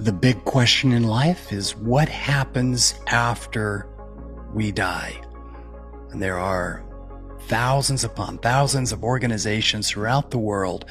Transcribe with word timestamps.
The 0.00 0.12
big 0.12 0.44
question 0.44 0.92
in 0.92 1.02
life 1.02 1.52
is 1.52 1.74
what 1.74 2.08
happens 2.08 2.94
after 3.08 3.88
we 4.54 4.70
die? 4.70 5.20
And 6.10 6.22
there 6.22 6.38
are 6.38 6.84
thousands 7.48 8.04
upon 8.04 8.38
thousands 8.38 8.92
of 8.92 9.02
organizations 9.02 9.90
throughout 9.90 10.30
the 10.30 10.38
world 10.38 10.84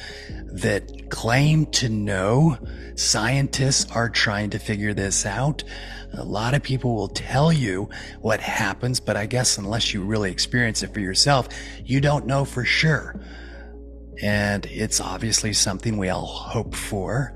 that 0.52 1.08
claim 1.08 1.64
to 1.66 1.88
know. 1.88 2.58
Scientists 2.96 3.90
are 3.92 4.10
trying 4.10 4.50
to 4.50 4.58
figure 4.58 4.92
this 4.92 5.24
out. 5.24 5.64
A 6.12 6.24
lot 6.24 6.52
of 6.52 6.62
people 6.62 6.94
will 6.94 7.08
tell 7.08 7.50
you 7.50 7.88
what 8.20 8.40
happens, 8.40 9.00
but 9.00 9.16
I 9.16 9.24
guess 9.24 9.56
unless 9.56 9.94
you 9.94 10.02
really 10.02 10.30
experience 10.30 10.82
it 10.82 10.92
for 10.92 11.00
yourself, 11.00 11.48
you 11.82 12.02
don't 12.02 12.26
know 12.26 12.44
for 12.44 12.66
sure. 12.66 13.18
And 14.20 14.66
it's 14.66 15.00
obviously 15.00 15.54
something 15.54 15.96
we 15.96 16.10
all 16.10 16.26
hope 16.26 16.74
for. 16.74 17.34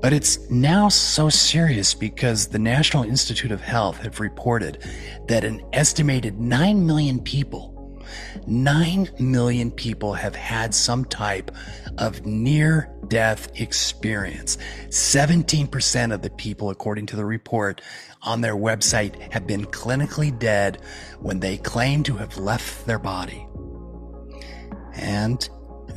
But 0.00 0.12
it's 0.12 0.50
now 0.50 0.88
so 0.88 1.28
serious 1.28 1.94
because 1.94 2.48
the 2.48 2.58
National 2.58 3.02
Institute 3.02 3.50
of 3.50 3.60
Health 3.60 3.98
have 3.98 4.20
reported 4.20 4.78
that 5.26 5.44
an 5.44 5.62
estimated 5.72 6.38
9 6.38 6.86
million 6.86 7.20
people 7.20 7.76
9 8.46 9.10
million 9.18 9.70
people 9.70 10.14
have 10.14 10.34
had 10.34 10.74
some 10.74 11.04
type 11.04 11.50
of 11.98 12.26
near 12.26 12.90
death 13.08 13.60
experience. 13.60 14.58
17% 14.88 16.12
of 16.12 16.22
the 16.22 16.30
people, 16.30 16.70
according 16.70 17.06
to 17.06 17.16
the 17.16 17.24
report 17.24 17.80
on 18.22 18.40
their 18.40 18.56
website, 18.56 19.32
have 19.32 19.46
been 19.46 19.64
clinically 19.66 20.36
dead 20.36 20.80
when 21.20 21.40
they 21.40 21.56
claim 21.58 22.02
to 22.04 22.16
have 22.16 22.36
left 22.36 22.86
their 22.86 22.98
body. 22.98 23.46
And 24.94 25.48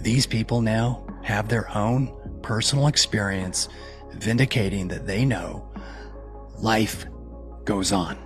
these 0.01 0.25
people 0.25 0.61
now 0.61 1.05
have 1.23 1.49
their 1.49 1.75
own 1.75 2.15
personal 2.41 2.87
experience 2.87 3.69
vindicating 4.19 4.87
that 4.89 5.07
they 5.07 5.25
know 5.25 5.67
life 6.59 7.05
goes 7.65 7.91
on. 7.91 8.17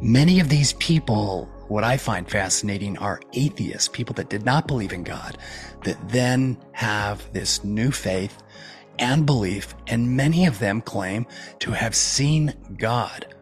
Many 0.00 0.40
of 0.40 0.48
these 0.48 0.72
people, 0.74 1.46
what 1.68 1.84
I 1.84 1.96
find 1.96 2.28
fascinating, 2.28 2.96
are 2.98 3.20
atheists, 3.34 3.88
people 3.88 4.14
that 4.14 4.30
did 4.30 4.44
not 4.44 4.66
believe 4.66 4.92
in 4.92 5.04
God, 5.04 5.36
that 5.84 6.08
then 6.08 6.56
have 6.72 7.32
this 7.32 7.62
new 7.64 7.90
faith 7.90 8.42
and 8.98 9.26
belief, 9.26 9.74
and 9.86 10.16
many 10.16 10.46
of 10.46 10.58
them 10.58 10.80
claim 10.80 11.26
to 11.60 11.72
have 11.72 11.94
seen 11.94 12.54
God. 12.78 13.34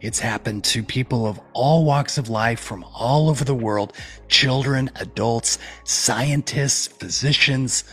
It's 0.00 0.20
happened 0.20 0.64
to 0.64 0.82
people 0.82 1.26
of 1.26 1.40
all 1.52 1.84
walks 1.84 2.18
of 2.18 2.28
life 2.28 2.60
from 2.60 2.84
all 2.94 3.28
over 3.28 3.44
the 3.44 3.54
world 3.54 3.92
children, 4.28 4.90
adults, 4.96 5.58
scientists, 5.84 6.86
physicians, 6.86 7.84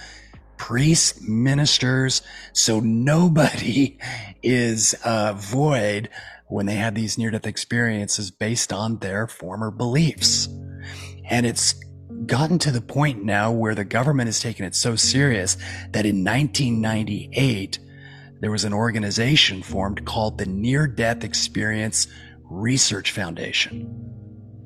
priests, 0.57 1.21
ministers. 1.21 2.21
So 2.53 2.79
nobody 2.79 3.97
is 4.43 4.95
uh, 5.03 5.33
void 5.33 6.09
when 6.47 6.65
they 6.65 6.75
have 6.75 6.95
these 6.95 7.17
near 7.17 7.31
death 7.31 7.47
experiences 7.47 8.31
based 8.31 8.71
on 8.71 8.99
their 8.99 9.27
former 9.27 9.71
beliefs. 9.71 10.47
And 11.29 11.45
it's 11.45 11.73
gotten 12.25 12.59
to 12.59 12.71
the 12.71 12.81
point 12.81 13.23
now 13.23 13.51
where 13.51 13.75
the 13.75 13.83
government 13.83 14.27
has 14.27 14.39
taken 14.39 14.65
it 14.65 14.75
so 14.75 14.95
serious 14.95 15.55
that 15.91 16.05
in 16.05 16.23
1998, 16.23 17.79
there 18.41 18.51
was 18.51 18.63
an 18.63 18.73
organization 18.73 19.63
formed 19.63 20.05
called 20.05 20.37
the 20.37 20.45
Near 20.45 20.87
Death 20.87 21.23
Experience 21.23 22.07
Research 22.43 23.11
Foundation. 23.11 24.15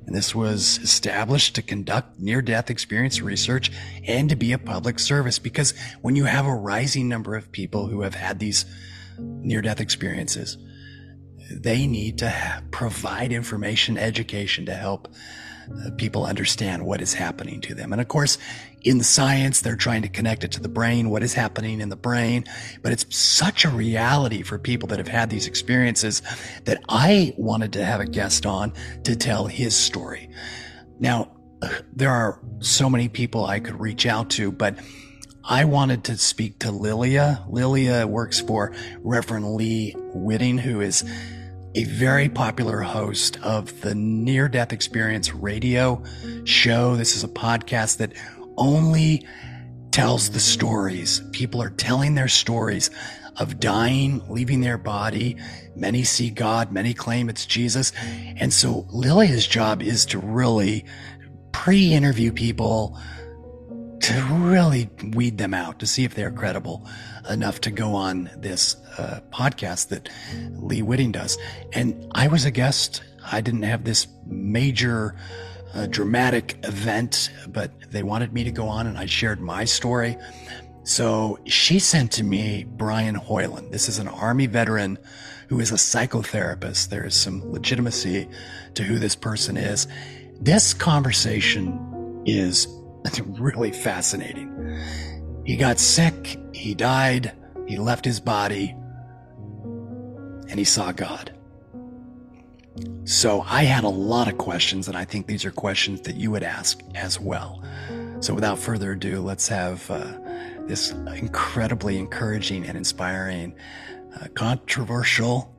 And 0.09 0.17
this 0.17 0.33
was 0.33 0.79
established 0.79 1.53
to 1.53 1.61
conduct 1.61 2.19
near 2.19 2.41
death 2.41 2.71
experience 2.71 3.21
research 3.21 3.71
and 4.07 4.27
to 4.31 4.35
be 4.35 4.53
a 4.53 4.57
public 4.57 4.97
service 4.97 5.37
because 5.37 5.75
when 6.01 6.15
you 6.15 6.25
have 6.25 6.47
a 6.47 6.55
rising 6.55 7.07
number 7.07 7.35
of 7.35 7.51
people 7.51 7.85
who 7.85 8.01
have 8.01 8.15
had 8.15 8.39
these 8.39 8.65
near 9.19 9.61
death 9.61 9.79
experiences, 9.79 10.57
they 11.51 11.85
need 11.85 12.17
to 12.17 12.27
have, 12.27 12.71
provide 12.71 13.31
information, 13.31 13.99
education 13.99 14.65
to 14.65 14.73
help 14.73 15.13
Uh, 15.71 15.91
people 15.91 16.25
understand 16.25 16.85
what 16.85 17.01
is 17.01 17.13
happening 17.13 17.61
to 17.61 17.75
them. 17.75 17.91
And 17.91 18.01
of 18.01 18.07
course, 18.07 18.37
in 18.81 19.03
science, 19.03 19.61
they're 19.61 19.75
trying 19.75 20.01
to 20.03 20.09
connect 20.09 20.43
it 20.43 20.51
to 20.53 20.61
the 20.61 20.69
brain, 20.69 21.09
what 21.09 21.23
is 21.23 21.33
happening 21.33 21.81
in 21.81 21.89
the 21.89 21.95
brain. 21.95 22.45
But 22.81 22.91
it's 22.91 23.05
such 23.15 23.65
a 23.65 23.69
reality 23.69 24.41
for 24.41 24.57
people 24.57 24.87
that 24.89 24.99
have 24.99 25.07
had 25.07 25.29
these 25.29 25.47
experiences 25.47 26.21
that 26.65 26.81
I 26.87 27.33
wanted 27.37 27.73
to 27.73 27.85
have 27.85 27.99
a 27.99 28.05
guest 28.05 28.45
on 28.45 28.73
to 29.03 29.15
tell 29.15 29.47
his 29.47 29.75
story. 29.75 30.29
Now, 30.99 31.31
there 31.93 32.11
are 32.11 32.39
so 32.59 32.89
many 32.89 33.09
people 33.09 33.45
I 33.45 33.59
could 33.59 33.79
reach 33.79 34.05
out 34.05 34.29
to, 34.31 34.51
but 34.51 34.79
I 35.43 35.65
wanted 35.65 36.03
to 36.05 36.17
speak 36.17 36.59
to 36.59 36.71
Lilia. 36.71 37.43
Lilia 37.49 38.05
works 38.05 38.39
for 38.39 38.73
Reverend 38.99 39.55
Lee 39.55 39.95
Witting, 39.97 40.57
who 40.57 40.81
is 40.81 41.03
a 41.75 41.83
very 41.83 42.29
popular 42.29 42.81
host 42.81 43.37
of 43.43 43.81
the 43.81 43.93
Near 43.93 44.49
Death 44.49 44.73
Experience 44.73 45.33
radio 45.33 46.03
show. 46.43 46.95
This 46.95 47.15
is 47.15 47.23
a 47.23 47.27
podcast 47.27 47.97
that 47.97 48.13
only 48.57 49.27
tells 49.91 50.31
the 50.31 50.39
stories. 50.39 51.21
People 51.31 51.61
are 51.61 51.69
telling 51.69 52.15
their 52.15 52.27
stories 52.27 52.89
of 53.37 53.59
dying, 53.59 54.21
leaving 54.27 54.61
their 54.61 54.79
body. 54.79 55.37
Many 55.75 56.03
see 56.03 56.31
God, 56.31 56.71
many 56.71 56.95
claim 56.95 57.29
it's 57.29 57.45
Jesus. 57.45 57.91
And 58.37 58.51
so 58.51 58.87
Lilia's 58.89 59.45
job 59.45 59.83
is 59.83 60.07
to 60.07 60.17
really 60.17 60.85
pre 61.51 61.93
interview 61.93 62.31
people 62.31 62.99
to 64.09 64.21
really 64.41 64.89
weed 65.13 65.37
them 65.37 65.53
out 65.53 65.77
to 65.77 65.85
see 65.85 66.03
if 66.03 66.15
they're 66.15 66.31
credible 66.31 66.83
enough 67.29 67.61
to 67.61 67.69
go 67.69 67.93
on 67.93 68.27
this 68.35 68.75
uh, 68.97 69.19
podcast 69.31 69.89
that 69.89 70.09
Lee 70.55 70.81
Witting 70.81 71.11
does. 71.11 71.37
And 71.73 72.11
I 72.13 72.27
was 72.27 72.43
a 72.43 72.49
guest. 72.49 73.03
I 73.31 73.41
didn't 73.41 73.61
have 73.63 73.83
this 73.83 74.07
major 74.25 75.15
uh, 75.75 75.85
dramatic 75.85 76.57
event, 76.63 77.29
but 77.49 77.71
they 77.91 78.01
wanted 78.01 78.33
me 78.33 78.43
to 78.45 78.51
go 78.51 78.67
on 78.67 78.87
and 78.87 78.97
I 78.97 79.05
shared 79.05 79.39
my 79.41 79.65
story. 79.65 80.17
So 80.83 81.37
she 81.45 81.77
sent 81.77 82.11
to 82.13 82.23
me 82.23 82.63
Brian 82.63 83.13
Hoyland. 83.13 83.71
This 83.71 83.87
is 83.87 83.99
an 83.99 84.07
Army 84.07 84.47
veteran 84.47 84.97
who 85.49 85.59
is 85.59 85.71
a 85.71 85.75
psychotherapist. 85.75 86.89
There 86.89 87.05
is 87.05 87.13
some 87.13 87.51
legitimacy 87.51 88.27
to 88.73 88.81
who 88.81 88.97
this 88.97 89.15
person 89.15 89.55
is. 89.55 89.87
This 90.41 90.73
conversation 90.73 92.23
is 92.25 92.67
really 93.21 93.71
fascinating. 93.71 94.77
He 95.45 95.55
got 95.55 95.79
sick, 95.79 96.37
he 96.53 96.75
died, 96.75 97.33
he 97.67 97.77
left 97.77 98.05
his 98.05 98.19
body, 98.19 98.75
and 100.49 100.57
he 100.57 100.63
saw 100.63 100.91
God. 100.91 101.33
So 103.03 103.41
I 103.41 103.63
had 103.63 103.83
a 103.83 103.89
lot 103.89 104.27
of 104.27 104.37
questions, 104.37 104.87
and 104.87 104.97
I 104.97 105.05
think 105.05 105.27
these 105.27 105.45
are 105.45 105.51
questions 105.51 106.01
that 106.01 106.15
you 106.15 106.31
would 106.31 106.43
ask 106.43 106.81
as 106.95 107.19
well. 107.19 107.63
So 108.19 108.33
without 108.33 108.59
further 108.59 108.91
ado, 108.91 109.21
let's 109.21 109.47
have 109.47 109.89
uh, 109.89 110.17
this 110.67 110.91
incredibly 110.91 111.97
encouraging 111.97 112.65
and 112.65 112.77
inspiring, 112.77 113.55
uh, 114.19 114.27
controversial 114.35 115.55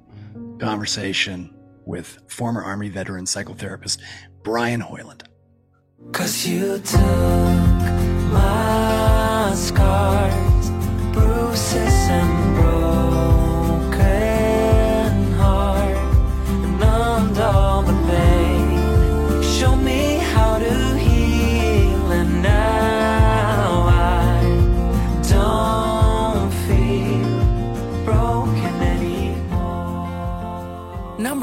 conversation 0.58 1.54
with 1.86 2.18
former 2.28 2.62
Army 2.62 2.88
veteran 2.88 3.24
psychotherapist 3.24 4.00
Brian 4.42 4.80
Hoyland. 4.80 5.24
Cause 6.12 6.46
you 6.46 6.78
took 6.78 7.00
my 8.32 9.52
scars, 9.54 10.70
bruises 11.12 12.08
and 12.08 12.56
broken 12.56 13.19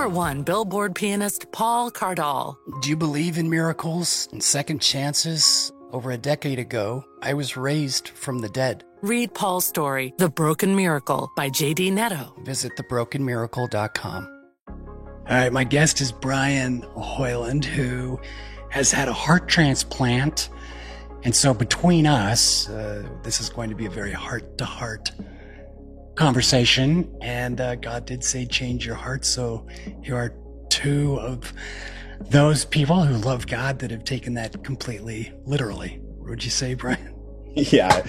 Number 0.07 0.19
one 0.19 0.44
Billboard 0.44 0.95
pianist 0.95 1.51
Paul 1.51 1.92
Cardall. 1.92 2.56
Do 2.81 2.88
you 2.88 2.95
believe 2.95 3.38
in 3.38 3.50
miracles 3.50 4.30
and 4.31 4.42
second 4.42 4.81
chances? 4.81 5.74
Over 5.92 6.12
a 6.12 6.18
decade 6.18 6.59
ago, 6.59 7.04
I 7.21 7.33
was 7.33 7.57
raised 7.57 8.07
from 8.07 8.39
the 8.39 8.48
dead. 8.48 8.86
Read 9.01 9.33
Paul's 9.33 9.65
story, 9.65 10.13
The 10.18 10.30
Broken 10.30 10.77
Miracle 10.77 11.30
by 11.36 11.50
J.D. 11.50 11.92
Netto. 11.92 12.33
Visit 12.44 12.71
thebrokenmiracle.com. 12.77 14.44
All 14.69 14.75
right, 15.27 15.51
my 15.51 15.65
guest 15.65 16.00
is 16.00 16.13
Brian 16.13 16.83
Hoyland, 16.95 17.65
who 17.65 18.18
has 18.69 18.94
had 18.94 19.10
a 19.10 19.13
heart 19.13 19.50
transplant. 19.50 20.48
And 21.24 21.36
so 21.36 21.53
between 21.53 22.07
us, 22.07 22.69
uh, 22.69 23.06
this 23.24 23.42
is 23.42 23.50
going 23.50 23.69
to 23.71 23.75
be 23.75 23.88
a 23.88 23.89
very 23.89 24.13
heart 24.13 24.57
to 24.60 24.63
heart 24.63 25.12
conversation. 26.18 27.16
And 27.22 27.62
uh, 27.62 27.75
God 27.75 28.06
did 28.06 28.24
say, 28.24 28.46
change 28.46 28.86
your 28.86 28.96
heart. 28.96 29.24
So 29.24 29.66
here 30.02 30.16
are 30.16 30.34
two 30.69 31.18
of 31.19 31.54
those 32.30 32.66
people 32.66 33.04
who 33.04 33.16
love 33.18 33.48
God 33.48 33.80
that 33.80 33.92
have 33.92 34.04
taken 34.04 34.34
that 34.34 34.64
completely 34.64 35.31
literally. 35.46 36.02
Would 36.19 36.44
you 36.44 36.52
say, 36.52 36.74
Brian? 36.74 37.14
yeah, 37.56 38.06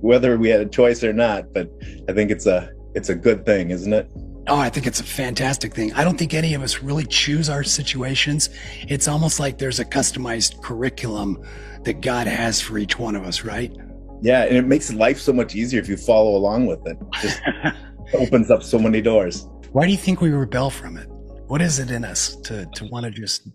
whether 0.00 0.36
we 0.36 0.48
had 0.48 0.60
a 0.60 0.66
choice 0.66 1.04
or 1.04 1.12
not, 1.12 1.52
but 1.52 1.70
I 2.08 2.12
think 2.12 2.30
it's 2.30 2.46
a 2.46 2.72
it's 2.94 3.08
a 3.08 3.14
good 3.14 3.46
thing, 3.46 3.70
isn't 3.70 3.92
it? 3.92 4.10
Oh, 4.48 4.58
I 4.58 4.68
think 4.68 4.86
it's 4.86 5.00
a 5.00 5.04
fantastic 5.04 5.74
thing. 5.74 5.92
I 5.92 6.02
don't 6.02 6.18
think 6.18 6.34
any 6.34 6.54
of 6.54 6.62
us 6.62 6.82
really 6.82 7.04
choose 7.04 7.48
our 7.48 7.62
situations. 7.62 8.50
It's 8.88 9.06
almost 9.06 9.38
like 9.38 9.58
there's 9.58 9.78
a 9.78 9.84
customized 9.84 10.60
curriculum 10.62 11.42
that 11.84 12.00
God 12.00 12.26
has 12.26 12.60
for 12.60 12.76
each 12.76 12.98
one 12.98 13.14
of 13.14 13.24
us, 13.24 13.44
right? 13.44 13.72
Yeah, 14.22 14.44
and 14.44 14.56
it 14.56 14.66
makes 14.66 14.92
life 14.92 15.18
so 15.18 15.32
much 15.32 15.54
easier 15.54 15.80
if 15.80 15.88
you 15.88 15.96
follow 15.96 16.36
along 16.36 16.66
with 16.66 16.86
it. 16.86 16.98
Just 17.20 17.40
opens 18.14 18.50
up 18.50 18.62
so 18.62 18.78
many 18.78 19.00
doors. 19.00 19.48
Why 19.72 19.86
do 19.86 19.92
you 19.92 19.98
think 19.98 20.20
we 20.20 20.30
rebel 20.30 20.70
from 20.70 20.96
it? 20.96 21.08
What 21.46 21.62
is 21.62 21.78
it 21.78 21.90
in 21.90 22.04
us 22.04 22.36
to 22.42 22.66
to 22.74 22.84
want 22.86 23.04
to 23.04 23.10
just 23.10 23.48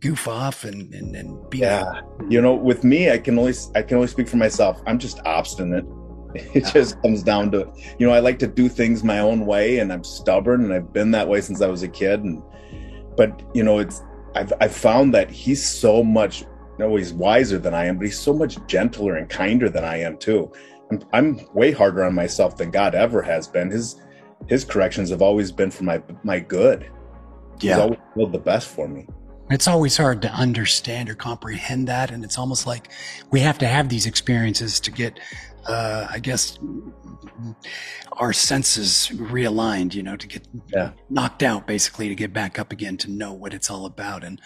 goof 0.00 0.28
off 0.28 0.64
and 0.64 0.92
and, 0.94 1.16
and 1.16 1.50
be 1.50 1.58
Yeah, 1.58 2.00
you 2.28 2.40
know, 2.40 2.54
with 2.54 2.84
me, 2.84 3.10
I 3.10 3.18
can 3.18 3.38
only 3.38 3.54
I 3.74 3.82
can 3.82 3.96
only 3.96 4.08
speak 4.08 4.28
for 4.28 4.36
myself. 4.36 4.82
I'm 4.86 4.98
just 4.98 5.20
obstinate. 5.24 5.84
It 6.52 6.64
just 6.72 7.00
comes 7.00 7.22
down 7.22 7.52
to, 7.52 7.72
you 7.96 8.08
know, 8.08 8.12
I 8.12 8.18
like 8.18 8.40
to 8.40 8.48
do 8.48 8.68
things 8.68 9.04
my 9.04 9.20
own 9.20 9.46
way, 9.46 9.78
and 9.78 9.92
I'm 9.92 10.02
stubborn, 10.02 10.64
and 10.64 10.72
I've 10.72 10.92
been 10.92 11.12
that 11.12 11.28
way 11.28 11.40
since 11.40 11.60
I 11.60 11.68
was 11.68 11.84
a 11.84 11.88
kid. 11.88 12.24
And 12.24 12.42
but 13.16 13.40
you 13.54 13.62
know, 13.62 13.78
it's 13.78 14.02
I've 14.34 14.52
I've 14.60 14.74
found 14.74 15.14
that 15.14 15.30
he's 15.30 15.64
so 15.64 16.02
much. 16.02 16.44
No, 16.78 16.96
he's 16.96 17.12
wiser 17.12 17.58
than 17.58 17.74
I 17.74 17.86
am, 17.86 17.96
but 17.98 18.06
he's 18.06 18.18
so 18.18 18.32
much 18.32 18.58
gentler 18.66 19.16
and 19.16 19.28
kinder 19.28 19.68
than 19.68 19.84
I 19.84 19.98
am 19.98 20.16
too. 20.16 20.50
I'm, 20.90 21.00
I'm 21.12 21.40
way 21.54 21.70
harder 21.72 22.04
on 22.04 22.14
myself 22.14 22.56
than 22.56 22.70
God 22.70 22.94
ever 22.94 23.22
has 23.22 23.46
been. 23.48 23.70
His 23.70 24.00
his 24.48 24.64
corrections 24.64 25.08
have 25.10 25.22
always 25.22 25.50
been 25.52 25.70
for 25.70 25.84
my 25.84 26.02
my 26.22 26.38
good. 26.40 26.90
He's 27.60 27.70
Yeah. 27.70 27.80
always 27.80 27.98
willed 28.16 28.32
the 28.32 28.38
best 28.38 28.68
for 28.68 28.88
me. 28.88 29.06
It's 29.50 29.68
always 29.68 29.96
hard 29.96 30.22
to 30.22 30.30
understand 30.32 31.08
or 31.10 31.14
comprehend 31.14 31.86
that. 31.88 32.10
And 32.10 32.24
it's 32.24 32.38
almost 32.38 32.66
like 32.66 32.88
we 33.30 33.40
have 33.40 33.58
to 33.58 33.66
have 33.66 33.88
these 33.88 34.06
experiences 34.06 34.80
to 34.80 34.90
get, 34.90 35.20
uh, 35.66 36.06
I 36.10 36.18
guess, 36.18 36.58
our 38.12 38.32
senses 38.32 39.10
realigned, 39.14 39.94
you 39.94 40.02
know, 40.02 40.16
to 40.16 40.26
get 40.26 40.46
Yeah. 40.74 40.92
knocked 41.10 41.42
out 41.42 41.66
basically 41.66 42.08
to 42.08 42.14
get 42.14 42.32
back 42.32 42.58
up 42.58 42.72
again 42.72 42.96
to 42.98 43.10
know 43.10 43.32
what 43.32 43.54
it's 43.54 43.70
all 43.70 43.86
about. 43.86 44.24
And, 44.24 44.40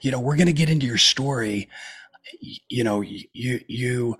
you 0.00 0.10
know, 0.10 0.20
we're 0.20 0.36
going 0.36 0.46
to 0.46 0.52
get 0.52 0.68
into 0.70 0.86
your 0.86 0.98
story. 0.98 1.68
You 2.68 2.84
know, 2.84 3.00
you, 3.00 3.60
you 3.66 4.16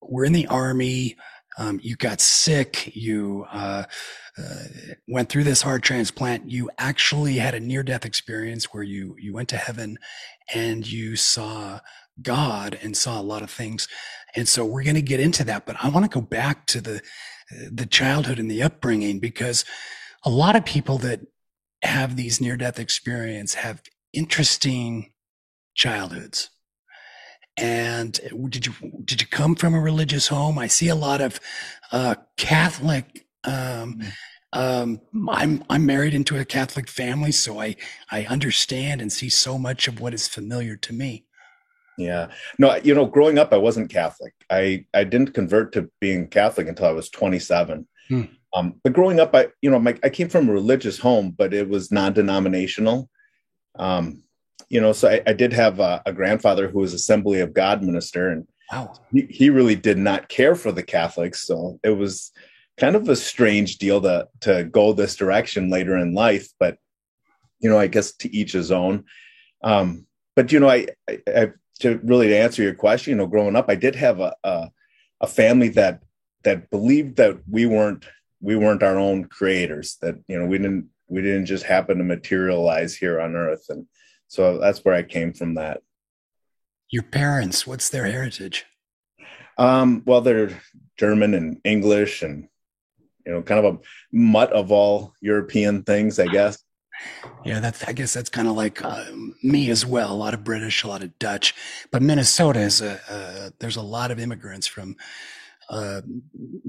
were 0.00 0.24
in 0.24 0.32
the 0.32 0.46
army. 0.46 1.16
Um, 1.58 1.78
you 1.82 1.96
got 1.96 2.20
sick. 2.20 2.94
You, 2.96 3.44
uh, 3.52 3.84
uh, 4.38 4.64
went 5.06 5.28
through 5.28 5.44
this 5.44 5.60
heart 5.62 5.82
transplant. 5.82 6.50
You 6.50 6.70
actually 6.78 7.36
had 7.36 7.54
a 7.54 7.60
near 7.60 7.82
death 7.82 8.06
experience 8.06 8.72
where 8.72 8.82
you, 8.82 9.14
you 9.20 9.34
went 9.34 9.50
to 9.50 9.58
heaven 9.58 9.98
and 10.54 10.90
you 10.90 11.16
saw 11.16 11.80
God 12.22 12.78
and 12.82 12.96
saw 12.96 13.20
a 13.20 13.22
lot 13.22 13.42
of 13.42 13.50
things. 13.50 13.88
And 14.34 14.48
so 14.48 14.64
we're 14.64 14.84
going 14.84 14.94
to 14.96 15.02
get 15.02 15.20
into 15.20 15.44
that, 15.44 15.66
but 15.66 15.76
I 15.82 15.88
want 15.88 16.10
to 16.10 16.14
go 16.14 16.24
back 16.24 16.66
to 16.68 16.80
the, 16.80 17.02
the 17.70 17.86
childhood 17.86 18.38
and 18.38 18.50
the 18.50 18.62
upbringing 18.62 19.18
because 19.18 19.64
a 20.24 20.30
lot 20.30 20.56
of 20.56 20.64
people 20.64 20.98
that 20.98 21.20
have 21.82 22.16
these 22.16 22.40
near 22.40 22.56
death 22.56 22.78
experience 22.78 23.54
have 23.54 23.82
interesting 24.12 25.12
childhoods. 25.74 26.50
And 27.56 28.12
did 28.48 28.66
you 28.66 28.72
did 29.04 29.20
you 29.20 29.26
come 29.26 29.54
from 29.54 29.74
a 29.74 29.80
religious 29.80 30.28
home? 30.28 30.58
I 30.58 30.68
see 30.68 30.88
a 30.88 30.94
lot 30.94 31.20
of 31.20 31.38
uh, 31.90 32.14
Catholic. 32.38 33.26
Um, 33.44 34.00
um, 34.54 35.00
I'm 35.28 35.62
I'm 35.68 35.84
married 35.84 36.14
into 36.14 36.38
a 36.38 36.46
Catholic 36.46 36.88
family, 36.88 37.32
so 37.32 37.60
I 37.60 37.76
I 38.10 38.24
understand 38.24 39.02
and 39.02 39.12
see 39.12 39.28
so 39.28 39.58
much 39.58 39.86
of 39.86 40.00
what 40.00 40.14
is 40.14 40.28
familiar 40.28 40.76
to 40.76 40.94
me. 40.94 41.26
Yeah. 41.98 42.28
No, 42.58 42.76
you 42.76 42.94
know, 42.94 43.06
growing 43.06 43.38
up, 43.38 43.52
I 43.52 43.58
wasn't 43.58 43.90
Catholic. 43.90 44.34
I, 44.50 44.86
I 44.94 45.04
didn't 45.04 45.34
convert 45.34 45.72
to 45.72 45.90
being 46.00 46.28
Catholic 46.28 46.68
until 46.68 46.86
I 46.86 46.92
was 46.92 47.10
27. 47.10 47.86
Hmm. 48.08 48.22
Um, 48.54 48.80
but 48.82 48.92
growing 48.92 49.20
up, 49.20 49.34
I, 49.34 49.48
you 49.60 49.70
know, 49.70 49.78
my, 49.78 49.96
I 50.02 50.08
came 50.08 50.28
from 50.28 50.48
a 50.48 50.52
religious 50.52 50.98
home, 50.98 51.30
but 51.30 51.54
it 51.54 51.68
was 51.68 51.92
non-denominational. 51.92 53.08
Um, 53.78 54.22
you 54.68 54.80
know, 54.80 54.92
so 54.92 55.08
I, 55.08 55.22
I 55.26 55.32
did 55.32 55.52
have 55.52 55.80
a, 55.80 56.02
a 56.06 56.12
grandfather 56.12 56.68
who 56.68 56.80
was 56.80 56.94
Assembly 56.94 57.40
of 57.40 57.54
God 57.54 57.82
minister, 57.82 58.30
and 58.30 58.46
Wow. 58.72 58.94
he, 59.12 59.26
he 59.28 59.50
really 59.50 59.76
did 59.76 59.98
not 59.98 60.28
care 60.28 60.54
for 60.54 60.72
the 60.72 60.82
Catholics. 60.82 61.46
So 61.46 61.78
it 61.84 61.90
was 61.90 62.32
kind 62.78 62.96
of 62.96 63.08
a 63.08 63.16
strange 63.16 63.76
deal 63.76 64.00
to 64.00 64.28
to 64.40 64.64
go 64.64 64.92
this 64.94 65.14
direction 65.14 65.68
later 65.68 65.96
in 65.98 66.14
life. 66.14 66.48
But 66.58 66.78
you 67.60 67.68
know, 67.68 67.78
I 67.78 67.86
guess 67.86 68.12
to 68.16 68.34
each 68.34 68.52
his 68.52 68.72
own. 68.72 69.04
Um, 69.62 70.06
but 70.34 70.52
you 70.52 70.60
know, 70.60 70.70
I, 70.70 70.88
I, 71.08 71.18
I 71.28 71.52
to 71.82 72.00
really 72.02 72.28
to 72.28 72.38
answer 72.38 72.62
your 72.62 72.74
question, 72.74 73.12
you 73.12 73.16
know, 73.16 73.26
growing 73.26 73.56
up, 73.56 73.66
I 73.68 73.74
did 73.74 73.94
have 73.96 74.20
a 74.20 74.34
a, 74.44 74.70
a 75.20 75.26
family 75.26 75.68
that 75.70 76.02
that 76.44 76.70
believed 76.70 77.16
that 77.16 77.38
we 77.48 77.66
weren't 77.66 78.04
we 78.40 78.56
weren't 78.56 78.82
our 78.82 78.98
own 78.98 79.24
creators. 79.24 79.96
That 80.02 80.16
you 80.28 80.38
know, 80.38 80.46
we 80.46 80.58
didn't 80.58 80.88
we 81.08 81.22
didn't 81.22 81.46
just 81.46 81.64
happen 81.64 81.98
to 81.98 82.04
materialize 82.04 82.94
here 82.94 83.20
on 83.20 83.36
Earth, 83.36 83.66
and 83.68 83.86
so 84.28 84.58
that's 84.58 84.84
where 84.84 84.94
I 84.94 85.02
came 85.02 85.32
from. 85.32 85.54
That 85.54 85.82
Your 86.90 87.04
parents, 87.04 87.66
what's 87.66 87.88
their 87.88 88.06
heritage? 88.06 88.64
Um, 89.58 90.02
well, 90.06 90.22
they're 90.22 90.60
German 90.98 91.34
and 91.34 91.60
English 91.64 92.22
and 92.22 92.48
you 93.26 93.32
know, 93.32 93.42
kind 93.42 93.64
of 93.64 93.74
a 93.74 93.78
mutt 94.12 94.52
of 94.52 94.72
all 94.72 95.14
European 95.20 95.82
things, 95.82 96.18
I 96.18 96.26
guess. 96.26 96.58
Yeah, 97.44 97.60
that's. 97.60 97.82
I 97.84 97.92
guess 97.92 98.12
that's 98.14 98.30
kind 98.30 98.48
of 98.48 98.54
like 98.56 98.84
uh, 98.84 99.04
me 99.42 99.70
as 99.70 99.84
well. 99.86 100.12
A 100.12 100.14
lot 100.14 100.34
of 100.34 100.44
British, 100.44 100.82
a 100.84 100.88
lot 100.88 101.02
of 101.02 101.18
Dutch, 101.18 101.54
but 101.90 102.02
Minnesota 102.02 102.60
is 102.60 102.80
a. 102.80 103.00
Uh, 103.08 103.50
there's 103.58 103.76
a 103.76 103.82
lot 103.82 104.10
of 104.10 104.18
immigrants 104.18 104.66
from 104.66 104.96
uh, 105.70 106.02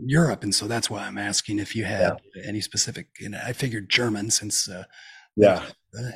Europe, 0.06 0.44
and 0.44 0.54
so 0.54 0.68
that's 0.68 0.90
why 0.90 1.06
I'm 1.06 1.18
asking 1.18 1.60
if 1.60 1.76
you 1.76 1.84
had 1.86 2.18
any 2.46 2.62
specific. 2.62 3.08
You 3.20 3.30
know, 3.30 3.40
I 3.46 3.54
figured 3.54 3.90
German 3.90 4.30
since. 4.32 4.68
Uh, 4.70 4.84
Yeah. 5.36 5.64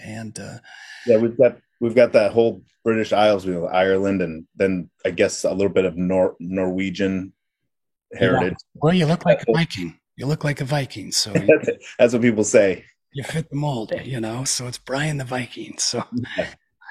and 0.04 0.38
uh, 0.40 0.58
Yeah, 1.06 1.18
we've 1.18 1.38
got 1.38 1.58
we've 1.82 1.96
got 1.96 2.12
that 2.14 2.32
whole 2.32 2.64
British 2.84 3.12
Isles, 3.14 3.46
we 3.46 3.54
have 3.54 3.66
Ireland 3.66 4.22
and 4.22 4.48
then 4.56 4.90
I 5.06 5.12
guess 5.12 5.44
a 5.44 5.52
little 5.52 5.74
bit 5.74 5.86
of 5.86 5.98
Nor- 5.98 6.36
Norwegian 6.40 7.34
heritage. 8.14 8.56
well, 8.76 8.94
you 8.94 9.06
look 9.06 9.26
like 9.26 9.44
a 9.48 9.52
Viking. 9.54 10.00
You 10.16 10.26
look 10.26 10.44
like 10.44 10.62
a 10.62 10.66
Viking, 10.66 11.12
so 11.12 11.34
That's 12.00 12.14
what 12.14 12.22
people 12.22 12.44
say. 12.44 12.86
You 13.14 13.24
fit 13.24 13.50
the 13.50 13.56
mold. 13.56 13.94
You 14.04 14.20
know, 14.20 14.44
so 14.44 14.68
it's 14.68 14.78
Brian 14.78 15.18
the 15.18 15.26
Viking. 15.26 15.78
So 15.78 16.04
Yeah. 16.38 16.48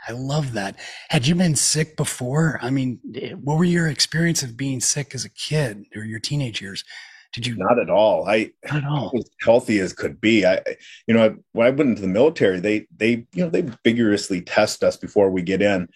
I 0.08 0.12
love 0.12 0.52
that. 0.52 0.78
Had 1.08 1.26
you 1.26 1.34
been 1.34 1.56
sick 1.56 1.96
before? 1.96 2.60
I 2.62 2.70
mean, 2.70 3.00
eh, 3.16 3.32
what 3.32 3.58
were 3.58 3.64
your 3.64 3.88
experience 3.88 4.42
of 4.44 4.56
being 4.56 4.80
sick 4.80 5.14
as 5.16 5.24
a 5.24 5.30
kid 5.30 5.84
or 5.96 6.04
your 6.04 6.20
teenage 6.20 6.60
years? 6.62 6.84
Did 7.32 7.46
you 7.46 7.56
Not 7.56 7.80
at 7.80 7.90
all. 7.90 8.26
I 8.28 8.52
not 8.70 8.84
at 8.84 8.88
all? 8.88 9.10
was 9.12 9.28
healthy 9.42 9.80
as 9.80 9.92
could 9.92 10.20
be. 10.20 10.46
I, 10.46 10.60
you 11.08 11.14
know, 11.14 11.36
when 11.52 11.66
I 11.66 11.70
went 11.70 11.90
into 11.90 12.02
the 12.02 12.08
military, 12.08 12.60
they, 12.60 12.86
they, 12.96 13.26
you 13.32 13.44
know, 13.44 13.50
they 13.50 13.68
vigorously 13.84 14.40
test 14.42 14.84
us 14.84 14.96
before 14.96 15.30
we 15.30 15.42
get 15.42 15.60
in. 15.60 15.88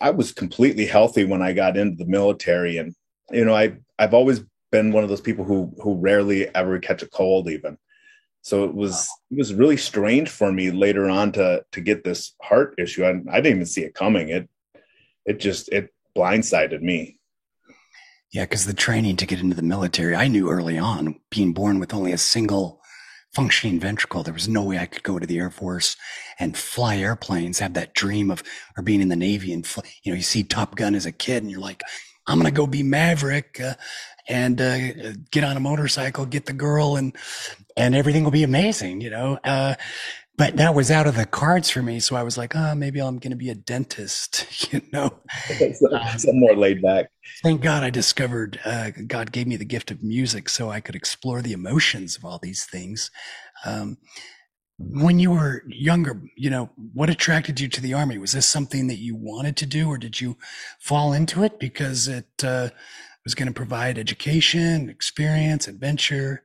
I 0.00 0.10
was 0.10 0.32
completely 0.32 0.86
healthy 0.86 1.24
when 1.24 1.42
I 1.42 1.52
got 1.52 1.76
into 1.76 1.96
the 1.96 2.08
military, 2.10 2.78
and 2.78 2.94
you 3.32 3.44
know, 3.44 3.54
I, 3.54 3.76
I've 3.98 4.14
always 4.14 4.40
been 4.70 4.92
one 4.92 5.02
of 5.02 5.10
those 5.10 5.20
people 5.20 5.44
who, 5.44 5.74
who 5.82 5.96
rarely 5.96 6.46
ever 6.54 6.78
catch 6.78 7.02
a 7.02 7.08
cold, 7.08 7.50
even. 7.50 7.76
So 8.42 8.64
it 8.64 8.74
was, 8.74 9.08
it 9.30 9.38
was 9.38 9.54
really 9.54 9.76
strange 9.76 10.28
for 10.28 10.52
me 10.52 10.70
later 10.70 11.08
on 11.08 11.32
to, 11.32 11.64
to 11.72 11.80
get 11.80 12.04
this 12.04 12.34
heart 12.42 12.74
issue. 12.78 13.04
I, 13.04 13.20
I 13.30 13.40
didn't 13.40 13.56
even 13.56 13.66
see 13.66 13.82
it 13.82 13.94
coming. 13.94 14.28
It, 14.28 14.48
it 15.24 15.40
just, 15.40 15.68
it 15.70 15.94
blindsided 16.16 16.82
me. 16.82 17.18
Yeah, 18.32 18.44
because 18.44 18.66
the 18.66 18.74
training 18.74 19.16
to 19.16 19.26
get 19.26 19.40
into 19.40 19.54
the 19.54 19.62
military, 19.62 20.16
I 20.16 20.26
knew 20.26 20.50
early 20.50 20.78
on, 20.78 21.20
being 21.30 21.52
born 21.52 21.78
with 21.78 21.94
only 21.94 22.12
a 22.12 22.18
single 22.18 22.80
functioning 23.34 23.78
ventricle, 23.78 24.22
there 24.22 24.34
was 24.34 24.48
no 24.48 24.62
way 24.62 24.78
I 24.78 24.86
could 24.86 25.02
go 25.02 25.18
to 25.18 25.26
the 25.26 25.38
Air 25.38 25.50
Force 25.50 25.96
and 26.38 26.56
fly 26.56 26.96
airplanes, 26.96 27.58
have 27.58 27.74
that 27.74 27.94
dream 27.94 28.30
of 28.30 28.42
or 28.76 28.82
being 28.82 29.00
in 29.00 29.08
the 29.08 29.16
Navy 29.16 29.52
and 29.52 29.66
fl- 29.66 29.80
you 30.02 30.12
know, 30.12 30.16
you 30.16 30.22
see 30.22 30.42
Top 30.42 30.76
Gun 30.76 30.94
as 30.94 31.06
a 31.06 31.12
kid, 31.12 31.42
and 31.42 31.50
you're 31.50 31.60
like, 31.60 31.82
I'm 32.26 32.38
gonna 32.38 32.50
go 32.50 32.66
be 32.66 32.82
Maverick 32.82 33.60
uh, 33.60 33.74
and 34.28 34.60
uh, 34.60 35.12
get 35.30 35.44
on 35.44 35.56
a 35.56 35.60
motorcycle, 35.60 36.26
get 36.26 36.46
the 36.46 36.52
girl, 36.52 36.96
and 36.96 37.16
and 37.76 37.94
everything 37.94 38.24
will 38.24 38.30
be 38.30 38.42
amazing, 38.42 39.00
you 39.00 39.10
know. 39.10 39.38
Uh, 39.44 39.74
but 40.36 40.56
that 40.56 40.74
was 40.74 40.90
out 40.90 41.06
of 41.06 41.14
the 41.14 41.26
cards 41.26 41.68
for 41.68 41.82
me, 41.82 42.00
so 42.00 42.16
I 42.16 42.22
was 42.22 42.38
like, 42.38 42.56
oh, 42.56 42.74
maybe 42.74 43.00
I'm 43.00 43.18
gonna 43.18 43.36
be 43.36 43.50
a 43.50 43.54
dentist, 43.54 44.72
you 44.72 44.80
know. 44.92 45.18
so, 45.74 45.88
so 46.18 46.32
more 46.32 46.56
laid 46.56 46.82
back. 46.82 47.10
Thank 47.42 47.60
God 47.60 47.82
I 47.82 47.90
discovered, 47.90 48.58
uh, 48.64 48.90
God 49.06 49.32
gave 49.32 49.46
me 49.46 49.56
the 49.56 49.64
gift 49.64 49.90
of 49.90 50.02
music 50.02 50.48
so 50.48 50.70
I 50.70 50.80
could 50.80 50.96
explore 50.96 51.42
the 51.42 51.52
emotions 51.52 52.16
of 52.16 52.24
all 52.24 52.38
these 52.42 52.64
things. 52.64 53.10
Um, 53.64 53.98
when 54.78 55.18
you 55.18 55.30
were 55.30 55.62
younger, 55.68 56.20
you 56.36 56.50
know, 56.50 56.70
what 56.92 57.10
attracted 57.10 57.60
you 57.60 57.68
to 57.68 57.80
the 57.80 57.94
army? 57.94 58.18
Was 58.18 58.32
this 58.32 58.46
something 58.46 58.86
that 58.88 58.98
you 58.98 59.14
wanted 59.14 59.56
to 59.58 59.66
do 59.66 59.88
or 59.88 59.98
did 59.98 60.20
you 60.20 60.36
fall 60.80 61.12
into 61.12 61.44
it 61.44 61.60
because 61.60 62.08
it 62.08 62.26
uh, 62.42 62.70
was 63.24 63.34
going 63.34 63.48
to 63.48 63.54
provide 63.54 63.98
education, 63.98 64.88
experience, 64.88 65.68
adventure? 65.68 66.42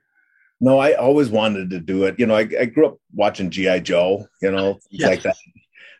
No, 0.59 0.79
I 0.79 0.93
always 0.93 1.29
wanted 1.29 1.69
to 1.71 1.79
do 1.79 2.03
it. 2.05 2.19
You 2.19 2.25
know, 2.25 2.35
I, 2.35 2.47
I 2.59 2.65
grew 2.65 2.87
up 2.87 2.97
watching 3.13 3.49
GI 3.49 3.81
Joe. 3.81 4.27
You 4.41 4.51
know, 4.51 4.73
things 4.89 5.01
Yeah. 5.01 5.07
like 5.07 5.23
that. 5.23 5.37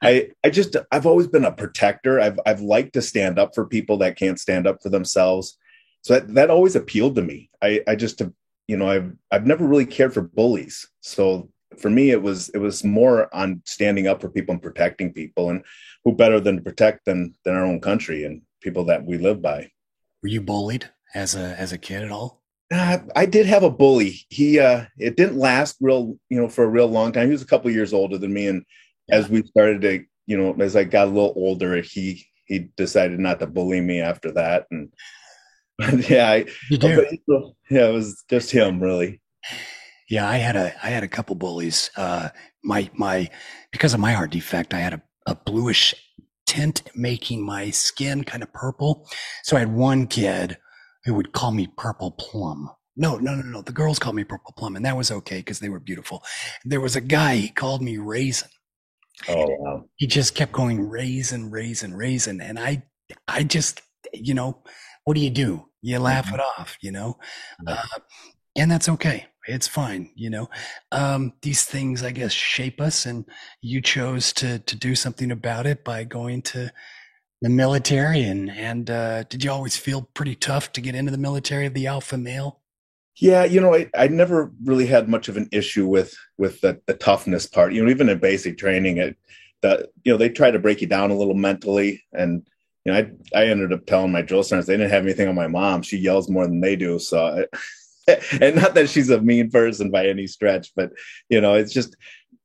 I 0.02 0.30
I 0.44 0.50
just 0.50 0.76
I've 0.92 1.06
always 1.08 1.28
been 1.28 1.46
a 1.46 1.52
protector. 1.52 2.20
I've 2.20 2.40
I've 2.46 2.62
liked 2.62 2.94
to 2.94 3.02
stand 3.02 3.40
up 3.40 3.56
for 3.56 3.66
people 3.66 3.98
that 3.98 4.16
can't 4.16 4.40
stand 4.40 4.68
up 4.68 4.82
for 4.82 4.90
themselves. 4.90 5.58
So 6.02 6.14
that 6.14 6.34
that 6.36 6.50
always 6.50 6.76
appealed 6.76 7.16
to 7.16 7.24
me. 7.24 7.50
I 7.62 7.82
I 7.88 7.96
just 7.96 8.20
have 8.20 8.32
you 8.68 8.78
know, 8.78 8.90
I've 8.90 9.14
I've 9.32 9.48
never 9.48 9.66
really 9.66 9.86
cared 9.86 10.14
for 10.14 10.22
bullies. 10.22 10.88
So 11.02 11.50
for 11.80 11.90
me, 11.90 12.12
it 12.12 12.22
was 12.22 12.50
it 12.50 12.60
was 12.60 12.84
more 12.84 13.34
on 13.34 13.62
standing 13.66 14.08
up 14.08 14.22
for 14.22 14.30
people 14.30 14.54
and 14.54 14.62
protecting 14.62 15.14
people, 15.14 15.50
and 15.50 15.64
who 16.04 16.14
better 16.16 16.40
than 16.40 16.58
to 16.58 16.62
protect 16.62 17.06
than 17.06 17.34
than 17.44 17.56
our 17.56 17.66
own 17.66 17.80
country 17.82 18.24
and 18.24 18.42
people 18.62 18.86
that 18.86 19.06
we 19.06 19.18
live 19.18 19.42
by. 19.42 19.72
Were 20.28 20.32
you 20.32 20.42
bullied 20.42 20.90
as 21.16 21.36
a 21.36 21.56
as 21.58 21.72
a 21.72 21.78
kid 21.78 22.04
at 22.04 22.12
all? 22.12 22.44
Uh, 22.70 22.98
I 23.16 23.26
did 23.26 23.46
have 23.46 23.64
a 23.64 23.70
bully. 23.70 24.26
He 24.28 24.60
uh, 24.60 24.84
it 24.98 25.16
didn't 25.16 25.38
last 25.38 25.78
real, 25.80 26.18
you 26.30 26.38
know, 26.38 26.50
for 26.50 26.66
a 26.66 26.68
real 26.68 26.88
long 26.88 27.14
time. 27.14 27.28
He 27.28 27.32
was 27.32 27.42
a 27.42 27.48
couple 27.48 27.72
years 27.72 27.94
older 27.94 28.18
than 28.18 28.34
me, 28.34 28.48
and 28.48 28.66
Yeah. 29.08 29.16
as 29.20 29.30
we 29.30 29.42
started 29.44 29.80
to, 29.84 30.04
you 30.26 30.38
know, 30.38 30.54
as 30.62 30.76
I 30.76 30.84
got 30.84 31.08
a 31.08 31.12
little 31.12 31.32
older, 31.38 31.82
he 31.82 32.26
he 32.44 32.68
decided 32.76 33.22
not 33.22 33.40
to 33.40 33.48
bully 33.48 33.80
me 33.80 34.02
after 34.02 34.30
that, 34.34 34.66
and 34.70 34.92
yeah, 36.10 36.30
I, 36.30 36.46
You 36.70 36.78
but, 36.78 37.08
yeah, 37.70 37.88
it 37.88 37.94
was 37.94 38.26
just 38.30 38.52
him 38.52 38.82
really. 38.84 39.22
Yeah, 40.10 40.28
I 40.28 40.40
had 40.40 40.58
a 40.58 40.74
I 40.86 40.90
had 40.90 41.04
a 41.04 41.08
couple 41.08 41.36
bullies. 41.36 41.90
Uh, 41.96 42.28
my 42.66 42.90
my 42.96 43.30
because 43.72 43.94
of 43.94 44.02
my 44.02 44.14
art 44.14 44.32
defect, 44.32 44.74
I 44.74 44.80
had 44.80 44.94
a, 44.96 45.02
a 45.26 45.36
bluish 45.36 45.96
tint 46.48 46.82
making 46.96 47.46
my 47.46 47.70
skin 47.70 48.24
kind 48.24 48.42
of 48.42 48.51
purple. 48.54 49.08
So 49.44 49.56
I 49.56 49.60
had 49.60 49.74
one 49.74 50.08
kid 50.08 50.58
who 51.06 51.13
would 51.13 51.34
call 51.34 51.51
me 51.51 51.68
purple 51.77 52.12
plum. 52.12 52.72
No, 52.96 53.18
no, 53.18 53.36
no, 53.36 53.44
no. 53.44 53.62
The 53.62 53.72
girls 53.72 54.00
called 54.00 54.16
me 54.16 54.24
purple 54.24 54.54
plum, 54.58 54.75
and 54.75 54.84
that 54.86 54.98
was 54.98 55.12
okay 55.12 55.38
because 55.38 55.60
they 55.60 55.70
were 55.70 55.80
beautiful. 55.80 56.24
There 56.66 56.82
was 56.82 56.96
a 56.96 57.01
guy 57.01 57.36
he 57.36 57.50
called 57.50 57.84
me 57.84 57.98
raisin. 57.98 58.50
Oh 59.30 59.48
wow. 59.60 59.86
He 59.96 60.08
just 60.08 60.34
kept 60.34 60.51
going 60.51 60.89
raisin, 60.89 61.51
raisin, 61.51 61.94
raisin, 61.96 62.42
and 62.42 62.58
I 62.58 62.84
I 63.27 63.44
just 63.44 63.82
you 64.13 64.34
know 64.34 64.63
what 65.04 65.16
do 65.16 65.22
you 65.22 65.30
do? 65.30 65.70
You 65.82 66.00
laugh 66.00 66.34
it 66.34 66.39
off, 66.39 66.77
you 66.82 66.92
know, 66.92 67.18
uh, 67.66 67.84
and 68.56 68.70
that's 68.70 68.89
okay. 68.89 69.27
It's 69.48 69.68
fine, 69.68 70.12
you 70.16 70.30
know. 70.30 70.50
Um, 70.92 71.34
these 71.42 71.63
things, 71.63 72.04
I 72.04 72.12
guess, 72.12 72.34
shape 72.34 72.82
us, 72.82 73.06
and 73.06 73.25
you 73.62 73.82
chose 73.82 74.34
to 74.34 74.60
to 74.60 74.75
do 74.75 74.94
something 74.94 75.32
about 75.32 75.66
it 75.66 75.84
by 75.84 76.04
going 76.04 76.42
to 76.44 76.72
the 77.42 77.50
military. 77.50 78.24
And 78.24 78.51
and 78.51 78.89
uh, 78.89 79.24
did 79.24 79.44
you 79.44 79.51
always 79.51 79.77
feel 79.77 80.10
pretty 80.13 80.36
tough 80.36 80.74
to 80.74 80.82
get 80.82 80.96
into 80.96 81.12
the 81.12 81.18
military 81.18 81.66
of 81.66 81.74
the 81.74 81.88
alpha 81.88 82.18
male? 82.18 82.60
Yeah, 83.20 83.46
you 83.46 83.60
know, 83.60 83.74
I, 83.74 83.89
I 83.98 84.08
never 84.10 84.51
really 84.63 84.86
had 84.86 85.10
much 85.10 85.27
of 85.27 85.38
an 85.38 85.50
issue 85.51 85.88
with 85.88 86.16
with 86.38 86.62
the, 86.62 86.82
the 86.86 86.94
toughness 86.94 87.48
part. 87.48 87.74
You 87.74 87.84
know, 87.84 87.89
even 87.89 88.10
in 88.10 88.20
basic 88.20 88.58
training, 88.58 88.98
it 88.98 89.18
the 89.62 89.89
you 90.04 90.12
know 90.12 90.18
they 90.18 90.30
try 90.30 90.51
to 90.51 90.60
break 90.60 90.82
you 90.82 90.88
down 90.88 91.12
a 91.12 91.18
little 91.18 91.34
mentally, 91.34 92.04
and 92.13 92.48
you 92.86 92.92
know, 92.92 93.00
I 93.00 93.12
I 93.34 93.46
ended 93.46 93.74
up 93.74 93.86
telling 93.86 94.12
my 94.12 94.22
drill 94.22 94.44
sergeants 94.44 94.68
they 94.68 94.77
didn't 94.77 94.92
have 94.92 95.04
anything 95.04 95.27
on 95.27 95.36
my 95.36 95.48
mom. 95.48 95.82
She 95.82 95.98
yells 95.98 96.30
more 96.30 96.46
than 96.46 96.60
they 96.60 96.75
do, 96.75 97.00
so. 97.00 97.25
I, 97.25 97.58
and 98.42 98.56
not 98.56 98.74
that 98.76 98.90
she's 98.90 99.10
a 99.10 99.22
mean 99.22 99.50
person 99.50 99.92
by 99.92 100.08
any 100.08 100.28
stretch, 100.28 100.72
but 100.76 100.92
you 101.30 101.42
know, 101.42 101.56
it's 101.56 101.74
just 101.74 101.96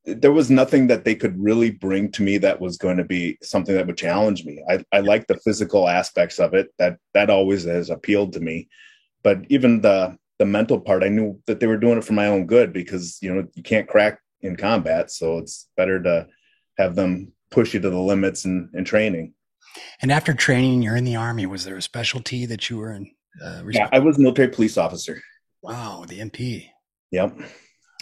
there 0.05 0.33
was 0.33 0.51
nothing 0.51 0.89
that 0.89 1.05
they 1.05 1.15
could 1.15 1.41
really 1.41 1.71
bring 1.71 2.11
to 2.11 2.23
me 2.23 2.37
that 2.39 2.61
was 2.61 2.77
going 2.77 2.97
to 2.97 3.05
be 3.05 3.39
something 3.43 3.75
that 3.75 3.87
would 3.87 3.97
challenge 3.97 4.45
me. 4.45 4.63
I, 4.69 4.85
I 4.91 5.01
like 5.01 5.29
the 5.29 5.39
physical 5.39 5.89
aspects 5.89 6.41
of 6.41 6.55
it. 6.55 6.73
That 6.79 6.99
that 7.15 7.31
always 7.31 7.65
has 7.65 7.91
appealed 7.91 8.33
to 8.33 8.41
me. 8.41 8.69
But 9.23 9.45
even 9.49 9.81
the 9.81 10.17
the 10.39 10.47
mental 10.47 10.81
part, 10.81 11.05
I 11.05 11.09
knew 11.09 11.41
that 11.47 11.61
they 11.61 11.69
were 11.69 11.77
doing 11.77 11.99
it 11.99 12.05
for 12.05 12.15
my 12.15 12.27
own 12.27 12.47
good 12.47 12.73
because 12.73 13.19
you 13.23 13.33
know 13.33 13.47
you 13.55 13.63
can't 13.63 13.89
crack 13.89 14.19
in 14.41 14.57
combat, 14.57 15.11
so 15.11 15.39
it's 15.39 15.69
better 15.77 16.03
to 16.03 16.27
have 16.79 16.97
them 16.97 17.33
push 17.51 17.75
you 17.75 17.81
to 17.81 17.91
the 17.91 17.99
limits 17.99 18.45
in, 18.45 18.71
in 18.75 18.85
training. 18.85 19.35
And 20.01 20.11
after 20.11 20.35
training, 20.35 20.83
you're 20.83 20.97
in 20.97 21.05
the 21.05 21.17
army. 21.17 21.47
Was 21.47 21.65
there 21.65 21.77
a 21.77 21.83
specialty 21.83 22.47
that 22.47 22.69
you 22.69 22.79
were 22.79 22.93
in? 22.93 23.11
Uh, 23.43 23.63
Yeah, 23.69 23.89
I 23.93 24.01
was 24.01 24.19
military 24.19 24.49
police 24.49 24.77
officer. 24.77 25.23
Wow, 25.63 26.05
the 26.07 26.19
MP. 26.21 26.69
Yep. 27.11 27.39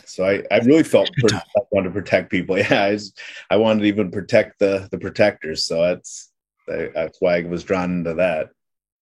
So 0.06 0.24
I, 0.24 0.42
I 0.50 0.58
really 0.58 0.82
felt 0.82 1.10
pretty. 1.18 1.36
I 1.36 1.60
wanted 1.70 1.88
to 1.88 1.94
protect 1.94 2.30
people. 2.30 2.58
Yeah, 2.58 2.84
I, 2.84 2.92
was, 2.92 3.12
I 3.50 3.56
wanted 3.56 3.82
to 3.82 3.86
even 3.86 4.10
protect 4.10 4.58
the 4.58 4.88
the 4.90 4.98
protectors. 4.98 5.64
So 5.64 5.82
that's 5.82 6.32
that's 6.66 7.20
why 7.20 7.38
I 7.38 7.42
was 7.42 7.64
drawn 7.64 7.92
into 7.92 8.14
that. 8.14 8.50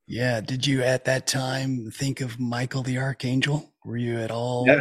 Yeah. 0.07 0.41
Did 0.41 0.67
you 0.67 0.83
at 0.83 1.05
that 1.05 1.27
time 1.27 1.91
think 1.91 2.21
of 2.21 2.41
Michael 2.41 2.83
the 2.83 2.99
Archangel? 2.99 3.73
Were 3.85 3.97
you 3.97 4.19
at 4.19 4.31
all? 4.31 4.65
Yeah. 4.67 4.81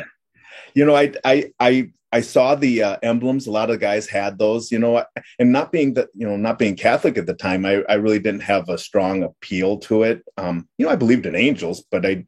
You 0.74 0.86
know, 0.86 0.96
I 0.96 1.13
I 1.24 1.51
I 1.60 1.91
I 2.12 2.22
saw 2.22 2.55
the 2.55 2.84
uh, 2.84 2.98
emblems. 3.03 3.48
A 3.48 3.51
lot 3.51 3.69
of 3.69 3.79
guys 3.79 4.07
had 4.07 4.38
those. 4.39 4.72
You 4.72 4.79
know, 4.79 5.03
and 5.39 5.51
not 5.51 5.72
being 5.72 5.93
that 5.96 6.10
you 6.13 6.27
know 6.27 6.38
not 6.38 6.60
being 6.60 6.75
Catholic 6.75 7.17
at 7.17 7.25
the 7.25 7.34
time, 7.34 7.65
I 7.65 7.84
I 7.89 7.96
really 7.96 8.19
didn't 8.19 8.43
have 8.43 8.69
a 8.69 8.77
strong 8.77 9.24
appeal 9.24 9.77
to 9.79 10.03
it. 10.03 10.24
Um, 10.38 10.67
you 10.77 10.86
know, 10.86 10.91
I 10.91 10.96
believed 10.96 11.25
in 11.25 11.36
angels, 11.36 11.84
but 11.91 12.05
I 12.05 12.25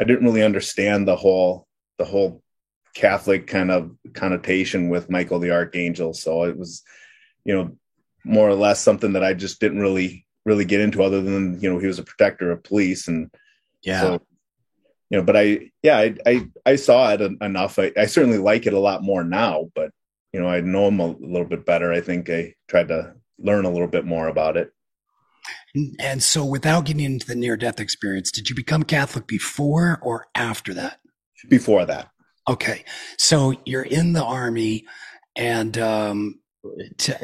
I 0.00 0.04
didn't 0.04 0.24
really 0.24 0.42
understand 0.42 1.06
the 1.06 1.16
whole 1.16 1.66
the 1.98 2.04
whole 2.06 2.42
Catholic 2.94 3.46
kind 3.46 3.70
of 3.70 3.94
connotation 4.14 4.88
with 4.88 5.10
Michael 5.10 5.38
the 5.38 5.50
Archangel. 5.50 6.14
So 6.14 6.44
it 6.44 6.56
was, 6.58 6.82
you 7.44 7.54
know, 7.54 7.76
more 8.24 8.48
or 8.48 8.54
less 8.54 8.80
something 8.80 9.12
that 9.12 9.22
I 9.22 9.34
just 9.34 9.60
didn't 9.60 9.80
really 9.80 10.26
really 10.46 10.64
get 10.64 10.80
into, 10.80 11.02
other 11.02 11.20
than 11.20 11.60
you 11.60 11.70
know 11.70 11.78
he 11.78 11.86
was 11.86 11.98
a 11.98 12.02
protector 12.02 12.50
of 12.50 12.62
police 12.64 13.08
and 13.08 13.30
Yeah. 13.82 14.00
so, 14.00 14.22
you 15.10 15.18
know, 15.18 15.22
but 15.22 15.36
I, 15.36 15.70
yeah, 15.82 15.98
I, 15.98 16.14
I, 16.26 16.48
I 16.64 16.76
saw 16.76 17.12
it 17.12 17.20
en- 17.20 17.36
enough. 17.42 17.78
I, 17.78 17.92
I 17.96 18.06
certainly 18.06 18.38
like 18.38 18.66
it 18.66 18.72
a 18.72 18.78
lot 18.78 19.02
more 19.02 19.22
now, 19.22 19.70
but 19.74 19.90
you 20.32 20.40
know, 20.40 20.48
I 20.48 20.60
know 20.60 20.88
him 20.88 21.00
a 21.00 21.08
little 21.08 21.46
bit 21.46 21.66
better. 21.66 21.92
I 21.92 22.00
think 22.00 22.30
I 22.30 22.54
tried 22.68 22.88
to 22.88 23.14
learn 23.38 23.64
a 23.66 23.70
little 23.70 23.88
bit 23.88 24.06
more 24.06 24.28
about 24.28 24.56
it. 24.56 24.72
And 25.98 26.22
so, 26.22 26.44
without 26.44 26.84
getting 26.84 27.04
into 27.04 27.26
the 27.26 27.34
near 27.34 27.56
death 27.56 27.80
experience, 27.80 28.30
did 28.30 28.48
you 28.48 28.56
become 28.56 28.82
Catholic 28.82 29.26
before 29.26 29.98
or 30.02 30.26
after 30.34 30.74
that? 30.74 31.00
Before 31.48 31.84
that, 31.86 32.10
Okay. 32.48 32.84
So 33.16 33.54
you're 33.64 33.82
in 33.82 34.12
the 34.12 34.24
army, 34.24 34.84
and 35.36 35.78
um, 35.78 36.40
t- 36.98 37.14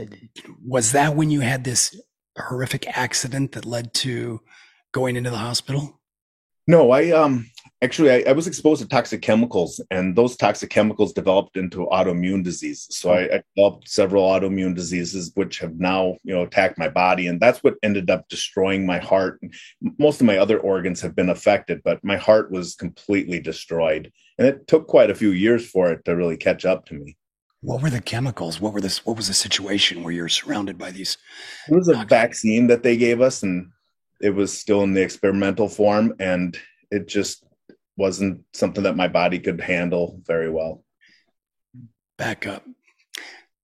was 0.64 0.92
that 0.92 1.16
when 1.16 1.30
you 1.30 1.40
had 1.40 1.64
this 1.64 1.98
horrific 2.38 2.86
accident 2.96 3.52
that 3.52 3.64
led 3.64 3.92
to 3.94 4.40
going 4.92 5.16
into 5.16 5.30
the 5.30 5.38
hospital? 5.38 6.00
no, 6.66 6.90
I, 6.90 7.10
um, 7.10 7.50
actually, 7.82 8.10
I, 8.10 8.30
I 8.30 8.32
was 8.32 8.46
exposed 8.46 8.82
to 8.82 8.88
toxic 8.88 9.22
chemicals, 9.22 9.80
and 9.90 10.16
those 10.16 10.36
toxic 10.36 10.70
chemicals 10.70 11.12
developed 11.12 11.56
into 11.56 11.86
autoimmune 11.86 12.42
diseases 12.42 12.88
So 12.90 13.12
I, 13.12 13.36
I 13.36 13.42
developed 13.54 13.88
several 13.88 14.28
autoimmune 14.28 14.74
diseases, 14.74 15.32
which 15.34 15.58
have 15.58 15.78
now, 15.78 16.16
you 16.24 16.34
know, 16.34 16.42
attacked 16.42 16.78
my 16.78 16.88
body, 16.88 17.26
and 17.26 17.40
that's 17.40 17.62
what 17.62 17.74
ended 17.82 18.10
up 18.10 18.28
destroying 18.28 18.86
my 18.86 18.98
heart. 18.98 19.40
Most 19.98 20.20
of 20.20 20.26
my 20.26 20.38
other 20.38 20.58
organs 20.58 21.00
have 21.00 21.14
been 21.14 21.30
affected, 21.30 21.82
but 21.84 22.02
my 22.04 22.16
heart 22.16 22.50
was 22.50 22.74
completely 22.74 23.40
destroyed, 23.40 24.12
and 24.38 24.46
it 24.46 24.66
took 24.66 24.86
quite 24.86 25.10
a 25.10 25.14
few 25.14 25.30
years 25.30 25.68
for 25.68 25.90
it 25.90 26.04
to 26.04 26.16
really 26.16 26.36
catch 26.36 26.64
up 26.64 26.86
to 26.86 26.94
me. 26.94 27.16
What 27.62 27.82
were 27.82 27.90
the 27.90 28.00
chemicals? 28.00 28.60
What 28.60 28.72
were 28.72 28.80
this? 28.80 29.04
What 29.04 29.16
was 29.16 29.28
the 29.28 29.34
situation 29.34 30.02
where 30.02 30.12
you're 30.12 30.28
surrounded 30.28 30.78
by 30.78 30.90
these? 30.90 31.18
It 31.68 31.74
was 31.74 31.88
a 31.88 32.04
vaccine 32.04 32.68
that 32.68 32.82
they 32.82 32.96
gave 32.96 33.20
us, 33.20 33.42
and 33.42 33.70
it 34.20 34.30
was 34.30 34.56
still 34.56 34.82
in 34.82 34.94
the 34.94 35.02
experimental 35.02 35.68
form, 35.68 36.14
and 36.20 36.56
it 36.90 37.08
just 37.08 37.45
wasn't 37.96 38.44
something 38.52 38.84
that 38.84 38.96
my 38.96 39.08
body 39.08 39.38
could 39.38 39.60
handle 39.60 40.20
very 40.24 40.50
well. 40.50 40.84
Back 42.18 42.46
up. 42.46 42.64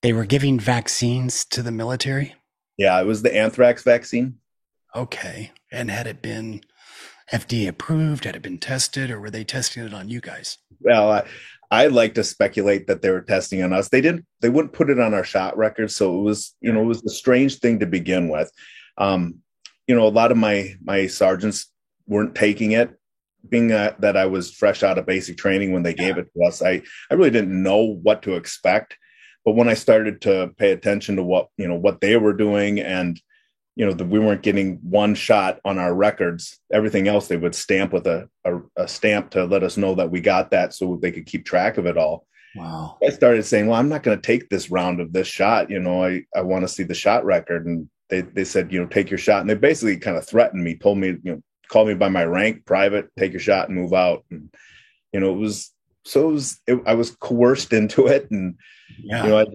They 0.03 0.12
were 0.12 0.25
giving 0.25 0.59
vaccines 0.59 1.45
to 1.47 1.62
the 1.62 1.71
military. 1.71 2.35
Yeah, 2.77 3.01
it 3.01 3.07
was 3.07 3.23
the 3.23 3.35
anthrax 3.35 3.83
vaccine. 3.83 4.39
Okay. 4.95 5.53
And 5.71 5.91
had 5.91 6.07
it 6.07 6.23
been 6.23 6.62
FDA 7.33 7.69
approved? 7.69 8.25
Had 8.25 8.37
it 8.37 8.43
been 8.43 8.59
tested, 8.59 9.11
or 9.11 9.21
were 9.21 9.31
they 9.31 9.45
testing 9.45 9.85
it 9.85 9.95
on 9.95 10.09
you 10.09 10.21
guys? 10.21 10.59
Well, 10.81 11.11
I, 11.11 11.25
I 11.71 11.87
like 11.87 12.15
to 12.15 12.25
speculate 12.25 12.87
that 12.89 13.01
they 13.01 13.11
were 13.11 13.23
testing 13.23 13.62
on 13.62 13.73
us. 13.73 13.89
They 13.89 14.01
didn't. 14.01 14.27
They 14.41 14.51
wouldn't 14.51 14.75
put 14.75 14.91
it 14.91 14.99
on 14.99 15.15
our 15.15 15.25
shot 15.25 15.57
record, 15.57 15.91
so 15.91 16.19
it 16.19 16.23
was, 16.23 16.55
you 16.61 16.73
know, 16.73 16.83
it 16.83 16.87
was 16.87 17.03
a 17.05 17.11
strange 17.11 17.61
thing 17.61 17.79
to 17.79 17.87
begin 17.87 18.29
with. 18.29 18.51
Um, 18.99 19.39
you 19.87 19.95
know, 19.95 20.07
a 20.07 20.09
lot 20.09 20.31
of 20.31 20.37
my 20.37 20.75
my 20.83 21.07
sergeants 21.07 21.71
weren't 22.07 22.35
taking 22.35 22.73
it, 22.73 22.91
being 23.49 23.72
uh, 23.72 23.94
that 23.99 24.16
I 24.16 24.26
was 24.26 24.50
fresh 24.52 24.82
out 24.82 24.99
of 24.99 25.06
basic 25.06 25.37
training 25.37 25.72
when 25.72 25.82
they 25.82 25.94
gave 25.94 26.18
it 26.18 26.28
to 26.34 26.44
us. 26.44 26.62
I 26.62 26.82
I 27.11 27.14
really 27.14 27.30
didn't 27.30 27.62
know 27.62 27.99
what 28.02 28.22
to 28.22 28.34
expect, 28.37 28.96
but 29.44 29.52
when 29.52 29.68
I 29.68 29.75
started 29.75 30.20
to 30.22 30.50
pay 30.56 30.72
attention 30.72 31.16
to 31.16 31.22
what 31.22 31.49
you 31.56 31.68
know 31.68 31.75
what 31.76 32.00
they 32.00 32.16
were 32.16 32.32
doing 32.34 32.80
and 32.80 33.20
you 33.75 33.87
know 33.87 33.92
that 33.92 34.06
we 34.08 34.18
weren't 34.18 34.42
getting 34.42 34.76
one 34.82 35.14
shot 35.14 35.58
on 35.64 35.78
our 35.78 35.94
records 35.94 36.58
everything 36.72 37.08
else 37.08 37.28
they 37.28 37.38
would 37.38 37.54
stamp 37.54 37.90
with 37.90 38.06
a, 38.06 38.28
a, 38.44 38.58
a 38.76 38.87
stamp 38.87 39.30
to 39.30 39.44
let 39.46 39.62
us 39.62 39.78
know 39.78 39.94
that 39.94 40.11
we 40.11 40.20
got 40.20 40.50
that 40.50 40.75
so 40.75 40.99
they 41.00 41.11
could 41.11 41.25
keep 41.25 41.46
track 41.46 41.78
of 41.78 41.87
it 41.87 41.96
all 41.96 42.26
Wow. 42.54 42.99
i 43.02 43.08
started 43.08 43.46
saying 43.46 43.66
well 43.66 43.80
i'm 43.80 43.88
not 43.88 44.02
going 44.02 44.18
to 44.18 44.26
take 44.26 44.50
this 44.50 44.70
round 44.70 45.00
of 45.00 45.14
this 45.14 45.26
shot 45.26 45.70
you 45.70 45.80
know 45.80 46.04
i, 46.04 46.22
I 46.37 46.42
want 46.42 46.64
to 46.64 46.68
see 46.68 46.82
the 46.82 46.92
shot 46.94 47.25
record 47.25 47.64
and 47.64 47.88
they, 48.11 48.20
they 48.20 48.44
said 48.44 48.70
you 48.70 48.78
know 48.78 48.87
take 48.87 49.08
your 49.08 49.16
shot 49.16 49.40
and 49.40 49.49
they 49.49 49.54
basically 49.54 49.96
kind 49.96 50.18
of 50.18 50.26
threatened 50.26 50.62
me 50.62 50.76
told 50.76 50.99
me 50.99 51.16
you 51.22 51.32
know 51.32 51.42
call 51.73 51.87
me 51.87 51.95
by 51.95 52.09
my 52.11 52.23
rank 52.25 52.67
private 52.67 53.09
take 53.19 53.33
your 53.33 53.41
shot 53.41 53.69
and 53.69 53.76
move 53.79 53.95
out 53.95 54.25
and 54.31 54.52
you 55.12 55.19
know 55.19 55.33
it 55.33 55.38
was 55.38 55.71
so 56.05 56.29
it 56.29 56.33
was 56.33 56.61
it, 56.67 56.79
i 56.87 56.93
was 56.95 57.12
coerced 57.12 57.73
into 57.73 58.07
it 58.07 58.31
and 58.31 58.57
Yeah. 59.02 59.25
you 59.25 59.31
know 59.31 59.38
i 59.38 59.47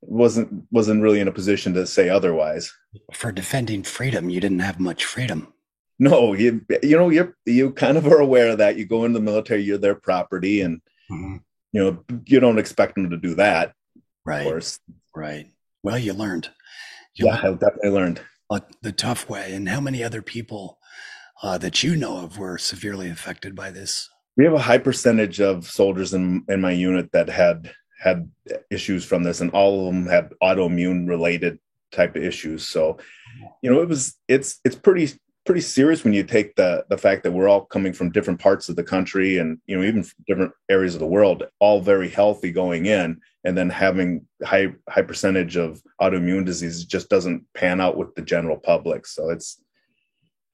wasn't 0.00 0.64
wasn't 0.70 1.02
really 1.02 1.20
in 1.20 1.28
a 1.28 1.32
position 1.32 1.74
to 1.74 1.86
say 1.86 2.08
otherwise 2.08 2.72
For 3.12 3.30
defending 3.30 3.82
freedom, 3.82 4.30
you 4.30 4.40
didn't 4.40 4.60
have 4.60 4.80
much 4.80 5.04
freedom. 5.04 5.52
no, 5.98 6.32
you 6.32 6.64
you 6.82 6.96
know 6.96 7.10
you're 7.10 7.36
you 7.44 7.72
kind 7.72 7.98
of 7.98 8.06
are 8.06 8.20
aware 8.20 8.48
of 8.52 8.58
that. 8.58 8.76
You 8.78 8.86
go 8.86 9.04
into 9.04 9.18
the 9.18 9.24
military, 9.30 9.62
you're 9.62 9.76
their 9.86 9.94
property, 10.08 10.60
and 10.62 10.80
Mhm. 11.10 11.40
you 11.72 11.80
know 11.82 11.92
you 12.32 12.40
don't 12.40 12.58
expect 12.58 12.94
them 12.94 13.10
to 13.10 13.16
do 13.28 13.34
that. 13.34 13.66
Of 13.68 14.02
Right. 14.24 14.44
course, 14.44 14.78
Right. 15.14 15.46
Well, 15.82 15.98
you 15.98 16.12
learned. 16.14 16.48
You 17.16 17.26
yeah, 17.26 17.34
learned 17.34 17.46
I've 17.46 17.60
definitely 17.60 17.90
learned. 17.98 18.20
the 18.82 18.92
tough 18.92 19.28
way. 19.28 19.52
And 19.54 19.68
how 19.68 19.80
many 19.80 20.02
other 20.04 20.22
people 20.22 20.75
uh, 21.42 21.58
that 21.58 21.82
you 21.82 21.96
know 21.96 22.18
of 22.18 22.38
were 22.38 22.58
severely 22.58 23.10
affected 23.10 23.54
by 23.54 23.70
this? 23.70 24.08
We 24.36 24.44
have 24.44 24.54
a 24.54 24.58
high 24.58 24.78
percentage 24.78 25.40
of 25.40 25.66
soldiers 25.66 26.14
in 26.14 26.44
in 26.48 26.60
my 26.60 26.72
unit 26.72 27.12
that 27.12 27.28
had 27.28 27.72
had 27.98 28.30
issues 28.70 29.04
from 29.04 29.22
this, 29.22 29.40
and 29.40 29.50
all 29.52 29.80
of 29.80 29.94
them 29.94 30.06
had 30.06 30.32
autoimmune 30.42 31.08
related 31.08 31.58
type 31.92 32.16
of 32.16 32.22
issues. 32.22 32.66
So, 32.66 32.98
you 33.62 33.70
know, 33.70 33.80
it 33.80 33.88
was 33.88 34.16
it's 34.28 34.60
it's 34.64 34.76
pretty 34.76 35.08
pretty 35.46 35.60
serious 35.60 36.04
when 36.04 36.12
you 36.12 36.24
take 36.24 36.56
the 36.56 36.84
the 36.90 36.98
fact 36.98 37.22
that 37.22 37.32
we're 37.32 37.48
all 37.48 37.64
coming 37.64 37.92
from 37.92 38.10
different 38.10 38.40
parts 38.40 38.68
of 38.68 38.76
the 38.76 38.82
country 38.82 39.38
and 39.38 39.58
you 39.66 39.76
know 39.76 39.84
even 39.84 40.04
different 40.26 40.52
areas 40.68 40.94
of 40.94 41.00
the 41.00 41.06
world 41.06 41.44
all 41.60 41.80
very 41.80 42.08
healthy 42.08 42.50
going 42.50 42.86
in 42.86 43.18
and 43.44 43.56
then 43.56 43.70
having 43.70 44.26
high 44.44 44.66
high 44.88 45.02
percentage 45.02 45.56
of 45.56 45.80
autoimmune 46.02 46.44
disease 46.44 46.84
just 46.84 47.08
doesn't 47.08 47.44
pan 47.54 47.80
out 47.80 47.96
with 47.96 48.12
the 48.16 48.22
general 48.22 48.56
public 48.56 49.06
so 49.06 49.30
it's 49.30 49.62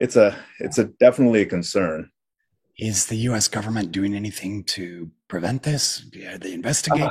it's 0.03 0.17
a 0.17 0.37
it's 0.59 0.79
a 0.79 0.85
definitely 0.85 1.43
a 1.43 1.47
concern 1.47 2.11
Is 2.77 3.07
the 3.07 3.17
U.S. 3.29 3.47
government 3.47 3.93
doing 3.93 4.15
anything 4.15 4.65
to 4.65 5.11
prevent 5.29 5.63
this? 5.63 6.05
Are 6.27 6.39
they 6.39 6.55
investigating? 6.55 7.09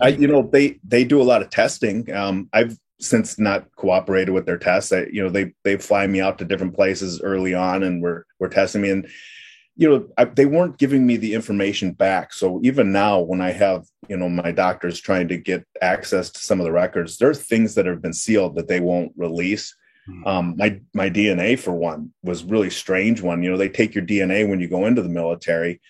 I, 0.00 0.08
you 0.08 0.28
know, 0.28 0.48
they 0.50 0.78
they 0.84 1.04
do 1.04 1.20
a 1.20 1.24
lot 1.24 1.42
of 1.42 1.50
testing. 1.50 2.10
Um, 2.14 2.48
I've 2.52 2.78
since 3.00 3.40
not 3.40 3.66
cooperated 3.74 4.32
with 4.32 4.46
their 4.46 4.58
tests. 4.58 4.92
I, 4.92 5.06
you 5.12 5.22
know, 5.22 5.30
they 5.30 5.52
they 5.64 5.76
fly 5.76 6.06
me 6.06 6.20
out 6.20 6.38
to 6.38 6.44
different 6.44 6.74
places 6.74 7.20
early 7.20 7.54
on, 7.54 7.82
and 7.82 8.00
we're 8.00 8.22
we're 8.38 8.48
testing 8.48 8.82
me, 8.82 8.90
and 8.90 9.08
you 9.74 9.88
know, 9.88 10.06
I, 10.16 10.26
they 10.26 10.46
weren't 10.46 10.78
giving 10.78 11.04
me 11.04 11.16
the 11.16 11.34
information 11.34 11.92
back. 11.92 12.32
So 12.32 12.60
even 12.62 12.92
now, 12.92 13.18
when 13.18 13.40
I 13.40 13.50
have 13.50 13.84
you 14.08 14.16
know 14.16 14.28
my 14.28 14.52
doctors 14.52 15.00
trying 15.00 15.26
to 15.28 15.36
get 15.36 15.66
access 15.80 16.30
to 16.30 16.38
some 16.38 16.60
of 16.60 16.64
the 16.64 16.72
records, 16.72 17.18
there's 17.18 17.42
things 17.42 17.74
that 17.74 17.86
have 17.86 18.00
been 18.00 18.12
sealed 18.14 18.54
that 18.54 18.68
they 18.68 18.78
won't 18.78 19.12
release. 19.16 19.74
Hmm. 20.06 20.26
Um, 20.26 20.56
my 20.56 20.80
my 20.94 21.08
DNA 21.10 21.58
for 21.58 21.72
one 21.72 22.12
was 22.22 22.44
really 22.44 22.70
strange. 22.70 23.20
One, 23.20 23.42
you 23.42 23.50
know, 23.50 23.56
they 23.56 23.68
take 23.68 23.94
your 23.94 24.04
DNA 24.04 24.48
when 24.48 24.60
you 24.60 24.68
go 24.68 24.86
into 24.86 25.02
the 25.02 25.08
military, 25.08 25.80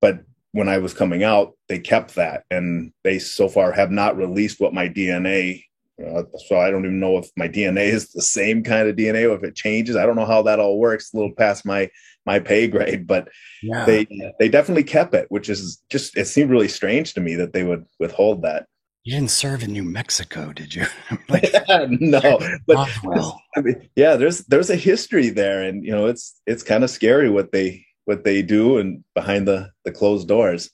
but 0.00 0.20
when 0.52 0.68
I 0.68 0.78
was 0.78 0.94
coming 0.94 1.22
out, 1.22 1.52
they 1.68 1.78
kept 1.78 2.14
that, 2.14 2.44
and 2.50 2.92
they 3.04 3.18
so 3.18 3.48
far 3.48 3.72
have 3.72 3.90
not 3.90 4.16
released 4.16 4.60
what 4.60 4.74
my 4.74 4.88
DNA. 4.88 5.64
Uh, 5.98 6.24
so 6.46 6.58
I 6.58 6.70
don't 6.70 6.84
even 6.84 7.00
know 7.00 7.16
if 7.16 7.30
my 7.36 7.48
DNA 7.48 7.86
is 7.86 8.12
the 8.12 8.22
same 8.22 8.62
kind 8.62 8.88
of 8.88 8.96
DNA, 8.96 9.28
or 9.30 9.34
if 9.34 9.42
it 9.42 9.54
changes. 9.54 9.96
I 9.96 10.06
don't 10.06 10.16
know 10.16 10.26
how 10.26 10.42
that 10.42 10.60
all 10.60 10.78
works. 10.78 11.12
A 11.12 11.16
little 11.16 11.32
past 11.32 11.66
my 11.66 11.90
my 12.24 12.38
pay 12.38 12.68
grade, 12.68 13.06
but 13.06 13.28
yeah. 13.62 13.84
they 13.84 14.06
they 14.38 14.48
definitely 14.48 14.84
kept 14.84 15.14
it, 15.14 15.26
which 15.30 15.48
is 15.48 15.82
just 15.88 16.16
it 16.16 16.26
seemed 16.26 16.50
really 16.50 16.68
strange 16.68 17.14
to 17.14 17.20
me 17.20 17.34
that 17.36 17.52
they 17.52 17.62
would 17.62 17.84
withhold 17.98 18.42
that. 18.42 18.66
You 19.06 19.12
didn't 19.12 19.30
serve 19.30 19.62
in 19.62 19.72
New 19.72 19.84
Mexico, 19.84 20.52
did 20.52 20.74
you? 20.74 20.84
like 21.28 21.54
no, 21.88 22.40
but 22.66 22.76
Roswell. 23.04 23.40
I 23.56 23.60
mean, 23.60 23.88
yeah, 23.94 24.16
there's 24.16 24.40
there's 24.46 24.68
a 24.68 24.74
history 24.74 25.30
there, 25.30 25.62
and 25.62 25.84
you 25.84 25.92
know, 25.92 26.06
it's 26.06 26.40
it's 26.44 26.64
kind 26.64 26.82
of 26.82 26.90
scary 26.90 27.30
what 27.30 27.52
they 27.52 27.86
what 28.04 28.24
they 28.24 28.42
do 28.42 28.78
and 28.78 29.04
behind 29.14 29.46
the 29.46 29.70
the 29.84 29.92
closed 29.92 30.26
doors. 30.26 30.70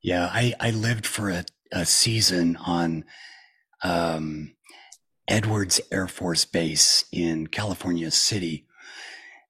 Yeah, 0.00 0.30
I, 0.32 0.54
I 0.60 0.70
lived 0.70 1.06
for 1.06 1.28
a, 1.28 1.44
a 1.72 1.84
season 1.84 2.56
on 2.64 3.04
um, 3.82 4.54
Edwards 5.26 5.80
Air 5.90 6.06
Force 6.06 6.44
Base 6.44 7.04
in 7.10 7.48
California 7.48 8.12
City. 8.12 8.64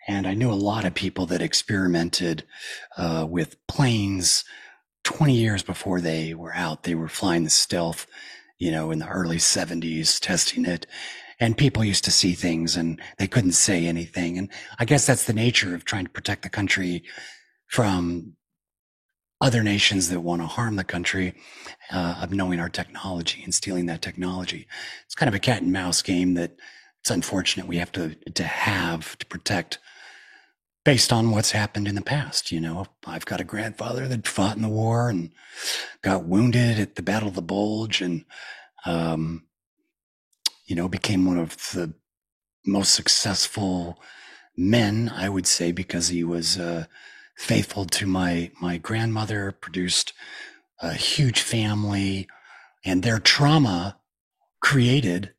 And 0.08 0.26
I 0.26 0.32
knew 0.32 0.50
a 0.50 0.54
lot 0.54 0.86
of 0.86 0.94
people 0.94 1.26
that 1.26 1.42
experimented 1.42 2.44
uh, 2.96 3.26
with 3.28 3.56
planes 3.66 4.44
20 5.06 5.34
years 5.34 5.62
before 5.62 6.00
they 6.00 6.34
were 6.34 6.52
out. 6.52 6.82
They 6.82 6.96
were 6.96 7.08
flying 7.08 7.44
the 7.44 7.50
stealth, 7.50 8.08
you 8.58 8.72
know, 8.72 8.90
in 8.90 8.98
the 8.98 9.06
early 9.06 9.36
70s, 9.36 10.18
testing 10.18 10.64
it. 10.64 10.84
And 11.38 11.56
people 11.56 11.84
used 11.84 12.04
to 12.06 12.10
see 12.10 12.32
things 12.32 12.76
and 12.76 13.00
they 13.16 13.28
couldn't 13.28 13.52
say 13.52 13.86
anything. 13.86 14.36
And 14.36 14.50
I 14.80 14.84
guess 14.84 15.06
that's 15.06 15.24
the 15.24 15.32
nature 15.32 15.76
of 15.76 15.84
trying 15.84 16.06
to 16.06 16.10
protect 16.10 16.42
the 16.42 16.48
country 16.48 17.04
from 17.68 18.32
other 19.40 19.62
nations 19.62 20.08
that 20.08 20.22
want 20.22 20.42
to 20.42 20.48
harm 20.48 20.74
the 20.74 20.82
country 20.82 21.34
uh, 21.92 22.18
of 22.20 22.32
knowing 22.32 22.58
our 22.58 22.68
technology 22.68 23.44
and 23.44 23.54
stealing 23.54 23.86
that 23.86 24.02
technology. 24.02 24.66
It's 25.04 25.14
kind 25.14 25.28
of 25.28 25.36
a 25.36 25.38
cat 25.38 25.62
and 25.62 25.72
mouse 25.72 26.02
game 26.02 26.34
that 26.34 26.56
it's 27.00 27.12
unfortunate 27.12 27.68
we 27.68 27.76
have 27.76 27.92
to 27.92 28.16
to 28.16 28.42
have 28.42 29.16
to 29.18 29.26
protect 29.26 29.78
based 30.86 31.12
on 31.12 31.32
what's 31.32 31.50
happened 31.50 31.88
in 31.88 31.96
the 31.96 32.00
past. 32.00 32.52
You 32.52 32.60
know, 32.60 32.86
I've 33.04 33.26
got 33.26 33.40
a 33.40 33.44
grandfather 33.44 34.06
that 34.06 34.28
fought 34.28 34.54
in 34.54 34.62
the 34.62 34.68
war 34.68 35.10
and 35.10 35.32
got 36.00 36.24
wounded 36.24 36.78
at 36.78 36.94
the 36.94 37.02
Battle 37.02 37.28
of 37.28 37.34
the 37.34 37.42
Bulge, 37.42 38.00
and 38.00 38.24
um, 38.86 39.44
you 40.64 40.76
know 40.76 40.88
became 40.88 41.26
one 41.26 41.38
of 41.38 41.56
the 41.72 41.92
most 42.64 42.94
successful 42.94 44.00
men, 44.56 45.12
I 45.14 45.28
would 45.28 45.46
say, 45.46 45.72
because 45.72 46.08
he 46.08 46.24
was. 46.24 46.58
Uh, 46.58 46.86
faithful 47.36 47.84
to 47.84 48.06
my 48.06 48.50
my 48.62 48.78
grandmother 48.78 49.52
produced 49.52 50.14
a 50.80 50.94
huge 50.94 51.40
family 51.40 52.26
and 52.82 53.02
their 53.02 53.18
trauma 53.18 53.98
created 54.62 55.34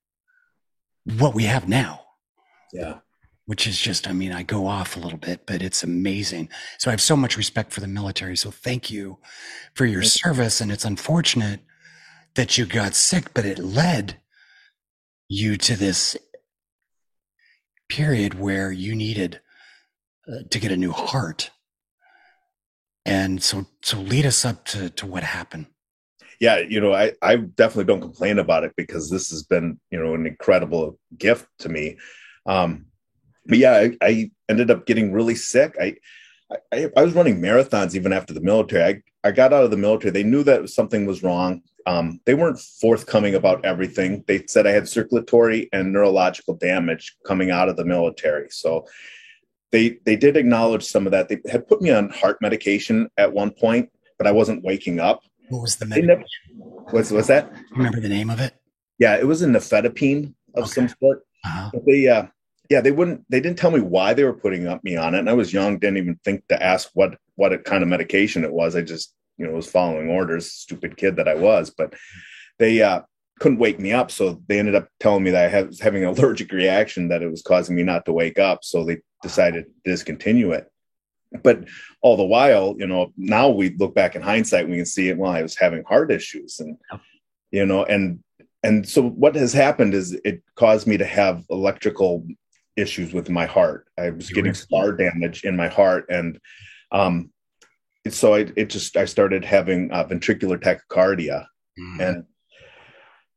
what 1.18 1.34
we 1.34 1.46
have 1.46 1.68
now 1.68 2.02
Yeah, 2.72 3.00
which 3.48 3.66
is 3.66 3.80
just 3.80 4.08
i 4.08 4.14
mean 4.14 4.32
i 4.32 4.44
go 4.44 4.68
off 4.68 4.96
a 4.96 5.00
little 5.00 5.18
bit 5.18 5.46
but 5.48 5.64
it's 5.64 5.84
amazing. 5.84 6.48
So 6.78 6.92
i 6.92 6.94
have 6.94 7.02
so 7.02 7.18
much 7.18 7.36
respect 7.36 7.74
for 7.74 7.82
the 7.82 7.88
military. 7.88 8.38
So 8.38 8.52
thank 8.52 8.92
you 8.92 9.18
for 9.74 9.86
your 9.86 10.04
service. 10.04 10.62
And 10.62 10.72
it's 10.72 10.86
unfortunate 10.86 11.62
that 12.36 12.58
you 12.58 12.66
got 12.68 12.94
sick 12.94 13.34
but 13.34 13.46
it 13.46 13.58
led 13.58 14.20
you 15.28 15.58
to 15.58 15.76
this 15.76 16.16
period 17.90 18.40
where 18.40 18.72
you 18.72 18.96
needed 18.96 19.40
uh, 20.30 20.44
to 20.50 20.60
get 20.60 20.72
a 20.72 20.78
new 20.78 20.92
heart. 20.92 21.52
And 23.06 23.42
so 23.42 23.66
so 23.82 24.00
lead 24.00 24.26
us 24.26 24.44
up 24.44 24.66
to 24.66 24.90
to 24.92 25.06
what 25.06 25.24
happened. 25.24 25.68
Yeah. 26.42 26.60
You 26.60 26.82
know, 26.82 26.94
I 26.94 27.14
I 27.22 27.38
definitely 27.38 27.86
don't 27.86 28.02
complain 28.02 28.40
about 28.40 28.66
it 28.66 28.74
because 28.76 29.10
this 29.10 29.30
has 29.30 29.44
been 29.44 29.80
you 29.90 30.04
know 30.04 30.14
an 30.14 30.28
incredible 30.28 31.00
gift 31.18 31.48
to 31.60 31.70
me. 31.70 31.98
Um, 32.46 32.87
but 33.48 33.58
yeah, 33.58 33.74
I, 33.74 33.98
I 34.02 34.32
ended 34.50 34.70
up 34.72 34.86
getting 34.86 35.12
really 35.12 35.36
sick. 35.36 35.76
I, 35.82 35.96
I 36.74 36.90
I 36.96 37.04
was 37.04 37.14
running 37.14 37.42
marathons 37.42 37.96
even 37.96 38.14
after 38.14 38.34
the 38.34 38.42
military. 38.42 38.84
I 38.84 39.28
I 39.28 39.32
got 39.32 39.54
out 39.54 39.64
of 39.64 39.72
the 39.72 39.78
military. 39.78 40.12
They 40.12 40.24
knew 40.24 40.44
that 40.44 40.70
something 40.70 41.06
was 41.06 41.24
wrong. 41.24 41.62
Um, 41.86 42.20
they 42.26 42.34
weren't 42.34 42.60
forthcoming 42.60 43.36
about 43.36 43.64
everything. 43.66 44.24
They 44.28 44.46
said 44.48 44.68
I 44.68 44.72
had 44.72 44.88
circulatory 44.90 45.70
and 45.72 45.92
neurological 45.94 46.54
damage 46.56 47.16
coming 47.26 47.50
out 47.52 47.70
of 47.70 47.76
the 47.78 47.86
military. 47.86 48.48
So 48.50 48.86
they 49.72 49.98
they 50.06 50.16
did 50.16 50.38
acknowledge 50.38 50.84
some 50.86 51.06
of 51.06 51.12
that. 51.12 51.28
They 51.30 51.40
had 51.50 51.68
put 51.68 51.82
me 51.82 51.92
on 51.92 52.10
heart 52.10 52.38
medication 52.42 53.10
at 53.18 53.34
one 53.34 53.52
point, 53.52 53.90
but 54.18 54.28
I 54.28 54.32
wasn't 54.32 54.64
waking 54.64 55.00
up. 55.00 55.22
what 55.50 55.62
was 55.62 55.76
the 55.78 55.86
They 55.86 56.02
med- 56.02 56.08
never, 56.08 56.24
what's 56.92 57.12
what's 57.12 57.28
that? 57.28 57.52
remember 57.72 58.00
the 58.02 58.10
name 58.10 58.30
of 58.30 58.40
it 58.40 58.54
Yeah, 59.00 59.16
it 59.18 59.28
was 59.28 59.42
a 59.42 59.48
nifedipine 59.48 60.34
of 60.56 60.64
Okay. 60.66 60.72
some 60.76 60.90
sort. 61.00 61.20
uh-huh. 61.46 61.70
But 61.74 61.86
they 61.86 62.08
uh 62.08 62.26
yeah, 62.70 62.82
they 62.82 62.92
wouldn't 62.92 63.24
they 63.30 63.40
didn't 63.40 63.58
tell 63.58 63.72
me 63.72 63.80
why 63.80 64.14
they 64.14 64.24
were 64.24 64.34
putting 64.34 64.68
up 64.68 64.84
me 64.84 64.96
on 64.96 65.16
it. 65.16 65.20
And 65.20 65.30
I 65.30 65.34
was 65.34 65.54
young, 65.54 65.80
didn't 65.80 65.98
even 65.98 66.20
think 66.24 66.48
to 66.48 66.62
ask 66.62 66.90
what 66.94 67.18
what 67.36 67.64
kind 67.66 67.84
of 67.84 67.90
medication 67.90 68.44
it 68.44 68.52
was. 68.52 68.76
I 68.76 68.82
just, 68.82 69.14
you 69.38 69.46
know, 69.46 69.54
was 69.54 69.70
following 69.70 70.10
orders, 70.10 70.52
stupid 70.52 70.98
kid 70.98 71.16
that 71.18 71.28
I 71.28 71.36
was. 71.36 71.70
But 71.70 71.94
they 72.60 72.82
uh 72.82 73.02
couldn't 73.40 73.60
wake 73.60 73.80
me 73.80 73.94
up. 73.94 74.12
So 74.12 74.42
they 74.48 74.60
ended 74.60 74.76
up 74.76 74.90
telling 75.00 75.24
me 75.24 75.32
that 75.32 75.54
I 75.54 75.62
was 75.62 75.80
having 75.80 76.04
an 76.04 76.10
allergic 76.18 76.52
reaction 76.52 77.10
that 77.10 77.22
it 77.22 77.30
was 77.30 77.42
causing 77.42 77.76
me 77.76 77.84
not 77.84 78.06
to 78.06 78.14
wake 78.14 78.40
up. 78.40 78.64
So 78.64 78.84
they 78.84 78.98
decided 79.22 79.66
to 79.66 79.92
discontinue 79.92 80.52
it. 80.52 80.70
But 81.44 81.68
all 82.02 82.18
the 82.18 82.24
while, 82.24 82.76
you 82.78 82.88
know, 82.88 83.14
now 83.18 83.50
we 83.50 83.76
look 83.78 83.94
back 83.94 84.16
in 84.16 84.22
hindsight, 84.22 84.70
we 84.70 84.78
can 84.78 84.86
see 84.86 85.10
it. 85.10 85.18
Well, 85.18 85.32
I 85.32 85.42
was 85.42 85.58
having 85.58 85.84
heart 85.84 86.10
issues, 86.10 86.60
and 86.62 86.78
you 87.52 87.66
know, 87.66 87.84
and 87.84 88.24
and 88.64 88.88
so 88.88 89.02
what 89.02 89.36
has 89.36 89.52
happened 89.52 89.94
is 89.94 90.14
it 90.24 90.42
caused 90.56 90.88
me 90.88 90.98
to 90.98 91.06
have 91.06 91.44
electrical 91.50 92.26
issues 92.78 93.14
with 93.14 93.30
my 93.30 93.46
heart. 93.46 93.88
I 93.98 94.12
was 94.12 94.30
getting 94.30 94.54
scar 94.54 94.94
damage 94.94 95.44
in 95.44 95.56
my 95.56 95.68
heart, 95.68 96.06
and 96.10 96.40
um, 96.92 97.32
so 98.08 98.36
I, 98.36 98.46
it 98.56 98.70
just 98.70 98.96
I 98.96 99.06
started 99.06 99.44
having 99.44 99.92
uh, 99.92 100.06
ventricular 100.06 100.58
tachycardia, 100.58 101.46
Mm. 101.80 102.00
and 102.00 102.24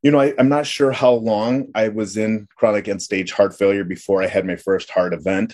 you 0.02 0.10
know 0.10 0.18
I, 0.18 0.32
i'm 0.38 0.48
not 0.48 0.64
sure 0.64 0.92
how 0.92 1.12
long 1.12 1.66
i 1.74 1.88
was 1.88 2.16
in 2.16 2.48
chronic 2.56 2.88
end 2.88 3.02
stage 3.02 3.32
heart 3.32 3.54
failure 3.54 3.84
before 3.84 4.22
i 4.22 4.26
had 4.26 4.46
my 4.46 4.56
first 4.56 4.88
heart 4.88 5.12
event 5.12 5.52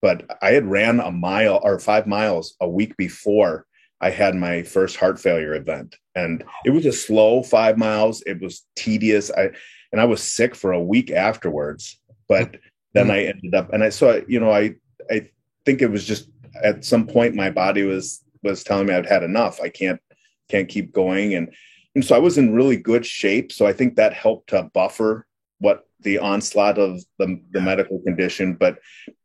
but 0.00 0.24
i 0.40 0.52
had 0.52 0.64
ran 0.64 0.98
a 0.98 1.10
mile 1.12 1.60
or 1.62 1.78
five 1.78 2.06
miles 2.06 2.56
a 2.62 2.66
week 2.66 2.96
before 2.96 3.66
i 4.00 4.08
had 4.08 4.34
my 4.34 4.62
first 4.62 4.96
heart 4.96 5.20
failure 5.20 5.54
event. 5.54 5.94
And 6.14 6.42
it 6.64 6.70
was 6.70 6.86
a 6.86 6.92
slow 6.92 7.42
five 7.42 7.76
miles. 7.76 8.22
It 8.22 8.40
was 8.40 8.64
tedious. 8.76 9.30
I 9.30 9.50
and 9.92 10.00
i 10.00 10.06
was 10.06 10.22
sick 10.22 10.54
for 10.54 10.72
a 10.72 10.82
week 10.82 11.10
afterwards 11.10 12.00
but 12.30 12.56
then 12.94 13.08
mm. 13.08 13.12
i 13.12 13.22
ended 13.24 13.54
up 13.54 13.72
and 13.72 13.82
i 13.82 13.88
saw 13.88 14.18
you 14.26 14.40
know 14.40 14.50
i 14.50 14.74
i 15.10 15.28
think 15.64 15.82
it 15.82 15.90
was 15.90 16.04
just 16.04 16.28
at 16.62 16.84
some 16.84 17.06
point 17.06 17.34
my 17.34 17.50
body 17.50 17.82
was 17.82 18.22
was 18.42 18.64
telling 18.64 18.86
me 18.86 18.94
I'd 18.94 19.06
had 19.06 19.22
enough. 19.22 19.60
I 19.60 19.68
can't 19.68 20.00
can't 20.48 20.68
keep 20.68 20.92
going, 20.92 21.34
and 21.34 21.52
and 21.94 22.04
so 22.04 22.14
I 22.14 22.18
was 22.18 22.38
in 22.38 22.54
really 22.54 22.76
good 22.76 23.06
shape. 23.06 23.52
So 23.52 23.66
I 23.66 23.72
think 23.72 23.96
that 23.96 24.12
helped 24.12 24.50
to 24.50 24.64
buffer 24.74 25.26
what 25.58 25.86
the 26.00 26.18
onslaught 26.18 26.78
of 26.78 27.00
the, 27.18 27.40
the 27.52 27.60
medical 27.60 28.00
condition. 28.00 28.54
But 28.54 28.78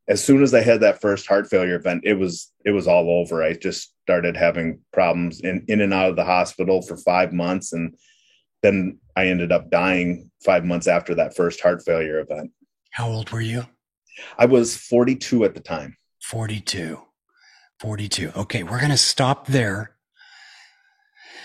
as 0.06 0.22
soon 0.22 0.42
as 0.42 0.54
I 0.54 0.60
had 0.60 0.80
that 0.80 1.00
first 1.00 1.26
heart 1.26 1.48
failure 1.48 1.74
event, 1.74 2.02
it 2.04 2.14
was 2.14 2.52
it 2.64 2.70
was 2.70 2.86
all 2.86 3.10
over. 3.10 3.42
I 3.42 3.54
just 3.54 3.94
started 4.02 4.36
having 4.36 4.80
problems 4.92 5.40
in 5.40 5.64
in 5.68 5.80
and 5.80 5.92
out 5.92 6.10
of 6.10 6.16
the 6.16 6.24
hospital 6.24 6.82
for 6.82 6.96
five 6.96 7.32
months, 7.32 7.72
and 7.72 7.96
then 8.62 8.98
I 9.16 9.26
ended 9.26 9.52
up 9.52 9.70
dying 9.70 10.30
five 10.44 10.64
months 10.64 10.86
after 10.86 11.14
that 11.16 11.34
first 11.34 11.60
heart 11.60 11.82
failure 11.84 12.20
event. 12.20 12.52
How 12.90 13.08
old 13.08 13.30
were 13.30 13.40
you? 13.40 13.66
I 14.38 14.46
was 14.46 14.76
42 14.76 15.44
at 15.44 15.54
the 15.54 15.60
time. 15.60 15.96
42. 16.22 17.00
42. 17.80 18.32
Okay, 18.36 18.62
we're 18.62 18.78
going 18.80 18.90
to 18.90 18.96
stop 18.96 19.46
there. 19.46 19.92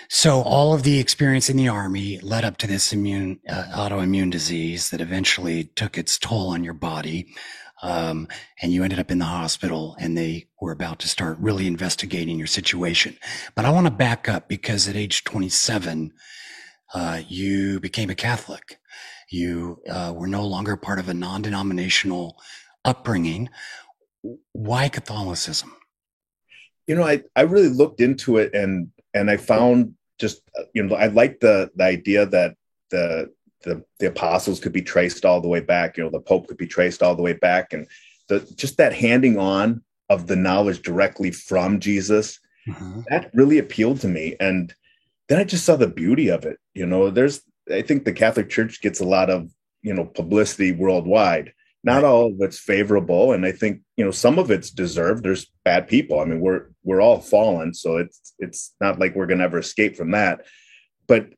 So 0.10 0.42
all 0.42 0.74
of 0.74 0.84
the 0.84 1.00
experience 1.00 1.50
in 1.50 1.58
the 1.58 1.68
army 1.68 2.20
led 2.20 2.44
up 2.44 2.58
to 2.58 2.68
this 2.68 2.94
immune 2.94 3.40
uh, 3.48 3.66
autoimmune 3.74 4.32
disease 4.32 4.90
that 4.90 5.02
eventually 5.02 5.64
took 5.64 5.98
its 5.98 6.18
toll 6.18 6.50
on 6.50 6.64
your 6.64 6.74
body. 6.74 7.34
Um, 7.82 8.28
and 8.62 8.72
you 8.72 8.84
ended 8.84 9.00
up 9.00 9.12
in 9.12 9.20
the 9.20 9.26
hospital 9.26 9.96
and 10.00 10.18
they 10.18 10.48
were 10.62 10.72
about 10.72 11.00
to 11.00 11.08
start 11.08 11.38
really 11.40 11.68
investigating 11.68 12.38
your 12.38 12.48
situation. 12.48 13.18
But 13.56 13.66
I 13.66 13.72
want 13.72 13.88
to 13.88 13.92
back 13.92 14.30
up 14.30 14.48
because 14.48 14.88
at 14.88 14.96
age 14.96 15.24
27, 15.24 16.14
uh, 16.94 17.22
you 17.28 17.80
became 17.80 18.10
a 18.10 18.16
Catholic. 18.16 18.80
You 19.34 19.82
uh, 19.89 20.13
were 20.15 20.28
no 20.28 20.46
longer 20.46 20.78
part 20.78 21.00
of 21.00 21.10
a 21.10 21.13
non-denominational 21.13 22.39
upbringing. 22.86 23.50
Why 24.52 24.89
Catholicism? 24.89 25.76
You 26.86 26.96
know, 26.96 27.04
I, 27.04 27.24
I 27.36 27.41
really 27.41 27.69
looked 27.69 28.00
into 28.00 28.38
it 28.38 28.54
and 28.54 28.91
and 29.15 29.32
I 29.32 29.38
found 29.38 29.96
just 30.19 30.41
you 30.76 30.84
know 30.84 30.96
I 30.96 31.08
like 31.08 31.39
the 31.39 31.72
the 31.76 31.84
idea 31.84 32.28
that 32.28 32.56
the 32.91 33.32
the 33.63 33.84
the 33.98 34.08
apostles 34.08 34.60
could 34.60 34.72
be 34.72 34.84
traced 34.84 35.26
all 35.26 35.41
the 35.41 35.48
way 35.48 35.62
back. 35.62 35.98
You 35.98 36.04
know, 36.04 36.12
the 36.12 36.19
Pope 36.19 36.48
could 36.48 36.58
be 36.58 36.67
traced 36.67 37.02
all 37.02 37.15
the 37.15 37.24
way 37.24 37.34
back, 37.34 37.74
and 37.74 37.88
the 38.28 38.39
just 38.56 38.78
that 38.78 38.93
handing 38.93 39.39
on 39.39 39.82
of 40.10 40.28
the 40.28 40.36
knowledge 40.36 40.84
directly 40.84 41.32
from 41.32 41.80
Jesus 41.80 42.39
mm-hmm. 42.67 43.02
that 43.10 43.32
really 43.34 43.58
appealed 43.58 44.00
to 44.02 44.08
me. 44.08 44.36
And 44.39 44.72
then 45.28 45.39
I 45.39 45.43
just 45.43 45.65
saw 45.65 45.76
the 45.76 45.88
beauty 45.88 46.28
of 46.28 46.46
it. 46.46 46.60
You 46.76 46.86
know, 46.86 47.10
there's 47.10 47.41
I 47.71 47.82
think 47.82 48.06
the 48.06 48.13
Catholic 48.13 48.49
Church 48.49 48.82
gets 48.82 48.99
a 48.99 49.06
lot 49.06 49.30
of 49.30 49.49
you 49.82 49.93
know 49.93 50.06
publicity 50.06 50.71
worldwide. 50.71 51.54
Not 51.86 52.06
all 52.06 52.28
of 52.28 52.36
it's 52.39 52.60
favorable, 52.60 53.34
and 53.34 53.45
I 53.45 53.52
think 53.52 53.82
you 53.97 54.06
know 54.06 54.12
some 54.12 54.39
of 54.39 54.52
it's 54.52 54.69
deserved. 54.69 55.23
There's 55.23 55.52
bad 55.65 55.88
people. 55.88 56.19
I 56.19 56.26
mean, 56.26 56.39
we're 56.39 56.67
we're 56.84 57.02
all 57.02 57.19
fallen, 57.19 57.73
so 57.73 57.97
it's 57.97 58.34
it's 58.39 58.73
not 58.80 58.99
like 58.99 59.15
we're 59.15 59.28
gonna 59.28 59.43
ever 59.43 59.60
escape 59.60 59.95
from 59.95 60.12
that. 60.12 60.45
But 61.08 61.30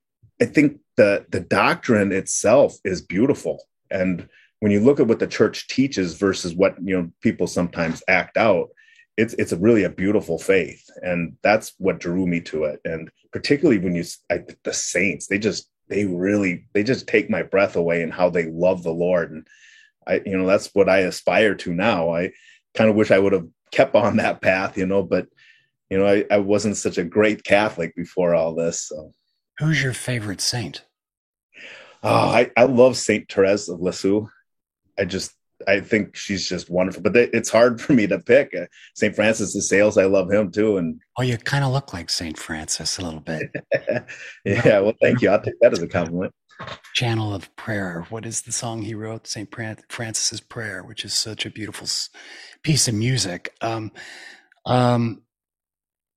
I 0.42 0.46
think 0.46 0.80
the 0.98 1.26
the 1.30 1.40
doctrine 1.40 2.12
itself 2.12 2.76
is 2.84 3.02
beautiful, 3.02 3.64
and 3.90 4.30
when 4.60 4.72
you 4.72 4.80
look 4.80 5.00
at 5.00 5.08
what 5.08 5.20
the 5.20 5.28
church 5.28 5.68
teaches 5.68 6.16
versus 6.16 6.54
what 6.54 6.76
you 6.84 6.96
know 6.96 7.12
people 7.22 7.48
sometimes 7.48 8.04
act 8.08 8.38
out, 8.38 8.70
it's 9.18 9.34
it's 9.36 9.52
a 9.52 9.58
really 9.58 9.84
a 9.84 9.90
beautiful 9.90 10.38
faith, 10.38 10.90
and 11.02 11.38
that's 11.42 11.74
what 11.78 12.00
drew 12.00 12.28
me 12.28 12.42
to 12.42 12.66
it. 12.66 12.82
And 12.86 13.10
particularly 13.32 13.80
when 13.80 13.96
you 13.96 14.04
I, 14.30 14.44
the 14.64 14.74
saints, 14.74 15.28
they 15.28 15.38
just 15.38 15.70
they 15.88 16.06
really 16.06 16.66
they 16.74 16.84
just 16.84 17.08
take 17.08 17.30
my 17.30 17.44
breath 17.44 17.76
away 17.76 18.02
and 18.02 18.14
how 18.14 18.30
they 18.30 18.46
love 18.46 18.84
the 18.84 18.94
Lord. 18.94 19.32
And 19.32 19.48
I, 20.08 20.22
you 20.26 20.38
know, 20.38 20.46
that's 20.46 20.70
what 20.74 20.90
I 20.90 21.00
aspire 21.00 21.56
to 21.56 21.74
now. 21.74 22.14
I 22.14 22.32
kind 22.74 22.90
of 22.90 22.96
wish 22.96 23.12
I 23.12 23.20
would 23.20 23.34
have 23.34 23.48
kept 23.72 23.96
on 23.96 24.18
that 24.18 24.42
path, 24.42 24.78
you 24.78 24.86
know, 24.86 25.04
but 25.04 25.28
you 25.90 25.98
know, 26.00 26.08
I, 26.08 26.26
I 26.32 26.40
wasn't 26.40 26.78
such 26.78 26.98
a 26.98 27.04
great 27.04 27.44
Catholic 27.44 27.96
before 27.96 28.34
all 28.34 28.56
this. 28.56 28.88
So 28.88 29.12
who's 29.60 29.82
your 29.84 29.94
favorite 29.94 30.42
saint? 30.42 30.84
Oh, 32.04 32.10
I, 32.10 32.52
I 32.56 32.66
love 32.66 32.98
Saint 32.98 33.32
Therese 33.32 33.68
of 33.68 33.82
Lisieux. 33.82 34.28
I 34.98 35.06
just 35.06 35.32
I 35.68 35.80
think 35.80 36.16
she's 36.16 36.48
just 36.48 36.70
wonderful. 36.70 37.02
But 37.02 37.16
it's 37.16 37.50
hard 37.50 37.82
for 37.82 37.94
me 37.94 38.08
to 38.08 38.20
pick. 38.20 38.54
Uh, 38.56 38.66
St. 38.96 39.16
Francis 39.16 39.54
de 39.54 39.62
Sales, 39.62 39.98
I 39.98 40.06
love 40.06 40.32
him 40.32 40.52
too. 40.52 40.78
And 40.78 41.00
oh, 41.18 41.24
you 41.24 41.38
kind 41.38 41.64
of 41.64 41.72
look 41.72 41.94
like 41.94 42.10
St. 42.10 42.38
Francis 42.38 42.98
a 42.98 43.04
little 43.04 43.22
bit. 43.22 43.50
yeah, 44.46 44.80
well, 44.80 44.94
thank 45.02 45.22
you. 45.22 45.30
I'll 45.30 45.42
take 45.42 45.60
that 45.62 45.74
as 45.74 45.82
a 45.82 45.88
compliment. 45.88 46.34
Channel 46.94 47.34
of 47.34 47.54
Prayer. 47.56 48.06
What 48.10 48.26
is 48.26 48.42
the 48.42 48.52
song 48.52 48.84
he 48.84 48.96
wrote? 48.96 49.28
St. 49.28 49.54
Francis's 49.90 50.40
Prayer, 50.40 50.84
which 50.84 51.04
is 51.04 51.14
such 51.14 51.46
a 51.46 51.50
beautiful 51.50 51.88
piece 52.64 52.88
of 52.88 52.94
music. 52.94 53.54
Um, 53.62 53.92
um, 54.66 55.22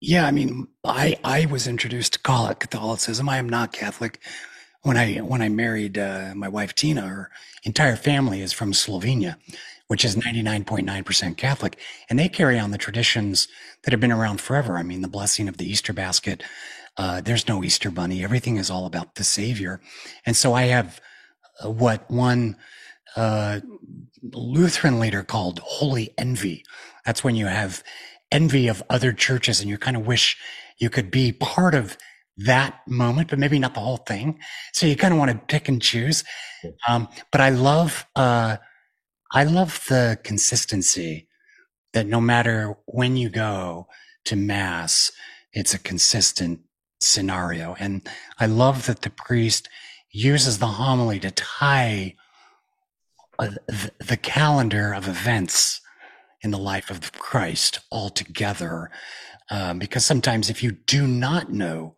yeah, 0.01 0.27
I 0.27 0.31
mean, 0.31 0.69
I 0.85 1.19
I 1.25 1.47
was 1.47 1.67
introduced 1.67 2.13
to 2.13 2.21
Catholicism. 2.21 3.29
I 3.29 3.39
am 3.39 3.49
not 3.49 3.73
Catholic 3.73 4.21
when 4.83 4.97
I 4.97 5.17
when 5.17 5.43
I 5.43 5.49
married 5.49 5.99
uh, 5.99 6.33
my 6.35 6.49
wife 6.49 6.75
Tina, 6.75 7.03
her 7.03 7.31
entire 7.65 7.97
family 7.97 8.41
is 8.41 8.53
from 8.53 8.73
Slovenia, 8.73 9.37
which 9.89 10.05
is 10.05 10.17
99.9% 10.17 11.37
Catholic, 11.37 11.79
and 12.09 12.19
they 12.19 12.29
carry 12.29 12.59
on 12.59 12.71
the 12.71 12.79
traditions 12.79 13.49
that 13.83 13.93
have 13.93 14.01
been 14.01 14.13
around 14.13 14.41
forever. 14.41 14.77
I 14.77 14.83
mean, 14.83 15.03
the 15.03 15.09
blessing 15.09 15.49
of 15.49 15.57
the 15.57 15.69
Easter 15.69 15.93
basket. 15.93 16.43
Uh, 16.97 17.21
there's 17.21 17.47
no 17.47 17.63
Easter 17.63 17.91
bunny. 17.91 18.25
Everything 18.25 18.57
is 18.57 18.71
all 18.71 18.85
about 18.87 19.15
the 19.15 19.25
Savior, 19.25 19.81
and 20.27 20.37
so 20.37 20.53
I 20.55 20.63
have 20.63 21.01
uh, 21.65 21.71
what 21.71 22.11
one 22.11 22.57
uh, 23.17 23.61
Lutheran 24.23 24.99
leader 24.99 25.23
called 25.23 25.61
holy 25.61 26.13
envy. 26.19 26.65
That's 27.05 27.23
when 27.23 27.37
you 27.37 27.47
have 27.47 27.83
envy 28.31 28.69
of 28.69 28.83
other 28.91 29.13
churches, 29.13 29.61
and 29.61 29.71
you 29.71 29.79
kind 29.79 29.97
of 29.97 30.07
wish 30.07 30.37
you 30.79 30.91
could 30.91 31.11
be 31.11 31.33
part 31.33 31.75
of 31.75 31.97
that 32.39 32.81
moment, 32.87 33.29
but 33.29 33.39
maybe 33.39 33.59
not 33.59 33.75
the 33.75 33.81
whole 33.81 33.97
thing. 33.99 34.39
So 34.73 34.87
you 34.87 34.97
kind 34.97 35.13
of 35.13 35.19
want 35.19 35.31
to 35.31 35.39
pick 35.47 35.69
and 35.69 35.83
choose. 35.83 36.25
Um, 36.87 37.09
but 37.33 37.41
I 37.41 37.51
love, 37.51 38.07
uh, 38.17 38.59
I 39.33 39.45
love 39.45 39.85
the 39.89 40.19
consistency 40.23 41.29
that 41.93 42.07
no 42.07 42.21
matter 42.21 42.77
when 42.87 43.17
you 43.17 43.29
go 43.29 43.89
to 44.27 44.37
mass, 44.37 45.11
it's 45.53 45.75
a 45.75 45.79
consistent 45.79 46.61
scenario. 47.01 47.75
And 47.79 48.09
I 48.39 48.47
love 48.47 48.87
that 48.87 49.03
the 49.03 49.11
priest 49.11 49.69
uses 50.11 50.59
the 50.59 50.67
homily 50.67 51.21
to 51.21 51.31
tie 51.31 52.15
uh, 53.39 53.51
the, 53.67 53.93
the 53.99 54.17
calendar 54.17 54.93
of 54.93 55.09
events 55.09 55.81
in 56.43 56.51
the 56.51 56.59
life 56.59 56.91
of 56.91 57.13
Christ 57.13 57.81
all 57.91 58.11
together. 58.11 58.91
Um, 59.51 59.79
because 59.79 60.05
sometimes 60.05 60.51
if 60.51 60.63
you 60.63 60.73
do 60.73 61.07
not 61.07 61.51
know 61.51 61.97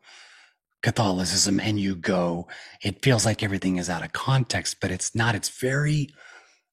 Catholicism 0.82 1.60
and 1.60 1.78
you 1.78 1.94
go, 1.94 2.48
it 2.82 3.02
feels 3.02 3.26
like 3.26 3.42
everything 3.42 3.76
is 3.76 3.90
out 3.90 4.04
of 4.04 4.12
context, 4.12 4.76
but 4.80 4.90
it's 4.90 5.14
not. 5.14 5.34
It's 5.34 5.48
very 5.48 6.08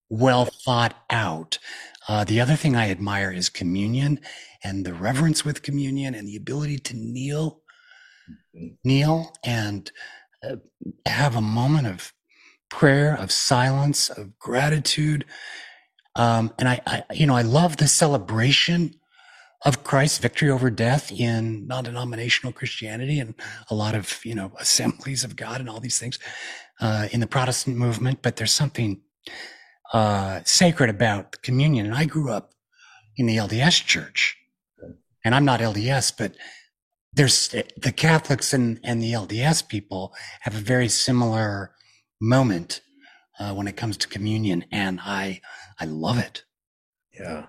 well 0.10 0.46
thought 0.46 0.96
out. 1.10 1.60
Uh, 2.08 2.24
the 2.24 2.40
other 2.40 2.56
thing 2.56 2.76
I 2.76 2.90
admire 2.90 3.32
is 3.32 3.50
communion 3.50 4.20
and 4.64 4.86
the 4.86 4.94
reverence 4.94 5.44
with 5.44 5.62
communion 5.62 6.16
and 6.16 6.28
the 6.28 6.38
ability 6.38 6.78
to 6.80 6.96
kneel, 6.96 7.62
kneel 8.84 9.34
and 9.44 9.92
uh, 10.44 10.56
have 11.06 11.36
a 11.36 11.42
moment 11.42 11.88
of 11.88 12.14
prayer, 12.70 13.16
of 13.16 13.32
silence, 13.32 14.10
of 14.10 14.38
gratitude. 14.40 15.26
Um, 16.16 16.54
and 16.58 16.70
I, 16.70 16.82
I, 16.88 17.04
you 17.14 17.26
know, 17.26 17.36
I 17.36 17.42
love 17.42 17.78
the 17.78 17.88
celebration 17.88 18.96
of 19.66 19.84
Christ's 19.84 20.20
victory 20.20 20.50
over 20.50 20.70
death 20.70 21.12
in 21.12 21.66
non-denominational 21.68 22.54
Christianity 22.54 23.20
and 23.20 23.34
a 23.70 23.76
lot 23.76 23.96
of, 23.96 24.20
you 24.24 24.36
know, 24.36 24.52
assemblies 24.60 25.24
of 25.24 25.36
God 25.36 25.60
and 25.60 25.70
all 25.70 25.80
these 25.80 25.98
things 25.98 26.20
uh, 26.80 27.08
in 27.12 27.20
the 27.20 27.28
Protestant 27.28 27.76
movement. 27.78 28.22
But 28.22 28.36
there's 28.36 28.52
something 28.52 29.02
uh, 29.94 30.42
sacred 30.44 30.90
about 30.90 31.42
communion. 31.42 31.86
And 31.86 31.96
I 31.96 32.06
grew 32.06 32.32
up 32.32 32.54
in 33.16 33.26
the 33.26 33.38
LDS 33.38 33.86
church, 33.86 34.38
and 35.26 35.34
I'm 35.34 35.46
not 35.46 35.60
LDS, 35.60 36.14
but 36.18 36.36
there's 37.14 37.50
the 37.50 37.92
Catholics 37.92 38.54
and, 38.54 38.80
and 38.84 39.02
the 39.02 39.14
LDS 39.14 39.68
people 39.68 40.14
have 40.42 40.56
a 40.56 40.60
very 40.60 40.88
similar 40.88 41.72
moment 42.22 42.82
uh, 43.40 43.54
when 43.54 43.68
it 43.68 43.76
comes 43.76 43.98
to 43.98 44.08
communion, 44.08 44.66
and 44.72 45.00
I 45.02 45.42
I 45.80 45.86
love 45.86 46.18
it. 46.18 46.44
Yeah, 47.20 47.48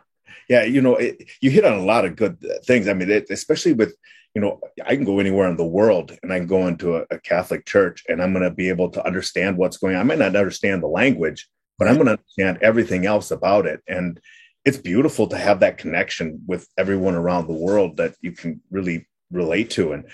yeah, 0.48 0.64
you 0.64 0.80
know, 0.80 0.96
it, 0.96 1.28
you 1.40 1.50
hit 1.50 1.64
on 1.64 1.78
a 1.78 1.84
lot 1.84 2.04
of 2.04 2.16
good 2.16 2.36
uh, 2.44 2.58
things. 2.64 2.88
I 2.88 2.94
mean, 2.94 3.10
it, 3.10 3.26
especially 3.30 3.72
with, 3.72 3.94
you 4.34 4.40
know, 4.40 4.60
I 4.84 4.94
can 4.94 5.04
go 5.04 5.18
anywhere 5.18 5.48
in 5.48 5.56
the 5.56 5.64
world 5.64 6.16
and 6.22 6.32
I 6.32 6.38
can 6.38 6.46
go 6.46 6.66
into 6.66 6.96
a, 6.96 7.04
a 7.10 7.18
Catholic 7.18 7.66
church 7.66 8.04
and 8.08 8.22
I'm 8.22 8.32
going 8.32 8.44
to 8.44 8.50
be 8.50 8.68
able 8.68 8.90
to 8.90 9.06
understand 9.06 9.56
what's 9.56 9.78
going 9.78 9.94
on. 9.94 10.00
I 10.00 10.04
might 10.04 10.18
not 10.18 10.36
understand 10.36 10.82
the 10.82 10.88
language, 10.88 11.48
but 11.78 11.88
I'm 11.88 11.94
going 11.94 12.06
to 12.06 12.12
understand 12.12 12.58
everything 12.62 13.06
else 13.06 13.30
about 13.30 13.66
it. 13.66 13.82
And 13.88 14.20
it's 14.64 14.76
beautiful 14.76 15.26
to 15.28 15.38
have 15.38 15.60
that 15.60 15.78
connection 15.78 16.42
with 16.46 16.68
everyone 16.76 17.14
around 17.14 17.46
the 17.46 17.54
world 17.54 17.96
that 17.96 18.14
you 18.20 18.32
can 18.32 18.60
really 18.70 19.06
relate 19.30 19.70
to. 19.70 19.92
And, 19.92 20.04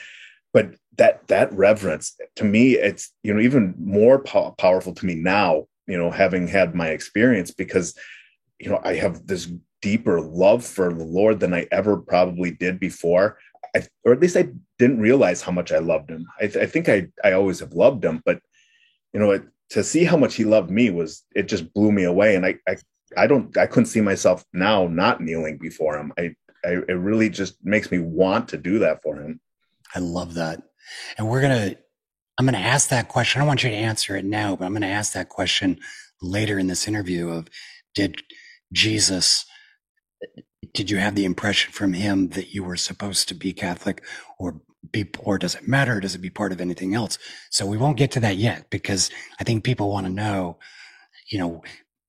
but 0.52 0.74
that, 0.96 1.26
that 1.26 1.52
reverence 1.52 2.16
to 2.36 2.44
me, 2.44 2.74
it's, 2.74 3.10
you 3.22 3.34
know, 3.34 3.40
even 3.40 3.74
more 3.78 4.20
po- 4.20 4.54
powerful 4.58 4.94
to 4.94 5.06
me 5.06 5.16
now, 5.16 5.66
you 5.86 5.98
know, 5.98 6.10
having 6.10 6.46
had 6.46 6.74
my 6.74 6.88
experience 6.88 7.50
because, 7.50 7.98
you 8.60 8.70
know, 8.70 8.80
I 8.84 8.94
have 8.94 9.26
this 9.26 9.50
deeper 9.84 10.18
love 10.18 10.64
for 10.64 10.90
the 10.90 11.04
Lord 11.04 11.40
than 11.40 11.52
I 11.52 11.68
ever 11.70 11.98
probably 11.98 12.50
did 12.50 12.80
before. 12.80 13.36
I, 13.76 13.82
or 14.02 14.14
at 14.14 14.20
least 14.20 14.34
I 14.34 14.48
didn't 14.78 15.00
realize 15.00 15.42
how 15.42 15.52
much 15.52 15.72
I 15.72 15.78
loved 15.78 16.08
him. 16.08 16.26
I, 16.40 16.44
I 16.44 16.64
think 16.64 16.88
I, 16.88 17.08
I 17.22 17.32
always 17.32 17.60
have 17.60 17.74
loved 17.74 18.02
him, 18.02 18.22
but 18.24 18.40
you 19.12 19.20
know, 19.20 19.30
it, 19.32 19.42
to 19.70 19.84
see 19.84 20.04
how 20.04 20.16
much 20.16 20.36
he 20.36 20.44
loved 20.44 20.70
me 20.70 20.88
was, 20.88 21.22
it 21.36 21.48
just 21.48 21.70
blew 21.74 21.92
me 21.92 22.04
away. 22.04 22.34
And 22.34 22.46
I, 22.46 22.54
I, 22.66 22.76
I 23.14 23.26
don't, 23.26 23.54
I 23.58 23.66
couldn't 23.66 23.86
see 23.86 24.00
myself 24.00 24.42
now 24.54 24.86
not 24.86 25.20
kneeling 25.20 25.58
before 25.58 25.98
him. 25.98 26.14
I, 26.18 26.34
I, 26.64 26.70
it 26.88 26.98
really 26.98 27.28
just 27.28 27.62
makes 27.62 27.90
me 27.90 27.98
want 27.98 28.48
to 28.48 28.56
do 28.56 28.78
that 28.78 29.02
for 29.02 29.16
him. 29.16 29.38
I 29.94 29.98
love 29.98 30.32
that. 30.34 30.62
And 31.18 31.28
we're 31.28 31.42
going 31.42 31.70
to, 31.70 31.78
I'm 32.38 32.46
going 32.46 32.54
to 32.54 32.68
ask 32.68 32.88
that 32.88 33.08
question. 33.08 33.38
I 33.38 33.42
don't 33.42 33.48
want 33.48 33.64
you 33.64 33.70
to 33.70 33.76
answer 33.76 34.16
it 34.16 34.24
now, 34.24 34.56
but 34.56 34.64
I'm 34.64 34.72
going 34.72 34.80
to 34.80 34.88
ask 34.88 35.12
that 35.12 35.28
question 35.28 35.78
later 36.22 36.58
in 36.58 36.68
this 36.68 36.88
interview 36.88 37.28
of 37.28 37.48
did 37.94 38.22
Jesus 38.72 39.44
did 40.72 40.90
you 40.90 40.98
have 40.98 41.14
the 41.14 41.24
impression 41.24 41.72
from 41.72 41.92
him 41.92 42.30
that 42.30 42.54
you 42.54 42.64
were 42.64 42.76
supposed 42.76 43.28
to 43.28 43.34
be 43.34 43.52
Catholic 43.52 44.02
or 44.38 44.60
be, 44.90 45.08
or 45.18 45.38
does 45.38 45.54
it 45.54 45.68
matter? 45.68 46.00
Does 46.00 46.14
it 46.14 46.20
be 46.20 46.30
part 46.30 46.52
of 46.52 46.60
anything 46.60 46.94
else? 46.94 47.18
So 47.50 47.66
we 47.66 47.76
won't 47.76 47.96
get 47.96 48.10
to 48.12 48.20
that 48.20 48.36
yet 48.36 48.70
because 48.70 49.10
I 49.40 49.44
think 49.44 49.64
people 49.64 49.90
want 49.90 50.06
to 50.06 50.12
know, 50.12 50.58
you 51.30 51.38
know, 51.38 51.62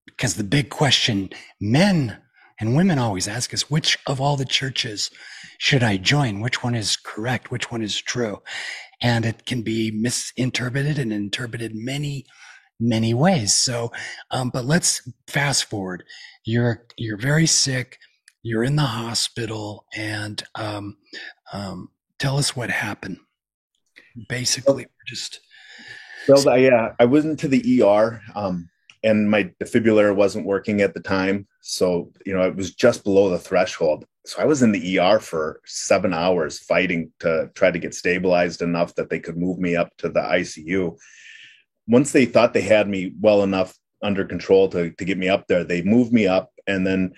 because 0.05 0.35
the 0.35 0.43
big 0.43 0.69
question 0.69 1.29
men 1.59 2.17
and 2.59 2.75
women 2.75 2.99
always 2.99 3.27
ask 3.27 3.53
us, 3.53 3.69
which 3.69 3.97
of 4.07 4.21
all 4.21 4.37
the 4.37 4.45
churches 4.45 5.11
should 5.57 5.83
I 5.83 5.97
join? 5.97 6.39
Which 6.39 6.63
one 6.63 6.75
is 6.75 6.95
correct? 6.95 7.51
Which 7.51 7.71
one 7.71 7.81
is 7.81 8.01
true? 8.01 8.41
And 9.01 9.25
it 9.25 9.45
can 9.45 9.61
be 9.61 9.91
misinterpreted 9.91 10.97
and 10.97 11.11
interpreted 11.11 11.73
many, 11.75 12.25
many 12.79 13.13
ways. 13.13 13.53
So, 13.53 13.91
um, 14.31 14.49
but 14.49 14.65
let's 14.65 15.07
fast 15.27 15.65
forward. 15.65 16.03
You're, 16.43 16.85
you're 16.97 17.17
very 17.17 17.47
sick 17.47 17.97
you're 18.45 18.63
in 18.63 18.75
the 18.75 18.83
hospital 18.83 19.87
and 19.95 20.43
um, 20.53 20.97
um, 21.51 21.89
tell 22.19 22.37
us 22.37 22.55
what 22.55 22.69
happened 22.69 23.17
basically 24.29 24.85
just 25.07 25.41
well 26.27 26.57
yeah 26.57 26.93
i 26.99 27.05
went 27.05 27.25
into 27.25 27.47
the 27.47 27.83
er 27.83 28.21
um, 28.35 28.69
and 29.03 29.29
my 29.29 29.51
defibrillator 29.61 30.15
wasn't 30.15 30.45
working 30.45 30.81
at 30.81 30.93
the 30.93 30.99
time 30.99 31.47
so 31.61 32.11
you 32.25 32.33
know 32.33 32.43
it 32.43 32.55
was 32.55 32.75
just 32.75 33.03
below 33.03 33.29
the 33.29 33.39
threshold 33.39 34.05
so 34.25 34.39
i 34.39 34.45
was 34.45 34.61
in 34.61 34.71
the 34.71 34.99
er 34.99 35.19
for 35.19 35.59
seven 35.65 36.13
hours 36.13 36.59
fighting 36.59 37.11
to 37.19 37.49
try 37.55 37.71
to 37.71 37.79
get 37.79 37.95
stabilized 37.95 38.61
enough 38.61 38.93
that 38.93 39.09
they 39.09 39.19
could 39.19 39.37
move 39.37 39.57
me 39.57 39.75
up 39.75 39.89
to 39.97 40.07
the 40.07 40.21
icu 40.21 40.95
once 41.87 42.11
they 42.11 42.25
thought 42.25 42.53
they 42.53 42.61
had 42.61 42.87
me 42.87 43.13
well 43.19 43.43
enough 43.43 43.77
under 44.03 44.25
control 44.25 44.67
to, 44.69 44.91
to 44.91 45.05
get 45.05 45.17
me 45.17 45.29
up 45.29 45.47
there 45.47 45.63
they 45.63 45.81
moved 45.81 46.11
me 46.11 46.27
up 46.27 46.51
and 46.67 46.85
then 46.85 47.13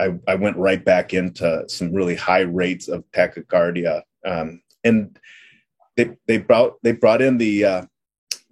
I, 0.00 0.18
I 0.26 0.34
went 0.34 0.56
right 0.56 0.82
back 0.82 1.12
into 1.12 1.64
some 1.68 1.92
really 1.92 2.16
high 2.16 2.40
rates 2.40 2.88
of 2.88 3.04
tachycardia. 3.12 4.02
Um, 4.24 4.62
and 4.82 5.18
they 5.96 6.16
they 6.26 6.38
brought 6.38 6.82
they 6.82 6.92
brought 6.92 7.20
in 7.20 7.38
the 7.38 7.64
uh, 7.64 7.82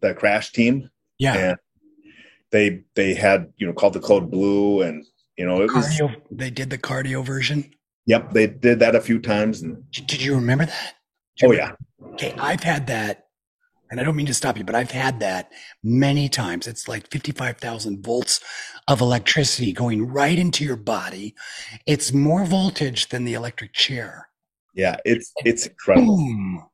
the 0.00 0.14
crash 0.14 0.52
team. 0.52 0.90
Yeah. 1.18 1.34
And 1.34 1.58
they 2.50 2.82
they 2.94 3.14
had 3.14 3.52
you 3.56 3.66
know 3.66 3.72
called 3.72 3.94
the 3.94 4.00
code 4.00 4.30
blue 4.30 4.82
and 4.82 5.04
you 5.36 5.46
know 5.46 5.62
it 5.62 5.70
cardio, 5.70 6.10
was 6.10 6.16
they 6.30 6.50
did 6.50 6.70
the 6.70 6.78
cardioversion. 6.78 7.72
Yep, 8.06 8.32
they 8.32 8.46
did 8.46 8.78
that 8.80 8.94
a 8.94 9.00
few 9.00 9.18
times. 9.18 9.62
And 9.62 9.90
did 9.90 10.22
you 10.22 10.34
remember 10.34 10.66
that? 10.66 10.94
You 11.40 11.48
oh 11.48 11.50
remember? 11.50 11.76
yeah. 12.00 12.08
Okay, 12.14 12.34
I've 12.38 12.62
had 12.62 12.86
that 12.86 13.27
and 13.90 14.00
I 14.00 14.04
don't 14.04 14.16
mean 14.16 14.26
to 14.26 14.34
stop 14.34 14.58
you, 14.58 14.64
but 14.64 14.74
I've 14.74 14.90
had 14.90 15.20
that 15.20 15.52
many 15.82 16.28
times. 16.28 16.66
It's 16.66 16.88
like 16.88 17.10
55,000 17.10 18.04
volts 18.04 18.40
of 18.86 19.00
electricity 19.00 19.72
going 19.72 20.06
right 20.06 20.38
into 20.38 20.64
your 20.64 20.76
body. 20.76 21.34
It's 21.86 22.12
more 22.12 22.44
voltage 22.44 23.08
than 23.08 23.24
the 23.24 23.34
electric 23.34 23.72
chair. 23.72 24.28
Yeah, 24.74 24.96
it's 25.04 25.32
it's 25.44 25.66
incredible. 25.66 26.18
Boom, 26.18 26.64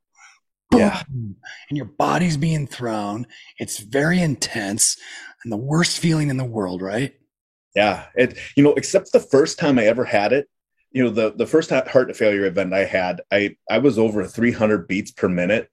boom, 0.70 0.80
yeah. 0.80 1.02
And 1.08 1.76
your 1.76 1.86
body's 1.86 2.36
being 2.36 2.66
thrown. 2.66 3.26
It's 3.58 3.78
very 3.78 4.20
intense 4.20 4.96
and 5.42 5.52
the 5.52 5.56
worst 5.56 5.98
feeling 5.98 6.28
in 6.28 6.36
the 6.36 6.44
world, 6.44 6.82
right? 6.82 7.14
Yeah. 7.74 8.06
It 8.14 8.38
you 8.56 8.62
know, 8.62 8.74
except 8.74 9.12
the 9.12 9.20
first 9.20 9.58
time 9.58 9.78
I 9.78 9.86
ever 9.86 10.04
had 10.04 10.32
it, 10.32 10.48
you 10.90 11.02
know, 11.04 11.10
the 11.10 11.32
the 11.34 11.46
first 11.46 11.70
heart 11.70 12.14
failure 12.16 12.44
event 12.44 12.74
I 12.74 12.84
had, 12.84 13.22
I 13.30 13.56
I 13.70 13.78
was 13.78 13.98
over 13.98 14.24
300 14.26 14.86
beats 14.86 15.10
per 15.10 15.28
minute 15.28 15.68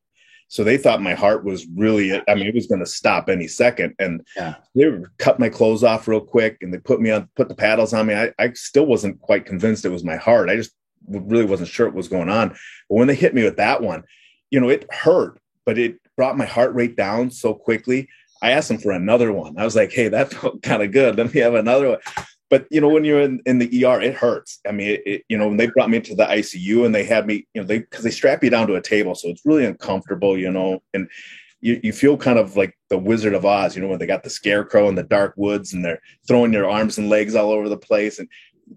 so 0.52 0.66
they 0.66 0.76
thought 0.76 1.02
my 1.02 1.14
heart 1.14 1.46
was 1.46 1.66
really, 1.78 2.14
I 2.28 2.36
mean, 2.36 2.46
it 2.46 2.54
was 2.54 2.68
going 2.68 2.82
to 2.82 2.86
stop 2.86 3.30
any 3.30 3.48
second. 3.48 3.96
And 4.00 4.22
yeah. 4.36 4.56
they 4.76 4.92
cut 5.18 5.40
my 5.40 5.48
clothes 5.48 5.82
off 5.82 6.10
real 6.10 6.20
quick 6.20 6.58
and 6.62 6.74
they 6.74 6.78
put 6.78 7.00
me 7.00 7.10
on, 7.10 7.30
put 7.38 7.48
the 7.48 7.56
paddles 7.56 7.94
on 7.94 8.08
me. 8.08 8.16
I, 8.16 8.34
I 8.38 8.52
still 8.52 8.86
wasn't 8.86 9.22
quite 9.22 9.46
convinced 9.46 9.86
it 9.86 9.94
was 9.94 10.04
my 10.04 10.18
heart. 10.18 10.50
I 10.50 10.58
just 10.58 10.74
really 11.08 11.46
wasn't 11.46 11.70
sure 11.70 11.86
what 11.86 11.96
was 11.96 12.10
going 12.10 12.28
on. 12.28 12.50
But 12.50 12.96
when 12.96 13.08
they 13.08 13.16
hit 13.16 13.34
me 13.34 13.46
with 13.46 13.56
that 13.56 13.82
one, 13.82 14.04
you 14.50 14.60
know, 14.60 14.68
it 14.68 14.92
hurt, 14.92 15.40
but 15.66 15.78
it 15.78 16.02
brought 16.18 16.38
my 16.38 16.44
heart 16.44 16.76
rate 16.76 16.98
down 16.98 17.32
so 17.32 17.54
quickly. 17.54 18.10
I 18.42 18.52
asked 18.52 18.68
them 18.68 18.78
for 18.78 18.92
another 18.92 19.32
one. 19.32 19.58
I 19.58 19.64
was 19.64 19.78
like, 19.78 19.94
hey, 19.94 20.10
that 20.10 20.34
felt 20.34 20.62
kind 20.64 20.84
of 20.84 20.92
good. 20.92 21.18
Let 21.18 21.34
me 21.34 21.40
have 21.40 21.54
another 21.54 21.92
one 21.92 22.00
but 22.52 22.68
you 22.70 22.80
know 22.80 22.90
when 22.90 23.04
you're 23.04 23.22
in, 23.22 23.42
in 23.48 23.58
the 23.58 23.86
er 23.86 24.00
it 24.02 24.14
hurts. 24.14 24.60
I 24.68 24.72
mean 24.72 24.90
it, 24.90 25.02
it, 25.06 25.24
you 25.30 25.38
know 25.38 25.48
when 25.48 25.58
they 25.58 25.68
brought 25.68 25.90
me 25.90 26.00
to 26.02 26.16
the 26.16 26.26
icu 26.26 26.86
and 26.86 26.94
they 26.94 27.04
had 27.04 27.26
me 27.26 27.48
you 27.56 27.62
know 27.62 27.68
they 27.68 27.80
because 27.80 28.04
they 28.04 28.12
strap 28.12 28.44
you 28.44 28.52
down 28.52 28.68
to 28.68 28.76
a 28.76 28.82
table 28.82 29.16
so 29.16 29.30
it's 29.30 29.46
really 29.46 29.66
uncomfortable 29.66 30.38
you 30.38 30.52
know 30.52 30.84
and 30.94 31.10
you, 31.62 31.80
you 31.84 31.94
feel 31.94 32.18
kind 32.18 32.38
of 32.38 32.58
like 32.58 32.78
the 32.90 32.98
wizard 32.98 33.34
of 33.34 33.46
oz 33.46 33.76
you 33.76 33.82
know 33.82 33.88
when 33.88 34.00
they 34.00 34.06
got 34.06 34.24
the 34.24 34.30
scarecrow 34.30 34.88
in 34.90 34.96
the 34.96 35.04
dark 35.04 35.34
woods 35.38 35.74
and 35.74 35.84
they're 35.84 36.02
throwing 36.28 36.54
your 36.54 36.70
arms 36.70 36.98
and 36.98 37.10
legs 37.10 37.36
all 37.36 37.52
over 37.52 37.70
the 37.70 37.78
place. 37.78 38.20
And 38.20 38.28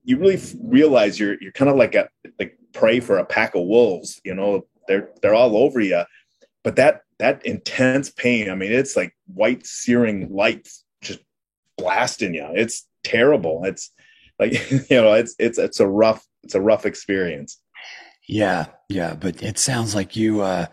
you 0.05 0.19
really 0.19 0.41
realize 0.63 1.19
you're 1.19 1.41
you're 1.41 1.53
kind 1.53 1.71
of 1.71 1.77
like 1.77 1.95
a 1.95 2.09
like 2.39 2.59
prey 2.73 3.01
for 3.01 3.19
a 3.19 3.25
pack 3.25 3.55
of 3.55 3.63
wolves 3.63 4.21
you 4.25 4.35
know 4.35 4.67
they're 4.89 5.11
they're 5.23 5.35
all 5.35 5.57
over 5.57 5.81
you 5.81 6.03
but 6.65 6.77
that 6.77 7.03
that 7.19 7.45
intense 7.47 8.11
pain 8.11 8.51
i 8.51 8.55
mean 8.55 8.73
it's 8.73 8.97
like 8.97 9.15
white 9.33 9.65
searing 9.65 10.33
lights 10.35 10.85
just 11.01 11.21
blasting 11.79 12.35
you 12.35 12.49
it's 12.55 12.87
terrible. 13.05 13.63
It's 13.65 13.91
like 14.39 14.53
you 14.71 15.01
know, 15.01 15.13
it's 15.13 15.35
it's 15.39 15.59
it's 15.59 15.81
a 15.81 15.87
rough 15.87 16.27
it's 16.43 16.55
a 16.55 16.61
rough 16.61 16.87
experience. 16.87 17.59
Yeah, 18.27 18.67
yeah, 18.89 19.15
but 19.15 19.43
it 19.43 19.59
sounds 19.59 19.95
like 19.95 20.17
you 20.17 20.41
uh 20.41 20.67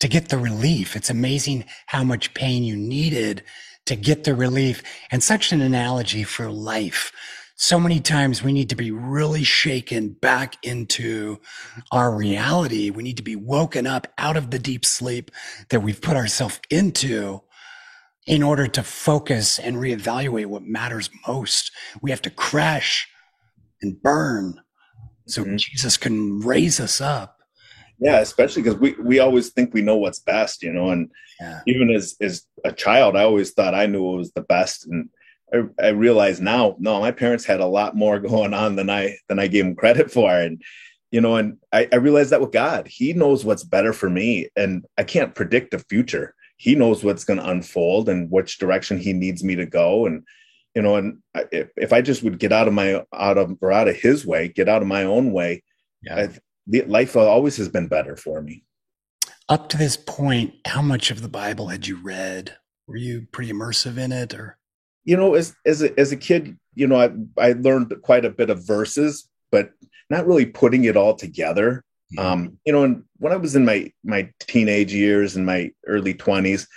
to 0.00 0.08
get 0.08 0.28
the 0.28 0.38
relief. 0.38 0.96
It's 0.96 1.10
amazing 1.10 1.64
how 1.86 2.04
much 2.04 2.34
pain 2.34 2.64
you 2.64 2.76
needed 2.76 3.42
to 3.86 3.96
get 3.96 4.24
the 4.24 4.34
relief 4.34 4.82
and 5.10 5.22
such 5.22 5.52
an 5.52 5.60
analogy 5.60 6.24
for 6.24 6.50
life. 6.50 7.12
So 7.56 7.78
many 7.78 8.00
times 8.00 8.42
we 8.42 8.52
need 8.52 8.68
to 8.70 8.76
be 8.76 8.90
really 8.90 9.44
shaken 9.44 10.10
back 10.10 10.56
into 10.64 11.38
our 11.92 12.14
reality. 12.14 12.90
We 12.90 13.04
need 13.04 13.16
to 13.18 13.22
be 13.22 13.36
woken 13.36 13.86
up 13.86 14.08
out 14.18 14.36
of 14.36 14.50
the 14.50 14.58
deep 14.58 14.84
sleep 14.84 15.30
that 15.68 15.80
we've 15.80 16.02
put 16.02 16.16
ourselves 16.16 16.60
into 16.68 17.42
in 18.26 18.42
order 18.42 18.66
to 18.66 18.82
focus 18.82 19.58
and 19.58 19.76
reevaluate 19.76 20.46
what 20.46 20.62
matters 20.62 21.10
most. 21.26 21.70
We 22.00 22.10
have 22.10 22.22
to 22.22 22.30
crash 22.30 23.06
and 23.82 24.00
burn 24.00 24.60
so 25.26 25.42
mm-hmm. 25.42 25.56
Jesus 25.56 25.96
can 25.96 26.40
raise 26.40 26.80
us 26.80 27.00
up. 27.00 27.38
Yeah, 27.98 28.20
especially 28.20 28.62
because 28.62 28.78
we, 28.78 28.94
we 28.94 29.18
always 29.20 29.50
think 29.50 29.72
we 29.72 29.82
know 29.82 29.96
what's 29.96 30.18
best, 30.18 30.62
you 30.62 30.72
know, 30.72 30.90
and 30.90 31.10
yeah. 31.40 31.60
even 31.66 31.90
as, 31.90 32.16
as 32.20 32.42
a 32.64 32.72
child, 32.72 33.16
I 33.16 33.22
always 33.22 33.52
thought 33.52 33.74
I 33.74 33.86
knew 33.86 34.02
what 34.02 34.18
was 34.18 34.32
the 34.32 34.42
best. 34.42 34.86
And 34.86 35.08
I, 35.52 35.86
I 35.86 35.88
realize 35.90 36.40
now, 36.40 36.76
no, 36.78 37.00
my 37.00 37.12
parents 37.12 37.44
had 37.44 37.60
a 37.60 37.66
lot 37.66 37.96
more 37.96 38.18
going 38.20 38.52
on 38.52 38.76
than 38.76 38.90
I, 38.90 39.16
than 39.28 39.38
I 39.38 39.46
gave 39.46 39.64
them 39.64 39.76
credit 39.76 40.10
for. 40.10 40.30
And, 40.30 40.60
you 41.10 41.20
know, 41.20 41.36
and 41.36 41.58
I, 41.72 41.88
I 41.92 41.96
realized 41.96 42.30
that 42.30 42.40
with 42.40 42.52
God, 42.52 42.88
he 42.88 43.12
knows 43.12 43.44
what's 43.44 43.64
better 43.64 43.92
for 43.92 44.10
me 44.10 44.48
and 44.56 44.84
I 44.98 45.04
can't 45.04 45.34
predict 45.34 45.70
the 45.70 45.78
future 45.78 46.34
he 46.56 46.74
knows 46.74 47.02
what's 47.02 47.24
going 47.24 47.38
to 47.38 47.48
unfold 47.48 48.08
and 48.08 48.30
which 48.30 48.58
direction 48.58 48.98
he 48.98 49.12
needs 49.12 49.42
me 49.42 49.56
to 49.56 49.66
go. 49.66 50.06
And 50.06 50.24
you 50.74 50.82
know 50.82 50.96
and 50.96 51.18
if, 51.52 51.68
if 51.76 51.92
i 51.92 52.02
just 52.02 52.22
would 52.22 52.38
get 52.38 52.52
out 52.52 52.68
of 52.68 52.74
my 52.74 53.04
out 53.14 53.38
of 53.38 53.56
or 53.60 53.72
out 53.72 53.88
of 53.88 53.96
his 53.96 54.26
way 54.26 54.48
get 54.48 54.68
out 54.68 54.82
of 54.82 54.88
my 54.88 55.04
own 55.04 55.32
way 55.32 55.62
yeah. 56.02 56.16
I, 56.16 56.82
life 56.86 57.16
always 57.16 57.56
has 57.56 57.68
been 57.68 57.88
better 57.88 58.14
for 58.14 58.42
me. 58.42 58.62
Up 59.48 59.70
to 59.70 59.78
this 59.78 59.96
point 59.96 60.54
how 60.66 60.82
much 60.82 61.10
of 61.10 61.22
the 61.22 61.28
bible 61.28 61.68
had 61.68 61.86
you 61.86 61.96
read? 61.96 62.56
Were 62.86 62.96
you 62.96 63.26
pretty 63.32 63.52
immersive 63.52 63.96
in 63.96 64.12
it 64.12 64.34
or? 64.34 64.58
You 65.04 65.16
know 65.16 65.34
as 65.34 65.54
as 65.64 65.82
a, 65.82 65.98
as 65.98 66.12
a 66.12 66.16
kid 66.16 66.58
you 66.74 66.86
know 66.86 66.96
i 66.96 67.10
i 67.38 67.52
learned 67.52 67.94
quite 68.02 68.24
a 68.24 68.30
bit 68.30 68.50
of 68.50 68.66
verses 68.66 69.28
but 69.50 69.70
not 70.10 70.26
really 70.26 70.46
putting 70.46 70.84
it 70.84 70.96
all 70.96 71.14
together 71.14 71.84
Mm-hmm. 72.16 72.26
Um, 72.26 72.58
you 72.64 72.72
know, 72.72 72.84
and 72.84 73.04
when 73.18 73.32
I 73.32 73.36
was 73.36 73.56
in 73.56 73.64
my 73.64 73.92
my 74.04 74.30
teenage 74.40 74.92
years 74.92 75.36
and 75.36 75.46
my 75.46 75.70
early 75.86 76.14
twenties, 76.14 76.68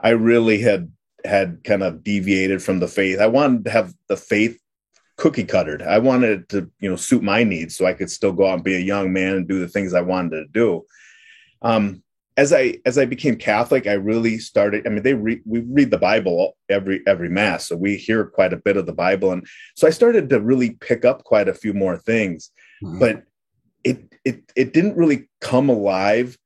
I 0.00 0.10
really 0.10 0.60
had 0.60 0.92
had 1.24 1.64
kind 1.64 1.82
of 1.82 2.04
deviated 2.04 2.62
from 2.62 2.78
the 2.78 2.88
faith. 2.88 3.18
I 3.18 3.26
wanted 3.26 3.64
to 3.64 3.70
have 3.70 3.92
the 4.08 4.16
faith 4.16 4.58
cookie 5.16 5.44
cuttered. 5.44 5.82
I 5.82 5.98
wanted 5.98 6.48
to, 6.50 6.70
you 6.78 6.88
know, 6.88 6.96
suit 6.96 7.22
my 7.22 7.42
needs 7.42 7.76
so 7.76 7.86
I 7.86 7.92
could 7.92 8.10
still 8.10 8.32
go 8.32 8.46
out 8.46 8.54
and 8.54 8.64
be 8.64 8.76
a 8.76 8.80
young 8.80 9.12
man 9.12 9.34
and 9.34 9.48
do 9.48 9.58
the 9.58 9.68
things 9.68 9.92
I 9.92 10.00
wanted 10.00 10.30
to 10.30 10.46
do. 10.46 10.86
Um, 11.60 12.02
as 12.36 12.52
I 12.52 12.78
as 12.86 12.96
I 12.96 13.04
became 13.04 13.34
Catholic, 13.34 13.88
I 13.88 13.94
really 13.94 14.38
started. 14.38 14.86
I 14.86 14.90
mean, 14.90 15.02
they 15.02 15.14
re, 15.14 15.42
we 15.44 15.58
read 15.58 15.90
the 15.90 15.98
Bible 15.98 16.56
every 16.68 17.02
every 17.04 17.28
mass, 17.28 17.66
so 17.66 17.76
we 17.76 17.96
hear 17.96 18.26
quite 18.26 18.52
a 18.52 18.56
bit 18.58 18.76
of 18.76 18.86
the 18.86 18.92
Bible, 18.92 19.32
and 19.32 19.44
so 19.74 19.88
I 19.88 19.90
started 19.90 20.30
to 20.30 20.40
really 20.40 20.70
pick 20.70 21.04
up 21.04 21.24
quite 21.24 21.48
a 21.48 21.54
few 21.54 21.74
more 21.74 21.98
things. 21.98 22.52
Mm-hmm. 22.80 23.00
But 23.00 23.24
it 23.82 24.07
it 24.24 24.52
it 24.56 24.72
didn't 24.72 24.96
really 24.96 25.28
come 25.40 25.68
alive 25.68 26.36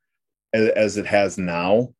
as, 0.52 0.68
as 0.70 0.96
it 0.96 1.06
has 1.06 1.38
now. 1.38 1.94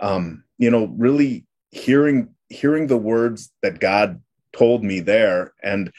Um, 0.00 0.44
you 0.58 0.70
know, 0.70 0.86
really 0.96 1.46
hearing 1.70 2.34
hearing 2.48 2.86
the 2.86 2.96
words 2.96 3.52
that 3.62 3.80
God 3.80 4.22
told 4.52 4.82
me 4.82 5.00
there, 5.00 5.52
and 5.62 5.92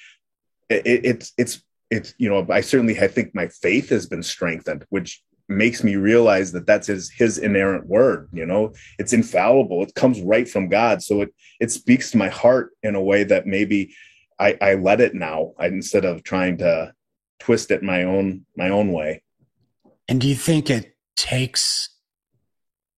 it, 0.70 0.84
it's 0.86 1.34
it's 1.38 1.64
it's 1.90 2.14
you 2.18 2.30
know, 2.30 2.46
I 2.50 2.62
certainly 2.62 3.00
I 3.00 3.08
think 3.08 3.34
my 3.34 3.48
faith 3.48 3.90
has 3.90 4.06
been 4.06 4.24
strengthened, 4.24 4.86
which 4.90 5.24
makes 5.50 5.84
me 5.84 5.96
realize 5.96 6.52
that 6.52 6.68
that's 6.68 6.88
his 6.88 7.10
his 7.10 7.40
inerrant 7.40 7.88
word 7.88 8.30
you 8.32 8.46
know? 8.46 8.72
It's 9.00 9.14
infallible. 9.14 9.82
It 9.82 9.96
comes 9.96 10.22
right 10.22 10.48
from 10.48 10.70
god. 10.70 11.02
So 11.02 11.22
it 11.22 11.34
it 11.60 11.72
speaks 11.72 12.12
to 12.12 12.18
my 12.18 12.30
heart 12.30 12.72
in 12.84 12.96
a 12.96 13.02
way 13.02 13.24
that 13.24 13.48
maybe 13.48 13.96
i 14.40 14.56
i 14.62 14.76
let 14.76 15.02
it 15.02 15.16
now 15.16 15.54
instead 15.60 16.06
of 16.06 16.24
trying 16.24 16.58
to 16.60 16.94
twist 17.40 17.72
it 17.72 17.84
my 17.84 18.04
own 18.04 18.46
my 18.56 18.70
own 18.70 18.92
way 18.92 19.22
and 20.08 20.22
do 20.22 20.28
you 20.28 20.36
think 20.36 20.70
it 20.70 20.96
takes 21.16 21.90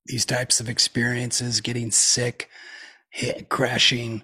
these 0.06 0.26
types 0.26 0.60
of 0.60 0.68
experiences 0.68 1.62
getting 1.62 1.92
sick 1.92 2.50
hit, 3.10 3.50
crashing 3.50 4.24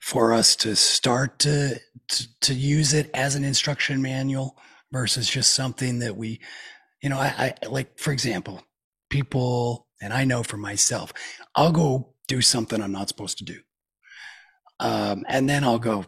for 0.00 0.32
us 0.32 0.54
to 0.54 0.76
start 0.76 1.38
to, 1.38 1.80
to 2.08 2.40
to 2.40 2.54
use 2.54 2.92
it 2.92 3.10
as 3.14 3.34
an 3.34 3.44
instruction 3.44 4.00
manual 4.02 4.56
versus 4.92 5.28
just 5.28 5.54
something 5.54 5.98
that 5.98 6.16
we 6.16 6.40
you 7.04 7.10
know, 7.10 7.18
I, 7.18 7.54
I 7.62 7.66
like, 7.66 7.98
for 7.98 8.12
example, 8.12 8.62
people, 9.10 9.86
and 10.00 10.10
I 10.10 10.24
know 10.24 10.42
for 10.42 10.56
myself, 10.56 11.12
I'll 11.54 11.70
go 11.70 12.14
do 12.28 12.40
something 12.40 12.80
I'm 12.80 12.92
not 12.92 13.10
supposed 13.10 13.36
to 13.38 13.44
do. 13.44 13.60
Um, 14.80 15.22
and 15.28 15.46
then 15.46 15.64
I'll 15.64 15.78
go, 15.78 16.06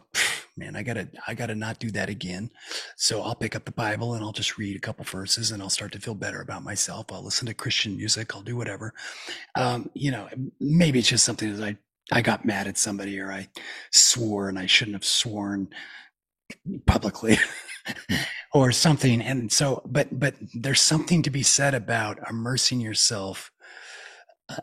man, 0.57 0.75
I 0.75 0.83
gotta, 0.83 1.07
I 1.27 1.33
gotta 1.33 1.55
not 1.55 1.79
do 1.79 1.91
that 1.91 2.09
again. 2.09 2.49
So 2.95 3.21
I'll 3.21 3.35
pick 3.35 3.55
up 3.55 3.65
the 3.65 3.71
Bible 3.71 4.13
and 4.13 4.23
I'll 4.23 4.31
just 4.31 4.57
read 4.57 4.75
a 4.75 4.79
couple 4.79 5.05
verses 5.05 5.51
and 5.51 5.61
I'll 5.61 5.69
start 5.69 5.91
to 5.93 5.99
feel 5.99 6.15
better 6.15 6.41
about 6.41 6.63
myself. 6.63 7.11
I'll 7.11 7.23
listen 7.23 7.47
to 7.47 7.53
Christian 7.53 7.95
music. 7.95 8.35
I'll 8.35 8.41
do 8.41 8.57
whatever. 8.57 8.93
Um, 9.55 9.89
you 9.93 10.11
know, 10.11 10.27
maybe 10.59 10.99
it's 10.99 11.09
just 11.09 11.25
something 11.25 11.55
that 11.55 11.63
I, 11.63 11.77
I 12.11 12.21
got 12.21 12.45
mad 12.45 12.67
at 12.67 12.77
somebody 12.77 13.19
or 13.19 13.31
I 13.31 13.49
swore 13.91 14.49
and 14.49 14.57
I 14.57 14.65
shouldn't 14.65 14.95
have 14.95 15.05
sworn 15.05 15.69
publicly. 16.85 17.37
or 18.53 18.71
something. 18.71 19.21
And 19.21 19.51
so, 19.51 19.81
but, 19.85 20.19
but 20.19 20.35
there's 20.53 20.81
something 20.81 21.21
to 21.23 21.29
be 21.29 21.43
said 21.43 21.73
about 21.73 22.19
immersing 22.29 22.79
yourself 22.79 23.51
uh, 24.49 24.57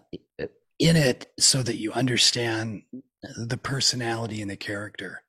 in 0.78 0.96
it 0.96 1.32
so 1.38 1.62
that 1.62 1.76
you 1.76 1.92
understand 1.92 2.82
the 3.22 3.56
personality 3.56 4.42
and 4.42 4.50
the 4.50 4.56
character 4.56 5.23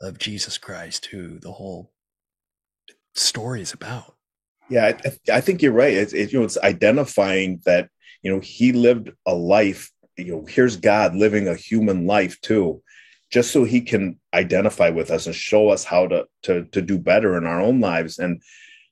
of 0.00 0.18
Jesus 0.18 0.58
Christ, 0.58 1.06
who 1.06 1.38
the 1.38 1.52
whole 1.52 1.92
story 3.14 3.62
is 3.62 3.72
about. 3.72 4.14
Yeah, 4.68 4.92
I, 5.04 5.36
I 5.36 5.40
think 5.40 5.62
you're 5.62 5.72
right. 5.72 5.94
It's, 5.94 6.12
it, 6.12 6.32
you 6.32 6.38
know, 6.38 6.44
it's 6.44 6.58
identifying 6.58 7.60
that, 7.64 7.88
you 8.22 8.32
know, 8.32 8.40
he 8.40 8.72
lived 8.72 9.10
a 9.24 9.34
life, 9.34 9.90
you 10.16 10.32
know, 10.32 10.46
here's 10.46 10.76
God 10.76 11.14
living 11.14 11.46
a 11.46 11.54
human 11.54 12.06
life 12.06 12.40
too 12.40 12.82
just 13.30 13.52
so 13.52 13.64
he 13.64 13.80
can 13.80 14.18
identify 14.34 14.88
with 14.90 15.10
us 15.10 15.26
and 15.26 15.34
show 15.34 15.68
us 15.68 15.84
how 15.84 16.06
to 16.06 16.26
to 16.42 16.64
to 16.66 16.80
do 16.80 16.98
better 16.98 17.36
in 17.36 17.46
our 17.46 17.60
own 17.60 17.80
lives 17.80 18.18
and 18.18 18.42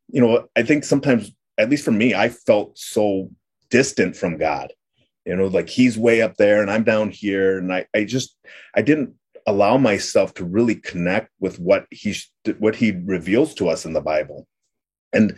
you 0.09 0.21
know 0.21 0.47
i 0.57 0.63
think 0.63 0.85
sometimes 0.85 1.33
at 1.59 1.71
least 1.71 1.85
for 1.85 1.93
me 1.93 2.15
i 2.15 2.29
felt 2.29 2.77
so 2.77 3.31
distant 3.71 4.17
from 4.17 4.37
god 4.37 4.73
you 5.25 5.35
know 5.37 5.47
like 5.47 5.69
he's 5.69 5.97
way 5.99 6.21
up 6.21 6.37
there 6.37 6.61
and 6.61 6.71
i'm 6.71 6.85
down 6.85 7.11
here 7.11 7.59
and 7.59 7.73
i 7.73 7.87
i 7.95 8.05
just 8.05 8.37
i 8.75 8.83
didn't 8.83 9.15
allow 9.47 9.77
myself 9.77 10.35
to 10.35 10.45
really 10.45 10.75
connect 10.75 11.31
with 11.41 11.59
what 11.59 11.87
he's 11.91 12.31
what 12.59 12.77
he 12.77 12.93
reveals 13.05 13.55
to 13.55 13.69
us 13.69 13.85
in 13.85 13.93
the 13.93 14.01
bible 14.01 14.47
and 15.13 15.37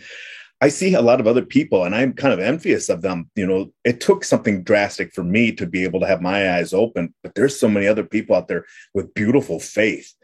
I 0.60 0.68
see 0.70 0.94
a 0.94 1.02
lot 1.02 1.20
of 1.20 1.26
other 1.26 1.44
people 1.44 1.84
and 1.84 1.94
I'm 1.94 2.14
kind 2.14 2.32
of 2.32 2.40
envious 2.40 2.88
of 2.88 3.02
them. 3.02 3.30
You 3.34 3.46
know, 3.46 3.72
it 3.84 4.00
took 4.00 4.24
something 4.24 4.62
drastic 4.62 5.12
for 5.12 5.22
me 5.22 5.52
to 5.52 5.66
be 5.66 5.84
able 5.84 6.00
to 6.00 6.06
have 6.06 6.22
my 6.22 6.56
eyes 6.56 6.72
open, 6.72 7.14
but 7.22 7.34
there's 7.34 7.58
so 7.60 7.68
many 7.68 7.86
other 7.86 8.04
people 8.04 8.34
out 8.34 8.48
there 8.48 8.64
with 8.94 9.12
beautiful 9.14 9.60
faith 9.60 10.14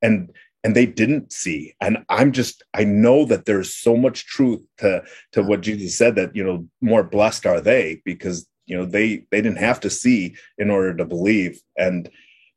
and 0.00 0.30
and 0.64 0.76
they 0.76 0.86
didn't 0.86 1.32
see. 1.32 1.74
And 1.80 2.04
I'm 2.08 2.32
just 2.32 2.62
I 2.72 2.84
know 2.84 3.24
that 3.26 3.44
there's 3.44 3.74
so 3.74 3.96
much 3.96 4.26
truth 4.26 4.64
to 4.78 5.02
to 5.32 5.42
what 5.42 5.60
Jesus 5.60 5.98
said 5.98 6.14
that, 6.14 6.34
you 6.34 6.44
know, 6.44 6.66
more 6.80 7.02
blessed 7.02 7.44
are 7.46 7.60
they 7.60 8.00
because, 8.04 8.46
you 8.66 8.76
know, 8.76 8.86
they 8.86 9.26
they 9.30 9.42
didn't 9.42 9.58
have 9.58 9.80
to 9.80 9.90
see 9.90 10.36
in 10.56 10.70
order 10.70 10.96
to 10.96 11.04
believe. 11.04 11.60
And 11.76 12.08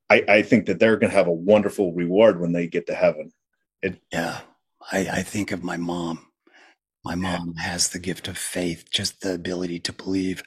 I, 0.09 0.23
I 0.27 0.41
think 0.43 0.67
that 0.67 0.79
they're 0.79 0.97
gonna 0.97 1.13
have 1.13 1.27
a 1.27 1.33
wonderful 1.33 1.93
reward 1.93 2.39
when 2.41 2.53
they 2.53 2.67
get 2.67 2.87
to 2.87 2.95
heaven. 2.95 3.31
It, 3.81 4.01
yeah. 4.11 4.41
I, 4.91 4.99
I 5.11 5.23
think 5.23 5.51
of 5.51 5.63
my 5.63 5.77
mom 5.77 6.19
my 7.05 7.15
mom 7.15 7.55
has 7.55 7.89
the 7.89 7.99
gift 7.99 8.27
of 8.27 8.37
faith, 8.37 8.85
just 8.91 9.21
the 9.21 9.33
ability 9.35 9.79
to 9.81 9.93
believe 9.93 10.43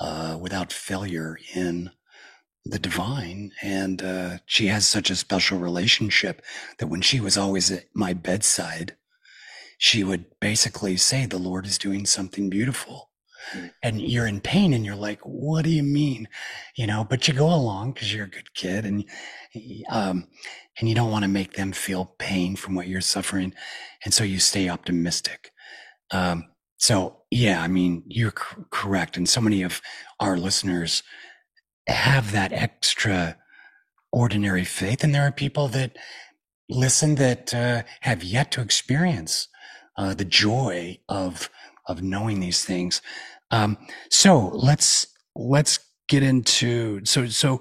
uh, 0.00 0.38
without 0.40 0.72
failure 0.72 1.38
in 1.54 1.90
the 2.64 2.78
divine. 2.78 3.52
And 3.62 4.02
uh, 4.02 4.38
she 4.46 4.68
has 4.68 4.86
such 4.86 5.10
a 5.10 5.16
special 5.16 5.58
relationship 5.58 6.42
that 6.78 6.88
when 6.88 7.02
she 7.02 7.20
was 7.20 7.38
always 7.38 7.70
at 7.70 7.86
my 7.94 8.14
bedside, 8.14 8.96
she 9.78 10.04
would 10.04 10.26
basically 10.40 10.96
say, 10.96 11.26
The 11.26 11.38
Lord 11.38 11.66
is 11.66 11.78
doing 11.78 12.06
something 12.06 12.50
beautiful. 12.50 13.10
And 13.82 14.00
you're 14.00 14.26
in 14.26 14.40
pain 14.40 14.72
and 14.72 14.84
you're 14.84 14.96
like, 14.96 15.20
what 15.22 15.64
do 15.64 15.70
you 15.70 15.82
mean? 15.82 16.28
You 16.76 16.86
know, 16.86 17.06
but 17.08 17.28
you 17.28 17.34
go 17.34 17.52
along 17.52 17.92
because 17.92 18.12
you're 18.12 18.26
a 18.26 18.30
good 18.30 18.54
kid 18.54 18.84
and, 18.84 19.04
um, 19.88 20.28
and 20.78 20.88
you 20.88 20.94
don't 20.94 21.10
want 21.10 21.24
to 21.24 21.28
make 21.28 21.54
them 21.54 21.72
feel 21.72 22.14
pain 22.18 22.56
from 22.56 22.74
what 22.74 22.88
you're 22.88 23.00
suffering. 23.00 23.54
And 24.04 24.12
so 24.12 24.24
you 24.24 24.38
stay 24.38 24.68
optimistic. 24.68 25.52
Um, 26.10 26.44
so 26.78 27.22
yeah, 27.30 27.62
I 27.62 27.68
mean, 27.68 28.04
you're 28.06 28.30
correct. 28.30 29.16
And 29.16 29.28
so 29.28 29.40
many 29.40 29.62
of 29.62 29.80
our 30.20 30.36
listeners 30.36 31.02
have 31.88 32.32
that 32.32 32.52
extra 32.52 33.36
ordinary 34.12 34.64
faith. 34.64 35.02
And 35.02 35.14
there 35.14 35.26
are 35.26 35.32
people 35.32 35.68
that 35.68 35.96
listen 36.68 37.16
that 37.16 37.52
uh, 37.52 37.82
have 38.00 38.22
yet 38.22 38.52
to 38.52 38.60
experience 38.60 39.48
uh, 39.96 40.14
the 40.14 40.24
joy 40.24 40.98
of, 41.08 41.50
of 41.86 42.02
knowing 42.02 42.40
these 42.40 42.64
things. 42.64 43.02
Um, 43.50 43.78
so 44.10 44.48
let's, 44.48 45.06
let's 45.34 45.78
get 46.08 46.22
into, 46.22 47.04
so, 47.04 47.26
so 47.26 47.60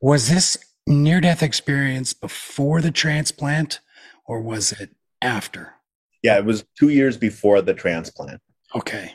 was 0.00 0.28
this 0.28 0.56
near 0.86 1.20
death 1.20 1.42
experience 1.42 2.12
before 2.12 2.80
the 2.80 2.90
transplant 2.90 3.80
or 4.26 4.40
was 4.40 4.72
it 4.72 4.90
after? 5.22 5.74
Yeah, 6.22 6.38
it 6.38 6.44
was 6.44 6.64
two 6.78 6.88
years 6.88 7.16
before 7.16 7.62
the 7.62 7.74
transplant. 7.74 8.40
Okay. 8.74 9.14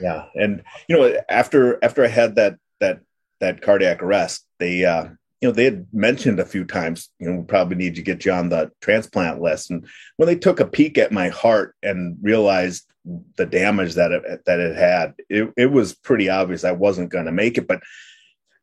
Yeah, 0.00 0.24
and 0.34 0.62
you 0.88 0.96
know, 0.96 1.14
after 1.28 1.78
after 1.84 2.04
I 2.04 2.08
had 2.08 2.36
that 2.36 2.56
that 2.80 3.00
that 3.40 3.60
cardiac 3.60 4.02
arrest, 4.02 4.46
they 4.58 4.84
uh, 4.84 5.04
you 5.40 5.48
know 5.48 5.52
they 5.52 5.64
had 5.64 5.86
mentioned 5.92 6.40
a 6.40 6.46
few 6.46 6.64
times, 6.64 7.10
you 7.18 7.30
know, 7.30 7.40
we 7.40 7.44
probably 7.44 7.76
need 7.76 7.96
to 7.96 8.02
get 8.02 8.24
you 8.24 8.32
on 8.32 8.48
the 8.48 8.70
transplant 8.80 9.42
list. 9.42 9.70
And 9.70 9.86
when 10.16 10.26
they 10.26 10.36
took 10.36 10.60
a 10.60 10.66
peek 10.66 10.96
at 10.98 11.12
my 11.12 11.28
heart 11.28 11.74
and 11.82 12.16
realized 12.22 12.89
the 13.36 13.46
damage 13.46 13.94
that 13.94 14.12
it 14.12 14.44
that 14.46 14.60
it 14.60 14.76
had, 14.76 15.14
it, 15.28 15.52
it 15.56 15.66
was 15.66 15.94
pretty 15.94 16.28
obvious 16.28 16.64
I 16.64 16.72
wasn't 16.72 17.10
going 17.10 17.26
to 17.26 17.32
make 17.32 17.58
it. 17.58 17.66
But 17.66 17.82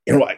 you 0.06 0.18
know, 0.18 0.26
I, 0.26 0.38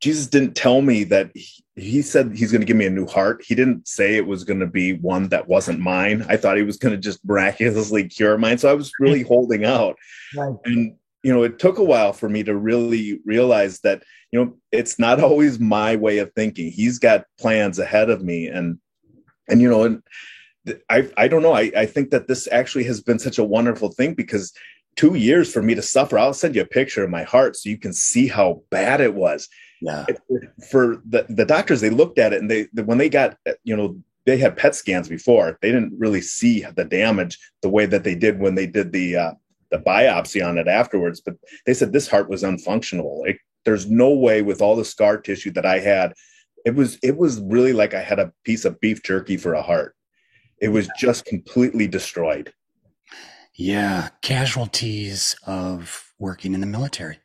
Jesus 0.00 0.26
didn't 0.26 0.54
tell 0.54 0.80
me 0.80 1.04
that 1.04 1.30
he, 1.34 1.62
he 1.76 2.02
said 2.02 2.32
he's 2.34 2.50
going 2.50 2.62
to 2.62 2.66
give 2.66 2.76
me 2.76 2.86
a 2.86 2.90
new 2.90 3.06
heart. 3.06 3.44
He 3.46 3.54
didn't 3.54 3.86
say 3.86 4.16
it 4.16 4.26
was 4.26 4.44
going 4.44 4.60
to 4.60 4.66
be 4.66 4.94
one 4.94 5.28
that 5.28 5.46
wasn't 5.46 5.80
mine. 5.80 6.24
I 6.28 6.36
thought 6.36 6.56
he 6.56 6.62
was 6.62 6.78
going 6.78 6.94
to 6.94 7.00
just 7.00 7.24
miraculously 7.24 8.08
cure 8.08 8.38
mine. 8.38 8.58
So 8.58 8.70
I 8.70 8.74
was 8.74 8.90
really 8.98 9.22
holding 9.28 9.64
out. 9.64 9.96
Right. 10.34 10.56
And, 10.64 10.96
you 11.22 11.32
know, 11.32 11.42
it 11.42 11.58
took 11.58 11.78
a 11.78 11.84
while 11.84 12.14
for 12.14 12.28
me 12.28 12.42
to 12.44 12.56
really 12.56 13.20
realize 13.26 13.80
that, 13.80 14.02
you 14.32 14.42
know, 14.42 14.56
it's 14.72 14.98
not 14.98 15.20
always 15.20 15.58
my 15.58 15.96
way 15.96 16.18
of 16.18 16.32
thinking. 16.34 16.70
He's 16.70 16.98
got 16.98 17.26
plans 17.38 17.78
ahead 17.78 18.08
of 18.08 18.22
me. 18.22 18.46
And, 18.46 18.78
and, 19.48 19.60
you 19.60 19.68
know, 19.68 19.82
and 19.82 20.02
I, 20.88 21.10
I 21.16 21.28
don't 21.28 21.42
know. 21.42 21.54
I, 21.54 21.72
I 21.76 21.86
think 21.86 22.10
that 22.10 22.28
this 22.28 22.48
actually 22.52 22.84
has 22.84 23.00
been 23.00 23.18
such 23.18 23.38
a 23.38 23.44
wonderful 23.44 23.90
thing 23.90 24.14
because 24.14 24.52
two 24.96 25.14
years 25.14 25.52
for 25.52 25.62
me 25.62 25.74
to 25.74 25.82
suffer, 25.82 26.18
I'll 26.18 26.34
send 26.34 26.54
you 26.54 26.62
a 26.62 26.66
picture 26.66 27.02
of 27.02 27.10
my 27.10 27.22
heart 27.22 27.56
so 27.56 27.70
you 27.70 27.78
can 27.78 27.92
see 27.92 28.28
how 28.28 28.62
bad 28.70 29.00
it 29.00 29.14
was 29.14 29.48
yeah. 29.80 30.06
For 30.70 31.02
the, 31.08 31.26
the 31.28 31.44
doctors, 31.44 31.80
they 31.80 31.90
looked 31.90 32.18
at 32.18 32.32
it 32.32 32.40
and 32.40 32.50
they, 32.50 32.68
when 32.82 32.98
they 32.98 33.08
got, 33.08 33.36
you 33.64 33.76
know, 33.76 33.98
they 34.26 34.36
had 34.36 34.56
PET 34.56 34.74
scans 34.74 35.08
before, 35.08 35.58
they 35.62 35.72
didn't 35.72 35.98
really 35.98 36.20
see 36.20 36.62
the 36.62 36.84
damage 36.84 37.38
the 37.62 37.70
way 37.70 37.86
that 37.86 38.04
they 38.04 38.14
did 38.14 38.38
when 38.38 38.54
they 38.54 38.66
did 38.66 38.92
the, 38.92 39.16
uh, 39.16 39.32
the 39.70 39.78
biopsy 39.78 40.46
on 40.46 40.58
it 40.58 40.68
afterwards. 40.68 41.20
But 41.20 41.36
they 41.66 41.74
said 41.74 41.92
this 41.92 42.08
heart 42.08 42.28
was 42.28 42.42
unfunctional. 42.42 43.26
It, 43.26 43.38
there's 43.64 43.90
no 43.90 44.10
way 44.10 44.42
with 44.42 44.60
all 44.60 44.76
the 44.76 44.84
scar 44.84 45.18
tissue 45.18 45.50
that 45.52 45.66
I 45.66 45.78
had, 45.78 46.12
it 46.66 46.74
was, 46.74 46.98
it 47.02 47.16
was 47.16 47.40
really 47.40 47.72
like 47.72 47.94
I 47.94 48.02
had 48.02 48.18
a 48.18 48.32
piece 48.44 48.66
of 48.66 48.80
beef 48.80 49.02
jerky 49.02 49.38
for 49.38 49.54
a 49.54 49.62
heart. 49.62 49.96
It 50.60 50.68
was 50.68 50.88
just 50.98 51.24
completely 51.24 51.86
destroyed. 51.86 52.52
Yeah, 53.54 54.08
casualties 54.22 55.36
of 55.46 56.12
working 56.18 56.54
in 56.54 56.60
the 56.60 56.66
military. 56.66 57.18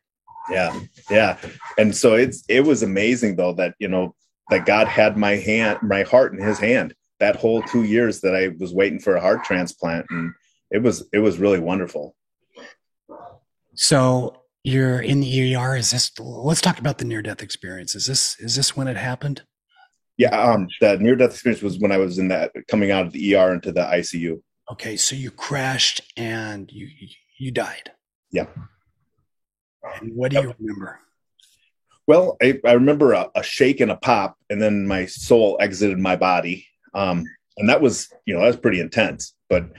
Yeah, 0.49 0.79
yeah. 1.09 1.37
And 1.77 1.95
so 1.95 2.15
it's 2.15 2.43
it 2.47 2.61
was 2.61 2.83
amazing 2.83 3.35
though 3.35 3.53
that 3.53 3.75
you 3.79 3.87
know 3.87 4.15
that 4.49 4.65
God 4.65 4.87
had 4.87 5.17
my 5.17 5.35
hand, 5.35 5.79
my 5.81 6.03
heart 6.03 6.33
in 6.33 6.39
His 6.39 6.59
hand 6.59 6.93
that 7.19 7.35
whole 7.35 7.61
two 7.63 7.83
years 7.83 8.21
that 8.21 8.35
I 8.35 8.49
was 8.59 8.73
waiting 8.73 8.99
for 8.99 9.15
a 9.15 9.21
heart 9.21 9.43
transplant, 9.43 10.07
and 10.09 10.33
it 10.71 10.81
was 10.81 11.07
it 11.13 11.19
was 11.19 11.37
really 11.37 11.59
wonderful. 11.59 12.15
So 13.75 14.41
you're 14.63 15.01
in 15.01 15.19
the 15.19 15.55
ER. 15.55 15.75
Is 15.75 15.91
this? 15.91 16.11
Let's 16.19 16.61
talk 16.61 16.79
about 16.79 16.97
the 16.97 17.05
near 17.05 17.21
death 17.21 17.41
experience. 17.41 17.95
Is 17.95 18.07
this 18.07 18.39
is 18.39 18.55
this 18.55 18.75
when 18.75 18.87
it 18.87 18.97
happened? 18.97 19.43
Yeah, 20.17 20.29
um, 20.29 20.67
the 20.79 20.97
near 20.97 21.15
death 21.15 21.31
experience 21.31 21.61
was 21.61 21.79
when 21.79 21.91
I 21.91 21.97
was 21.97 22.17
in 22.17 22.29
that 22.29 22.51
coming 22.67 22.91
out 22.91 23.05
of 23.05 23.11
the 23.11 23.35
ER 23.35 23.53
into 23.53 23.71
the 23.71 23.81
ICU. 23.81 24.41
Okay, 24.71 24.95
so 24.95 25.15
you 25.15 25.29
crashed 25.29 26.01
and 26.15 26.71
you 26.71 26.87
you 27.37 27.51
died. 27.51 27.91
Yeah. 28.31 28.47
And 30.01 30.15
what 30.15 30.31
do 30.31 30.41
you 30.41 30.53
remember? 30.57 30.99
Well, 32.07 32.37
I, 32.41 32.59
I 32.65 32.73
remember 32.73 33.13
a, 33.13 33.29
a, 33.35 33.43
shake 33.43 33.79
and 33.79 33.91
a 33.91 33.95
pop, 33.95 34.37
and 34.49 34.61
then 34.61 34.87
my 34.87 35.05
soul 35.05 35.57
exited 35.59 35.97
my 35.99 36.15
body, 36.15 36.67
um, 36.93 37.25
and 37.57 37.69
that 37.69 37.81
was 37.81 38.11
you 38.25 38.33
know 38.33 38.41
that 38.41 38.47
was 38.47 38.57
pretty 38.57 38.79
intense. 38.79 39.33
But 39.49 39.71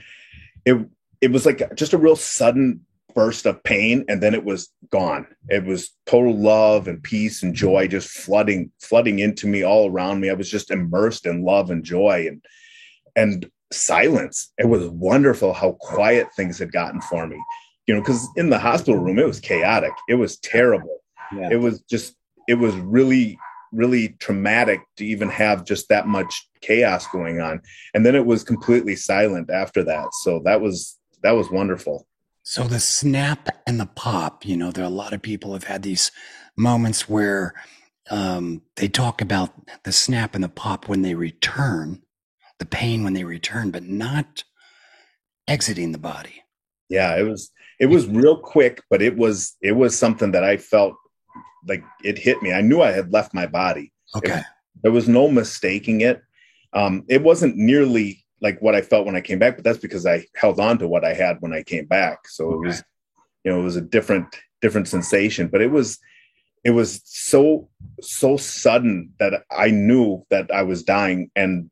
it 0.65 0.77
it 1.21 1.31
was 1.31 1.45
like 1.45 1.75
just 1.75 1.93
a 1.93 1.97
real 1.97 2.15
sudden 2.15 2.85
burst 3.17 3.47
of 3.47 3.63
pain 3.63 4.05
and 4.07 4.21
then 4.21 4.35
it 4.35 4.45
was 4.45 4.69
gone. 4.91 5.25
It 5.49 5.65
was 5.65 5.89
total 6.05 6.37
love 6.37 6.87
and 6.87 7.01
peace 7.01 7.41
and 7.41 7.55
joy 7.55 7.87
just 7.87 8.09
flooding 8.09 8.71
flooding 8.79 9.17
into 9.17 9.47
me 9.47 9.63
all 9.63 9.89
around 9.89 10.21
me. 10.21 10.29
I 10.29 10.35
was 10.35 10.51
just 10.51 10.69
immersed 10.69 11.25
in 11.25 11.43
love 11.43 11.71
and 11.71 11.83
joy 11.83 12.27
and 12.27 12.45
and 13.15 13.49
silence. 13.73 14.53
It 14.59 14.69
was 14.69 14.85
wonderful 14.89 15.51
how 15.51 15.71
quiet 15.81 16.27
things 16.35 16.59
had 16.59 16.71
gotten 16.71 17.01
for 17.01 17.25
me. 17.25 17.41
You 17.87 17.95
know 17.95 18.01
because 18.01 18.27
in 18.35 18.51
the 18.51 18.59
hospital 18.59 18.99
room 19.01 19.17
it 19.17 19.25
was 19.25 19.39
chaotic. 19.39 19.93
It 20.07 20.15
was 20.15 20.37
terrible. 20.37 20.99
Yeah. 21.35 21.49
it 21.51 21.57
was 21.57 21.81
just 21.89 22.13
it 22.47 22.55
was 22.55 22.75
really 22.75 23.39
really 23.73 24.09
traumatic 24.19 24.81
to 24.97 25.05
even 25.07 25.27
have 25.27 25.65
just 25.65 25.89
that 25.89 26.07
much 26.07 26.47
chaos 26.61 27.07
going 27.07 27.41
on. 27.41 27.61
And 27.95 28.05
then 28.05 28.13
it 28.13 28.27
was 28.27 28.43
completely 28.43 28.95
silent 28.95 29.49
after 29.49 29.83
that. 29.85 30.13
So 30.21 30.39
that 30.45 30.61
was 30.61 30.99
that 31.23 31.31
was 31.31 31.49
wonderful 31.49 32.05
so 32.49 32.63
the 32.63 32.79
snap 32.79 33.49
and 33.67 33.77
the 33.77 33.87
pop, 33.87 34.45
you 34.45 34.55
know, 34.55 34.71
there 34.71 34.85
are 34.85 34.87
a 34.87 34.89
lot 34.89 35.11
of 35.11 35.21
people 35.21 35.51
have 35.51 35.65
had 35.65 35.83
these 35.83 36.13
moments 36.55 37.09
where 37.09 37.53
um, 38.09 38.61
they 38.77 38.87
talk 38.87 39.21
about 39.21 39.51
the 39.83 39.91
snap 39.91 40.33
and 40.33 40.41
the 40.41 40.47
pop 40.47 40.87
when 40.87 41.01
they 41.01 41.13
return, 41.13 42.01
the 42.59 42.65
pain 42.65 43.03
when 43.03 43.11
they 43.11 43.25
return, 43.25 43.69
but 43.69 43.83
not 43.83 44.45
exiting 45.45 45.91
the 45.91 45.97
body. 45.97 46.41
Yeah, 46.87 47.17
it 47.17 47.23
was 47.23 47.51
it 47.81 47.87
was 47.87 48.07
real 48.07 48.37
quick, 48.37 48.81
but 48.89 49.01
it 49.01 49.17
was 49.17 49.57
it 49.61 49.73
was 49.73 49.97
something 49.97 50.31
that 50.31 50.45
I 50.45 50.55
felt 50.55 50.93
like 51.67 51.83
it 52.01 52.17
hit 52.17 52.41
me. 52.41 52.53
I 52.53 52.61
knew 52.61 52.81
I 52.81 52.93
had 52.93 53.11
left 53.11 53.33
my 53.33 53.45
body. 53.45 53.91
Okay. 54.15 54.39
It, 54.39 54.45
there 54.83 54.93
was 54.93 55.09
no 55.09 55.27
mistaking 55.27 55.99
it. 55.99 56.21
Um, 56.71 57.03
it 57.09 57.21
wasn't 57.21 57.57
nearly 57.57 58.25
like 58.41 58.61
what 58.61 58.75
I 58.75 58.81
felt 58.81 59.05
when 59.05 59.15
I 59.15 59.21
came 59.21 59.39
back, 59.39 59.55
but 59.55 59.63
that's 59.63 59.79
because 59.79 60.05
I 60.05 60.25
held 60.35 60.59
on 60.59 60.77
to 60.79 60.87
what 60.87 61.03
I 61.03 61.13
had 61.13 61.37
when 61.39 61.53
I 61.53 61.63
came 61.63 61.85
back. 61.85 62.27
So 62.27 62.53
it 62.53 62.67
was, 62.67 62.83
you 63.43 63.51
know, 63.51 63.59
it 63.59 63.63
was 63.63 63.75
a 63.75 63.81
different 63.81 64.35
different 64.61 64.87
sensation, 64.87 65.47
but 65.47 65.61
it 65.61 65.71
was 65.71 65.99
it 66.63 66.71
was 66.71 67.01
so 67.05 67.69
so 68.01 68.37
sudden 68.37 69.13
that 69.19 69.43
I 69.51 69.71
knew 69.71 70.25
that 70.29 70.51
I 70.51 70.63
was 70.63 70.83
dying 70.83 71.31
and 71.35 71.69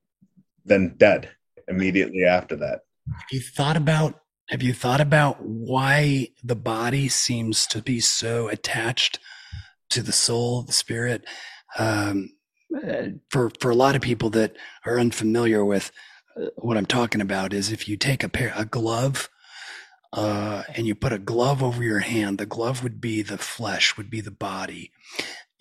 then 0.66 0.96
dead 0.98 1.30
immediately 1.68 2.24
after 2.24 2.56
that. 2.58 2.82
Have 3.08 3.32
you 3.32 3.42
thought 3.42 3.78
about 3.78 4.20
have 4.50 4.62
you 4.62 4.74
thought 4.74 5.02
about 5.02 5.44
why 5.44 6.30
the 6.44 6.56
body 6.56 7.10
seems 7.10 7.66
to 7.68 7.82
be 7.82 8.00
so 8.00 8.48
attached 8.48 9.20
to 9.90 10.02
the 10.02 10.12
soul, 10.12 10.62
the 10.62 10.72
spirit? 10.72 11.26
Um, 11.78 12.30
uh, 12.76 13.08
for 13.30 13.52
for 13.60 13.70
a 13.72 13.76
lot 13.76 13.96
of 13.96 14.02
people 14.02 14.30
that 14.32 14.56
are 14.86 15.00
unfamiliar 15.00 15.64
with 15.64 15.92
what 16.56 16.78
I'm 16.78 16.86
talking 16.86 17.22
about 17.22 17.54
is 17.54 17.72
if 17.72 17.88
you 17.88 17.98
take 17.98 18.24
a 18.24 18.30
pair, 18.30 18.54
a 18.56 18.66
glove, 18.66 19.30
uh, 20.14 20.64
and 20.74 20.88
you 20.88 20.96
put 20.96 21.14
a 21.14 21.20
glove 21.20 21.62
over 21.62 21.84
your 21.84 22.00
hand, 22.00 22.38
the 22.38 22.46
glove 22.46 22.84
would 22.84 23.02
be 23.02 23.22
the 23.22 23.38
flesh, 23.38 23.98
would 23.98 24.10
be 24.10 24.22
the 24.22 24.32
body, 24.32 24.92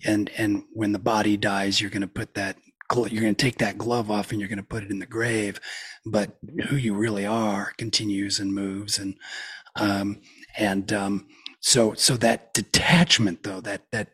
and 0.05 0.29
and 0.37 0.63
when 0.73 0.91
the 0.91 0.99
body 0.99 1.37
dies, 1.37 1.81
you're 1.81 1.89
going 1.89 2.01
to 2.01 2.07
put 2.07 2.33
that 2.35 2.57
you're 2.93 3.21
going 3.21 3.35
to 3.35 3.45
take 3.45 3.57
that 3.57 3.77
glove 3.77 4.11
off 4.11 4.31
and 4.31 4.39
you're 4.39 4.49
going 4.49 4.57
to 4.57 4.63
put 4.63 4.83
it 4.83 4.91
in 4.91 4.99
the 4.99 5.05
grave, 5.05 5.59
but 6.05 6.37
who 6.67 6.75
you 6.75 6.93
really 6.93 7.25
are 7.25 7.73
continues 7.77 8.39
and 8.39 8.53
moves 8.53 8.99
and 8.99 9.15
um, 9.75 10.21
and 10.57 10.93
um, 10.93 11.27
so 11.59 11.93
so 11.95 12.15
that 12.17 12.53
detachment 12.53 13.43
though 13.43 13.61
that 13.61 13.83
that 13.91 14.09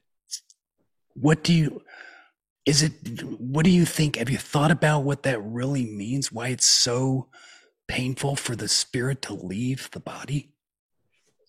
what 1.14 1.43
do 1.43 1.53
you 1.53 1.82
is 2.66 2.84
it 2.84 2.91
what 3.39 3.66
do 3.66 3.72
you 3.72 3.86
think 3.86 4.16
have 4.18 4.30
you 4.30 4.38
thought 4.38 4.72
about 4.72 5.03
what 5.03 5.24
that 5.24 5.41
really 5.43 5.86
means? 5.86 6.32
Why 6.32 6.49
it's 6.49 6.66
so 6.66 7.28
painful 7.88 8.36
for 8.36 8.55
the 8.55 8.68
spirit 8.68 9.22
to 9.24 9.34
leave 9.34 9.89
the 9.91 9.99
body? 9.99 10.51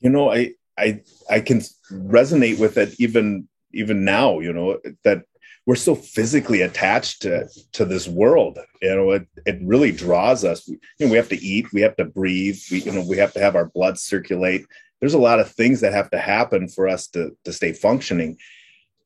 You 0.00 0.10
know 0.10 0.30
i 0.32 0.52
i 0.78 1.02
i 1.30 1.40
can 1.40 1.60
resonate 1.90 2.58
with 2.58 2.78
it 2.78 2.94
even 2.98 3.48
even 3.72 4.04
now 4.04 4.40
you 4.40 4.52
know 4.52 4.78
that 5.04 5.24
we're 5.66 5.76
so 5.76 5.94
physically 5.94 6.62
attached 6.62 7.22
to 7.22 7.48
to 7.72 7.84
this 7.84 8.08
world. 8.08 8.58
You 8.80 8.96
know 8.96 9.10
it, 9.12 9.26
it 9.46 9.58
really 9.62 9.92
draws 9.92 10.44
us. 10.44 10.66
You 10.66 10.78
know, 11.00 11.08
we 11.08 11.16
have 11.16 11.28
to 11.28 11.42
eat 11.44 11.72
we 11.72 11.82
have 11.82 11.96
to 11.96 12.04
breathe 12.04 12.58
we 12.70 12.82
you 12.82 12.92
know 12.92 13.04
we 13.06 13.18
have 13.18 13.32
to 13.34 13.40
have 13.40 13.54
our 13.54 13.66
blood 13.66 13.98
circulate. 13.98 14.66
There's 15.00 15.14
a 15.14 15.18
lot 15.18 15.40
of 15.40 15.50
things 15.50 15.80
that 15.80 15.92
have 15.92 16.10
to 16.10 16.18
happen 16.18 16.68
for 16.68 16.88
us 16.88 17.06
to 17.08 17.36
to 17.44 17.52
stay 17.52 17.72
functioning 17.72 18.38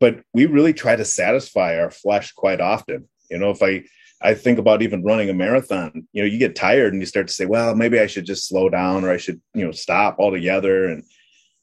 but 0.00 0.20
we 0.34 0.46
really 0.46 0.72
try 0.72 0.96
to 0.96 1.04
satisfy 1.04 1.78
our 1.78 1.90
flesh 1.90 2.32
quite 2.32 2.60
often. 2.60 3.08
You 3.30 3.38
know 3.38 3.50
if 3.50 3.62
i 3.62 3.82
i 4.22 4.34
think 4.34 4.58
about 4.58 4.82
even 4.82 5.02
running 5.02 5.28
a 5.28 5.34
marathon 5.34 6.06
you 6.12 6.22
know 6.22 6.26
you 6.26 6.38
get 6.38 6.56
tired 6.56 6.92
and 6.92 7.02
you 7.02 7.06
start 7.06 7.26
to 7.28 7.34
say 7.34 7.44
well 7.44 7.74
maybe 7.74 8.00
i 8.00 8.06
should 8.06 8.24
just 8.24 8.48
slow 8.48 8.70
down 8.70 9.04
or 9.04 9.10
i 9.10 9.16
should 9.18 9.40
you 9.52 9.64
know 9.64 9.72
stop 9.72 10.18
altogether. 10.18 10.86
And 10.86 11.02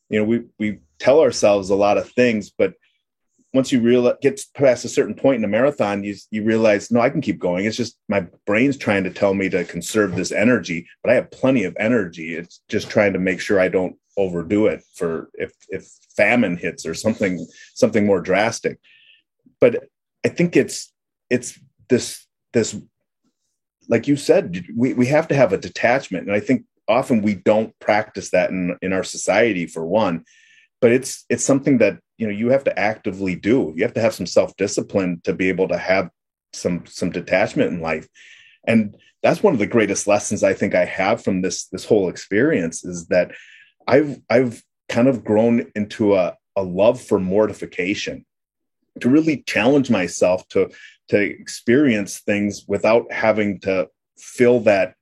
you 0.09 0.19
know 0.19 0.25
we 0.25 0.43
we 0.59 0.79
tell 0.99 1.21
ourselves 1.21 1.69
a 1.69 1.75
lot 1.75 1.97
of 1.97 2.09
things 2.11 2.51
but 2.51 2.73
once 3.53 3.71
you 3.71 3.79
realize 3.81 4.15
get 4.21 4.43
past 4.55 4.83
a 4.83 4.89
certain 4.89 5.13
point 5.13 5.37
in 5.37 5.43
a 5.43 5.47
marathon 5.47 6.03
you 6.03 6.15
you 6.31 6.43
realize 6.43 6.91
no 6.91 6.99
i 6.99 7.09
can 7.09 7.21
keep 7.21 7.39
going. 7.39 7.65
It's 7.65 7.77
just 7.77 7.97
my 8.09 8.25
brain's 8.45 8.77
trying 8.77 9.03
to 9.03 9.09
tell 9.09 9.33
me 9.33 9.49
to 9.49 9.63
conserve 9.63 10.15
this 10.15 10.31
energy 10.31 10.87
but 11.03 11.11
i 11.11 11.15
have 11.15 11.31
plenty 11.31 11.63
of 11.63 11.75
energy. 11.79 12.35
It's 12.35 12.61
just 12.67 12.89
trying 12.89 13.13
to 13.13 13.19
make 13.19 13.39
sure 13.39 13.59
i 13.59 13.67
don't 13.67 13.95
overdo 14.17 14.67
it 14.67 14.83
for 14.95 15.29
if 15.35 15.53
if 15.69 15.87
famine 16.15 16.57
hits 16.57 16.85
or 16.85 16.93
something 16.93 17.45
something 17.73 18.05
more 18.05 18.21
drastic. 18.21 18.79
But 19.59 19.85
i 20.25 20.29
think 20.29 20.55
it's 20.55 20.91
it's 21.29 21.59
this 21.89 22.25
this 22.53 22.75
like 23.89 24.07
you 24.07 24.15
said 24.15 24.65
we, 24.75 24.93
we 24.93 25.07
have 25.07 25.27
to 25.29 25.35
have 25.35 25.53
a 25.53 25.57
detachment. 25.57 26.27
And 26.27 26.35
i 26.35 26.39
think 26.39 26.65
often 26.87 27.21
we 27.21 27.35
don't 27.35 27.77
practice 27.79 28.31
that 28.31 28.49
in 28.49 28.77
in 28.81 28.93
our 28.93 29.03
society 29.03 29.65
for 29.67 29.85
one 29.85 30.25
but 30.83 30.91
it's 30.91 31.23
it's 31.29 31.45
something 31.45 31.77
that 31.77 31.97
you 32.23 32.29
know 32.29 32.37
you 32.39 32.49
have 32.49 32.63
to 32.63 32.79
actively 32.79 33.35
do. 33.35 33.73
You 33.75 33.83
have 33.83 33.93
to 33.95 34.01
have 34.01 34.15
some 34.15 34.25
self-discipline 34.25 35.21
to 35.25 35.33
be 35.33 35.49
able 35.49 35.67
to 35.67 35.77
have 35.77 36.09
some 36.53 36.85
some 36.85 37.09
detachment 37.11 37.73
in 37.73 37.81
life. 37.81 38.07
And 38.65 38.95
that's 39.23 39.41
one 39.41 39.53
of 39.53 39.59
the 39.59 39.65
greatest 39.65 40.05
lessons 40.05 40.43
i 40.43 40.53
think 40.53 40.75
i 40.75 40.85
have 40.85 41.23
from 41.23 41.41
this 41.41 41.67
this 41.67 41.85
whole 41.85 42.09
experience 42.09 42.83
is 42.83 43.07
that 43.07 43.31
i've 43.87 44.19
i've 44.29 44.61
kind 44.89 45.07
of 45.07 45.23
grown 45.23 45.65
into 45.75 46.13
a, 46.13 46.35
a 46.55 46.61
love 46.61 47.01
for 47.01 47.19
mortification 47.19 48.25
to 48.99 49.09
really 49.09 49.41
challenge 49.47 49.89
myself 49.89 50.47
to 50.49 50.69
to 51.07 51.19
experience 51.19 52.19
things 52.19 52.65
without 52.67 53.11
having 53.11 53.59
to 53.59 53.87
fill 54.17 54.59
that 54.59 54.93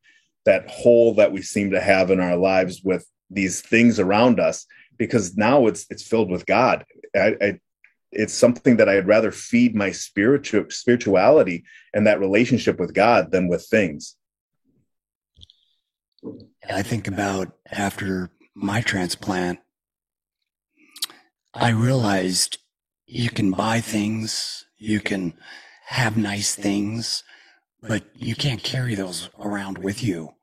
that 0.45 0.69
hole 0.69 1.15
that 1.15 1.31
we 1.31 1.41
seem 1.41 1.71
to 1.71 1.81
have 1.81 2.09
in 2.09 2.19
our 2.19 2.37
lives 2.37 2.81
with 2.83 3.05
these 3.29 3.61
things 3.61 3.99
around 3.99 4.39
us 4.39 4.65
because 5.01 5.35
now 5.37 5.67
it's 5.67 5.85
it's 5.89 6.03
filled 6.03 6.29
with 6.29 6.45
god 6.45 6.85
I, 7.15 7.35
I, 7.41 7.59
it's 8.11 8.33
something 8.33 8.77
that 8.77 8.89
i'd 8.89 9.07
rather 9.07 9.31
feed 9.31 9.75
my 9.75 9.91
spiritual 9.91 10.65
spirituality 10.69 11.63
and 11.93 12.05
that 12.07 12.19
relationship 12.19 12.79
with 12.79 12.93
god 12.93 13.31
than 13.31 13.47
with 13.47 13.65
things 13.65 14.15
i 16.69 16.81
think 16.81 17.07
about 17.07 17.47
after 17.71 18.31
my 18.53 18.81
transplant 18.81 19.59
I 21.53 21.69
realized 21.69 22.59
you 23.05 23.29
can 23.29 23.51
buy 23.51 23.81
things, 23.81 24.65
you 24.77 25.01
can 25.01 25.33
have 25.87 26.15
nice 26.15 26.55
things, 26.55 27.23
but 27.81 28.03
you 28.15 28.35
can't 28.35 28.63
carry 28.63 28.95
those 28.95 29.29
around 29.37 29.77
with 29.77 30.01
you. 30.01 30.35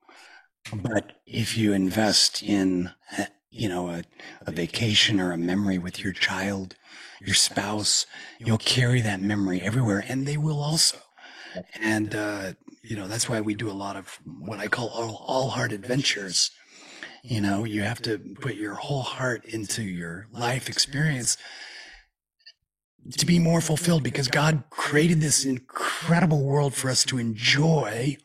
But 0.75 1.13
if 1.27 1.57
you 1.57 1.73
invest 1.73 2.43
in, 2.43 2.91
you 3.59 3.69
know, 3.69 3.91
a, 3.91 4.05
a 4.47 4.53
vacation 4.53 5.21
or 5.21 5.33
a 5.33 5.39
memory 5.39 5.79
with 5.79 6.03
your 6.03 6.13
child, 6.13 6.77
your 7.21 7.35
spouse, 7.35 8.07
you'll 8.39 8.59
carry 8.59 9.01
that 9.03 9.21
memory 9.21 9.61
everywhere 9.61 10.05
and 10.09 10.27
they 10.27 10.37
will 10.37 10.61
also. 10.61 10.99
And, 11.81 12.15
uh, 12.15 12.53
you 12.83 12.97
know, 12.97 13.09
that's 13.09 13.29
why 13.29 13.41
we 13.41 13.55
do 13.55 13.71
a 13.71 13.73
lot 13.73 13.97
of 13.97 14.21
what 14.25 14.61
I 14.61 14.69
call 14.69 14.89
all, 14.89 15.25
all 15.27 15.49
heart 15.51 15.73
adventures 15.73 16.51
You 17.23 17.41
know, 17.41 17.65
you 17.65 17.83
have 17.83 18.01
to 18.03 18.19
put 18.41 18.55
your 18.55 18.75
whole 18.75 19.03
heart 19.03 19.45
into 19.45 19.83
your 19.83 20.29
life 20.33 20.69
experience 20.69 21.37
to 23.19 23.27
be 23.27 23.39
more 23.39 23.61
fulfilled 23.61 24.03
because 24.03 24.29
God 24.29 24.65
created 24.71 25.21
this 25.21 25.45
incredible 25.45 26.43
world 26.45 26.75
for 26.75 26.91
us 26.91 27.05
to 27.07 27.19
enjoy 27.19 28.17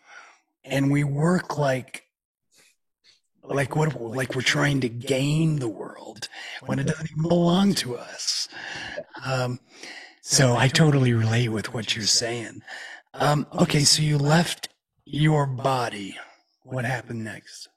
and 0.63 0.91
we 0.91 1.03
work 1.03 1.57
like 1.57 2.02
like 3.43 3.75
what 3.75 3.99
like 4.01 4.35
we're 4.35 4.41
trying 4.41 4.81
to 4.81 4.89
gain 4.89 5.57
the 5.57 5.67
world 5.67 6.29
when 6.65 6.79
it 6.79 6.87
doesn't 6.87 7.11
even 7.11 7.27
belong 7.27 7.73
to 7.75 7.97
us. 7.97 8.47
Um, 9.25 9.59
so 10.21 10.55
I 10.55 10.67
totally 10.69 11.13
relate 11.13 11.49
with 11.49 11.73
what 11.73 11.95
you're 11.95 12.05
saying. 12.05 12.61
Um, 13.13 13.45
okay, 13.59 13.83
so 13.83 14.01
you 14.01 14.17
left 14.17 14.69
your 15.05 15.45
body. 15.45 16.17
What 16.63 16.85
happened 16.85 17.23
next? 17.23 17.67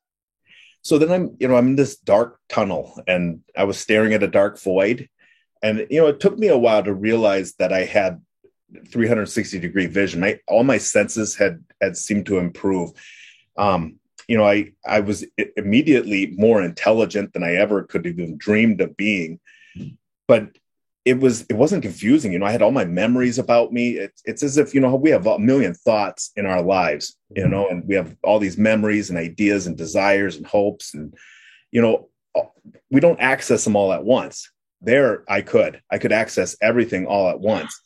So 0.82 0.98
then 0.98 1.10
I'm, 1.10 1.36
you 1.40 1.48
know, 1.48 1.56
I'm 1.56 1.66
in 1.66 1.76
this 1.76 1.96
dark 1.96 2.38
tunnel 2.48 3.02
and 3.08 3.40
I 3.56 3.64
was 3.64 3.78
staring 3.78 4.14
at 4.14 4.22
a 4.22 4.28
dark 4.28 4.60
void. 4.60 5.08
And, 5.60 5.84
you 5.90 6.00
know, 6.00 6.06
it 6.06 6.20
took 6.20 6.38
me 6.38 6.46
a 6.46 6.56
while 6.56 6.84
to 6.84 6.94
realize 6.94 7.54
that 7.54 7.72
I 7.72 7.84
had 7.84 8.22
360 8.92 9.58
degree 9.58 9.86
vision. 9.86 10.22
I, 10.22 10.38
all 10.46 10.62
my 10.62 10.78
senses 10.78 11.34
had, 11.34 11.64
had 11.80 11.96
seemed 11.96 12.26
to 12.26 12.38
improve. 12.38 12.92
Um, 13.56 13.96
you 14.28 14.36
know, 14.36 14.44
I, 14.44 14.72
I 14.84 15.00
was 15.00 15.24
immediately 15.56 16.34
more 16.36 16.62
intelligent 16.62 17.32
than 17.32 17.42
I 17.42 17.54
ever 17.56 17.84
could 17.84 18.04
have 18.04 18.18
even 18.18 18.36
dreamed 18.36 18.80
of 18.80 18.96
being. 18.96 19.40
But 20.26 20.56
it 21.06 21.20
was 21.20 21.42
it 21.42 21.54
wasn't 21.54 21.84
confusing 21.84 22.32
you 22.32 22.38
know 22.40 22.46
i 22.46 22.50
had 22.50 22.62
all 22.62 22.72
my 22.72 22.84
memories 22.84 23.38
about 23.38 23.72
me. 23.72 23.90
It's, 23.90 24.22
it's 24.24 24.42
as 24.42 24.58
if 24.58 24.74
you 24.74 24.80
know 24.80 24.94
we 24.96 25.10
have 25.10 25.26
a 25.26 25.38
million 25.38 25.72
thoughts 25.72 26.32
in 26.34 26.44
our 26.46 26.60
lives 26.60 27.16
you 27.34 27.42
mm-hmm. 27.42 27.52
know 27.52 27.68
and 27.68 27.86
we 27.86 27.94
have 27.94 28.14
all 28.24 28.40
these 28.40 28.58
memories 28.58 29.08
and 29.08 29.18
ideas 29.18 29.68
and 29.68 29.78
desires 29.78 30.36
and 30.36 30.44
hopes 30.44 30.92
and 30.94 31.14
you 31.70 31.80
know 31.80 32.08
we 32.90 33.00
don't 33.00 33.20
access 33.20 33.64
them 33.64 33.76
all 33.76 33.92
at 33.94 34.04
once. 34.04 34.50
There 34.82 35.24
i 35.28 35.40
could 35.40 35.80
i 35.90 35.96
could 35.98 36.12
access 36.12 36.56
everything 36.60 37.06
all 37.06 37.30
at 37.30 37.40
once. 37.40 37.80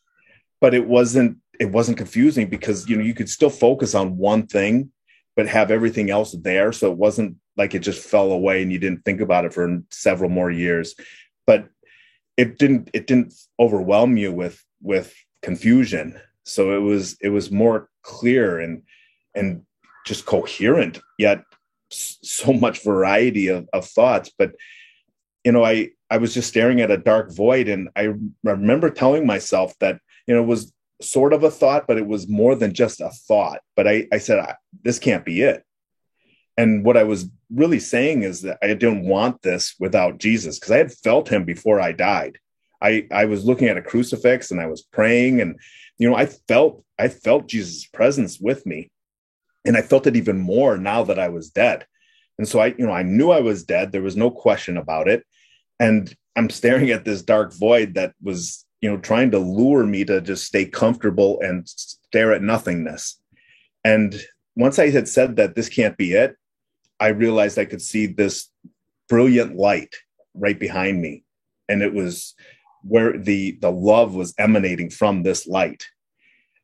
But 0.61 0.75
it 0.75 0.87
wasn't 0.87 1.37
it 1.61 1.71
wasn't 1.71 1.99
confusing 1.99 2.49
because 2.49 2.89
you 2.89 2.97
know 2.97 3.05
you 3.05 3.15
could 3.15 3.29
still 3.29 3.51
focus 3.51 3.95
on 3.95 4.17
one 4.17 4.47
thing 4.47 4.91
but 5.37 5.47
have 5.47 5.71
everything 5.71 6.11
else 6.11 6.33
there. 6.33 6.73
So 6.73 6.91
it 6.91 6.99
wasn't 6.99 7.37
like 7.57 7.75
it 7.75 7.81
just 7.81 8.07
fell 8.07 8.33
away 8.33 8.63
and 8.63 8.73
you 8.73 8.79
didn't 8.79 9.05
think 9.05 9.21
about 9.21 9.45
it 9.45 9.53
for 9.53 9.83
several 9.91 10.31
more 10.31 10.51
years. 10.51 10.95
But 11.47 11.69
it 12.37 12.59
didn't 12.59 12.91
it 12.93 13.07
didn't 13.07 13.35
overwhelm 13.59 14.17
you 14.17 14.33
with 14.33 14.65
with 14.83 15.15
confusion. 15.43 16.19
So 16.45 16.77
it 16.77 16.81
was 16.81 17.17
it 17.21 17.31
was 17.31 17.51
more 17.51 17.89
clear 18.03 18.59
and 18.59 18.83
and 19.35 19.63
just 20.07 20.27
coherent 20.27 21.01
yet 21.19 21.43
so 21.91 22.53
much 22.53 22.85
variety 22.85 23.49
of, 23.49 23.69
of 23.73 23.87
thoughts. 23.87 24.31
But 24.37 24.53
you 25.45 25.53
know 25.53 25.65
i 25.65 25.89
i 26.11 26.17
was 26.17 26.35
just 26.35 26.49
staring 26.49 26.81
at 26.81 26.91
a 26.91 26.97
dark 26.97 27.33
void 27.33 27.69
and 27.69 27.89
i 27.97 28.13
remember 28.45 28.91
telling 28.91 29.27
myself 29.27 29.75
that 29.81 29.99
you 30.27 30.35
know 30.35 30.43
it 30.43 30.47
was 30.47 30.73
sort 31.01 31.33
of 31.33 31.43
a 31.43 31.51
thought 31.51 31.87
but 31.87 31.99
it 31.99 32.07
was 32.07 32.29
more 32.29 32.55
than 32.55 32.73
just 32.73 33.01
a 33.01 33.11
thought 33.11 33.61
but 33.77 33.89
i 33.89 34.07
i 34.13 34.19
said 34.19 34.55
this 34.83 34.99
can't 34.99 35.25
be 35.25 35.43
it 35.43 35.65
and 36.57 36.85
what 36.85 36.99
I 36.99 37.05
was 37.05 37.27
really 37.55 37.79
saying 37.79 38.23
is 38.23 38.43
that 38.43 38.59
I 38.61 38.67
didn't 38.75 39.07
want 39.07 39.41
this 39.41 39.77
without 39.79 40.19
Jesus 40.19 40.59
because 40.59 40.73
I 40.73 40.77
had 40.77 40.93
felt 40.93 41.31
him 41.31 41.45
before 41.45 41.81
I 41.81 41.93
died. 41.93 42.37
I, 42.83 43.07
I 43.11 43.25
was 43.25 43.47
looking 43.47 43.69
at 43.69 43.79
a 43.79 43.83
crucifix 43.83 44.51
and 44.51 44.61
I 44.61 44.67
was 44.67 44.83
praying 44.83 45.41
and 45.41 45.59
you 45.97 46.11
know 46.11 46.15
I 46.15 46.27
felt 46.27 46.85
I 47.01 47.09
felt 47.09 47.49
Jesus' 47.49 47.87
presence 47.87 48.39
with 48.39 48.67
me. 48.67 48.91
And 49.65 49.77
I 49.77 49.83
felt 49.83 50.07
it 50.07 50.17
even 50.17 50.39
more 50.39 50.77
now 50.77 51.05
that 51.05 51.19
I 51.19 51.29
was 51.29 51.51
dead. 51.51 51.87
And 52.39 52.47
so 52.47 52.61
I, 52.61 52.75
you 52.79 52.87
know, 52.87 52.93
I 52.93 53.03
knew 53.03 53.31
I 53.31 53.41
was 53.41 53.65
dead. 53.65 53.91
There 53.91 54.03
was 54.03 54.17
no 54.17 54.31
question 54.31 54.77
about 54.77 55.09
it. 55.09 55.25
And 55.79 56.15
I'm 56.37 56.51
staring 56.51 56.91
at 56.91 57.05
this 57.05 57.23
dark 57.23 57.55
void 57.55 57.95
that 57.95 58.15
was, 58.23 58.65
you 58.81 58.91
know, 58.91 58.99
trying 58.99 59.31
to 59.31 59.39
lure 59.39 59.85
me 59.85 60.05
to 60.05 60.21
just 60.21 60.45
stay 60.45 60.65
comfortable 60.65 61.39
and 61.43 61.69
stare 61.69 62.33
at 62.33 62.43
nothingness. 62.43 63.21
And 63.85 64.15
once 64.57 64.79
I 64.79 64.91
had 64.91 65.09
said 65.09 65.37
that 65.37 65.55
this 65.55 65.69
can't 65.69 65.97
be 65.97 66.13
it, 66.13 66.37
I 66.99 67.09
realized 67.09 67.59
I 67.59 67.65
could 67.65 67.83
see 67.83 68.07
this 68.07 68.49
brilliant 69.09 69.57
light 69.57 69.95
right 70.35 70.59
behind 70.59 71.01
me. 71.01 71.25
And 71.69 71.83
it 71.83 71.95
was 71.95 72.35
where 72.83 73.17
the 73.17 73.59
the 73.61 73.71
love 73.71 74.15
was 74.15 74.35
emanating 74.39 74.91
from 74.91 75.23
this 75.23 75.47
light. 75.47 75.87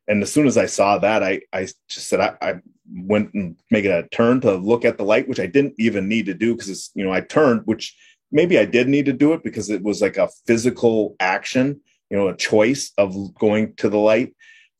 And 0.07 0.23
as 0.23 0.31
soon 0.31 0.47
as 0.47 0.57
I 0.57 0.65
saw 0.65 0.97
that, 0.99 1.23
I 1.23 1.41
I 1.53 1.67
just 1.89 2.07
said 2.07 2.19
I, 2.19 2.35
I 2.41 2.55
went 2.91 3.33
and 3.33 3.55
make 3.71 3.85
a 3.85 4.07
turn 4.09 4.41
to 4.41 4.55
look 4.55 4.85
at 4.85 4.97
the 4.97 5.03
light, 5.03 5.27
which 5.27 5.39
I 5.39 5.45
didn't 5.45 5.75
even 5.77 6.07
need 6.07 6.25
to 6.27 6.33
do 6.33 6.53
because 6.53 6.69
it's 6.69 6.91
you 6.95 7.05
know 7.05 7.11
I 7.11 7.21
turned, 7.21 7.61
which 7.65 7.95
maybe 8.31 8.57
I 8.57 8.65
did 8.65 8.87
need 8.87 9.05
to 9.05 9.13
do 9.13 9.33
it 9.33 9.43
because 9.43 9.69
it 9.69 9.83
was 9.83 10.01
like 10.01 10.17
a 10.17 10.29
physical 10.45 11.15
action, 11.19 11.81
you 12.09 12.17
know, 12.17 12.27
a 12.27 12.35
choice 12.35 12.91
of 12.97 13.33
going 13.35 13.73
to 13.75 13.89
the 13.89 13.97
light. 13.97 14.35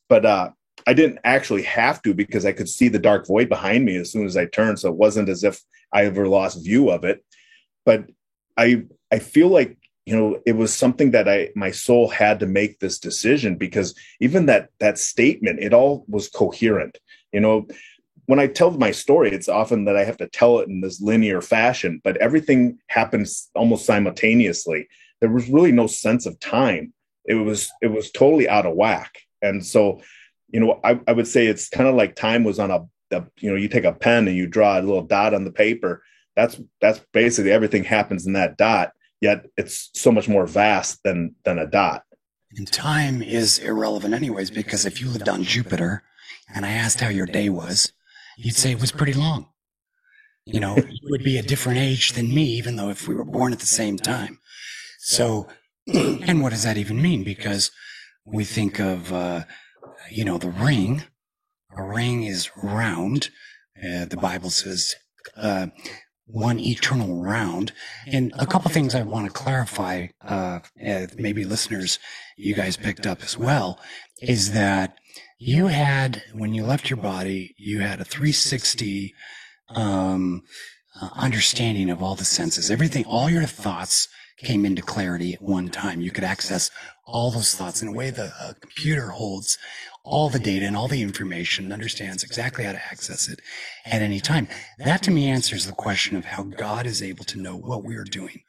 But 0.10 0.26
uh, 0.26 0.52
I 0.86 0.94
didn't 0.94 1.20
actually 1.24 1.64
have 1.64 2.02
to 2.04 2.14
because 2.14 2.46
I 2.46 2.54
could 2.54 2.70
see 2.70 2.88
the 2.88 3.00
dark 3.00 3.28
void 3.28 3.50
behind 3.50 3.86
me 3.86 3.98
as 3.98 4.12
soon 4.12 4.26
as 4.26 4.38
I 4.38 4.46
turned. 4.46 4.80
So 4.80 4.90
it 4.90 4.96
wasn't 4.96 5.30
as 5.30 5.44
if 5.44 5.62
I 5.92 6.06
ever 6.06 6.28
lost 6.28 6.64
view 6.64 6.90
of 6.90 7.04
it. 7.04 7.24
But 7.86 8.06
I 8.58 8.84
I 9.12 9.20
feel 9.20 9.50
like 9.50 9.78
you 10.06 10.16
know 10.16 10.42
it 10.46 10.54
was 10.54 10.74
something 10.74 11.12
that 11.12 11.28
I 11.28 11.50
my 11.56 11.72
soul 11.72 12.10
had 12.10 12.40
to 12.40 12.46
make 12.46 12.80
this 12.80 13.00
decision 13.00 13.56
because 13.56 13.94
even 14.20 14.46
that 14.48 14.70
that 14.80 14.98
statement 14.98 15.60
it 15.60 15.74
all 15.74 16.06
was 16.08 16.30
coherent. 16.30 16.98
You 17.34 17.42
know, 17.42 17.68
when 18.28 18.40
I 18.40 18.48
tell 18.48 18.72
my 18.72 18.92
story, 18.92 19.32
it's 19.32 19.50
often 19.50 19.86
that 19.86 19.98
I 19.98 20.04
have 20.04 20.18
to 20.18 20.28
tell 20.28 20.60
it 20.60 20.70
in 20.70 20.82
this 20.82 21.02
linear 21.02 21.42
fashion, 21.42 22.02
but 22.04 22.18
everything 22.18 22.78
happens 22.88 23.50
almost 23.56 23.86
simultaneously. 23.86 24.88
There 25.20 25.30
was 25.30 25.50
really 25.50 25.72
no 25.72 25.88
sense 25.88 26.26
of 26.26 26.40
time. 26.40 26.94
It 27.28 27.36
was 27.36 27.70
it 27.82 27.88
was 27.88 28.12
totally 28.12 28.48
out 28.48 28.66
of 28.66 28.76
whack. 28.76 29.20
And 29.42 29.66
so 29.66 30.02
you 30.50 30.60
know, 30.60 30.80
I, 30.84 31.00
I 31.08 31.14
would 31.14 31.28
say 31.28 31.48
it's 31.48 31.70
kind 31.70 31.90
of 31.90 31.96
like 31.96 32.16
time 32.16 32.44
was 32.44 32.60
on 32.60 32.72
a, 32.72 32.86
a, 33.12 33.26
you 33.40 33.50
know, 33.50 33.58
you 33.58 33.68
take 33.68 33.84
a 33.84 33.94
pen 33.94 34.28
and 34.28 34.38
you 34.38 34.48
draw 34.48 34.80
a 34.80 34.82
little 34.82 35.04
dot 35.04 35.34
on 35.34 35.44
the 35.44 35.52
paper. 35.52 36.04
That's 36.36 36.60
that's 36.82 37.02
basically 37.14 37.52
everything 37.52 37.84
happens 37.84 38.26
in 38.26 38.34
that 38.34 38.58
dot. 38.58 38.92
Yet 39.20 39.48
it's 39.58 39.90
so 39.94 40.12
much 40.12 40.28
more 40.28 40.46
vast 40.46 41.04
than 41.04 41.36
than 41.44 41.60
a 41.60 41.68
dot. 41.68 42.04
And 42.56 42.72
time 42.72 43.22
is 43.22 43.60
irrelevant, 43.60 44.14
anyways, 44.14 44.52
because 44.52 44.86
if 44.86 45.02
you 45.02 45.10
lived 45.10 45.28
on 45.28 45.44
Jupiter, 45.44 46.04
and 46.54 46.66
I 46.66 46.72
asked 46.72 47.02
how 47.02 47.10
your 47.10 47.26
day 47.26 47.50
was, 47.50 47.92
you'd 48.38 48.56
say 48.56 48.72
it 48.72 48.80
was 48.80 48.92
pretty 48.92 49.14
long. 49.14 49.50
You 50.46 50.62
know, 50.62 50.78
you 50.78 51.10
would 51.10 51.26
be 51.26 51.38
a 51.38 51.44
different 51.44 51.80
age 51.80 52.14
than 52.14 52.34
me, 52.34 52.44
even 52.44 52.78
though 52.78 52.90
if 52.90 53.06
we 53.06 53.16
were 53.16 53.26
born 53.26 53.52
at 53.52 53.60
the 53.60 53.66
same 53.66 53.98
time. 53.98 54.40
So, 54.98 55.48
and 55.88 56.42
what 56.42 56.52
does 56.52 56.64
that 56.64 56.78
even 56.78 57.02
mean? 57.02 57.24
Because 57.24 57.72
we 58.26 58.44
think 58.44 58.80
of 58.80 59.14
uh, 59.14 59.44
you 60.12 60.26
know, 60.26 60.38
the 60.38 60.50
ring, 60.50 61.04
a 61.78 61.84
ring 61.84 62.24
is 62.24 62.50
round. 62.62 63.30
Uh, 63.78 64.06
the 64.06 64.18
Bible 64.18 64.50
says, 64.50 64.96
uh, 65.36 65.68
one 66.26 66.60
eternal 66.60 67.22
round. 67.22 67.72
And 68.06 68.34
a 68.38 68.46
couple 68.46 68.70
things 68.72 68.96
I 68.96 69.04
want 69.04 69.28
to 69.28 69.32
clarify, 69.32 70.08
uh, 70.26 70.60
uh, 70.86 71.08
maybe 71.18 71.46
listeners, 71.46 72.00
you 72.36 72.54
guys 72.54 72.78
picked 72.78 73.06
up 73.06 73.24
as 73.24 73.38
well, 73.38 73.80
is 74.22 74.54
that 74.54 74.98
you 75.40 75.68
had, 75.68 76.24
when 76.34 76.54
you 76.54 76.66
left 76.66 76.90
your 76.90 76.98
body, 76.98 77.56
you 77.58 77.80
had 77.80 78.02
a 78.02 78.06
360, 78.06 79.14
um, 79.70 80.42
uh, 81.00 81.10
understanding 81.16 81.90
of 81.90 82.02
all 82.02 82.16
the 82.16 82.26
senses, 82.26 82.72
everything, 82.72 83.06
all 83.06 83.30
your 83.30 83.46
thoughts 83.46 84.08
came 84.38 84.66
into 84.66 84.82
clarity 84.82 85.34
at 85.34 85.42
one 85.42 85.70
time. 85.70 86.02
You 86.02 86.12
could 86.12 86.24
access 86.24 86.70
all 87.06 87.32
those 87.32 87.56
thoughts 87.56 87.82
in 87.82 87.88
a 87.88 87.94
way 87.94 88.10
the 88.10 88.32
uh, 88.40 88.54
computer 88.60 89.10
holds 89.10 89.58
all 90.04 90.30
the 90.30 90.40
data 90.40 90.66
and 90.66 90.78
all 90.78 90.88
the 90.88 91.02
information 91.02 91.66
and 91.66 91.74
understands 91.74 92.24
exactly 92.24 92.64
how 92.64 92.72
to 92.72 92.86
access 92.86 93.28
it 93.28 93.42
at 93.86 94.02
any 94.02 94.20
time. 94.20 94.48
That 94.78 95.04
to 95.04 95.12
me 95.12 95.30
answers 95.30 95.66
the 95.66 95.74
question 95.74 96.16
of 96.16 96.26
how 96.26 96.44
God 96.44 96.86
is 96.86 97.04
able 97.04 97.26
to 97.26 97.42
know 97.42 97.58
what 97.58 97.84
we 97.84 97.96
are 97.96 98.06
doing 98.06 98.44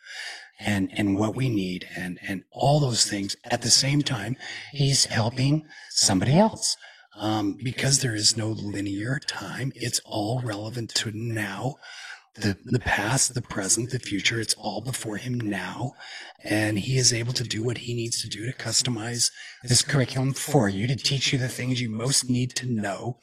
and, 0.61 0.91
and 0.93 1.19
what 1.19 1.35
we 1.35 1.49
need 1.49 1.89
and, 1.97 2.19
and 2.23 2.45
all 2.53 2.81
those 2.81 3.05
things 3.05 3.37
at 3.45 3.63
the 3.63 3.71
same 3.71 4.03
time. 4.03 4.37
He's 4.73 5.07
helping 5.07 5.67
somebody 5.91 6.39
else. 6.39 6.77
Um, 7.17 7.59
because 7.61 7.99
there 7.99 8.15
is 8.15 8.37
no 8.37 8.49
linear 8.51 9.19
time, 9.19 9.73
it's 9.75 10.01
all 10.05 10.41
relevant 10.41 10.95
to 10.97 11.11
now 11.13 11.75
the, 12.35 12.57
the 12.65 12.79
past, 12.79 13.35
the 13.35 13.43
present, 13.43 13.91
the 13.91 13.99
future. 13.99 14.41
It's 14.41 14.55
all 14.55 14.81
before 14.81 15.17
him 15.17 15.39
now. 15.39 15.95
And 16.45 16.79
he 16.79 16.97
is 16.97 17.13
able 17.13 17.33
to 17.35 17.45
do 17.45 17.63
what 17.63 17.79
he 17.79 17.95
needs 17.95 18.23
to 18.23 18.29
do 18.29 18.47
to 18.47 18.53
customize 18.57 19.31
this 19.65 19.83
curriculum 19.83 20.35
for 20.35 20.69
you, 20.69 20.87
to 20.87 20.97
teach 20.97 21.33
you 21.33 21.39
the 21.39 21.49
things 21.49 21.81
you 21.81 21.91
most 21.91 22.31
need 22.31 22.55
to 22.57 22.67
know 22.67 23.19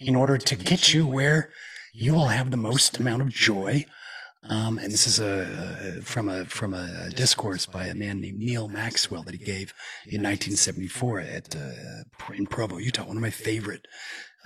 in 0.00 0.14
order 0.14 0.38
to 0.38 0.56
get 0.56 0.94
you 0.94 1.06
where 1.06 1.50
you 1.92 2.14
will 2.14 2.28
have 2.28 2.50
the 2.50 2.56
most 2.56 2.98
amount 2.98 3.22
of 3.22 3.30
joy. 3.30 3.84
Um, 4.48 4.78
and 4.78 4.90
this 4.90 5.06
is 5.06 5.18
a, 5.20 6.00
from 6.02 6.28
a 6.30 6.46
from 6.46 6.72
a 6.72 7.10
discourse 7.10 7.66
by 7.66 7.86
a 7.86 7.94
man 7.94 8.20
named 8.20 8.38
Neal 8.38 8.68
Maxwell 8.68 9.22
that 9.24 9.34
he 9.34 9.44
gave 9.44 9.74
in 10.06 10.22
1974 10.22 11.20
at 11.20 11.54
uh, 11.56 12.32
in 12.32 12.46
Provo, 12.46 12.78
Utah. 12.78 13.04
One 13.04 13.16
of 13.16 13.22
my 13.22 13.30
favorite 13.30 13.86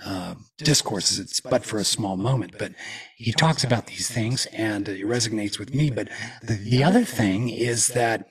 uh, 0.03 0.35
discourses. 0.57 1.19
It's 1.19 1.39
but 1.39 1.65
for 1.65 1.77
a 1.77 1.83
small 1.83 2.17
moment, 2.17 2.57
but 2.57 2.73
he 3.17 3.31
talks 3.31 3.63
about 3.63 3.87
these 3.87 4.09
things 4.09 4.45
and 4.47 4.87
it 4.87 5.05
resonates 5.05 5.57
with 5.57 5.73
me. 5.73 5.89
But 5.89 6.09
the, 6.41 6.55
the 6.55 6.83
other 6.83 7.05
thing 7.05 7.49
is 7.49 7.87
that 7.89 8.27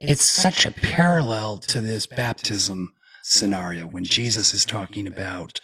it's 0.00 0.24
such 0.24 0.66
a 0.66 0.72
parallel 0.72 1.58
to 1.58 1.80
this 1.80 2.06
baptism 2.06 2.92
scenario 3.22 3.86
when 3.86 4.04
Jesus 4.04 4.54
is 4.54 4.64
talking 4.64 5.06
about 5.06 5.60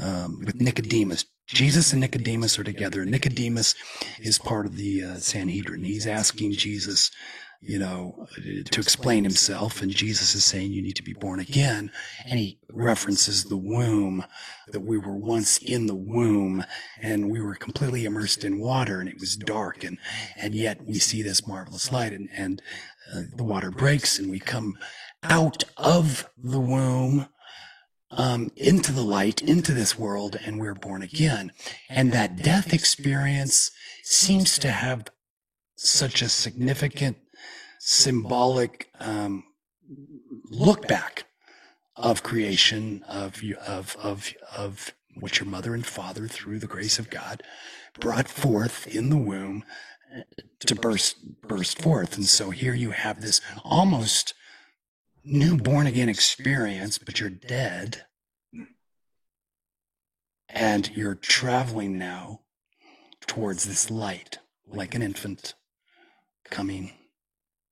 um, 0.00 0.40
with 0.44 0.60
Nicodemus. 0.60 1.26
Jesus 1.46 1.92
and 1.92 2.00
Nicodemus 2.00 2.58
are 2.58 2.64
together. 2.64 3.04
Nicodemus 3.04 3.74
is 4.18 4.38
part 4.38 4.64
of 4.64 4.76
the 4.76 5.04
uh, 5.04 5.16
Sanhedrin. 5.16 5.84
He's 5.84 6.06
asking 6.06 6.52
Jesus, 6.52 7.10
you 7.66 7.78
know, 7.78 8.26
to 8.70 8.80
explain 8.80 9.24
himself. 9.24 9.80
And 9.80 9.90
Jesus 9.90 10.34
is 10.34 10.44
saying, 10.44 10.72
you 10.72 10.82
need 10.82 10.96
to 10.96 11.02
be 11.02 11.14
born 11.14 11.40
again. 11.40 11.90
And 12.26 12.38
he 12.38 12.58
references 12.70 13.44
the 13.44 13.56
womb, 13.56 14.24
that 14.68 14.80
we 14.80 14.98
were 14.98 15.16
once 15.16 15.58
in 15.58 15.86
the 15.86 15.94
womb 15.94 16.64
and 17.00 17.30
we 17.30 17.40
were 17.40 17.54
completely 17.54 18.04
immersed 18.04 18.44
in 18.44 18.60
water 18.60 19.00
and 19.00 19.08
it 19.08 19.18
was 19.18 19.36
dark. 19.36 19.84
And, 19.84 19.98
and 20.36 20.54
yet 20.54 20.84
we 20.84 20.94
see 20.94 21.22
this 21.22 21.46
marvelous 21.46 21.90
light 21.90 22.12
and, 22.12 22.28
and 22.32 22.62
uh, 23.14 23.22
the 23.34 23.44
water 23.44 23.70
breaks 23.70 24.18
and 24.18 24.30
we 24.30 24.40
come 24.40 24.76
out 25.22 25.64
of 25.76 26.28
the 26.36 26.60
womb 26.60 27.28
um, 28.10 28.50
into 28.56 28.92
the 28.92 29.02
light, 29.02 29.42
into 29.42 29.72
this 29.72 29.98
world, 29.98 30.38
and 30.44 30.60
we're 30.60 30.74
born 30.74 31.02
again. 31.02 31.50
And 31.88 32.12
that 32.12 32.42
death 32.42 32.72
experience 32.72 33.70
seems 34.02 34.58
to 34.58 34.70
have 34.70 35.06
such 35.76 36.22
a 36.22 36.28
significant 36.28 37.16
symbolic 37.86 38.88
um, 39.00 39.44
look 40.50 40.86
back 40.88 41.26
of 41.96 42.22
creation 42.22 43.02
of 43.08 43.42
of 43.66 43.96
of 44.02 44.32
of 44.56 44.94
what 45.20 45.38
your 45.38 45.48
mother 45.48 45.74
and 45.74 45.86
father 45.86 46.26
through 46.26 46.58
the 46.58 46.66
grace 46.66 46.98
of 46.98 47.10
God 47.10 47.42
brought 48.00 48.28
forth 48.28 48.86
in 48.86 49.10
the 49.10 49.16
womb 49.16 49.64
to 50.60 50.74
burst 50.74 51.40
burst 51.42 51.80
forth 51.80 52.16
and 52.16 52.26
so 52.26 52.50
here 52.50 52.74
you 52.74 52.90
have 52.90 53.20
this 53.20 53.40
almost 53.62 54.34
new 55.24 55.56
born 55.56 55.86
again 55.86 56.08
experience, 56.08 56.98
but 56.98 57.18
you're 57.18 57.30
dead. 57.30 58.04
And 60.48 60.90
you're 60.94 61.16
traveling 61.16 61.98
now 61.98 62.40
towards 63.26 63.64
this 63.64 63.90
light, 63.90 64.38
like 64.66 64.94
an 64.94 65.02
infant 65.02 65.54
coming 66.50 66.92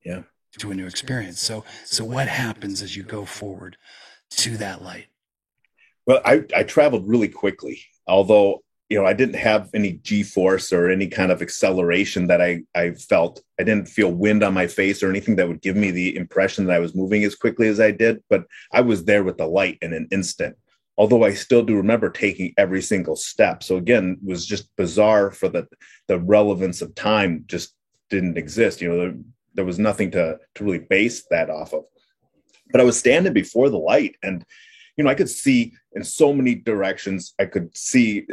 Yeah. 0.04 0.22
to 0.58 0.70
a 0.70 0.74
new 0.74 0.86
experience. 0.86 1.40
So, 1.40 1.64
so 1.84 2.04
what 2.04 2.28
happens 2.28 2.82
as 2.82 2.96
you 2.96 3.02
go 3.02 3.24
forward 3.24 3.76
to 4.30 4.56
that 4.58 4.82
light? 4.82 5.06
Well, 6.06 6.20
I, 6.24 6.44
I 6.54 6.64
traveled 6.64 7.08
really 7.08 7.28
quickly, 7.28 7.80
although 8.06 8.62
you 8.92 8.98
know, 8.98 9.06
I 9.06 9.14
didn't 9.14 9.36
have 9.36 9.70
any 9.72 9.92
G 9.92 10.22
force 10.22 10.70
or 10.70 10.90
any 10.90 11.06
kind 11.06 11.32
of 11.32 11.40
acceleration 11.40 12.26
that 12.26 12.42
I, 12.42 12.64
I 12.74 12.90
felt. 12.90 13.40
I 13.58 13.62
didn't 13.62 13.88
feel 13.88 14.12
wind 14.12 14.42
on 14.42 14.52
my 14.52 14.66
face 14.66 15.02
or 15.02 15.08
anything 15.08 15.36
that 15.36 15.48
would 15.48 15.62
give 15.62 15.76
me 15.76 15.90
the 15.90 16.14
impression 16.14 16.66
that 16.66 16.76
I 16.76 16.78
was 16.78 16.94
moving 16.94 17.24
as 17.24 17.34
quickly 17.34 17.68
as 17.68 17.80
I 17.80 17.90
did, 17.90 18.22
but 18.28 18.44
I 18.70 18.82
was 18.82 19.06
there 19.06 19.24
with 19.24 19.38
the 19.38 19.46
light 19.46 19.78
in 19.80 19.94
an 19.94 20.08
instant. 20.12 20.56
Although 20.98 21.24
I 21.24 21.32
still 21.32 21.62
do 21.62 21.76
remember 21.76 22.10
taking 22.10 22.52
every 22.58 22.82
single 22.82 23.16
step. 23.16 23.62
So 23.62 23.78
again, 23.78 24.18
it 24.22 24.28
was 24.28 24.44
just 24.44 24.68
bizarre 24.76 25.30
for 25.30 25.48
the 25.48 25.66
the 26.06 26.18
relevance 26.18 26.82
of 26.82 26.94
time 26.94 27.44
just 27.46 27.74
didn't 28.10 28.36
exist. 28.36 28.82
You 28.82 28.90
know, 28.90 28.98
there, 28.98 29.14
there 29.54 29.64
was 29.64 29.78
nothing 29.78 30.10
to 30.12 30.38
to 30.54 30.64
really 30.64 30.78
base 30.78 31.24
that 31.30 31.50
off 31.50 31.72
of. 31.72 31.84
But 32.70 32.80
I 32.80 32.84
was 32.84 32.98
standing 32.98 33.32
before 33.32 33.68
the 33.68 33.78
light 33.78 34.16
and 34.22 34.44
you 34.96 35.04
know, 35.04 35.10
I 35.10 35.14
could 35.14 35.30
see 35.30 35.72
in 35.92 36.04
so 36.04 36.32
many 36.32 36.54
directions. 36.54 37.34
I 37.38 37.46
could 37.46 37.76
see 37.76 38.26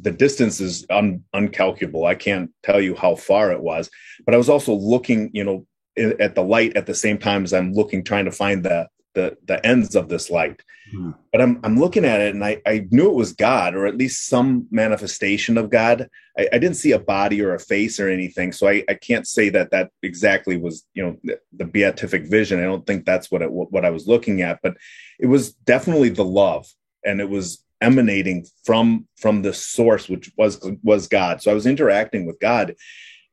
the 0.00 0.12
distance 0.12 0.60
is 0.60 0.86
un, 0.90 1.24
uncalculable. 1.34 2.06
I 2.06 2.14
can't 2.14 2.50
tell 2.62 2.80
you 2.80 2.94
how 2.94 3.16
far 3.16 3.50
it 3.52 3.60
was, 3.60 3.90
but 4.24 4.34
I 4.34 4.38
was 4.38 4.48
also 4.48 4.74
looking, 4.74 5.30
you 5.32 5.44
know, 5.44 5.66
at 5.96 6.36
the 6.36 6.42
light 6.42 6.76
at 6.76 6.86
the 6.86 6.94
same 6.94 7.18
time 7.18 7.42
as 7.42 7.52
I'm 7.52 7.72
looking, 7.72 8.04
trying 8.04 8.26
to 8.26 8.30
find 8.30 8.64
the 8.64 8.88
the 9.18 9.36
the 9.44 9.64
ends 9.66 9.96
of 9.96 10.08
this 10.08 10.30
light. 10.30 10.62
Hmm. 10.92 11.10
But 11.32 11.42
I'm 11.42 11.60
I'm 11.64 11.78
looking 11.78 12.04
at 12.04 12.20
it, 12.20 12.34
and 12.34 12.44
I 12.44 12.62
I 12.64 12.86
knew 12.90 13.10
it 13.10 13.14
was 13.22 13.32
God, 13.32 13.74
or 13.74 13.86
at 13.86 13.98
least 13.98 14.26
some 14.26 14.68
manifestation 14.70 15.58
of 15.58 15.70
God. 15.70 16.08
I, 16.38 16.48
I 16.52 16.58
didn't 16.58 16.76
see 16.76 16.92
a 16.92 16.98
body 16.98 17.42
or 17.42 17.54
a 17.54 17.58
face 17.58 17.98
or 17.98 18.08
anything, 18.08 18.52
so 18.52 18.68
I 18.68 18.84
I 18.88 18.94
can't 18.94 19.26
say 19.26 19.48
that 19.50 19.72
that 19.72 19.90
exactly 20.02 20.56
was 20.56 20.86
you 20.94 21.02
know 21.02 21.16
the, 21.24 21.40
the 21.52 21.64
beatific 21.64 22.26
vision. 22.26 22.60
I 22.60 22.70
don't 22.70 22.86
think 22.86 23.04
that's 23.04 23.30
what 23.30 23.42
it 23.42 23.50
what 23.50 23.84
I 23.84 23.90
was 23.90 24.06
looking 24.06 24.40
at, 24.42 24.60
but 24.62 24.76
it 25.18 25.26
was 25.26 25.52
definitely 25.52 26.10
the 26.10 26.24
love, 26.24 26.66
and 27.04 27.20
it 27.20 27.28
was 27.28 27.64
emanating 27.80 28.46
from 28.64 29.06
from 29.16 29.42
the 29.42 29.52
source 29.52 30.08
which 30.08 30.32
was 30.36 30.60
was 30.82 31.06
god 31.06 31.40
so 31.40 31.48
i 31.48 31.54
was 31.54 31.64
interacting 31.64 32.26
with 32.26 32.40
god 32.40 32.74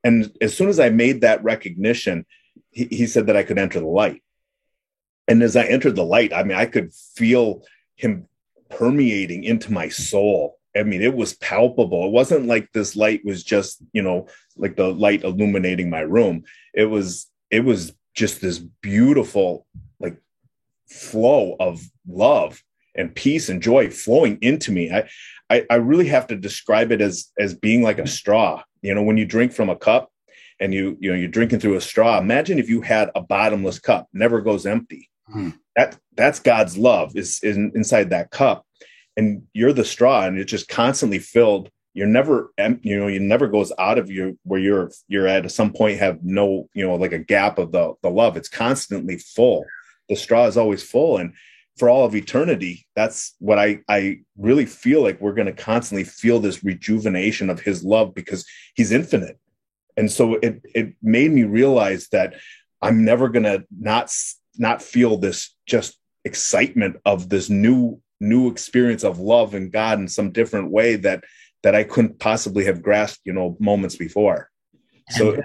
and 0.03 0.31
as 0.39 0.55
soon 0.55 0.69
as 0.69 0.79
i 0.79 0.87
made 0.87 1.21
that 1.21 1.43
recognition 1.43 2.23
he, 2.69 2.85
he 2.91 3.07
said 3.07 3.25
that 3.25 3.35
i 3.35 3.41
could 3.41 3.57
enter 3.57 3.79
the 3.79 3.87
light 3.87 4.21
and 5.27 5.41
as 5.43 5.55
i 5.55 5.63
entered 5.63 5.95
the 5.95 6.03
light 6.03 6.33
i 6.33 6.43
mean 6.43 6.57
i 6.57 6.65
could 6.65 6.93
feel 6.93 7.61
him 7.95 8.27
permeating 8.69 9.43
into 9.43 9.71
my 9.71 9.89
soul 9.89 10.57
i 10.75 10.83
mean 10.83 11.01
it 11.01 11.15
was 11.15 11.33
palpable 11.35 12.05
it 12.05 12.11
wasn't 12.11 12.45
like 12.45 12.71
this 12.73 12.95
light 12.95 13.23
was 13.23 13.43
just 13.43 13.81
you 13.93 14.01
know 14.01 14.27
like 14.57 14.75
the 14.75 14.87
light 14.87 15.23
illuminating 15.23 15.89
my 15.89 16.01
room 16.01 16.43
it 16.73 16.85
was 16.85 17.27
it 17.51 17.63
was 17.63 17.93
just 18.15 18.41
this 18.41 18.59
beautiful 18.59 19.65
like 19.99 20.17
flow 20.87 21.55
of 21.59 21.81
love 22.07 22.63
and 22.95 23.13
peace 23.13 23.49
and 23.49 23.61
joy 23.61 23.89
flowing 23.89 24.37
into 24.41 24.71
me. 24.71 24.91
I, 24.91 25.07
I, 25.49 25.65
I 25.69 25.75
really 25.75 26.07
have 26.07 26.27
to 26.27 26.35
describe 26.35 26.91
it 26.91 27.01
as 27.01 27.31
as 27.37 27.53
being 27.53 27.83
like 27.83 27.99
a 27.99 28.07
straw. 28.07 28.63
You 28.81 28.95
know, 28.95 29.03
when 29.03 29.17
you 29.17 29.25
drink 29.25 29.51
from 29.51 29.69
a 29.69 29.75
cup 29.75 30.11
and 30.59 30.73
you 30.73 30.97
you 30.99 31.11
know 31.11 31.17
you're 31.17 31.27
drinking 31.27 31.59
through 31.59 31.75
a 31.75 31.81
straw. 31.81 32.17
Imagine 32.17 32.57
if 32.57 32.69
you 32.69 32.81
had 32.81 33.11
a 33.13 33.21
bottomless 33.21 33.79
cup, 33.79 34.07
never 34.13 34.41
goes 34.41 34.65
empty. 34.65 35.09
Hmm. 35.27 35.49
That 35.75 35.97
that's 36.15 36.39
God's 36.39 36.77
love 36.77 37.15
is, 37.15 37.39
is 37.43 37.57
inside 37.57 38.11
that 38.11 38.31
cup, 38.31 38.65
and 39.17 39.43
you're 39.53 39.73
the 39.73 39.85
straw, 39.85 40.25
and 40.25 40.37
it's 40.37 40.51
just 40.51 40.69
constantly 40.69 41.19
filled. 41.19 41.69
You're 41.93 42.07
never, 42.07 42.51
you 42.81 42.99
know, 42.99 43.07
you 43.07 43.21
never 43.21 43.47
goes 43.47 43.71
out 43.79 43.97
of 43.97 44.09
you 44.11 44.37
where 44.43 44.59
you're 44.59 44.91
you're 45.07 45.27
at 45.27 45.49
some 45.51 45.71
point 45.73 45.99
have 45.99 46.23
no, 46.23 46.69
you 46.73 46.85
know, 46.85 46.95
like 46.95 47.13
a 47.13 47.19
gap 47.19 47.57
of 47.57 47.71
the 47.71 47.93
the 48.01 48.09
love. 48.09 48.37
It's 48.37 48.49
constantly 48.49 49.17
full. 49.17 49.65
The 50.09 50.15
straw 50.15 50.45
is 50.45 50.57
always 50.57 50.83
full, 50.83 51.17
and 51.17 51.33
for 51.77 51.89
all 51.89 52.05
of 52.05 52.15
eternity 52.15 52.87
that's 52.95 53.35
what 53.39 53.59
i 53.59 53.79
i 53.87 54.19
really 54.37 54.65
feel 54.65 55.01
like 55.01 55.19
we're 55.19 55.33
going 55.33 55.45
to 55.45 55.63
constantly 55.63 56.03
feel 56.03 56.39
this 56.39 56.63
rejuvenation 56.63 57.49
of 57.49 57.59
his 57.59 57.83
love 57.83 58.13
because 58.13 58.45
he's 58.75 58.91
infinite 58.91 59.37
and 59.97 60.11
so 60.11 60.35
it 60.35 60.61
it 60.73 60.93
made 61.01 61.31
me 61.31 61.43
realize 61.43 62.07
that 62.09 62.35
i'm 62.81 63.03
never 63.03 63.29
going 63.29 63.43
to 63.43 63.65
not 63.77 64.09
not 64.59 64.81
feel 64.81 65.17
this 65.17 65.55
just 65.67 65.97
excitement 66.23 66.97
of 67.05 67.29
this 67.29 67.49
new 67.49 67.99
new 68.19 68.49
experience 68.49 69.03
of 69.03 69.19
love 69.19 69.53
and 69.53 69.71
god 69.71 69.99
in 69.99 70.07
some 70.07 70.31
different 70.31 70.71
way 70.71 70.95
that 70.95 71.23
that 71.63 71.75
i 71.75 71.83
couldn't 71.83 72.19
possibly 72.19 72.63
have 72.65 72.81
grasped 72.81 73.21
you 73.25 73.33
know 73.33 73.57
moments 73.59 73.95
before. 73.95 74.49
So 75.09 75.29
and 75.29 75.37
that, 75.37 75.43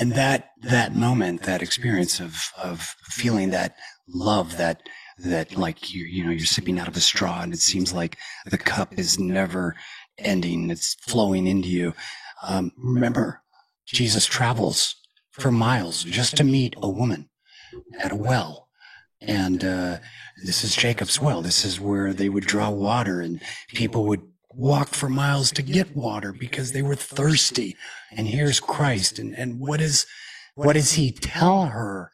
and 0.00 0.12
that 0.12 0.50
that 0.62 0.94
moment 0.94 1.42
that 1.42 1.62
experience 1.62 2.20
of 2.20 2.34
of 2.56 2.80
feeling 3.04 3.50
that 3.50 3.76
love 4.08 4.56
that 4.56 4.82
that 5.18 5.56
like 5.56 5.92
you 5.92 6.04
you 6.04 6.24
know 6.24 6.30
you're 6.30 6.46
sipping 6.46 6.78
out 6.78 6.88
of 6.88 6.96
a 6.96 7.00
straw 7.00 7.42
and 7.42 7.52
it 7.52 7.60
seems 7.60 7.92
like 7.92 8.16
the 8.46 8.58
cup 8.58 8.98
is 8.98 9.18
never 9.18 9.74
ending 10.18 10.70
it's 10.70 10.94
flowing 10.94 11.46
into 11.46 11.68
you. 11.68 11.94
Um, 12.42 12.72
remember 12.76 13.42
jesus 13.86 14.26
travels 14.26 14.94
for 15.30 15.50
miles 15.50 16.04
just 16.04 16.36
to 16.36 16.44
meet 16.44 16.74
a 16.82 16.88
woman 16.88 17.28
at 17.98 18.12
a 18.12 18.16
well. 18.16 18.68
And 19.20 19.64
uh, 19.64 19.98
this 20.44 20.62
is 20.62 20.76
jacob's 20.76 21.20
well. 21.20 21.42
This 21.42 21.64
is 21.64 21.80
where 21.80 22.12
they 22.12 22.28
would 22.28 22.44
draw 22.44 22.70
water 22.70 23.20
and 23.20 23.40
people 23.68 24.04
would 24.06 24.22
walk 24.50 24.88
for 24.88 25.08
miles 25.08 25.50
to 25.52 25.62
get 25.62 25.96
water 25.96 26.32
because 26.32 26.72
they 26.72 26.82
were 26.82 26.94
thirsty. 26.94 27.76
And 28.10 28.28
here's 28.28 28.60
christ. 28.60 29.18
And 29.18 29.34
and 29.34 29.58
what 29.58 29.80
is 29.80 30.06
what 30.54 30.74
does 30.74 30.92
he 30.92 31.10
tell 31.10 31.66
her? 31.66 32.12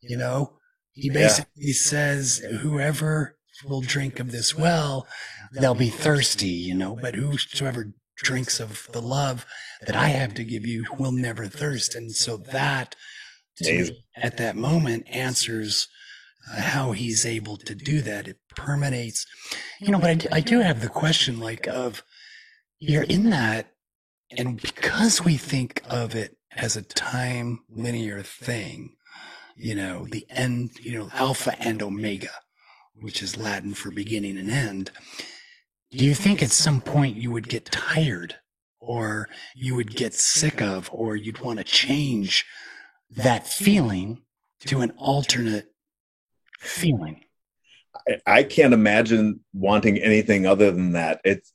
You 0.00 0.16
know 0.16 0.60
he 1.00 1.10
basically 1.10 1.50
yeah. 1.56 1.74
says, 1.74 2.38
whoever 2.60 3.36
will 3.64 3.80
drink 3.80 4.20
of 4.20 4.32
this 4.32 4.56
well, 4.56 5.06
they'll 5.52 5.74
be 5.74 5.88
thirsty, 5.88 6.48
you 6.48 6.74
know, 6.74 6.96
but 7.00 7.14
whosoever 7.14 7.92
drinks 8.16 8.60
of 8.60 8.88
the 8.92 9.00
love 9.00 9.46
that 9.86 9.96
I 9.96 10.08
have 10.08 10.34
to 10.34 10.44
give 10.44 10.66
you 10.66 10.84
will 10.98 11.12
never 11.12 11.46
thirst. 11.46 11.94
And 11.94 12.12
so 12.12 12.36
that, 12.36 12.96
me, 13.60 14.04
at 14.16 14.36
that 14.38 14.56
moment, 14.56 15.06
answers 15.08 15.88
uh, 16.50 16.60
how 16.60 16.92
he's 16.92 17.26
able 17.26 17.56
to 17.56 17.74
do 17.74 18.00
that. 18.02 18.28
It 18.28 18.38
permeates, 18.56 19.26
you 19.80 19.90
know, 19.90 19.98
but 19.98 20.26
I, 20.32 20.36
I 20.36 20.40
do 20.40 20.60
have 20.60 20.80
the 20.80 20.88
question 20.88 21.40
like 21.40 21.66
of, 21.66 22.02
you're 22.78 23.02
in 23.02 23.30
that, 23.30 23.74
and 24.36 24.60
because 24.60 25.22
we 25.24 25.36
think 25.36 25.82
of 25.88 26.14
it 26.14 26.36
as 26.56 26.76
a 26.76 26.82
time 26.82 27.60
linear 27.68 28.22
thing, 28.22 28.96
you 29.56 29.74
know, 29.74 30.06
the 30.10 30.26
end, 30.30 30.70
you 30.80 30.98
know, 30.98 31.10
alpha 31.12 31.54
and 31.60 31.82
omega, 31.82 32.30
which 32.94 33.22
is 33.22 33.36
Latin 33.36 33.74
for 33.74 33.90
beginning 33.90 34.38
and 34.38 34.50
end. 34.50 34.90
do 35.90 36.04
you 36.04 36.14
think 36.14 36.42
at 36.42 36.50
some 36.50 36.80
point 36.80 37.16
you 37.16 37.30
would 37.30 37.48
get 37.48 37.66
tired 37.66 38.36
or 38.80 39.28
you 39.54 39.74
would 39.74 39.94
get 39.94 40.14
sick 40.14 40.62
of 40.62 40.88
or 40.92 41.16
you'd 41.16 41.40
want 41.40 41.58
to 41.58 41.64
change 41.64 42.46
that 43.16 43.46
feeling 43.46 44.22
to 44.66 44.80
an 44.80 44.92
alternate 44.96 45.72
feeling? 46.58 47.24
I, 48.08 48.20
I 48.26 48.42
can't 48.42 48.74
imagine 48.74 49.40
wanting 49.52 49.98
anything 49.98 50.46
other 50.46 50.70
than 50.70 50.92
that. 50.92 51.20
It's, 51.24 51.52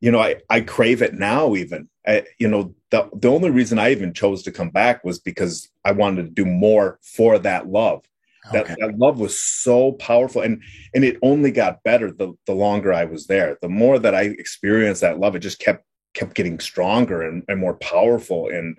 you 0.00 0.10
know, 0.10 0.20
I, 0.20 0.36
I 0.48 0.60
crave 0.60 1.02
it 1.02 1.14
now 1.14 1.54
even. 1.54 1.88
I, 2.06 2.24
you 2.38 2.48
know, 2.48 2.74
the, 2.90 3.08
the 3.14 3.28
only 3.28 3.50
reason 3.50 3.78
I 3.78 3.90
even 3.90 4.14
chose 4.14 4.42
to 4.44 4.52
come 4.52 4.70
back 4.70 5.04
was 5.04 5.18
because 5.18 5.68
I 5.84 5.92
wanted 5.92 6.22
to 6.22 6.30
do 6.30 6.44
more 6.44 6.98
for 7.02 7.38
that 7.40 7.68
love. 7.68 8.04
That, 8.52 8.66
that 8.78 8.98
love 8.98 9.20
was 9.20 9.38
so 9.38 9.92
powerful 9.92 10.40
and 10.40 10.62
and 10.94 11.04
it 11.04 11.18
only 11.20 11.50
got 11.50 11.82
better 11.82 12.10
the, 12.10 12.32
the 12.46 12.54
longer 12.54 12.94
I 12.94 13.04
was 13.04 13.26
there. 13.26 13.58
The 13.60 13.68
more 13.68 13.98
that 13.98 14.14
I 14.14 14.22
experienced 14.22 15.02
that 15.02 15.18
love, 15.18 15.36
it 15.36 15.40
just 15.40 15.58
kept 15.58 15.84
kept 16.14 16.34
getting 16.34 16.58
stronger 16.58 17.20
and, 17.20 17.42
and 17.48 17.60
more 17.60 17.74
powerful. 17.74 18.48
And 18.48 18.78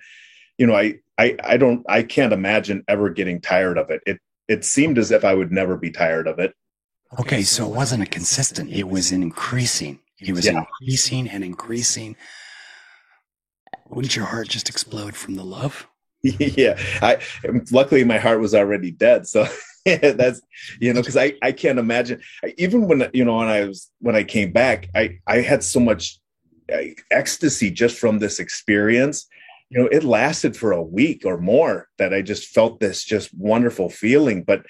you 0.57 0.65
know, 0.65 0.75
I 0.75 0.99
I 1.19 1.35
I 1.43 1.57
don't 1.57 1.85
I 1.89 2.01
can't 2.03 2.33
imagine 2.33 2.83
ever 2.87 3.09
getting 3.09 3.41
tired 3.41 3.77
of 3.77 3.89
it. 3.89 4.01
It 4.05 4.19
it 4.47 4.65
seemed 4.65 4.97
as 4.97 5.11
if 5.11 5.23
I 5.25 5.33
would 5.33 5.51
never 5.51 5.75
be 5.77 5.91
tired 5.91 6.27
of 6.27 6.39
it. 6.39 6.53
Okay, 7.19 7.43
so 7.43 7.65
it 7.65 7.75
wasn't 7.75 8.03
a 8.03 8.05
consistent, 8.05 8.71
it 8.71 8.87
was 8.87 9.11
increasing. 9.11 9.99
It 10.19 10.31
was 10.33 10.45
Yeah. 10.45 10.63
increasing 10.63 11.27
and 11.27 11.43
increasing. 11.43 12.15
Wouldn't 13.89 14.15
your 14.15 14.25
heart 14.25 14.47
just 14.47 14.69
explode 14.69 15.15
from 15.15 15.35
the 15.35 15.43
love? 15.43 15.87
yeah 16.23 16.77
i 17.01 17.17
luckily 17.71 18.03
my 18.03 18.17
heart 18.17 18.41
was 18.41 18.53
already 18.53 18.91
dead 18.91 19.25
so 19.25 19.47
that's 19.85 20.41
you 20.81 20.93
know 20.93 20.99
because 20.99 21.15
i 21.15 21.31
i 21.41 21.49
can't 21.53 21.79
imagine 21.79 22.19
even 22.57 22.89
when 22.89 23.09
you 23.13 23.23
know 23.23 23.37
when 23.37 23.47
i 23.47 23.63
was 23.63 23.89
when 24.01 24.17
i 24.17 24.23
came 24.35 24.51
back 24.51 24.89
i 24.93 25.17
i 25.27 25.37
had 25.39 25.63
so 25.63 25.79
much 25.79 26.19
uh, 26.73 26.81
ecstasy 27.09 27.71
just 27.71 27.97
from 27.97 28.19
this 28.19 28.37
experience 28.37 29.27
you 29.69 29.79
know 29.79 29.87
it 29.91 30.03
lasted 30.03 30.55
for 30.55 30.71
a 30.71 30.81
week 30.81 31.23
or 31.25 31.37
more 31.37 31.87
that 31.97 32.13
i 32.13 32.21
just 32.21 32.49
felt 32.49 32.79
this 32.79 33.03
just 33.03 33.33
wonderful 33.33 33.89
feeling 33.89 34.43
but 34.43 34.65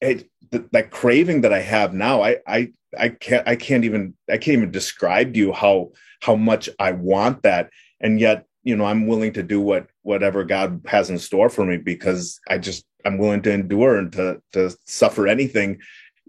it 0.00 0.28
th- 0.50 0.64
that 0.72 0.90
craving 0.90 1.42
that 1.42 1.52
i 1.52 1.60
have 1.60 1.94
now 1.94 2.22
i 2.22 2.36
i 2.46 2.72
i 2.98 3.08
can't 3.08 3.46
i 3.46 3.56
can't 3.56 3.84
even 3.84 4.14
i 4.28 4.36
can't 4.36 4.58
even 4.58 4.70
describe 4.70 5.32
to 5.32 5.38
you 5.38 5.52
how 5.52 5.90
how 6.20 6.34
much 6.34 6.68
i 6.78 6.92
want 6.92 7.42
that. 7.42 7.70
And 8.00 8.18
yet 8.18 8.46
you 8.66 8.76
know 8.76 8.84
i'm 8.84 9.06
willing 9.06 9.32
to 9.32 9.42
do 9.42 9.60
what 9.60 9.86
whatever 10.02 10.44
god 10.44 10.82
has 10.86 11.08
in 11.08 11.18
store 11.18 11.48
for 11.48 11.64
me 11.64 11.78
because 11.78 12.38
i 12.50 12.58
just 12.58 12.84
i'm 13.06 13.16
willing 13.16 13.40
to 13.42 13.52
endure 13.52 13.96
and 13.96 14.12
to 14.12 14.42
to 14.52 14.76
suffer 14.84 15.26
anything 15.26 15.78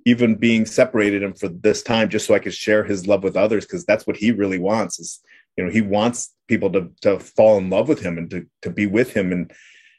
even 0.06 0.36
being 0.36 0.66
separated 0.66 1.24
and 1.24 1.38
for 1.38 1.50
this 1.50 1.82
time 1.82 2.08
just 2.08 2.28
so 2.28 2.36
i 2.36 2.40
could 2.40 2.54
share 2.54 2.84
his 2.84 3.08
love 3.08 3.24
with 3.24 3.36
others 3.36 3.66
because 3.66 3.84
that's 3.86 4.06
what 4.06 4.16
he 4.16 4.32
really 4.32 4.60
wants 4.60 5.00
is 5.00 5.20
you 5.58 5.66
know 5.66 5.72
he 5.72 5.82
wants 5.82 6.34
people 6.48 6.72
to 6.72 6.92
to 7.02 7.20
fall 7.20 7.58
in 7.58 7.70
love 7.70 7.90
with 7.90 8.02
him 8.02 8.18
and 8.18 8.30
to 8.30 8.46
to 8.62 8.70
be 8.70 8.86
with 8.86 9.12
him 9.14 9.32
and 9.32 9.52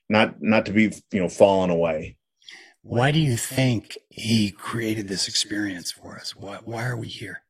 not 0.08 0.40
not 0.40 0.64
to 0.66 0.72
be 0.72 0.92
you 1.12 1.20
know 1.20 1.28
fallen 1.28 1.70
away 1.70 2.16
Why 2.82 3.10
do 3.10 3.18
you 3.18 3.36
think 3.36 3.98
he 4.08 4.50
created 4.50 5.08
this 5.08 5.28
experience 5.28 5.92
for 5.92 6.16
us? 6.16 6.34
Why, 6.34 6.58
why 6.64 6.86
are 6.86 6.96
we 6.96 7.08
here? 7.08 7.42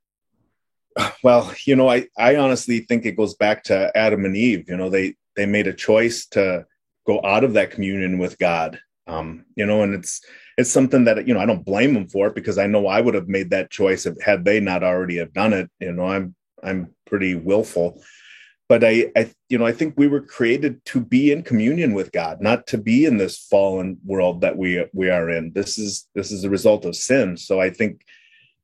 well 1.22 1.52
you 1.64 1.76
know 1.76 1.88
i 1.88 2.06
i 2.16 2.36
honestly 2.36 2.80
think 2.80 3.04
it 3.04 3.16
goes 3.16 3.34
back 3.34 3.64
to 3.64 3.96
adam 3.96 4.24
and 4.24 4.36
eve 4.36 4.68
you 4.68 4.76
know 4.76 4.88
they 4.88 5.14
they 5.36 5.46
made 5.46 5.66
a 5.66 5.72
choice 5.72 6.26
to 6.26 6.66
go 7.06 7.20
out 7.24 7.44
of 7.44 7.54
that 7.54 7.70
communion 7.70 8.18
with 8.18 8.38
god 8.38 8.80
um 9.06 9.44
you 9.56 9.66
know 9.66 9.82
and 9.82 9.94
it's 9.94 10.20
it's 10.56 10.70
something 10.70 11.04
that 11.04 11.26
you 11.26 11.34
know 11.34 11.40
i 11.40 11.46
don't 11.46 11.64
blame 11.64 11.94
them 11.94 12.06
for 12.08 12.28
it 12.28 12.34
because 12.34 12.58
i 12.58 12.66
know 12.66 12.86
i 12.86 13.00
would 13.00 13.14
have 13.14 13.28
made 13.28 13.50
that 13.50 13.70
choice 13.70 14.06
if, 14.06 14.20
had 14.20 14.44
they 14.44 14.60
not 14.60 14.82
already 14.82 15.16
have 15.16 15.32
done 15.32 15.52
it 15.52 15.70
you 15.80 15.92
know 15.92 16.06
i'm 16.06 16.34
i'm 16.62 16.94
pretty 17.06 17.34
willful 17.34 18.02
but 18.68 18.84
I, 18.84 19.10
I 19.16 19.30
you 19.48 19.58
know 19.58 19.66
i 19.66 19.72
think 19.72 19.94
we 19.96 20.08
were 20.08 20.20
created 20.20 20.84
to 20.86 21.00
be 21.00 21.32
in 21.32 21.42
communion 21.42 21.94
with 21.94 22.12
god 22.12 22.40
not 22.40 22.66
to 22.68 22.78
be 22.78 23.06
in 23.06 23.16
this 23.16 23.38
fallen 23.38 23.98
world 24.04 24.42
that 24.42 24.56
we 24.56 24.84
we 24.92 25.10
are 25.10 25.30
in. 25.30 25.52
This 25.52 25.78
is 25.78 26.06
this 26.14 26.30
is 26.30 26.44
a 26.44 26.50
result 26.50 26.84
of 26.84 26.96
sin. 26.96 27.36
So 27.36 27.60
i 27.60 27.70
think 27.70 28.04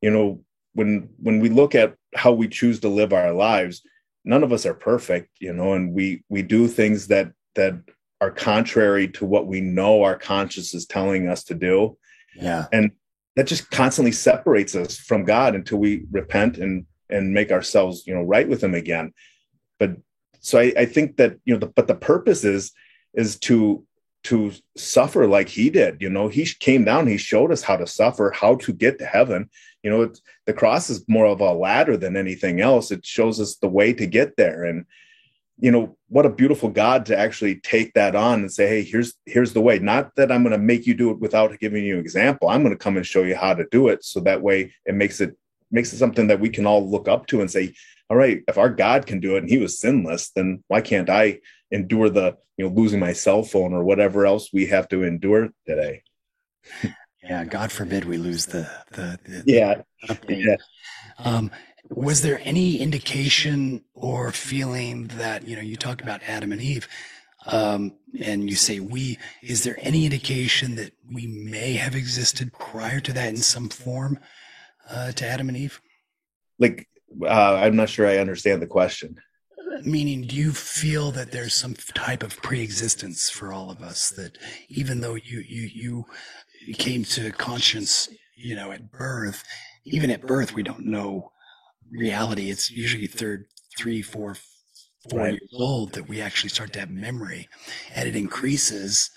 you 0.01 0.11
know 0.11 0.45
when 0.75 1.09
when 1.19 1.41
we 1.41 1.49
look 1.49 1.75
at 1.75 1.95
how 2.15 2.33
we 2.33 2.49
choose 2.49 2.81
to 2.81 2.89
live 2.89 3.13
our 3.13 3.33
lives 3.33 3.83
none 4.25 4.43
of 4.43 4.53
us 4.53 4.65
are 4.67 4.75
perfect 4.75 5.29
you 5.41 5.53
know 5.53 5.75
and 5.75 5.93
we 5.93 6.23
we 6.29 6.43
do 6.43 6.69
things 6.69 7.09
that 7.09 7.33
that 7.55 7.75
are 8.21 8.31
contrary 8.31 9.09
to 9.09 9.25
what 9.25 9.47
we 9.47 9.61
know 9.61 10.03
our 10.03 10.17
conscience 10.17 10.73
is 10.75 10.87
telling 10.87 11.29
us 11.29 11.45
to 11.45 11.55
do. 11.55 11.97
Yeah. 12.37 12.67
and 12.73 12.91
that 13.37 13.47
just 13.47 13.71
constantly 13.71 14.13
separates 14.13 14.75
us 14.75 14.97
from 14.97 15.25
god 15.25 15.55
until 15.55 15.79
we 15.79 16.05
repent 16.11 16.59
and 16.59 16.87
and 17.11 17.35
make 17.35 17.51
ourselves 17.51 18.07
you 18.07 18.15
know 18.15 18.23
right 18.23 18.49
with 18.49 18.63
him 18.63 18.75
again. 18.75 19.13
But 19.79 19.97
so 20.41 20.59
i, 20.59 20.73
I 20.77 20.87
think 20.87 21.17
that 21.17 21.39
you 21.45 21.55
know 21.55 21.61
the, 21.61 21.67
but 21.67 21.87
the 21.87 21.95
purpose 21.95 22.45
is 22.45 22.73
is 23.15 23.39
to 23.41 23.85
to 24.25 24.53
suffer 24.77 25.27
like 25.27 25.49
he 25.49 25.71
did. 25.71 26.01
You 26.01 26.11
know 26.11 26.29
he 26.29 26.47
came 26.59 26.85
down 26.85 27.07
he 27.07 27.19
showed 27.19 27.53
us 27.53 27.63
how 27.63 27.77
to 27.77 27.87
suffer 27.87 28.33
how 28.35 28.57
to 28.57 28.73
get 28.73 28.99
to 28.99 29.07
heaven. 29.07 29.51
You 29.83 29.91
know 29.91 30.13
the 30.47 30.53
cross 30.53 30.91
is 30.91 31.05
more 31.09 31.27
of 31.27 31.41
a 31.41 31.53
ladder 31.53 31.97
than 31.97 32.17
anything 32.17 32.61
else. 32.61 32.91
It 32.91 33.05
shows 33.05 33.41
us 33.41 33.57
the 33.57 33.69
way 33.69 33.93
to 33.93 34.07
get 34.07 34.37
there. 34.37 34.65
And 34.65 34.87
you 35.59 35.71
know 35.71 35.97
what 36.09 36.27
a 36.27 36.31
beautiful 36.31 36.69
god 36.69 37.07
to 37.07 37.17
actually 37.17 37.57
take 37.57 37.95
that 37.95 38.17
on 38.17 38.41
and 38.41 38.53
say 38.53 38.67
hey 38.67 38.83
here's 38.83 39.15
here's 39.27 39.53
the 39.53 39.61
way. 39.61 39.79
Not 39.79 40.17
that 40.17 40.33
i'm 40.33 40.43
going 40.43 40.53
to 40.53 40.59
make 40.59 40.87
you 40.87 40.95
do 40.95 41.11
it 41.11 41.21
without 41.21 41.59
giving 41.61 41.85
you 41.85 41.95
an 41.95 42.01
example. 42.01 42.49
I'm 42.49 42.63
going 42.63 42.75
to 42.75 42.83
come 42.83 42.97
and 42.97 43.07
show 43.07 43.23
you 43.23 43.37
how 43.37 43.55
to 43.55 43.67
do 43.71 43.89
it 43.89 44.05
so 44.05 44.21
that 44.21 44.43
way 44.43 44.73
it 44.87 44.95
makes 44.95 45.21
it 45.21 45.37
makes 45.71 45.93
it 45.93 45.99
something 45.99 46.27
that 46.29 46.41
we 46.41 46.49
can 46.49 46.67
all 46.67 46.89
look 46.89 47.09
up 47.09 47.27
to 47.27 47.41
and 47.41 47.51
say 47.51 47.75
all 48.11 48.17
right 48.17 48.43
if 48.49 48.59
our 48.59 48.69
god 48.71 49.07
can 49.07 49.21
do 49.21 49.37
it 49.37 49.43
and 49.43 49.51
he 49.51 49.59
was 49.59 49.79
sinless 49.81 50.31
then 50.31 50.63
why 50.69 50.81
can't 50.81 51.11
i 51.11 51.39
endure 51.71 52.09
the 52.11 52.37
you 52.57 52.65
know 52.69 52.75
losing 52.75 53.01
my 53.01 53.13
cell 53.13 53.43
phone 53.43 53.73
or 53.73 53.83
whatever 53.85 54.27
else 54.27 54.51
we 54.53 54.67
have 54.67 54.89
to 54.89 55.03
endure 55.03 55.51
today 55.67 56.03
Yeah. 57.23 57.45
God 57.45 57.73
forbid 57.73 58.05
we 58.05 58.19
lose 58.19 58.47
the, 58.47 58.69
the, 58.93 59.19
the 59.25 59.43
yeah 59.47 59.81
update. 60.09 60.45
yeah 60.45 60.57
Um, 61.19 61.51
was 61.89 62.21
there 62.23 62.41
any 62.45 62.79
indication 62.79 63.83
or 63.95 64.31
feeling 64.33 65.07
that, 65.17 65.47
you 65.49 65.57
know, 65.57 65.63
you 65.63 65.77
talked 65.77 66.01
about 66.03 66.23
Adam 66.27 66.53
and 66.53 66.61
Eve, 66.61 66.87
um, 67.47 67.93
and 68.21 68.49
you 68.51 68.57
say 68.57 68.81
we, 68.81 69.19
is 69.43 69.65
there 69.65 69.79
any 69.81 70.05
indication 70.05 70.77
that 70.77 70.93
we 71.13 71.27
may 71.27 71.75
have 71.75 71.95
existed 71.95 72.53
prior 72.53 73.01
to 73.01 73.13
that 73.13 73.29
in 73.29 73.37
some 73.37 73.69
form, 73.69 74.19
uh, 74.91 75.13
to 75.13 75.27
Adam 75.27 75.49
and 75.49 75.57
Eve? 75.57 75.81
like 76.61 76.87
uh, 77.27 77.55
i'm 77.57 77.75
not 77.75 77.89
sure 77.89 78.07
i 78.07 78.19
understand 78.19 78.63
the 78.63 78.67
question 78.67 79.17
Meaning, 79.83 80.23
do 80.23 80.37
you 80.37 80.53
feel 80.53 81.11
that 81.13 81.33
there's 81.33 81.53
some 81.55 81.75
type 81.75 82.23
of 82.23 82.41
pre-existence 82.43 83.29
for 83.29 83.53
all 83.53 83.71
of 83.71 83.83
us 83.83 84.11
that 84.11 84.39
even 84.69 85.01
though 85.01 85.15
you, 85.17 85.41
you, 85.41 86.05
you 86.65 86.75
came 86.75 87.03
to 87.05 87.33
conscience, 87.33 88.09
you 88.37 88.55
know, 88.55 88.71
at 88.71 88.93
birth, 88.93 89.43
even 89.85 90.11
at 90.11 90.27
birth, 90.27 90.55
we 90.55 90.63
don't 90.63 90.87
know 90.87 91.33
reality. 91.91 92.51
It's 92.51 92.71
usually 92.71 93.09
third, 93.09 93.47
three, 93.77 94.01
four, 94.01 94.37
four 95.11 95.21
Right. 95.21 95.33
years 95.33 95.51
old 95.59 95.93
that 95.95 96.09
we 96.09 96.21
actually 96.21 96.51
start 96.51 96.73
to 96.75 96.81
have 96.81 96.91
memory 96.91 97.49
and 97.95 98.09
it 98.09 98.15
increases. 98.17 99.11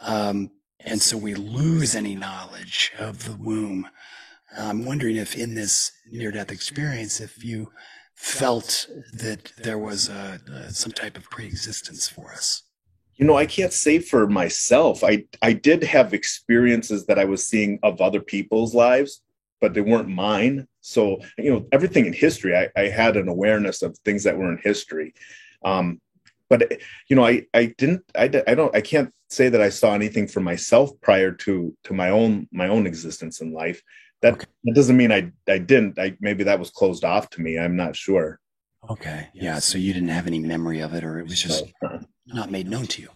Um, 0.00 0.50
and 0.80 1.02
so 1.02 1.16
we 1.16 1.34
lose 1.34 1.96
any 1.96 2.14
knowledge 2.14 2.92
of 2.98 3.24
the 3.24 3.36
womb. 3.36 3.88
I'm 4.58 4.84
wondering 4.84 5.16
if 5.16 5.36
in 5.36 5.54
this 5.54 5.92
near 6.10 6.32
death 6.32 6.50
experience, 6.52 7.20
if 7.20 7.44
you 7.44 7.70
felt 8.14 8.88
that 9.12 9.52
there 9.58 9.78
was 9.78 10.08
a, 10.08 10.40
some 10.70 10.92
type 10.92 11.16
of 11.18 11.24
pre-existence 11.30 12.08
for 12.08 12.32
us. 12.32 12.62
you 13.16 13.26
know 13.26 13.36
i 13.36 13.46
can't 13.46 13.72
say 13.72 13.98
for 13.98 14.26
myself. 14.26 15.02
I 15.04 15.24
i 15.42 15.52
did 15.52 15.82
have 15.84 16.14
experiences 16.14 17.06
that 17.06 17.18
i 17.18 17.24
was 17.32 17.46
seeing 17.46 17.78
of 17.82 18.00
other 18.00 18.20
people's 18.20 18.74
lives 18.74 19.22
but 19.60 19.72
they 19.72 19.80
weren't 19.80 20.08
mine. 20.08 20.66
So 20.80 21.18
you 21.38 21.50
know 21.52 21.66
everything 21.72 22.04
in 22.06 22.12
history 22.12 22.52
i, 22.56 22.68
I 22.76 22.88
had 22.88 23.16
an 23.16 23.28
awareness 23.28 23.82
of 23.82 23.90
things 24.04 24.22
that 24.24 24.36
were 24.38 24.50
in 24.52 24.58
history. 24.70 25.08
Um 25.70 26.00
but 26.50 26.60
you 27.08 27.16
know 27.16 27.24
i 27.32 27.34
i 27.60 27.64
didn't 27.80 28.02
i, 28.14 28.24
I 28.50 28.54
don't 28.58 28.74
i 28.76 28.80
can't 28.92 29.10
say 29.38 29.48
that 29.50 29.60
i 29.68 29.70
saw 29.80 29.90
anything 29.94 30.26
for 30.28 30.40
myself 30.40 30.90
prior 31.08 31.32
to 31.44 31.54
to 31.86 31.92
my 32.02 32.10
own 32.10 32.48
my 32.62 32.68
own 32.68 32.86
existence 32.86 33.40
in 33.40 33.52
life 33.52 33.80
that 34.22 34.34
Okay. 34.34 34.46
that 34.64 34.74
doesn't 34.74 34.96
mean 34.96 35.12
i 35.12 35.30
i 35.48 35.58
didn't 35.58 35.98
i 35.98 36.16
maybe 36.20 36.44
that 36.44 36.58
was 36.58 36.70
closed 36.70 37.04
off 37.04 37.28
to 37.30 37.40
me 37.40 37.58
i'm 37.58 37.76
not 37.76 37.96
sure 37.96 38.40
Okay. 38.88 39.28
Yeah. 39.34 39.58
So 39.58 39.78
you 39.78 39.92
didn't 39.92 40.10
have 40.10 40.26
any 40.28 40.38
memory 40.38 40.80
of 40.80 40.94
it 40.94 41.02
or 41.02 41.18
it 41.18 41.24
was 41.24 41.42
just 41.42 41.64
not 42.26 42.52
made 42.52 42.68
known 42.68 42.86
to 42.86 43.02
you. 43.02 43.08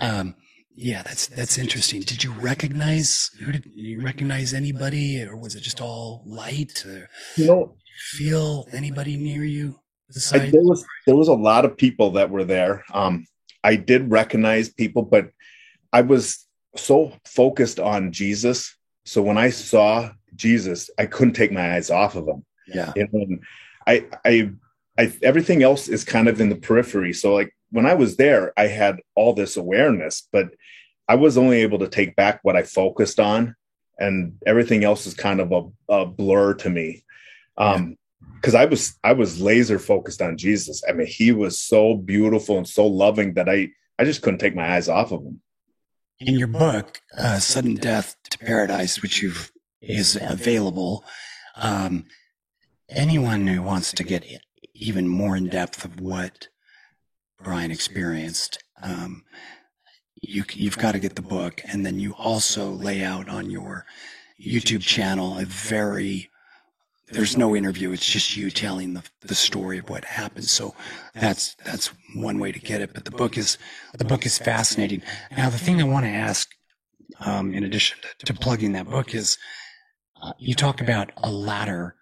Um, 0.00 0.34
yeah, 0.74 1.02
that's, 1.02 1.26
that's 1.26 1.58
interesting. 1.58 2.00
Did 2.00 2.24
you 2.24 2.32
recognize, 2.32 3.30
who 3.38 3.52
did 3.52 3.66
you 3.74 4.00
recognize 4.00 4.54
anybody 4.54 5.22
or 5.22 5.36
was 5.36 5.54
it 5.54 5.60
just 5.60 5.82
all 5.82 6.22
light 6.24 6.84
or 6.86 7.10
you 7.36 7.46
know 7.46 7.76
feel 8.12 8.66
anybody 8.72 9.16
near 9.18 9.44
you? 9.44 9.78
I, 10.32 10.38
there 10.50 10.62
was 10.62 10.84
there 11.06 11.16
was 11.16 11.28
a 11.28 11.34
lot 11.34 11.66
of 11.66 11.76
people 11.76 12.12
that 12.12 12.30
were 12.30 12.44
there. 12.44 12.82
Um, 12.92 13.26
I 13.62 13.76
did 13.76 14.10
recognize 14.10 14.70
people, 14.70 15.02
but 15.02 15.30
I 15.92 16.00
was 16.00 16.46
so 16.76 17.12
focused 17.26 17.78
on 17.78 18.12
Jesus. 18.12 18.74
So 19.04 19.20
when 19.20 19.36
I 19.36 19.50
saw 19.50 20.10
Jesus, 20.34 20.90
I 20.98 21.06
couldn't 21.06 21.34
take 21.34 21.52
my 21.52 21.74
eyes 21.74 21.90
off 21.90 22.14
of 22.16 22.26
him. 22.26 22.44
Yeah. 22.66 22.92
And 22.96 23.40
I, 23.86 24.06
I, 24.24 24.50
I, 24.98 25.12
everything 25.22 25.62
else 25.62 25.88
is 25.88 26.04
kind 26.04 26.28
of 26.28 26.40
in 26.40 26.48
the 26.48 26.56
periphery. 26.56 27.12
So 27.12 27.34
like 27.34 27.54
when 27.70 27.86
I 27.86 27.94
was 27.94 28.16
there, 28.16 28.52
I 28.56 28.66
had 28.66 29.00
all 29.14 29.32
this 29.32 29.56
awareness, 29.56 30.28
but 30.32 30.54
I 31.08 31.16
was 31.16 31.36
only 31.36 31.62
able 31.62 31.80
to 31.80 31.88
take 31.88 32.16
back 32.16 32.40
what 32.42 32.56
I 32.56 32.62
focused 32.62 33.18
on, 33.18 33.56
and 33.98 34.38
everything 34.46 34.84
else 34.84 35.06
is 35.06 35.14
kind 35.14 35.40
of 35.40 35.52
a, 35.52 35.92
a 35.92 36.06
blur 36.06 36.54
to 36.54 36.70
me. 36.70 37.04
Um, 37.56 37.96
because 38.36 38.54
I 38.56 38.64
was 38.64 38.98
I 39.04 39.12
was 39.12 39.40
laser 39.40 39.78
focused 39.78 40.20
on 40.20 40.36
Jesus. 40.36 40.82
I 40.88 40.92
mean, 40.92 41.06
he 41.06 41.30
was 41.30 41.60
so 41.60 41.94
beautiful 41.94 42.58
and 42.58 42.68
so 42.68 42.86
loving 42.86 43.34
that 43.34 43.48
I 43.48 43.70
I 43.98 44.04
just 44.04 44.22
couldn't 44.22 44.40
take 44.40 44.56
my 44.56 44.74
eyes 44.74 44.88
off 44.88 45.12
of 45.12 45.22
him. 45.22 45.40
In 46.18 46.36
your 46.36 46.48
book, 46.48 47.00
uh, 47.16 47.38
"Sudden 47.38 47.76
Death 47.76 48.16
to 48.30 48.38
Paradise," 48.38 49.00
which 49.00 49.22
you've 49.22 49.51
is 49.82 50.18
available, 50.20 51.04
um, 51.56 52.06
anyone 52.88 53.46
who 53.46 53.62
wants 53.62 53.92
to 53.92 54.04
get 54.04 54.24
even 54.74 55.08
more 55.08 55.36
in 55.36 55.48
depth 55.48 55.84
of 55.84 56.00
what 56.00 56.48
Brian 57.42 57.70
experienced, 57.70 58.62
um, 58.82 59.24
you 60.20 60.44
you've 60.52 60.78
got 60.78 60.92
to 60.92 61.00
get 61.00 61.16
the 61.16 61.22
book, 61.22 61.60
and 61.64 61.84
then 61.84 61.98
you 61.98 62.14
also 62.14 62.70
lay 62.70 63.02
out 63.02 63.28
on 63.28 63.50
your 63.50 63.84
YouTube 64.40 64.82
channel 64.82 65.38
a 65.38 65.44
very 65.44 66.30
there's 67.12 67.36
no 67.36 67.54
interview. 67.54 67.92
It's 67.92 68.06
just 68.06 68.36
you 68.36 68.50
telling 68.50 68.94
the, 68.94 69.02
the 69.20 69.34
story 69.34 69.78
of 69.78 69.90
what 69.90 70.04
happened. 70.04 70.46
So 70.46 70.74
that's, 71.14 71.54
that's 71.56 71.92
one 72.14 72.38
way 72.38 72.52
to 72.52 72.58
get 72.58 72.80
it. 72.80 72.94
But 72.94 73.04
the 73.04 73.10
book 73.10 73.36
is, 73.36 73.58
the 73.96 74.04
book 74.04 74.24
is 74.24 74.38
fascinating. 74.38 75.02
Now, 75.36 75.50
the 75.50 75.58
thing 75.58 75.80
I 75.80 75.84
want 75.84 76.06
to 76.06 76.10
ask, 76.10 76.48
um, 77.20 77.52
in 77.52 77.64
addition 77.64 77.98
to, 78.18 78.26
to, 78.26 78.34
plugging 78.34 78.72
that 78.72 78.88
book 78.88 79.14
is, 79.14 79.36
uh, 80.22 80.32
you 80.38 80.54
talk 80.54 80.80
about 80.80 81.10
a 81.16 81.30
ladder. 81.30 81.96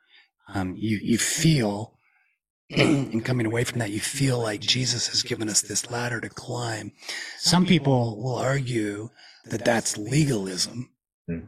Um, 0.52 0.74
you, 0.76 0.98
you 1.02 1.18
feel, 1.18 1.94
and 2.70 3.24
coming 3.24 3.46
away 3.46 3.64
from 3.64 3.78
that, 3.78 3.90
you 3.90 4.00
feel 4.00 4.38
like 4.38 4.60
Jesus 4.60 5.08
has 5.08 5.22
given 5.22 5.48
us 5.48 5.62
this 5.62 5.90
ladder 5.90 6.20
to 6.20 6.28
climb. 6.28 6.92
Some 7.38 7.66
people 7.66 8.22
will 8.22 8.36
argue 8.36 9.10
that 9.46 9.64
that's 9.64 9.96
legalism, 9.96 10.90
hmm. 11.26 11.40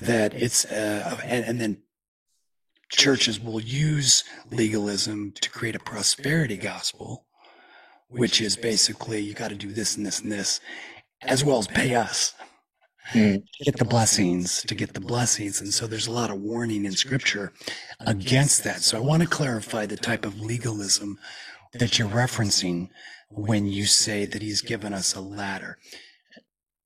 that 0.00 0.34
it's, 0.34 0.64
uh, 0.64 1.20
and, 1.24 1.44
and 1.44 1.60
then 1.60 1.82
churches 2.90 3.40
will 3.40 3.60
use 3.60 4.24
legalism 4.50 5.32
to 5.40 5.50
create 5.50 5.76
a 5.76 5.80
prosperity 5.80 6.56
gospel, 6.56 7.24
which 8.08 8.40
is 8.40 8.56
basically 8.56 9.20
you 9.20 9.34
got 9.34 9.48
to 9.48 9.54
do 9.54 9.72
this 9.72 9.96
and 9.96 10.04
this 10.04 10.20
and 10.20 10.32
this, 10.32 10.60
as 11.22 11.44
well 11.44 11.58
as 11.58 11.68
pay 11.68 11.94
us. 11.94 12.34
Mm. 13.12 13.44
Get 13.62 13.76
the 13.76 13.84
blessings 13.84 14.62
to 14.62 14.74
get 14.74 14.94
the 14.94 15.00
blessings. 15.00 15.60
And 15.60 15.72
so 15.72 15.86
there's 15.86 16.06
a 16.06 16.12
lot 16.12 16.30
of 16.30 16.40
warning 16.40 16.84
in 16.84 16.92
scripture 16.92 17.52
against 18.00 18.64
that. 18.64 18.80
So 18.80 18.96
I 18.96 19.00
want 19.00 19.22
to 19.22 19.28
clarify 19.28 19.86
the 19.86 19.96
type 19.96 20.24
of 20.24 20.40
legalism 20.40 21.18
that 21.74 21.98
you're 21.98 22.08
referencing 22.08 22.88
when 23.28 23.66
you 23.66 23.84
say 23.84 24.24
that 24.26 24.42
he's 24.42 24.62
given 24.62 24.94
us 24.94 25.14
a 25.14 25.20
ladder. 25.20 25.78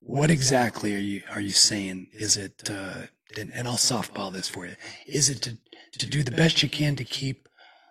What 0.00 0.30
exactly 0.30 0.94
are 0.94 1.00
you 1.00 1.22
are 1.30 1.40
you 1.40 1.50
saying? 1.50 2.08
Is 2.12 2.36
it 2.36 2.70
uh, 2.70 3.06
and, 3.36 3.52
and 3.52 3.68
I'll 3.68 3.74
softball 3.74 4.32
this 4.32 4.48
for 4.48 4.66
you. 4.66 4.76
Is 5.06 5.28
it 5.28 5.42
to 5.42 5.58
to 5.98 6.06
do 6.06 6.22
the 6.22 6.30
best 6.30 6.62
you 6.62 6.68
can 6.68 6.96
to 6.96 7.04
keep 7.04 7.48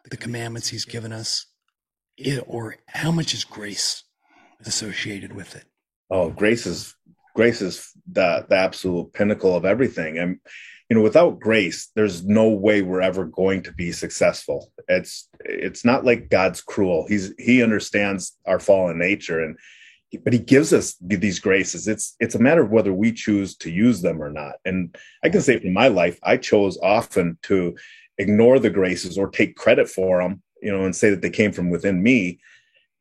the 0.10 0.18
commandments 0.18 0.70
he's 0.70 0.86
given 0.86 1.12
us? 1.12 1.46
It, 2.18 2.44
or 2.48 2.78
how 2.88 3.12
much 3.12 3.34
is 3.34 3.44
grace 3.44 4.04
associated 4.66 5.34
with 5.34 5.56
it? 5.56 5.66
Oh, 6.10 6.30
grace 6.30 6.66
is 6.66 6.96
grace 7.36 7.62
is 7.62 7.92
the 8.12 8.46
the 8.50 8.56
absolute 8.56 9.14
pinnacle 9.14 9.56
of 9.56 9.66
everything. 9.66 10.18
And 10.18 10.40
you 10.90 10.96
know, 10.96 11.04
without 11.04 11.40
grace, 11.40 11.90
there's 11.96 12.24
no 12.24 12.48
way 12.50 12.82
we're 12.82 13.02
ever 13.02 13.26
going 13.26 13.64
to 13.64 13.74
be 13.74 13.92
successful. 13.92 14.72
It's 14.88 15.30
it's 15.42 15.84
not 15.84 16.06
like 16.06 16.30
God's 16.30 16.62
cruel. 16.62 17.06
He's 17.08 17.34
he 17.38 17.62
understands 17.62 18.38
our 18.46 18.60
fallen 18.60 18.98
nature 18.98 19.44
and 19.44 19.58
but 20.24 20.34
he 20.34 20.40
gives 20.40 20.72
us 20.72 20.96
these 21.02 21.40
graces 21.40 21.88
it's 21.88 22.16
it's 22.20 22.36
a 22.36 22.40
matter 22.40 22.62
of 22.62 22.72
whether 22.72 22.94
we 22.94 23.12
choose 23.12 23.56
to 23.58 23.70
use 23.70 24.02
them 24.02 24.22
or 24.22 24.32
not 24.32 24.56
and 24.64 24.96
i 25.24 25.30
can 25.30 25.42
say 25.42 25.60
from 25.60 25.74
my 25.74 25.90
life 25.90 26.18
i 26.24 26.38
chose 26.38 26.78
often 26.82 27.38
to 27.42 27.76
ignore 28.18 28.58
the 28.60 28.70
graces 28.70 29.18
or 29.18 29.30
take 29.30 29.56
credit 29.56 29.90
for 29.90 30.22
them 30.22 30.42
you 30.62 30.72
know 30.72 30.86
and 30.86 30.96
say 30.96 31.10
that 31.10 31.22
they 31.22 31.30
came 31.30 31.52
from 31.52 31.70
within 31.70 32.02
me 32.02 32.40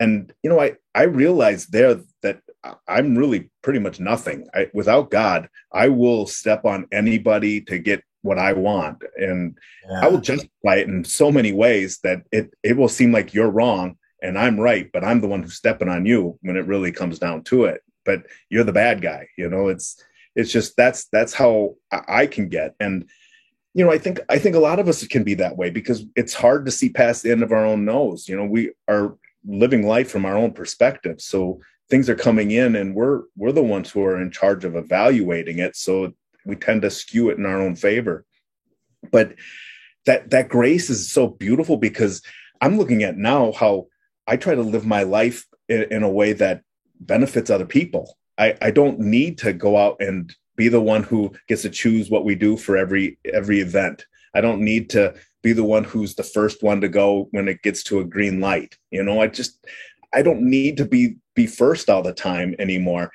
and 0.00 0.32
you 0.42 0.50
know 0.50 0.60
i 0.60 0.72
i 0.94 1.04
realized 1.04 1.70
there 1.70 2.00
that 2.22 2.40
i'm 2.88 3.16
really 3.16 3.50
pretty 3.62 3.78
much 3.78 4.00
nothing 4.00 4.46
I, 4.54 4.68
without 4.72 5.10
god 5.10 5.48
i 5.72 5.88
will 5.88 6.26
step 6.26 6.64
on 6.64 6.86
anybody 6.92 7.60
to 7.62 7.78
get 7.78 8.02
what 8.22 8.38
i 8.38 8.52
want 8.52 9.02
and 9.16 9.56
yeah. 9.88 10.00
i 10.02 10.08
will 10.08 10.20
justify 10.20 10.76
it 10.76 10.88
in 10.88 11.04
so 11.04 11.30
many 11.30 11.52
ways 11.52 11.98
that 12.02 12.22
it 12.32 12.52
it 12.62 12.76
will 12.76 12.88
seem 12.88 13.12
like 13.12 13.34
you're 13.34 13.50
wrong 13.50 13.96
and 14.22 14.38
I'm 14.38 14.58
right, 14.58 14.90
but 14.92 15.04
I'm 15.04 15.20
the 15.20 15.28
one 15.28 15.42
who's 15.42 15.54
stepping 15.54 15.88
on 15.88 16.06
you 16.06 16.38
when 16.42 16.56
it 16.56 16.66
really 16.66 16.92
comes 16.92 17.18
down 17.18 17.44
to 17.44 17.64
it. 17.64 17.82
But 18.04 18.26
you're 18.50 18.64
the 18.64 18.72
bad 18.72 19.02
guy, 19.02 19.28
you 19.36 19.48
know. 19.48 19.68
It's 19.68 20.02
it's 20.34 20.52
just 20.52 20.76
that's 20.76 21.06
that's 21.06 21.32
how 21.32 21.76
I 21.90 22.26
can 22.26 22.48
get, 22.48 22.74
and 22.78 23.08
you 23.74 23.84
know, 23.84 23.90
I 23.90 23.98
think 23.98 24.20
I 24.28 24.38
think 24.38 24.54
a 24.54 24.60
lot 24.60 24.78
of 24.78 24.88
us 24.88 25.06
can 25.06 25.24
be 25.24 25.34
that 25.34 25.56
way 25.56 25.70
because 25.70 26.04
it's 26.14 26.34
hard 26.34 26.66
to 26.66 26.72
see 26.72 26.88
past 26.88 27.22
the 27.22 27.32
end 27.32 27.42
of 27.42 27.52
our 27.52 27.64
own 27.64 27.84
nose. 27.84 28.28
You 28.28 28.36
know, 28.36 28.44
we 28.44 28.72
are 28.88 29.16
living 29.44 29.86
life 29.86 30.10
from 30.10 30.24
our 30.24 30.36
own 30.36 30.52
perspective, 30.52 31.20
so 31.20 31.60
things 31.88 32.08
are 32.08 32.16
coming 32.16 32.50
in, 32.50 32.76
and 32.76 32.94
we're 32.94 33.22
we're 33.36 33.52
the 33.52 33.62
ones 33.62 33.90
who 33.90 34.04
are 34.04 34.20
in 34.20 34.30
charge 34.30 34.64
of 34.64 34.76
evaluating 34.76 35.58
it. 35.58 35.76
So 35.76 36.12
we 36.44 36.56
tend 36.56 36.82
to 36.82 36.90
skew 36.90 37.30
it 37.30 37.38
in 37.38 37.46
our 37.46 37.60
own 37.60 37.76
favor. 37.76 38.24
But 39.10 39.34
that 40.06 40.30
that 40.30 40.48
grace 40.48 40.90
is 40.90 41.10
so 41.10 41.28
beautiful 41.28 41.76
because 41.76 42.22
I'm 42.60 42.78
looking 42.78 43.02
at 43.02 43.16
now 43.16 43.52
how 43.52 43.86
I 44.26 44.36
try 44.36 44.54
to 44.54 44.62
live 44.62 44.86
my 44.86 45.02
life 45.02 45.44
in, 45.68 45.84
in 45.90 46.02
a 46.02 46.10
way 46.10 46.32
that 46.34 46.62
benefits 47.00 47.50
other 47.50 47.66
people. 47.66 48.16
I, 48.38 48.56
I 48.60 48.70
don't 48.70 48.98
need 48.98 49.38
to 49.38 49.52
go 49.52 49.76
out 49.76 49.96
and 50.00 50.34
be 50.56 50.68
the 50.68 50.80
one 50.80 51.02
who 51.02 51.32
gets 51.48 51.62
to 51.62 51.70
choose 51.70 52.10
what 52.10 52.24
we 52.24 52.34
do 52.34 52.56
for 52.56 52.76
every 52.76 53.18
every 53.32 53.60
event. 53.60 54.06
I 54.34 54.40
don't 54.40 54.60
need 54.60 54.90
to 54.90 55.14
be 55.42 55.52
the 55.52 55.64
one 55.64 55.84
who's 55.84 56.14
the 56.14 56.22
first 56.22 56.62
one 56.62 56.80
to 56.80 56.88
go 56.88 57.28
when 57.30 57.48
it 57.48 57.62
gets 57.62 57.82
to 57.84 58.00
a 58.00 58.04
green 58.04 58.40
light. 58.40 58.76
You 58.90 59.02
know, 59.02 59.20
I 59.20 59.28
just 59.28 59.64
I 60.12 60.22
don't 60.22 60.42
need 60.42 60.78
to 60.78 60.84
be 60.84 61.16
be 61.36 61.46
first 61.46 61.88
all 61.88 62.02
the 62.02 62.12
time 62.12 62.56
anymore, 62.58 63.12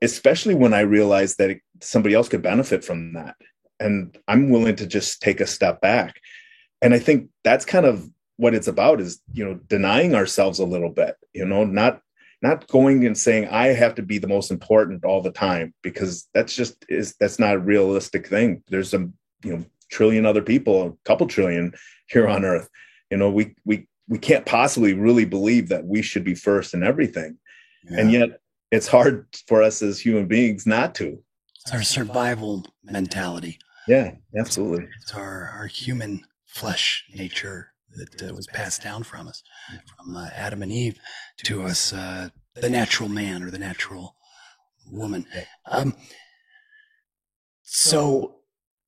especially 0.00 0.54
when 0.54 0.72
I 0.72 0.80
realize 0.80 1.36
that 1.36 1.58
somebody 1.82 2.14
else 2.14 2.28
could 2.28 2.42
benefit 2.42 2.82
from 2.82 3.12
that. 3.12 3.36
And 3.78 4.16
I'm 4.26 4.48
willing 4.48 4.76
to 4.76 4.86
just 4.86 5.20
take 5.20 5.40
a 5.40 5.46
step 5.46 5.82
back. 5.82 6.20
And 6.80 6.94
I 6.94 6.98
think 6.98 7.28
that's 7.44 7.66
kind 7.66 7.84
of 7.84 8.08
what 8.36 8.54
it's 8.54 8.68
about 8.68 9.00
is 9.00 9.20
you 9.32 9.44
know 9.44 9.54
denying 9.66 10.14
ourselves 10.14 10.58
a 10.58 10.64
little 10.64 10.90
bit 10.90 11.16
you 11.32 11.44
know 11.44 11.64
not 11.64 12.00
not 12.42 12.66
going 12.68 13.06
and 13.06 13.16
saying 13.16 13.48
i 13.48 13.68
have 13.68 13.94
to 13.94 14.02
be 14.02 14.18
the 14.18 14.28
most 14.28 14.50
important 14.50 15.04
all 15.04 15.20
the 15.20 15.30
time 15.30 15.72
because 15.82 16.28
that's 16.34 16.54
just 16.54 16.84
is 16.88 17.14
that's 17.18 17.38
not 17.38 17.54
a 17.54 17.58
realistic 17.58 18.26
thing 18.26 18.62
there's 18.68 18.94
a 18.94 19.08
you 19.42 19.56
know 19.56 19.64
trillion 19.90 20.26
other 20.26 20.42
people 20.42 20.86
a 20.86 21.08
couple 21.08 21.26
trillion 21.26 21.72
here 22.08 22.28
on 22.28 22.44
earth 22.44 22.68
you 23.10 23.16
know 23.16 23.30
we 23.30 23.54
we 23.64 23.86
we 24.08 24.18
can't 24.18 24.46
possibly 24.46 24.92
really 24.92 25.24
believe 25.24 25.68
that 25.68 25.84
we 25.84 26.02
should 26.02 26.24
be 26.24 26.34
first 26.34 26.74
in 26.74 26.82
everything 26.82 27.38
yeah. 27.90 28.00
and 28.00 28.12
yet 28.12 28.40
it's 28.70 28.86
hard 28.86 29.26
for 29.46 29.62
us 29.62 29.82
as 29.82 29.98
human 29.98 30.26
beings 30.26 30.66
not 30.66 30.94
to 30.94 31.18
it's 31.64 31.72
our 31.72 31.82
survival 31.82 32.64
mentality 32.84 33.58
yeah 33.88 34.12
absolutely 34.38 34.86
it's 35.02 35.14
our 35.14 35.52
our 35.56 35.66
human 35.66 36.22
flesh 36.46 37.04
nature 37.14 37.72
that 37.96 38.22
uh, 38.22 38.34
was 38.34 38.46
passed 38.48 38.82
down 38.82 39.02
from 39.02 39.28
us, 39.28 39.42
from 39.96 40.16
uh, 40.16 40.28
Adam 40.34 40.62
and 40.62 40.72
Eve 40.72 40.98
to 41.44 41.62
us, 41.62 41.92
uh, 41.92 42.28
the 42.54 42.70
natural 42.70 43.08
man 43.08 43.42
or 43.42 43.50
the 43.50 43.58
natural 43.58 44.16
woman. 44.90 45.26
Um, 45.66 45.94
so, 47.62 48.36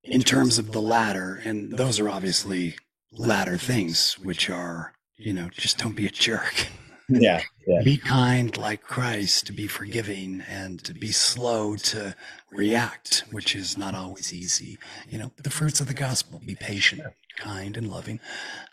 in 0.04 0.22
terms 0.22 0.58
of 0.58 0.72
the 0.72 0.80
latter 0.80 1.40
and 1.44 1.72
those 1.72 1.98
are 2.00 2.08
obviously 2.08 2.76
latter 3.12 3.58
things, 3.58 4.18
which 4.18 4.48
are, 4.48 4.94
you 5.16 5.32
know, 5.32 5.48
just 5.50 5.78
don't 5.78 5.96
be 5.96 6.06
a 6.06 6.10
jerk. 6.10 6.68
Yeah, 7.08 7.42
yeah. 7.66 7.82
Be 7.82 7.96
kind 7.96 8.56
like 8.56 8.82
Christ, 8.82 9.46
to 9.46 9.52
be 9.52 9.66
forgiving 9.66 10.42
and 10.48 10.82
to 10.84 10.92
be 10.92 11.10
slow 11.12 11.76
to 11.76 12.14
react, 12.52 13.24
which 13.30 13.54
is 13.56 13.78
not 13.78 13.94
always 13.94 14.32
easy. 14.32 14.78
You 15.08 15.18
know, 15.18 15.32
the 15.38 15.50
fruits 15.50 15.80
of 15.80 15.86
the 15.88 15.94
gospel, 15.94 16.40
be 16.44 16.54
patient, 16.54 17.02
kind 17.38 17.76
and 17.76 17.88
loving. 17.90 18.20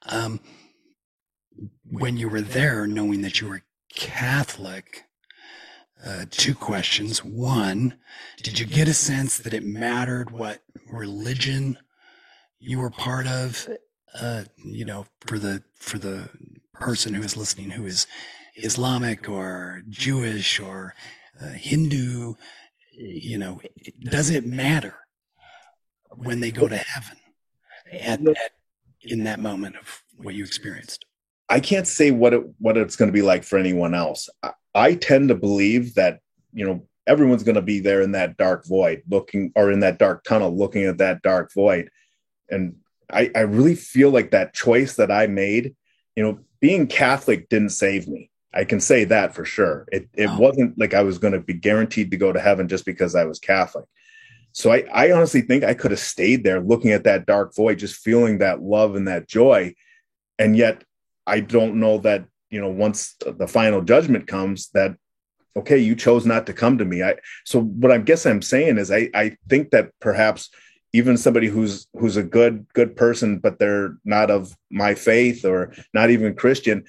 Um, 0.07 0.41
when 1.89 2.17
you 2.17 2.27
were 2.27 2.41
there, 2.41 2.85
knowing 2.87 3.21
that 3.21 3.39
you 3.39 3.47
were 3.47 3.63
Catholic, 3.93 5.05
uh, 6.05 6.25
two 6.29 6.53
questions. 6.53 7.23
One, 7.23 7.97
did 8.43 8.59
you 8.59 8.65
get 8.65 8.87
a 8.89 8.93
sense 8.93 9.37
that 9.37 9.53
it 9.53 9.63
mattered 9.63 10.31
what 10.31 10.61
religion 10.91 11.77
you 12.59 12.79
were 12.79 12.89
part 12.91 13.27
of? 13.27 13.67
Uh, 14.19 14.43
you 14.63 14.85
know, 14.85 15.05
for 15.21 15.39
the 15.39 15.63
for 15.75 15.97
the 15.97 16.29
person 16.75 17.13
who 17.13 17.23
is 17.23 17.37
listening 17.37 17.71
who 17.71 17.85
is 17.85 18.07
Islamic 18.55 19.29
or 19.29 19.83
Jewish 19.89 20.59
or 20.59 20.95
uh, 21.41 21.49
Hindu, 21.49 22.35
you 22.91 23.37
know, 23.37 23.61
does 23.99 24.29
it 24.29 24.45
matter 24.45 24.95
when 26.09 26.39
they 26.39 26.51
go 26.51 26.67
to 26.67 26.77
heaven? 26.77 27.17
At, 27.91 28.25
at 28.27 28.51
in 29.01 29.23
that 29.25 29.39
moment 29.39 29.75
of 29.75 30.01
what 30.17 30.35
you 30.35 30.43
experienced? 30.43 31.05
I 31.49 31.59
can't 31.59 31.87
say 31.87 32.11
what 32.11 32.33
it 32.33 32.43
what 32.57 32.77
it's 32.77 32.95
going 32.95 33.09
to 33.09 33.13
be 33.13 33.21
like 33.21 33.43
for 33.43 33.57
anyone 33.57 33.93
else. 33.93 34.29
I, 34.41 34.51
I 34.73 34.93
tend 34.95 35.29
to 35.29 35.35
believe 35.35 35.93
that 35.95 36.19
you 36.53 36.65
know 36.65 36.87
everyone's 37.05 37.43
going 37.43 37.55
to 37.55 37.61
be 37.61 37.79
there 37.79 38.01
in 38.01 38.13
that 38.13 38.37
dark 38.37 38.65
void, 38.65 39.03
looking 39.09 39.51
or 39.55 39.71
in 39.71 39.81
that 39.81 39.99
dark 39.99 40.23
tunnel, 40.23 40.55
looking 40.55 40.85
at 40.85 40.97
that 40.97 41.21
dark 41.21 41.53
void, 41.53 41.89
and 42.49 42.77
I, 43.11 43.31
I 43.35 43.41
really 43.41 43.75
feel 43.75 44.09
like 44.09 44.31
that 44.31 44.53
choice 44.53 44.95
that 44.95 45.11
I 45.11 45.27
made, 45.27 45.75
you 46.15 46.23
know, 46.23 46.39
being 46.59 46.87
Catholic 46.87 47.49
didn't 47.49 47.69
save 47.69 48.07
me. 48.07 48.31
I 48.53 48.63
can 48.63 48.79
say 48.79 49.03
that 49.05 49.35
for 49.35 49.43
sure. 49.43 49.85
It 49.91 50.09
it 50.13 50.27
wow. 50.27 50.39
wasn't 50.39 50.79
like 50.79 50.93
I 50.93 51.03
was 51.03 51.17
going 51.17 51.33
to 51.33 51.41
be 51.41 51.53
guaranteed 51.53 52.11
to 52.11 52.17
go 52.17 52.31
to 52.31 52.39
heaven 52.39 52.67
just 52.67 52.85
because 52.85 53.13
I 53.13 53.25
was 53.25 53.39
Catholic. 53.39 53.85
So 54.53 54.71
I, 54.71 54.85
I 54.93 55.11
honestly 55.11 55.41
think 55.41 55.65
I 55.65 55.73
could 55.73 55.91
have 55.91 55.99
stayed 55.99 56.45
there 56.45 56.61
looking 56.61 56.91
at 56.91 57.03
that 57.03 57.25
dark 57.25 57.53
void, 57.53 57.79
just 57.79 57.97
feeling 57.97 58.37
that 58.37 58.61
love 58.61 58.95
and 58.95 59.09
that 59.09 59.27
joy. 59.27 59.75
And 60.39 60.55
yet 60.55 60.85
I 61.27 61.41
don't 61.41 61.81
know 61.81 61.97
that, 61.99 62.25
you 62.49 62.61
know, 62.61 62.69
once 62.69 63.15
the 63.19 63.47
final 63.47 63.81
judgment 63.81 64.27
comes, 64.27 64.69
that 64.69 64.95
okay, 65.57 65.77
you 65.77 65.95
chose 65.95 66.25
not 66.25 66.45
to 66.45 66.53
come 66.53 66.77
to 66.77 66.85
me. 66.85 67.03
I 67.03 67.15
so 67.43 67.61
what 67.61 67.91
I 67.91 67.97
guess 67.97 68.25
I'm 68.25 68.41
saying 68.41 68.77
is 68.77 68.91
I 68.91 69.09
I 69.13 69.35
think 69.49 69.71
that 69.71 69.91
perhaps 69.99 70.49
even 70.95 71.17
somebody 71.17 71.47
who's 71.47 71.87
who's 71.97 72.15
a 72.15 72.23
good 72.23 72.65
good 72.73 72.95
person, 72.95 73.39
but 73.39 73.59
they're 73.59 73.97
not 74.05 74.31
of 74.31 74.55
my 74.71 74.95
faith 74.95 75.43
or 75.43 75.73
not 75.93 76.09
even 76.09 76.35
Christian, 76.35 76.85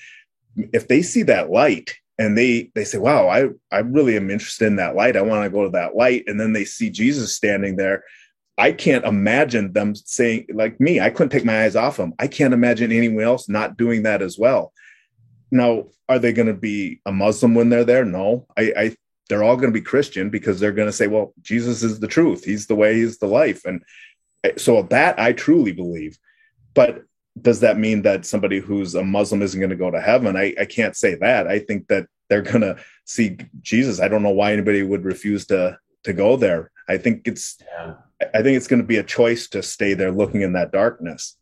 if 0.73 0.87
they 0.87 1.03
see 1.03 1.25
that 1.25 1.51
light 1.51 1.97
and 2.17 2.39
they 2.39 2.71
they 2.77 2.85
say, 2.85 2.99
"Wow, 2.99 3.29
I 3.29 3.49
I 3.73 3.81
really 3.81 4.17
am 4.17 4.31
interested 4.31 4.67
in 4.67 4.77
that 4.77 4.95
light. 4.95 5.17
I 5.17 5.23
want 5.23 5.43
to 5.43 5.51
go 5.51 5.65
to 5.65 5.71
that 5.71 5.97
light," 5.97 6.23
and 6.29 6.39
then 6.39 6.53
they 6.53 6.65
see 6.65 6.89
Jesus 6.89 7.35
standing 7.35 7.77
there. 7.77 8.05
I 8.57 8.71
can't 8.73 9.05
imagine 9.05 9.73
them 9.73 9.97
saying 9.97 10.47
like 10.55 10.79
me. 10.81 11.01
I 11.01 11.11
couldn't 11.11 11.31
take 11.31 11.45
my 11.45 11.65
eyes 11.65 11.77
off 11.77 11.99
him 11.99 12.15
I 12.19 12.29
can't 12.29 12.55
imagine 12.55 12.93
anyone 12.93 13.25
else 13.25 13.49
not 13.49 13.77
doing 13.77 14.05
that 14.05 14.23
as 14.23 14.39
well. 14.39 14.73
Now, 15.51 15.87
are 16.09 16.19
they 16.21 16.33
going 16.33 16.49
to 16.49 16.55
be 16.55 17.01
a 17.07 17.13
Muslim 17.13 17.55
when 17.55 17.71
they're 17.71 17.85
there? 17.85 18.05
No, 18.05 18.47
I, 18.57 18.73
I 18.77 18.97
they're 19.29 19.43
all 19.43 19.57
going 19.57 19.73
to 19.73 19.79
be 19.79 19.85
Christian 19.85 20.31
because 20.31 20.61
they're 20.61 20.73
going 20.73 20.89
to 20.89 20.93
say, 20.93 21.07
well, 21.07 21.35
Jesus 21.43 21.83
is 21.83 22.01
the 22.01 22.09
truth. 22.09 22.45
He's 22.45 22.67
the 22.67 22.75
way, 22.75 22.95
he's 22.95 23.19
the 23.19 23.27
life. 23.27 23.65
And 23.65 23.83
eh, 24.45 24.53
so 24.57 24.83
that 24.83 25.19
I 25.19 25.33
truly 25.33 25.73
believe. 25.73 26.19
But 26.75 27.05
does 27.41 27.61
that 27.61 27.79
mean 27.79 28.03
that 28.03 28.25
somebody 28.25 28.61
who's 28.61 28.95
a 28.95 29.05
Muslim 29.05 29.43
isn't 29.43 29.61
going 29.61 29.71
to 29.71 29.77
go 29.77 29.91
to 29.91 30.01
heaven? 30.01 30.37
I, 30.37 30.55
I 30.59 30.65
can't 30.65 30.97
say 30.97 31.17
that. 31.17 31.47
I 31.47 31.59
think 31.59 31.89
that 31.89 32.07
they're 32.29 32.43
going 32.43 32.63
to 32.63 32.77
see 33.05 33.37
Jesus. 33.61 34.01
I 34.01 34.09
don't 34.09 34.23
know 34.23 34.31
why 34.31 34.53
anybody 34.53 34.83
would 34.83 35.05
refuse 35.05 35.47
to 35.47 35.79
to 36.05 36.13
go 36.13 36.37
there. 36.37 36.71
I 36.89 36.99
think 36.99 37.27
it's 37.27 37.59
yeah. 37.61 37.95
I 38.33 38.43
think 38.43 38.57
it's 38.57 38.69
going 38.69 38.81
to 38.81 38.87
be 38.87 38.97
a 38.97 39.03
choice 39.03 39.49
to 39.49 39.63
stay 39.63 39.95
there 39.95 40.11
looking 40.11 40.43
in 40.43 40.55
that 40.55 40.73
darkness 40.73 41.37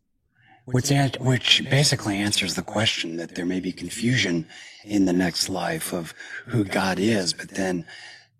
which, 0.65 0.91
which 1.19 1.63
basically 1.69 2.17
answers 2.17 2.55
the 2.55 2.63
question 2.63 3.17
that 3.17 3.35
there 3.35 3.45
may 3.45 3.59
be 3.59 3.71
confusion 3.71 4.47
in 4.83 5.05
the 5.05 5.13
next 5.13 5.47
life 5.47 5.93
of 5.93 6.13
who 6.47 6.63
God 6.63 6.99
is, 6.99 7.33
but 7.33 7.49
then 7.49 7.85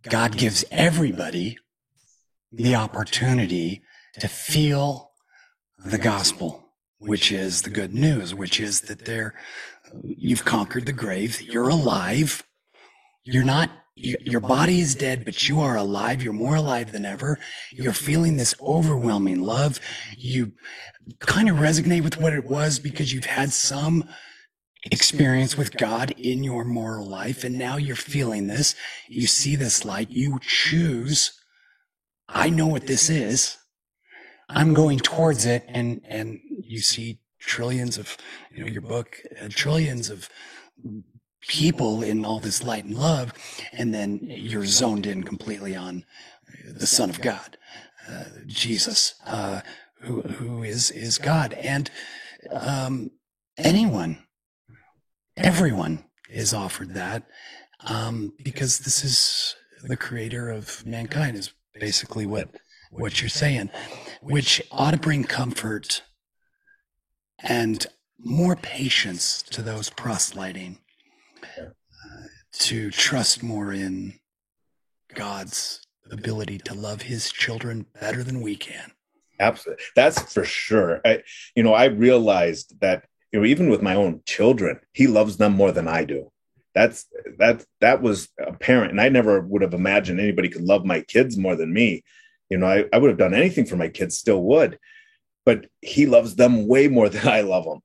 God 0.04 0.38
gives 0.38 0.66
everybody 0.72 1.58
the 2.52 2.76
opportunity 2.76 3.84
to 4.20 4.28
feel 4.28 5.12
the 5.84 5.98
gospel, 5.98 6.72
which 6.98 7.32
is 7.32 7.62
the 7.62 7.70
good 7.70 7.94
news, 7.94 8.34
which 8.34 8.60
is 8.60 8.82
that 8.82 9.06
there, 9.06 9.36
you've 10.04 10.46
conquered 10.46 10.86
the 10.86 10.94
grave, 10.94 11.42
you're 11.42 11.70
alive, 11.70 12.44
you're 13.24 13.44
not 13.44 13.70
your 13.96 14.42
body 14.42 14.82
is 14.82 14.94
dead, 14.94 15.24
but 15.24 15.48
you 15.48 15.62
are 15.62 15.78
alive. 15.78 16.22
You're 16.22 16.34
more 16.34 16.56
alive 16.56 16.92
than 16.92 17.06
ever. 17.06 17.40
You're 17.72 17.94
feeling 17.94 18.36
this 18.36 18.54
overwhelming 18.62 19.42
love. 19.42 19.80
You 20.18 20.52
kind 21.20 21.50
of 21.50 21.58
resonate 21.58 22.04
with 22.04 22.18
what 22.18 22.34
it 22.34 22.46
was 22.46 22.78
because 22.78 23.14
you've 23.14 23.26
had 23.26 23.54
some 23.54 24.04
experience 24.84 25.58
with 25.58 25.78
God 25.78 26.12
in 26.18 26.44
your 26.44 26.66
moral 26.66 27.08
life. 27.08 27.46
And 27.46 27.58
now 27.58 27.78
you're 27.78 27.96
feeling 27.96 28.48
this. 28.48 28.76
You 29.08 29.28
see 29.28 29.56
this 29.56 29.86
light. 29.86 30.10
You 30.10 30.40
choose. 30.42 31.40
I 32.28 32.50
know 32.50 32.68
what 32.68 32.88
this 32.88 33.10
is. 33.10 33.58
I'm 34.50 34.74
going 34.74 35.00
towards 35.00 35.46
it. 35.46 35.64
And, 35.70 36.02
and 36.08 36.40
you 36.50 36.82
see 36.82 37.22
trillions 37.40 37.98
of, 37.98 38.18
you 38.52 38.64
know, 38.64 38.70
your 38.70 38.82
book, 38.82 39.22
uh, 39.42 39.48
trillions 39.50 40.10
of 40.10 40.30
people 41.48 42.04
in 42.04 42.26
all 42.26 42.40
this 42.40 42.64
light 42.64 42.86
and 42.86 42.98
love, 42.98 43.34
and 43.74 43.94
then 43.94 44.20
you're 44.24 44.66
zoned 44.66 45.06
in 45.06 45.24
completely 45.24 45.76
on 45.76 46.04
the 46.66 46.88
Son 46.88 47.10
of 47.10 47.22
God, 47.22 47.58
uh, 48.10 48.26
Jesus, 48.46 49.16
uh, 49.26 49.62
who 50.02 50.22
who 50.22 50.64
is 50.64 50.92
is 50.92 51.18
God, 51.18 51.54
and 51.54 51.90
um, 52.52 53.12
anyone, 53.58 54.24
everyone 55.38 56.06
is 56.30 56.54
offered 56.54 56.94
that 56.94 57.24
um, 57.88 58.34
because 58.44 58.80
this 58.80 59.04
is 59.04 59.56
the 59.84 59.98
Creator 59.98 60.50
of 60.50 60.86
mankind. 60.86 61.38
Is 61.38 61.54
basically 61.74 62.26
what 62.26 62.50
what 62.92 63.22
you're 63.22 63.30
saying, 63.30 63.70
which 64.22 64.62
ought 64.72 64.92
to 64.92 64.98
bring 64.98 65.24
comfort 65.24 66.02
and 67.40 67.86
more 68.18 68.56
patience 68.56 69.44
to 69.44 69.62
those 69.62 69.90
proselyting 69.90 70.80
to 72.54 72.92
trust 72.92 73.44
more 73.44 73.74
in 73.74 74.20
God's 75.14 75.82
ability 76.12 76.60
to 76.60 76.74
love 76.74 77.04
his 77.04 77.32
children 77.32 77.86
better 78.00 78.24
than 78.24 78.42
we 78.42 78.56
can. 78.56 78.92
Absolutely. 79.40 79.84
That's 79.96 80.34
for 80.34 80.46
sure. 80.46 81.02
I, 81.04 81.24
you 81.56 81.64
know, 81.64 81.74
I 81.74 81.86
realized 81.86 82.80
that, 82.80 83.06
you 83.32 83.40
know, 83.40 83.46
even 83.46 83.70
with 83.70 83.82
my 83.82 83.96
own 83.96 84.22
children, 84.26 84.80
he 84.94 85.08
loves 85.08 85.38
them 85.38 85.54
more 85.54 85.72
than 85.72 85.88
I 85.88 86.06
do. 86.06 86.32
That's 86.74 87.06
that 87.38 87.66
that 87.82 88.02
was 88.02 88.30
apparent. 88.40 88.92
And 88.92 89.02
I 89.02 89.10
never 89.10 89.42
would 89.42 89.62
have 89.62 89.74
imagined 89.74 90.20
anybody 90.20 90.50
could 90.50 90.64
love 90.64 90.86
my 90.86 91.02
kids 91.02 91.38
more 91.38 91.56
than 91.56 91.74
me. 91.74 92.04
You 92.50 92.58
know, 92.58 92.68
I, 92.68 92.86
I 92.94 92.98
would 92.98 93.10
have 93.10 93.18
done 93.18 93.34
anything 93.34 93.66
for 93.66 93.78
my 93.78 93.88
kids, 93.88 94.18
still 94.18 94.42
would. 94.44 94.78
But 95.46 95.68
he 95.82 96.06
loves 96.06 96.36
them 96.36 96.68
way 96.68 96.88
more 96.88 97.10
than 97.10 97.28
I 97.28 97.42
love 97.42 97.66
them. 97.66 97.80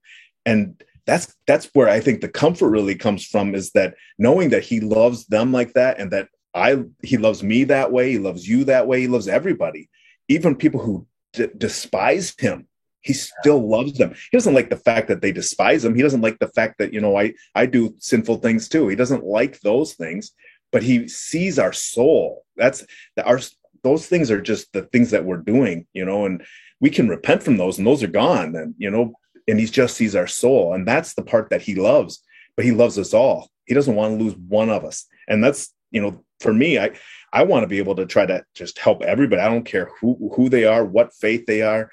And 0.44 0.82
that's 1.06 1.34
that's 1.46 1.66
where 1.72 1.88
I 1.88 2.00
think 2.00 2.20
the 2.20 2.28
comfort 2.28 2.70
really 2.70 2.94
comes 2.94 3.26
from 3.26 3.54
is 3.54 3.70
that 3.72 3.94
knowing 4.18 4.50
that 4.50 4.64
he 4.64 4.80
loves 4.80 5.26
them 5.26 5.52
like 5.52 5.72
that 5.74 5.98
and 5.98 6.10
that 6.12 6.28
I 6.54 6.84
he 7.02 7.16
loves 7.16 7.42
me 7.42 7.64
that 7.64 7.92
way, 7.92 8.10
he 8.12 8.18
loves 8.18 8.48
you 8.48 8.64
that 8.64 8.86
way, 8.86 9.00
he 9.02 9.08
loves 9.08 9.28
everybody, 9.28 9.88
even 10.28 10.56
people 10.56 10.80
who 10.80 11.06
d- 11.32 11.48
despise 11.56 12.34
him. 12.38 12.66
He 13.02 13.14
still 13.14 13.66
loves 13.66 13.94
them. 13.94 14.10
He 14.10 14.36
doesn't 14.36 14.54
like 14.54 14.68
the 14.68 14.76
fact 14.76 15.08
that 15.08 15.22
they 15.22 15.32
despise 15.32 15.84
him. 15.84 15.94
He 15.94 16.02
doesn't 16.02 16.20
like 16.20 16.38
the 16.38 16.48
fact 16.48 16.78
that 16.78 16.92
you 16.92 17.00
know 17.00 17.16
I 17.16 17.34
I 17.54 17.66
do 17.66 17.94
sinful 17.98 18.36
things 18.38 18.68
too. 18.68 18.88
He 18.88 18.96
doesn't 18.96 19.24
like 19.24 19.60
those 19.60 19.94
things, 19.94 20.32
but 20.70 20.82
he 20.82 21.08
sees 21.08 21.58
our 21.58 21.72
soul. 21.72 22.44
That's 22.56 22.84
our 23.24 23.40
those 23.82 24.06
things 24.06 24.30
are 24.30 24.40
just 24.40 24.72
the 24.72 24.82
things 24.82 25.10
that 25.12 25.24
we're 25.24 25.38
doing, 25.38 25.86
you 25.94 26.04
know, 26.04 26.26
and 26.26 26.44
we 26.80 26.90
can 26.90 27.08
repent 27.08 27.42
from 27.42 27.56
those 27.56 27.78
and 27.78 27.86
those 27.86 28.02
are 28.02 28.08
gone. 28.08 28.54
And 28.54 28.74
you 28.76 28.90
know, 28.90 29.14
and 29.50 29.60
he 29.60 29.66
just 29.66 29.96
sees 29.96 30.16
our 30.16 30.26
soul 30.26 30.74
and 30.74 30.86
that's 30.86 31.14
the 31.14 31.22
part 31.22 31.50
that 31.50 31.62
he 31.62 31.74
loves 31.74 32.22
but 32.60 32.66
he 32.66 32.72
loves 32.72 32.98
us 32.98 33.14
all. 33.14 33.50
He 33.64 33.72
doesn't 33.72 33.94
want 33.94 34.18
to 34.18 34.22
lose 34.22 34.36
one 34.36 34.68
of 34.68 34.84
us. 34.84 35.06
And 35.28 35.42
that's 35.42 35.72
you 35.90 36.02
know 36.02 36.22
for 36.40 36.52
me 36.52 36.78
i 36.78 36.90
i 37.32 37.42
want 37.42 37.64
to 37.64 37.66
be 37.66 37.78
able 37.78 37.96
to 37.96 38.06
try 38.06 38.26
to 38.26 38.44
just 38.54 38.78
help 38.78 39.00
everybody. 39.02 39.40
I 39.40 39.48
don't 39.48 39.64
care 39.64 39.90
who 39.98 40.30
who 40.36 40.50
they 40.50 40.66
are 40.66 40.84
what 40.84 41.14
faith 41.14 41.46
they 41.46 41.62
are. 41.62 41.90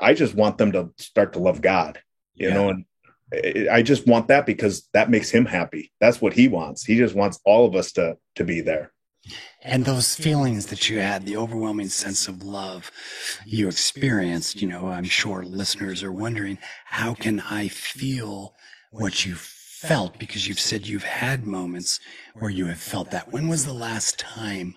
I 0.00 0.14
just 0.14 0.34
want 0.34 0.56
them 0.56 0.72
to 0.72 0.90
start 0.96 1.34
to 1.34 1.40
love 1.40 1.60
god 1.60 2.00
you 2.34 2.48
yeah. 2.48 2.54
know 2.54 2.68
and 2.70 2.84
i 3.70 3.82
just 3.82 4.06
want 4.06 4.28
that 4.28 4.46
because 4.46 4.88
that 4.94 5.10
makes 5.10 5.28
him 5.28 5.44
happy. 5.44 5.92
That's 6.00 6.22
what 6.22 6.32
he 6.32 6.48
wants. 6.48 6.84
He 6.84 6.96
just 6.96 7.14
wants 7.14 7.38
all 7.44 7.66
of 7.66 7.74
us 7.74 7.92
to 7.92 8.16
to 8.36 8.44
be 8.44 8.62
there 8.62 8.92
and 9.62 9.84
those 9.84 10.14
feelings 10.14 10.66
that 10.66 10.88
you 10.88 10.98
had, 11.00 11.26
the 11.26 11.36
overwhelming 11.36 11.88
sense 11.88 12.28
of 12.28 12.42
love 12.42 12.90
you 13.44 13.68
experienced, 13.68 14.62
you 14.62 14.68
know, 14.68 14.88
I'm 14.88 15.04
sure 15.04 15.42
listeners 15.42 16.02
are 16.02 16.12
wondering, 16.12 16.58
how 16.86 17.14
can 17.14 17.40
I 17.40 17.68
feel 17.68 18.54
what 18.90 19.26
you 19.26 19.34
felt? 19.34 20.18
Because 20.18 20.46
you've 20.48 20.60
said 20.60 20.86
you've 20.86 21.04
had 21.04 21.46
moments 21.46 22.00
where 22.34 22.50
you 22.50 22.66
have 22.66 22.80
felt 22.80 23.10
that. 23.10 23.32
When 23.32 23.48
was 23.48 23.66
the 23.66 23.72
last 23.72 24.18
time 24.18 24.76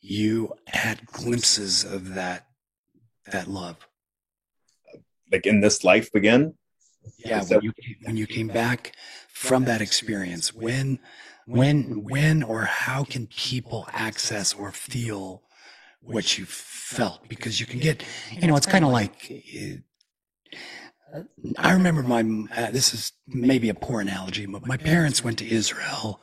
you 0.00 0.54
had 0.68 1.06
glimpses 1.06 1.84
of 1.84 2.14
that, 2.14 2.46
that 3.30 3.48
love? 3.48 3.76
Like 5.30 5.46
in 5.46 5.60
this 5.60 5.84
life 5.84 6.08
again? 6.14 6.54
Yeah, 7.18 7.42
when 7.44 7.62
you, 7.62 7.72
when 8.02 8.16
you 8.16 8.26
came 8.26 8.48
back 8.48 8.92
from 9.28 9.64
that 9.64 9.80
experience, 9.80 10.54
when 10.54 10.98
when 11.48 12.04
when 12.04 12.42
or 12.42 12.64
how 12.64 13.04
can 13.04 13.26
people 13.26 13.88
access 13.92 14.52
or 14.52 14.70
feel 14.70 15.42
what 16.02 16.36
you 16.36 16.44
felt 16.44 17.26
because 17.26 17.58
you 17.58 17.64
can 17.64 17.80
get 17.80 18.04
you 18.30 18.46
know 18.46 18.54
it's 18.54 18.66
kind 18.66 18.84
of 18.84 18.90
like 18.90 19.32
uh, 21.14 21.20
i 21.56 21.72
remember 21.72 22.02
my 22.02 22.20
uh, 22.54 22.70
this 22.70 22.92
is 22.92 23.12
maybe 23.26 23.70
a 23.70 23.74
poor 23.74 24.02
analogy 24.02 24.44
but 24.44 24.66
my 24.66 24.76
parents 24.76 25.24
went 25.24 25.38
to 25.38 25.48
israel 25.48 26.20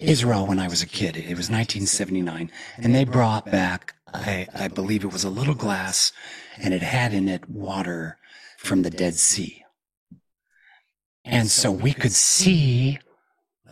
Israel 0.00 0.46
when 0.46 0.58
I 0.58 0.66
was 0.66 0.80
a 0.80 0.86
kid. 0.86 1.14
It 1.14 1.36
was 1.36 1.50
1979, 1.50 2.50
and 2.78 2.94
they 2.94 3.04
brought 3.04 3.44
back, 3.44 3.96
I, 4.14 4.48
I 4.54 4.68
believe 4.68 5.04
it 5.04 5.12
was 5.12 5.24
a 5.24 5.28
little 5.28 5.54
glass, 5.54 6.10
and 6.56 6.72
it 6.72 6.80
had 6.80 7.12
in 7.12 7.28
it 7.28 7.50
water 7.50 8.16
from 8.56 8.80
the 8.80 8.88
Dead 8.88 9.16
Sea. 9.16 9.62
And 11.22 11.50
so 11.50 11.70
we 11.70 11.92
could 11.92 12.12
see 12.12 12.98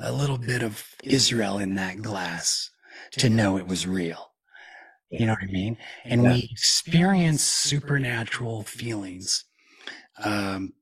a 0.01 0.13
little 0.13 0.39
bit 0.39 0.63
of 0.63 0.85
Israel 1.03 1.59
in 1.59 1.75
that 1.75 2.03
glass 2.03 2.71
to 3.13 3.29
know 3.29 3.57
it 3.57 3.67
was 3.67 3.87
real. 3.87 4.33
You 5.11 5.27
know 5.27 5.33
what 5.33 5.43
I 5.43 5.53
mean? 5.53 5.79
And 6.05 6.23
we 6.23 6.49
experience 6.53 7.43
supernatural 7.43 8.63
feelings. 8.65 9.45
Um, 10.23 10.75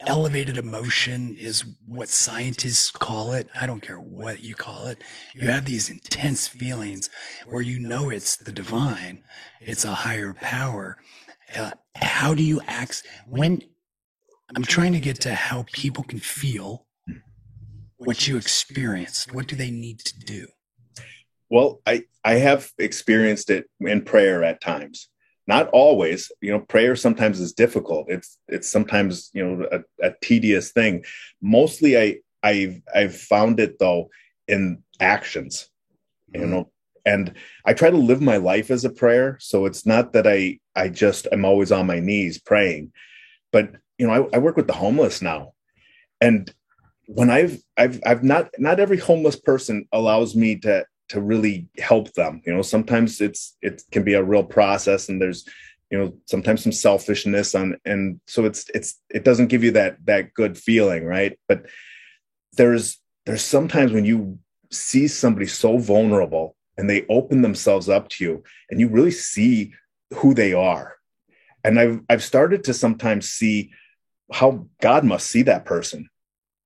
elevated 0.00 0.58
emotion 0.58 1.36
is 1.38 1.64
what 1.86 2.08
scientists 2.08 2.90
call 2.90 3.32
it. 3.32 3.48
I 3.60 3.66
don't 3.66 3.80
care 3.80 4.00
what 4.00 4.40
you 4.40 4.54
call 4.54 4.86
it. 4.86 5.02
You 5.34 5.48
have 5.48 5.64
these 5.64 5.88
intense 5.88 6.48
feelings 6.48 7.10
where 7.46 7.62
you 7.62 7.78
know 7.78 8.10
it's 8.10 8.36
the 8.36 8.52
divine, 8.52 9.22
it's 9.60 9.84
a 9.84 9.94
higher 9.94 10.34
power. 10.34 10.98
Uh, 11.56 11.70
how 11.96 12.34
do 12.34 12.42
you 12.42 12.60
act 12.66 13.04
when 13.26 13.62
I'm 14.54 14.64
trying 14.64 14.92
to 14.94 15.00
get 15.00 15.20
to 15.22 15.34
how 15.34 15.64
people 15.72 16.04
can 16.04 16.18
feel 16.18 16.86
what 17.98 18.26
you 18.26 18.36
experienced? 18.36 19.34
What 19.34 19.46
do 19.48 19.56
they 19.56 19.70
need 19.70 20.00
to 20.00 20.18
do? 20.18 20.46
Well, 21.50 21.80
I 21.86 22.04
I 22.24 22.34
have 22.34 22.70
experienced 22.78 23.50
it 23.50 23.66
in 23.80 24.02
prayer 24.02 24.44
at 24.44 24.60
times. 24.60 25.08
Not 25.46 25.68
always, 25.70 26.30
you 26.40 26.52
know. 26.52 26.60
Prayer 26.60 26.94
sometimes 26.94 27.40
is 27.40 27.52
difficult. 27.54 28.10
It's 28.10 28.38
it's 28.48 28.68
sometimes 28.70 29.30
you 29.32 29.44
know 29.44 29.66
a, 29.72 30.06
a 30.06 30.14
tedious 30.22 30.72
thing. 30.72 31.04
Mostly, 31.40 31.98
I 31.98 32.18
I've 32.42 32.82
I've 32.94 33.16
found 33.16 33.58
it 33.60 33.78
though 33.78 34.10
in 34.46 34.82
actions, 35.00 35.68
you 36.34 36.40
Mm-hmm. 36.40 36.50
know. 36.50 36.70
And 37.06 37.32
I 37.64 37.72
try 37.72 37.90
to 37.90 37.96
live 37.96 38.20
my 38.20 38.36
life 38.36 38.70
as 38.70 38.84
a 38.84 38.90
prayer. 38.90 39.38
So 39.40 39.64
it's 39.64 39.86
not 39.86 40.12
that 40.12 40.26
I 40.26 40.58
I 40.76 40.88
just 40.88 41.26
i'm 41.32 41.44
always 41.46 41.72
on 41.72 41.86
my 41.86 42.00
knees 42.00 42.38
praying, 42.38 42.92
but 43.50 43.72
you 43.96 44.06
know 44.06 44.12
I, 44.12 44.36
I 44.36 44.38
work 44.38 44.56
with 44.56 44.66
the 44.66 44.74
homeless 44.74 45.22
now, 45.22 45.54
and 46.20 46.52
when 47.08 47.30
I've 47.30 47.58
I've 47.76 48.00
I've 48.04 48.22
not 48.22 48.50
not 48.58 48.78
every 48.78 48.98
homeless 48.98 49.34
person 49.34 49.88
allows 49.92 50.36
me 50.36 50.56
to 50.56 50.84
to 51.08 51.20
really 51.22 51.66
help 51.78 52.12
them. 52.12 52.42
You 52.44 52.54
know, 52.54 52.62
sometimes 52.62 53.22
it's 53.22 53.56
it 53.62 53.82
can 53.90 54.04
be 54.04 54.12
a 54.12 54.22
real 54.22 54.44
process, 54.44 55.08
and 55.08 55.20
there's 55.20 55.48
you 55.90 55.98
know 55.98 56.14
sometimes 56.26 56.62
some 56.62 56.72
selfishness 56.72 57.54
on, 57.54 57.78
and 57.86 58.20
so 58.26 58.44
it's 58.44 58.70
it's 58.74 59.00
it 59.08 59.24
doesn't 59.24 59.46
give 59.46 59.64
you 59.64 59.70
that 59.72 59.96
that 60.04 60.34
good 60.34 60.58
feeling, 60.58 61.06
right? 61.06 61.38
But 61.48 61.64
there's 62.58 63.00
there's 63.24 63.42
sometimes 63.42 63.92
when 63.92 64.04
you 64.04 64.38
see 64.70 65.08
somebody 65.08 65.46
so 65.46 65.78
vulnerable 65.78 66.56
and 66.76 66.90
they 66.90 67.06
open 67.08 67.40
themselves 67.40 67.88
up 67.88 68.10
to 68.10 68.24
you, 68.24 68.44
and 68.68 68.80
you 68.80 68.88
really 68.88 69.12
see 69.12 69.72
who 70.12 70.34
they 70.34 70.52
are, 70.52 70.96
and 71.64 71.80
I've 71.80 72.02
I've 72.10 72.22
started 72.22 72.64
to 72.64 72.74
sometimes 72.74 73.30
see 73.30 73.70
how 74.30 74.66
God 74.82 75.04
must 75.04 75.26
see 75.26 75.40
that 75.44 75.64
person 75.64 76.10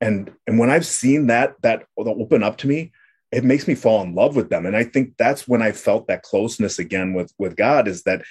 and 0.02 0.30
and 0.46 0.58
when 0.58 0.68
i've 0.68 0.84
seen 0.84 1.28
that 1.28 1.54
that 1.62 1.86
open 1.96 2.42
up 2.42 2.58
to 2.58 2.66
me 2.66 2.92
it 3.32 3.44
makes 3.44 3.66
me 3.66 3.74
fall 3.74 4.02
in 4.02 4.14
love 4.14 4.36
with 4.36 4.50
them. 4.50 4.66
And 4.66 4.76
i 4.76 4.84
think 4.84 5.14
that's 5.16 5.48
when 5.48 5.62
i 5.62 5.72
felt 5.72 6.06
that 6.06 6.22
closeness 6.22 6.78
again 6.78 7.14
with 7.14 7.32
with 7.38 7.56
god 7.56 7.88
is 7.88 8.02
that 8.02 8.22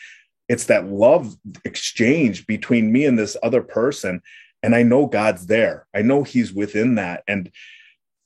it's 0.47 0.65
that 0.65 0.87
love 0.87 1.35
exchange 1.65 2.45
between 2.45 2.91
me 2.91 3.05
and 3.05 3.17
this 3.17 3.35
other 3.41 3.63
person. 3.63 4.21
And 4.63 4.75
i 4.75 4.83
know 4.83 5.07
god's 5.07 5.47
there. 5.47 5.87
I 5.93 6.03
know 6.03 6.23
he's 6.23 6.53
within 6.53 6.95
that. 6.95 7.23
And 7.27 7.51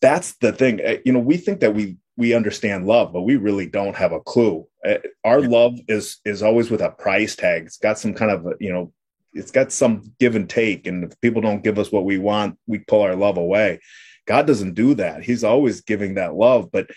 that's 0.01 0.35
the 0.37 0.51
thing. 0.51 0.81
Uh, 0.85 0.97
you 1.05 1.13
know 1.13 1.19
we 1.19 1.37
think 1.37 1.61
that 1.61 1.73
we 1.73 1.97
we 2.17 2.33
understand 2.33 2.87
love 2.87 3.11
but 3.11 3.23
we 3.23 3.37
really 3.37 3.65
don't 3.65 3.95
have 3.95 4.11
a 4.11 4.19
clue. 4.19 4.67
Uh, 4.85 4.97
our 5.23 5.41
love 5.41 5.79
is 5.87 6.19
is 6.25 6.43
always 6.43 6.69
with 6.69 6.81
a 6.81 6.91
price 6.91 7.35
tag. 7.37 7.63
It's 7.65 7.77
got 7.77 7.97
some 7.97 8.13
kind 8.13 8.31
of 8.31 8.53
you 8.59 8.73
know 8.73 8.91
it's 9.35 9.51
got 9.51 9.71
some 9.71 10.13
give 10.19 10.35
and 10.35 10.49
take 10.49 10.87
and 10.87 11.03
if 11.03 11.21
people 11.21 11.41
don't 11.41 11.63
give 11.63 11.77
us 11.77 11.91
what 11.91 12.05
we 12.05 12.17
want 12.17 12.57
we 12.65 12.79
pull 12.79 13.01
our 13.01 13.15
love 13.15 13.37
away. 13.37 13.79
God 14.27 14.47
doesn't 14.47 14.73
do 14.73 14.95
that. 14.95 15.23
He's 15.23 15.43
always 15.43 15.81
giving 15.81 16.15
that 16.15 16.33
love. 16.33 16.71
But 16.71 16.89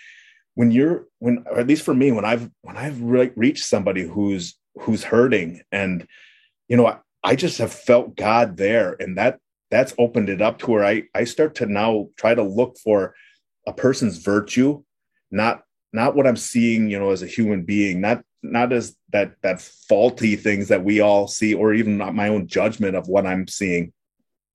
when 0.59 0.71
you're 0.71 1.05
when 1.19 1.45
or 1.49 1.59
at 1.59 1.67
least 1.67 1.85
for 1.85 1.93
me 1.93 2.11
when 2.11 2.25
i've 2.25 2.49
when 2.63 2.75
i've 2.75 3.01
re- 3.01 3.31
reached 3.37 3.63
somebody 3.63 4.03
who's 4.03 4.57
who's 4.81 5.05
hurting 5.05 5.61
and 5.71 6.05
you 6.67 6.75
know 6.75 6.85
I, 6.85 6.97
I 7.23 7.35
just 7.35 7.59
have 7.59 7.71
felt 7.71 8.17
god 8.17 8.57
there 8.57 8.97
and 8.99 9.17
that 9.17 9.39
that's 9.71 9.93
opened 9.97 10.27
it 10.27 10.41
up 10.41 10.59
to 10.59 10.71
where 10.71 10.83
i 10.83 11.03
i 11.15 11.23
start 11.23 11.55
to 11.55 11.65
now 11.65 12.09
try 12.17 12.35
to 12.35 12.43
look 12.43 12.77
for 12.83 13.15
a 13.67 13.71
person's 13.71 14.17
virtue 14.17 14.83
not 15.31 15.61
not 15.93 16.13
what 16.13 16.27
i'm 16.27 16.35
seeing 16.35 16.89
you 16.89 16.99
know 16.99 17.11
as 17.11 17.23
a 17.23 17.27
human 17.27 17.63
being 17.63 18.01
not 18.01 18.21
not 18.41 18.71
as 18.71 18.95
that 19.11 19.35
that 19.41 19.61
faulty 19.61 20.35
things 20.35 20.69
that 20.69 20.83
we 20.83 20.99
all 20.99 21.27
see 21.27 21.53
or 21.53 21.73
even 21.73 21.97
not 21.97 22.15
my 22.15 22.29
own 22.29 22.47
judgment 22.47 22.95
of 22.95 23.07
what 23.07 23.25
i'm 23.25 23.47
seeing. 23.47 23.91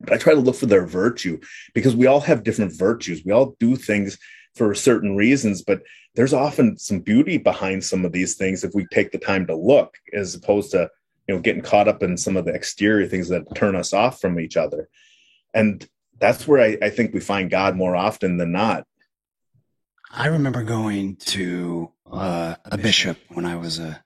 But 0.00 0.14
i 0.14 0.16
try 0.16 0.34
to 0.34 0.40
look 0.40 0.56
for 0.56 0.66
their 0.66 0.86
virtue 0.86 1.40
because 1.74 1.94
we 1.94 2.06
all 2.06 2.20
have 2.20 2.44
different 2.44 2.76
virtues. 2.76 3.22
We 3.24 3.32
all 3.32 3.56
do 3.60 3.76
things 3.76 4.18
for 4.54 4.74
certain 4.74 5.16
reasons 5.16 5.62
but 5.62 5.82
there's 6.14 6.32
often 6.32 6.78
some 6.78 7.00
beauty 7.00 7.38
behind 7.38 7.82
some 7.82 8.04
of 8.04 8.12
these 8.12 8.36
things 8.36 8.62
if 8.62 8.72
we 8.72 8.86
take 8.92 9.10
the 9.10 9.18
time 9.18 9.46
to 9.46 9.56
look 9.56 9.96
as 10.12 10.34
opposed 10.34 10.70
to 10.70 10.88
you 11.28 11.34
know 11.34 11.40
getting 11.40 11.62
caught 11.62 11.88
up 11.88 12.02
in 12.02 12.16
some 12.16 12.36
of 12.36 12.44
the 12.44 12.54
exterior 12.54 13.06
things 13.06 13.28
that 13.28 13.54
turn 13.54 13.74
us 13.74 13.92
off 13.92 14.20
from 14.20 14.38
each 14.38 14.56
other. 14.56 14.88
And 15.52 15.86
that's 16.20 16.46
where 16.46 16.60
i, 16.60 16.78
I 16.80 16.90
think 16.90 17.12
we 17.12 17.20
find 17.20 17.50
god 17.50 17.76
more 17.76 17.96
often 17.96 18.36
than 18.36 18.52
not 18.52 18.86
I 20.16 20.28
remember 20.28 20.62
going 20.62 21.16
to 21.16 21.90
uh, 22.08 22.54
a 22.66 22.78
bishop 22.78 23.18
when 23.30 23.44
I 23.44 23.56
was 23.56 23.80
a 23.80 24.04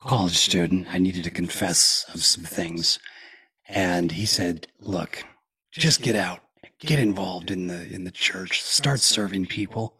college 0.00 0.38
student. 0.38 0.86
I 0.90 0.96
needed 0.96 1.24
to 1.24 1.30
confess 1.30 2.06
of 2.14 2.24
some 2.24 2.44
things, 2.44 2.98
and 3.68 4.10
he 4.10 4.24
said, 4.24 4.68
"Look, 4.80 5.22
just 5.70 6.00
get 6.00 6.16
out, 6.16 6.40
get 6.80 6.98
involved 6.98 7.50
in 7.50 7.66
the 7.66 7.86
in 7.92 8.04
the 8.04 8.10
church, 8.10 8.62
start 8.62 9.00
serving 9.00 9.46
people, 9.46 9.98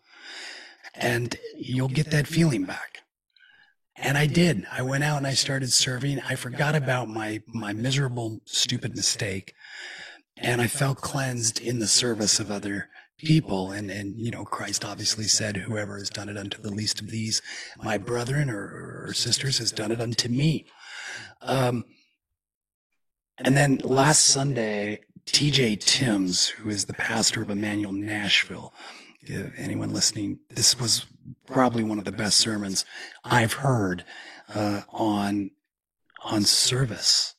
and 0.95 1.37
you'll 1.59 1.89
get 1.89 2.11
that 2.11 2.27
feeling 2.27 2.65
back." 2.65 3.01
And 3.97 4.17
I 4.17 4.27
did. 4.27 4.67
I 4.73 4.81
went 4.81 5.05
out 5.05 5.19
and 5.19 5.27
I 5.27 5.35
started 5.35 5.75
serving. 5.75 6.21
I 6.21 6.37
forgot 6.37 6.75
about 6.75 7.11
my 7.11 7.43
my 7.49 7.75
miserable, 7.75 8.41
stupid 8.47 8.97
mistake, 8.97 9.53
and 10.39 10.63
I 10.63 10.69
felt 10.69 11.03
cleansed 11.03 11.61
in 11.61 11.81
the 11.81 11.87
service 11.87 12.41
of 12.41 12.51
other 12.51 12.89
people 13.23 13.71
and 13.71 13.91
and 13.91 14.19
you 14.19 14.31
know 14.31 14.45
christ 14.45 14.85
obviously 14.85 15.25
said 15.25 15.57
whoever 15.57 15.99
has 15.99 16.11
done 16.11 16.29
it 16.29 16.37
unto 16.37 16.61
the 16.61 16.71
least 16.71 17.01
of 17.01 17.11
these 17.11 17.41
my 17.83 17.97
brethren 17.97 18.51
or, 18.51 19.07
or 19.07 19.13
sisters 19.15 19.59
has 19.59 19.73
done 19.73 19.93
it 19.93 20.01
unto 20.01 20.29
me. 20.29 20.67
Um 21.41 21.85
and 23.39 23.57
then 23.57 23.81
last 23.85 24.25
sunday 24.25 25.01
tj 25.27 25.79
timms 25.81 26.49
who 26.49 26.69
is 26.69 26.85
the 26.85 26.95
pastor 26.95 27.43
of 27.43 27.51
emmanuel 27.51 27.93
nashville 27.93 28.73
if 29.23 29.53
anyone 29.57 29.93
listening 29.93 30.41
this 30.51 30.79
was 30.81 31.07
probably 31.47 31.85
one 31.85 31.99
of 31.99 32.05
the 32.05 32.13
best 32.13 32.39
sermons 32.39 32.85
i've 33.25 33.55
heard 33.55 34.05
uh, 34.55 34.83
on 34.91 35.51
on 36.25 36.43
service 36.43 37.35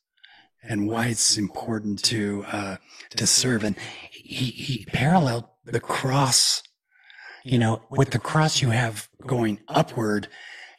and 0.64 0.88
why 0.88 1.07
it's 1.07 1.38
important 1.38 2.03
to 2.05 2.45
uh, 2.51 2.77
to 3.11 3.27
serve. 3.27 3.64
And 3.64 3.76
he, 4.11 4.45
he 4.45 4.85
paralleled 4.85 5.45
the 5.65 5.80
cross 5.80 6.61
you 7.44 7.57
know 7.57 7.81
with 7.90 8.11
the 8.11 8.19
cross 8.19 8.61
you 8.61 8.69
have 8.69 9.10
going 9.26 9.60
upward 9.68 10.27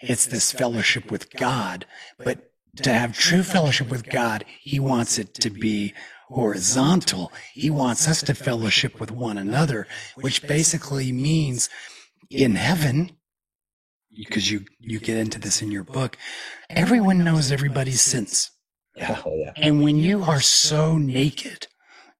it's 0.01 0.27
this 0.27 0.53
fellowship 0.53 1.11
with 1.11 1.31
god. 1.31 1.87
But 2.19 2.51
to 2.83 2.93
have 2.93 3.17
true 3.17 3.43
fellowship 3.43 3.89
with 3.89 4.09
god 4.09 4.45
he 4.61 4.79
wants 4.79 5.19
it 5.19 5.35
to 5.35 5.51
be 5.51 5.95
horizontal. 6.29 7.33
He 7.53 7.71
wants 7.71 8.09
us 8.09 8.23
to 8.23 8.35
fellowship 8.35 9.01
with 9.01 9.11
one 9.11 9.39
another 9.39 9.87
which 10.17 10.47
basically 10.47 11.13
means 11.13 11.69
in 12.31 12.57
heaven 12.57 13.13
because 14.17 14.51
you 14.51 14.65
you 14.81 14.99
get 14.99 15.17
into 15.17 15.39
this 15.39 15.63
in 15.63 15.71
your 15.71 15.85
book 15.85 16.17
everyone 16.69 17.25
knows 17.25 17.53
everybody's 17.53 18.01
sins. 18.01 18.51
Yeah. 18.97 19.21
And 19.57 19.83
when 19.83 19.97
you 19.97 20.23
are 20.23 20.41
so 20.41 20.99
naked 20.99 21.67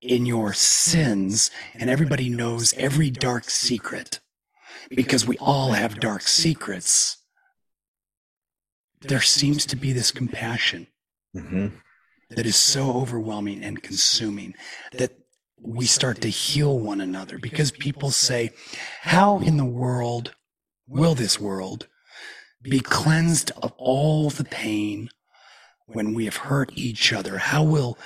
in 0.05 0.27
your 0.27 0.53
sins, 0.53 1.51
and 1.75 1.89
everybody 1.89 2.29
knows 2.29 2.75
every 2.75 3.11
dark 3.11 3.49
secret, 3.49 4.21
because 4.91 5.27
we 5.27 5.39
all 5.39 5.73
have 5.73 5.99
dark 5.99 6.23
secrets, 6.23 7.19
there 9.01 9.21
seems 9.21 9.67
to 9.67 9.77
be 9.77 9.93
this 9.93 10.11
compassion 10.11 10.87
hmm 11.33 11.69
that 12.31 12.47
is 12.47 12.57
so 12.57 12.93
overwhelming 12.93 13.63
and 13.63 13.83
consuming 13.83 14.55
that 14.93 15.13
we 15.61 15.87
start 15.87 16.21
to 16.21 16.29
heal 16.29 16.79
one 16.79 17.01
another. 17.01 17.39
Because 17.39 17.71
people 17.71 18.11
say, 18.11 18.51
How 19.03 19.39
in 19.39 19.57
the 19.57 19.65
world 19.65 20.35
will 20.87 21.15
this 21.15 21.39
world 21.39 21.87
be 22.63 22.81
cleansed 22.81 23.53
of 23.63 23.73
all 23.77 24.31
the 24.31 24.45
pain 24.45 25.11
when 25.87 26.15
we 26.15 26.25
have 26.25 26.37
hurt 26.37 26.73
each 26.75 27.13
other? 27.13 27.39
How 27.39 27.63
will 27.63 27.99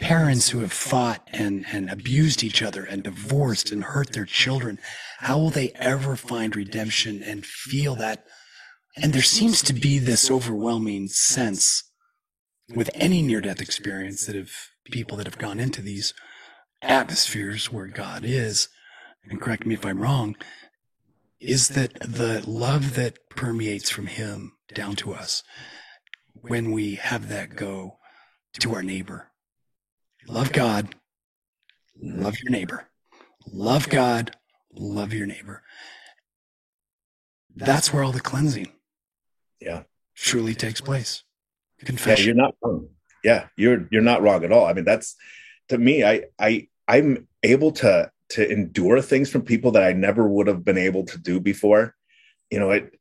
parents 0.00 0.50
who 0.50 0.60
have 0.60 0.72
fought 0.72 1.28
and, 1.32 1.64
and 1.72 1.90
abused 1.90 2.42
each 2.42 2.62
other 2.62 2.84
and 2.84 3.02
divorced 3.02 3.70
and 3.72 3.84
hurt 3.84 4.12
their 4.12 4.24
children, 4.24 4.78
how 5.18 5.38
will 5.38 5.50
they 5.50 5.72
ever 5.76 6.16
find 6.16 6.54
redemption 6.54 7.22
and 7.22 7.44
feel 7.44 7.94
that? 7.96 8.24
And 8.96 9.12
there 9.12 9.22
seems 9.22 9.62
to 9.62 9.72
be 9.72 9.98
this 9.98 10.30
overwhelming 10.30 11.08
sense 11.08 11.84
with 12.74 12.90
any 12.94 13.22
near 13.22 13.40
death 13.40 13.60
experience 13.60 14.26
that 14.26 14.36
have 14.36 14.50
people 14.84 15.16
that 15.18 15.26
have 15.26 15.38
gone 15.38 15.60
into 15.60 15.82
these 15.82 16.14
atmospheres 16.82 17.72
where 17.72 17.86
God 17.86 18.24
is, 18.24 18.68
and 19.24 19.40
correct 19.40 19.66
me 19.66 19.74
if 19.74 19.84
I'm 19.84 20.00
wrong, 20.00 20.36
is 21.40 21.68
that 21.68 21.98
the 22.00 22.42
love 22.46 22.94
that 22.94 23.18
permeates 23.30 23.90
from 23.90 24.06
Him 24.06 24.52
down 24.74 24.96
to 24.96 25.12
us 25.12 25.42
when 26.32 26.72
we 26.72 26.96
have 26.96 27.28
that 27.28 27.56
go 27.56 27.98
to 28.60 28.74
our 28.74 28.82
neighbor 28.82 29.30
love 30.26 30.52
God, 30.52 30.94
love 32.00 32.36
your 32.42 32.50
neighbor. 32.50 32.88
Love 33.52 33.88
God, 33.88 34.36
love 34.74 35.12
your 35.12 35.26
neighbor. 35.26 35.62
That's 37.54 37.92
where 37.92 38.02
all 38.02 38.12
the 38.12 38.20
cleansing 38.20 38.72
Yeah. 39.60 39.84
truly 40.14 40.54
takes 40.54 40.80
place. 40.80 41.22
Confession. 41.78 42.22
Yeah, 42.22 42.26
you're 42.26 42.42
not 42.42 42.54
wrong. 42.62 42.88
Yeah, 43.24 43.48
you're 43.56 43.88
you're 43.90 44.02
not 44.02 44.22
wrong 44.22 44.44
at 44.44 44.52
all. 44.52 44.66
I 44.66 44.72
mean, 44.72 44.84
that's 44.84 45.16
to 45.68 45.78
me, 45.78 46.04
I 46.04 46.24
I 46.38 46.68
I'm 46.88 47.28
able 47.42 47.72
to 47.72 48.10
to 48.30 48.50
endure 48.50 49.00
things 49.00 49.30
from 49.30 49.42
people 49.42 49.72
that 49.72 49.84
I 49.84 49.92
never 49.92 50.26
would 50.28 50.46
have 50.46 50.64
been 50.64 50.78
able 50.78 51.04
to 51.06 51.18
do 51.18 51.40
before. 51.40 51.94
You 52.50 52.60
know, 52.60 52.70
it 52.70 52.95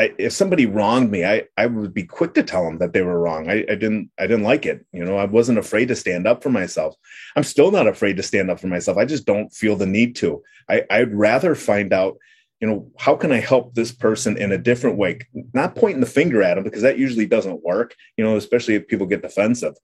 I, 0.00 0.14
if 0.16 0.32
somebody 0.32 0.64
wronged 0.64 1.10
me, 1.10 1.26
I, 1.26 1.44
I 1.58 1.66
would 1.66 1.92
be 1.92 2.04
quick 2.04 2.32
to 2.32 2.42
tell 2.42 2.64
them 2.64 2.78
that 2.78 2.94
they 2.94 3.02
were 3.02 3.20
wrong. 3.20 3.50
I, 3.50 3.66
I 3.68 3.74
didn't 3.74 4.10
I 4.18 4.22
didn't 4.22 4.44
like 4.44 4.64
it. 4.64 4.86
You 4.92 5.04
know, 5.04 5.18
I 5.18 5.26
wasn't 5.26 5.58
afraid 5.58 5.88
to 5.88 5.96
stand 5.96 6.26
up 6.26 6.42
for 6.42 6.48
myself. 6.48 6.96
I'm 7.36 7.42
still 7.42 7.70
not 7.70 7.86
afraid 7.86 8.16
to 8.16 8.22
stand 8.22 8.50
up 8.50 8.60
for 8.60 8.66
myself. 8.68 8.96
I 8.96 9.04
just 9.04 9.26
don't 9.26 9.52
feel 9.52 9.76
the 9.76 9.86
need 9.86 10.16
to. 10.16 10.42
I, 10.70 10.84
I'd 10.88 11.12
rather 11.12 11.54
find 11.54 11.92
out, 11.92 12.16
you 12.60 12.68
know, 12.68 12.90
how 12.98 13.14
can 13.14 13.30
I 13.30 13.40
help 13.40 13.74
this 13.74 13.92
person 13.92 14.38
in 14.38 14.52
a 14.52 14.58
different 14.58 14.96
way? 14.96 15.18
Not 15.52 15.76
pointing 15.76 16.00
the 16.00 16.06
finger 16.06 16.42
at 16.42 16.54
them 16.54 16.64
because 16.64 16.82
that 16.82 16.98
usually 16.98 17.26
doesn't 17.26 17.62
work. 17.62 17.94
You 18.16 18.24
know, 18.24 18.36
especially 18.38 18.76
if 18.76 18.88
people 18.88 19.06
get 19.06 19.20
defensive. 19.20 19.74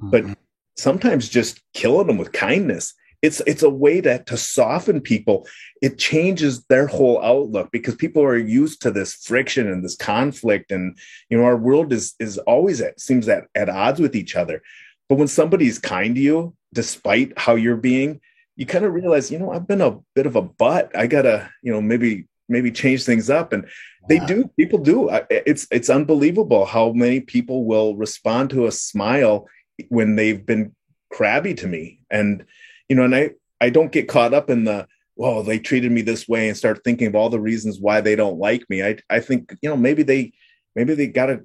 But 0.00 0.24
mm-hmm. 0.24 0.32
sometimes 0.76 1.28
just 1.28 1.60
killing 1.74 2.06
them 2.06 2.16
with 2.16 2.32
kindness 2.32 2.94
it's 3.22 3.40
it's 3.46 3.62
a 3.62 3.70
way 3.70 4.00
to 4.00 4.22
to 4.24 4.36
soften 4.36 5.00
people. 5.00 5.46
It 5.82 5.98
changes 5.98 6.64
their 6.64 6.86
whole 6.86 7.22
outlook 7.22 7.70
because 7.72 7.94
people 7.94 8.22
are 8.22 8.36
used 8.36 8.82
to 8.82 8.90
this 8.90 9.14
friction 9.14 9.68
and 9.68 9.84
this 9.84 9.96
conflict 9.96 10.70
and 10.70 10.96
you 11.28 11.38
know 11.38 11.44
our 11.44 11.56
world 11.56 11.92
is 11.92 12.14
is 12.18 12.38
always 12.38 12.80
at 12.80 13.00
seems 13.00 13.28
at, 13.28 13.44
at 13.54 13.68
odds 13.68 14.00
with 14.00 14.16
each 14.16 14.36
other. 14.36 14.62
But 15.08 15.18
when 15.18 15.28
somebody's 15.28 15.78
kind 15.78 16.14
to 16.16 16.20
you 16.20 16.54
despite 16.74 17.32
how 17.38 17.54
you're 17.54 17.76
being 17.76 18.20
you 18.56 18.66
kind 18.66 18.84
of 18.84 18.92
realize 18.92 19.30
you 19.30 19.38
know 19.38 19.52
i've 19.52 19.68
been 19.68 19.80
a 19.80 19.98
bit 20.14 20.26
of 20.26 20.36
a 20.36 20.42
butt. 20.42 20.90
I 20.94 21.06
gotta 21.06 21.50
you 21.62 21.72
know 21.72 21.80
maybe 21.80 22.26
maybe 22.48 22.70
change 22.70 23.04
things 23.04 23.30
up. 23.30 23.52
And 23.52 23.66
they 24.08 24.18
Wow. 24.18 24.26
do 24.26 24.50
people 24.56 24.78
do. 24.78 25.10
It's 25.30 25.66
it's 25.70 25.90
unbelievable 25.90 26.64
how 26.64 26.92
many 26.92 27.20
people 27.20 27.64
will 27.64 27.96
respond 27.96 28.50
to 28.50 28.66
a 28.66 28.72
smile 28.72 29.48
when 29.88 30.16
they've 30.16 30.44
been 30.44 30.74
crabby 31.10 31.54
to 31.54 31.66
me. 31.66 32.00
And 32.10 32.44
you 32.88 32.96
know 32.96 33.04
and 33.04 33.14
i 33.14 33.30
i 33.60 33.70
don't 33.70 33.92
get 33.92 34.08
caught 34.08 34.34
up 34.34 34.50
in 34.50 34.64
the 34.64 34.86
well 35.16 35.42
they 35.42 35.58
treated 35.58 35.90
me 35.92 36.02
this 36.02 36.28
way 36.28 36.48
and 36.48 36.56
start 36.56 36.82
thinking 36.84 37.06
of 37.06 37.14
all 37.14 37.30
the 37.30 37.40
reasons 37.40 37.80
why 37.80 38.00
they 38.00 38.14
don't 38.16 38.38
like 38.38 38.68
me. 38.68 38.82
I 38.82 38.98
i 39.10 39.20
think 39.20 39.56
you 39.62 39.68
know 39.68 39.76
maybe 39.76 40.02
they 40.02 40.32
maybe 40.74 40.94
they 40.94 41.06
gotta 41.06 41.42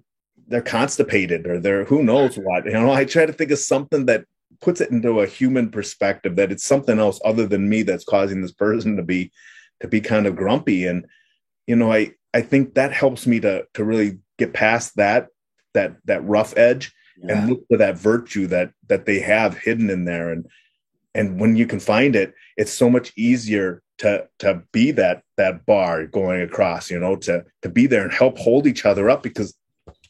they're 0.47 0.61
constipated 0.61 1.47
or 1.47 1.59
they're 1.59 1.85
who 1.85 2.03
knows 2.03 2.35
what 2.37 2.65
you 2.65 2.71
know? 2.71 2.91
I 2.91 3.05
try 3.05 3.25
to 3.25 3.31
think 3.33 3.51
of 3.51 3.59
something 3.59 4.05
that 4.07 4.25
puts 4.59 4.81
it 4.81 4.91
into 4.91 5.21
a 5.21 5.25
human 5.27 5.71
perspective 5.71 6.35
that 6.35 6.51
it's 6.51 6.63
something 6.65 6.99
else 6.99 7.19
other 7.23 7.47
than 7.47 7.69
me 7.69 7.83
that's 7.83 8.03
causing 8.03 8.41
this 8.41 8.51
person 8.51 8.97
to 8.97 9.03
be 9.03 9.31
to 9.79 9.87
be 9.87 10.01
kind 10.01 10.27
of 10.27 10.35
grumpy. 10.35 10.85
And 10.85 11.05
you 11.67 11.75
know 11.77 11.91
i 11.93 12.11
i 12.33 12.41
think 12.41 12.73
that 12.73 12.91
helps 12.91 13.25
me 13.25 13.39
to 13.39 13.65
to 13.75 13.83
really 13.85 14.19
get 14.37 14.51
past 14.53 14.95
that 14.97 15.27
that 15.73 15.95
that 16.05 16.23
rough 16.25 16.57
edge 16.57 16.91
Yeah. 17.17 17.37
and 17.37 17.49
look 17.49 17.61
for 17.69 17.77
that 17.77 17.97
virtue 17.97 18.47
that 18.47 18.73
that 18.87 19.05
they 19.05 19.19
have 19.21 19.57
hidden 19.57 19.89
in 19.89 20.03
there. 20.05 20.31
And 20.33 20.45
and 21.13 21.39
when 21.39 21.55
you 21.55 21.65
can 21.65 21.79
find 21.79 22.15
it 22.15 22.33
it's 22.57 22.71
so 22.71 22.89
much 22.89 23.11
easier 23.15 23.81
to 23.97 24.27
to 24.39 24.61
be 24.71 24.91
that 24.91 25.23
that 25.37 25.65
bar 25.65 26.07
going 26.07 26.41
across 26.41 26.89
you 26.89 26.99
know 26.99 27.15
to 27.15 27.45
to 27.61 27.69
be 27.69 27.87
there 27.87 28.03
and 28.03 28.11
help 28.11 28.37
hold 28.37 28.65
each 28.65 28.85
other 28.85 29.09
up 29.09 29.21
because 29.21 29.55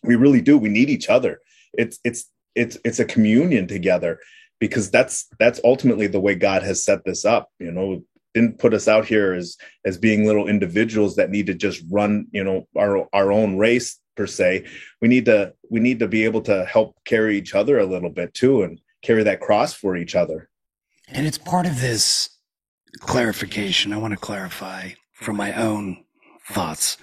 we 0.04 0.16
really 0.16 0.42
do. 0.42 0.58
We 0.58 0.70
need 0.70 0.90
each 0.90 1.10
other. 1.10 1.40
It's 1.74 2.00
it's 2.04 2.26
it's 2.56 2.78
it's 2.84 3.00
a 3.00 3.06
communion 3.06 3.68
together 3.68 4.20
because 4.60 4.92
that's 4.92 5.28
that's 5.40 5.62
ultimately 5.64 6.08
the 6.08 6.20
way 6.20 6.36
god 6.36 6.64
has 6.64 6.84
set 6.84 7.04
this 7.06 7.26
up 7.26 7.50
you 7.60 7.72
know. 7.72 8.04
Didn't 8.34 8.60
put 8.60 8.74
us 8.74 8.88
out 8.88 9.06
here 9.06 9.34
as 9.34 9.58
as 9.84 9.98
being 9.98 10.26
little 10.26 10.48
individuals 10.48 11.18
that 11.18 11.32
need 11.32 11.48
to 11.48 11.54
just 11.54 11.84
run 11.92 12.28
you 12.32 12.46
know 12.46 12.66
our 12.78 13.06
our 13.12 13.30
own 13.30 13.58
race 13.58 14.00
per 14.16 14.26
se. 14.26 14.68
We 15.02 15.10
need 15.10 15.26
to 15.26 15.54
we 15.70 15.82
need 15.82 16.00
to 16.00 16.08
be 16.08 16.24
able 16.24 16.40
to 16.44 16.64
help 16.64 16.96
carry 17.04 17.38
each 17.38 17.56
other 17.56 17.78
a 17.78 17.86
little 17.86 18.10
bit 18.10 18.34
too 18.34 18.64
and 18.64 18.80
carry 19.02 19.24
that 19.24 19.42
cross 19.42 19.74
for 19.74 19.98
each 19.98 20.16
other 20.16 20.50
And 21.14 21.28
it's 21.28 21.38
part 21.38 21.66
of 21.66 21.82
this 21.82 22.30
clarification. 23.00 23.92
I 23.92 23.98
want 23.98 24.14
to 24.14 24.20
clarify 24.20 24.92
from 25.14 25.36
my 25.36 25.54
own 25.54 26.06
thoughts 26.50 26.98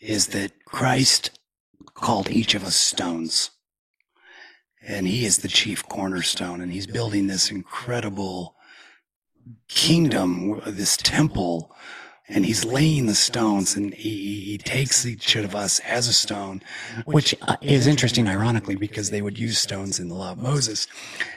is 0.00 0.28
that 0.28 0.64
Christ 0.64 1.38
called 1.94 2.30
each 2.30 2.54
of 2.54 2.64
us 2.64 2.76
stones. 2.76 3.50
And 4.86 5.06
he 5.06 5.24
is 5.24 5.38
the 5.38 5.48
chief 5.48 5.88
cornerstone 5.88 6.60
and 6.60 6.72
he's 6.72 6.86
building 6.86 7.26
this 7.26 7.50
incredible 7.50 8.56
kingdom, 9.68 10.60
this 10.66 10.96
temple, 10.96 11.74
and 12.34 12.46
he's 12.46 12.64
laying 12.64 13.06
the 13.06 13.14
stones 13.14 13.76
and 13.76 13.92
he, 13.92 14.40
he 14.40 14.58
takes 14.58 15.04
each 15.04 15.36
of 15.36 15.54
us 15.54 15.80
as 15.80 16.08
a 16.08 16.12
stone, 16.12 16.62
which 17.04 17.34
uh, 17.42 17.56
is 17.60 17.86
interesting, 17.86 18.26
ironically, 18.26 18.74
because 18.74 19.10
they 19.10 19.20
would 19.20 19.38
use 19.38 19.58
stones 19.58 20.00
in 20.00 20.08
the 20.08 20.14
law 20.14 20.32
of 20.32 20.38
Moses 20.38 20.86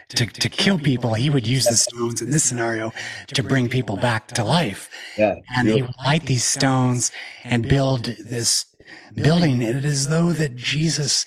to, 0.10 0.26
to 0.26 0.50
kill 0.50 0.80
people. 0.80 1.14
He 1.14 1.30
would 1.30 1.46
use 1.46 1.66
the 1.66 1.76
stones 1.76 2.22
in 2.22 2.30
this 2.30 2.44
scenario 2.44 2.94
to 3.28 3.44
bring 3.44 3.68
people 3.68 3.98
back 3.98 4.30
to 4.30 4.44
life. 4.44 4.90
yeah 5.18 5.36
And 5.56 5.68
he 5.68 5.82
would 5.82 5.96
light 6.06 6.26
these 6.26 6.46
stones 6.46 7.12
and 7.44 7.68
build 7.68 8.06
this 8.06 8.66
building. 9.14 9.64
And 9.64 9.78
it 9.78 9.86
is 9.86 10.08
though 10.08 10.32
that 10.32 10.56
Jesus, 10.56 11.26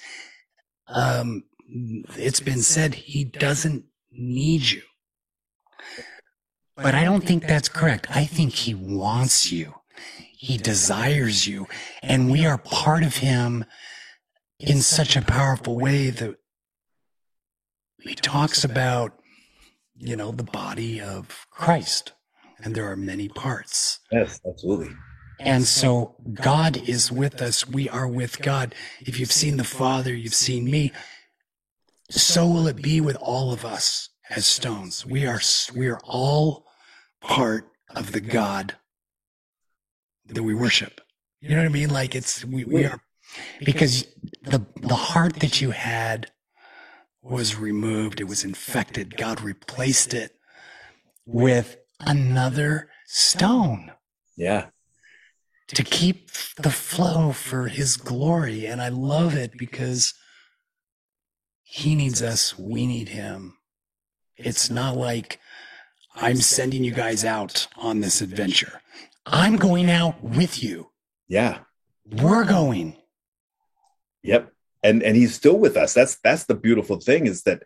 um, 0.88 1.44
it's 2.16 2.40
been 2.40 2.62
said 2.62 2.94
he 2.94 3.24
doesn't 3.24 3.84
need 4.10 4.62
you. 4.62 4.82
But 6.80 6.94
I 6.94 7.04
don't 7.04 7.24
think 7.24 7.46
that's 7.46 7.68
correct. 7.68 8.06
I 8.10 8.24
think 8.24 8.54
he 8.54 8.72
wants 8.72 9.50
you. 9.50 9.74
He 10.36 10.56
desires 10.56 11.46
you. 11.46 11.66
And 12.02 12.30
we 12.30 12.46
are 12.46 12.56
part 12.56 13.02
of 13.02 13.16
him 13.16 13.64
in 14.60 14.80
such 14.82 15.16
a 15.16 15.22
powerful 15.22 15.76
way 15.76 16.10
that 16.10 16.36
he 18.00 18.14
talks 18.14 18.62
about, 18.62 19.12
you 19.96 20.14
know, 20.14 20.30
the 20.30 20.44
body 20.44 21.00
of 21.00 21.46
Christ. 21.50 22.12
And 22.62 22.74
there 22.74 22.90
are 22.90 22.96
many 22.96 23.28
parts. 23.28 24.00
yes 24.12 24.40
absolutely 24.48 24.90
And 25.40 25.64
so 25.64 26.14
God 26.32 26.76
is 26.88 27.10
with 27.10 27.42
us. 27.42 27.66
We 27.66 27.88
are 27.88 28.06
with 28.06 28.40
God. 28.40 28.74
If 29.00 29.18
you've 29.18 29.32
seen 29.32 29.56
the 29.56 29.64
Father, 29.64 30.14
you've 30.14 30.34
seen 30.34 30.64
me. 30.70 30.92
So 32.10 32.46
will 32.46 32.68
it 32.68 32.80
be 32.80 33.00
with 33.00 33.16
all 33.16 33.52
of 33.52 33.64
us 33.64 34.10
as 34.30 34.46
stones. 34.46 35.06
We 35.06 35.26
are, 35.26 35.40
we 35.74 35.88
are 35.88 36.00
all 36.04 36.67
part 37.20 37.70
of 37.94 38.12
the 38.12 38.20
God 38.20 38.76
that 40.26 40.42
we 40.42 40.54
worship. 40.54 41.00
You 41.40 41.50
know 41.50 41.58
what 41.58 41.66
I 41.66 41.72
mean? 41.72 41.90
Like 41.90 42.14
it's, 42.14 42.44
we, 42.44 42.64
we 42.64 42.84
are, 42.84 43.00
because 43.64 44.06
the, 44.42 44.64
the 44.76 44.94
heart 44.94 45.40
that 45.40 45.60
you 45.60 45.70
had 45.70 46.30
was 47.22 47.56
removed. 47.56 48.20
It 48.20 48.24
was 48.24 48.44
infected. 48.44 49.16
God 49.16 49.40
replaced 49.40 50.14
it 50.14 50.32
with 51.26 51.76
another 52.00 52.88
stone 53.06 53.90
yeah 54.36 54.66
to 55.68 55.82
keep 55.82 56.30
the 56.56 56.70
flow 56.70 57.32
for 57.32 57.68
his 57.68 57.96
glory. 57.96 58.66
And 58.66 58.80
I 58.80 58.88
love 58.88 59.34
it 59.34 59.52
because 59.56 60.14
he 61.62 61.94
needs 61.94 62.22
us, 62.22 62.58
we 62.58 62.86
need 62.86 63.10
him. 63.10 63.58
It's 64.36 64.70
not 64.70 64.96
like 64.96 65.40
I'm 66.20 66.36
sending 66.36 66.84
you 66.84 66.92
guys 66.92 67.24
out 67.24 67.68
on 67.76 68.00
this 68.00 68.20
adventure. 68.20 68.80
I'm 69.24 69.56
going 69.56 69.90
out 69.90 70.22
with 70.22 70.62
you. 70.62 70.90
yeah 71.28 71.60
We're 72.10 72.44
going. 72.44 72.96
Yep. 74.22 74.52
And 74.82 75.02
and 75.02 75.16
he's 75.16 75.34
still 75.34 75.58
with 75.58 75.76
us. 75.76 75.94
That's 75.94 76.16
that's 76.22 76.44
the 76.44 76.54
beautiful 76.54 76.98
thing 77.00 77.26
is 77.26 77.42
that, 77.42 77.62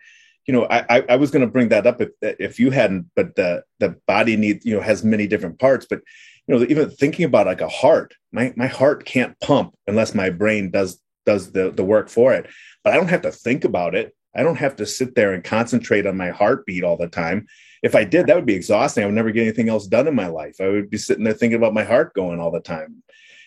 you 0.46 0.52
know, 0.52 0.64
I 0.64 0.84
I, 0.88 1.04
I 1.10 1.16
was 1.16 1.30
going 1.30 1.44
to 1.46 1.52
bring 1.52 1.68
that 1.70 1.86
up 1.86 2.00
if 2.00 2.10
if 2.20 2.60
you 2.60 2.70
hadn't, 2.70 3.06
but 3.16 3.36
the 3.36 3.64
the 3.80 3.96
body 4.06 4.36
needs 4.36 4.64
you 4.64 4.74
know 4.74 4.82
has 4.82 5.04
many 5.04 5.26
different 5.26 5.58
parts. 5.58 5.86
But 5.88 6.00
you 6.46 6.54
know, 6.54 6.64
even 6.64 6.90
thinking 6.90 7.24
about 7.24 7.46
like 7.46 7.60
a 7.60 7.68
heart, 7.68 8.14
my 8.32 8.52
my 8.56 8.66
heart 8.66 9.04
can't 9.04 9.38
pump 9.40 9.74
unless 9.86 10.14
my 10.14 10.30
brain 10.30 10.70
does 10.70 11.00
does 11.24 11.52
the 11.52 11.70
the 11.70 11.84
work 11.84 12.08
for 12.08 12.34
it. 12.34 12.48
But 12.82 12.92
I 12.92 12.96
don't 12.96 13.08
have 13.08 13.22
to 13.22 13.32
think 13.32 13.64
about 13.64 13.94
it. 13.94 14.14
I 14.34 14.42
don't 14.42 14.56
have 14.56 14.76
to 14.76 14.86
sit 14.86 15.14
there 15.14 15.32
and 15.32 15.44
concentrate 15.44 16.06
on 16.06 16.16
my 16.16 16.30
heartbeat 16.30 16.84
all 16.84 16.96
the 16.96 17.08
time. 17.08 17.46
If 17.82 17.94
I 17.94 18.04
did, 18.04 18.26
that 18.26 18.36
would 18.36 18.46
be 18.46 18.54
exhausting. 18.54 19.02
I 19.02 19.06
would 19.06 19.14
never 19.14 19.30
get 19.30 19.42
anything 19.42 19.68
else 19.68 19.86
done 19.86 20.06
in 20.06 20.14
my 20.14 20.28
life. 20.28 20.60
I 20.60 20.68
would 20.68 20.90
be 20.90 20.98
sitting 20.98 21.24
there 21.24 21.34
thinking 21.34 21.58
about 21.58 21.74
my 21.74 21.84
heart 21.84 22.14
going 22.14 22.40
all 22.40 22.50
the 22.50 22.60
time. 22.60 23.02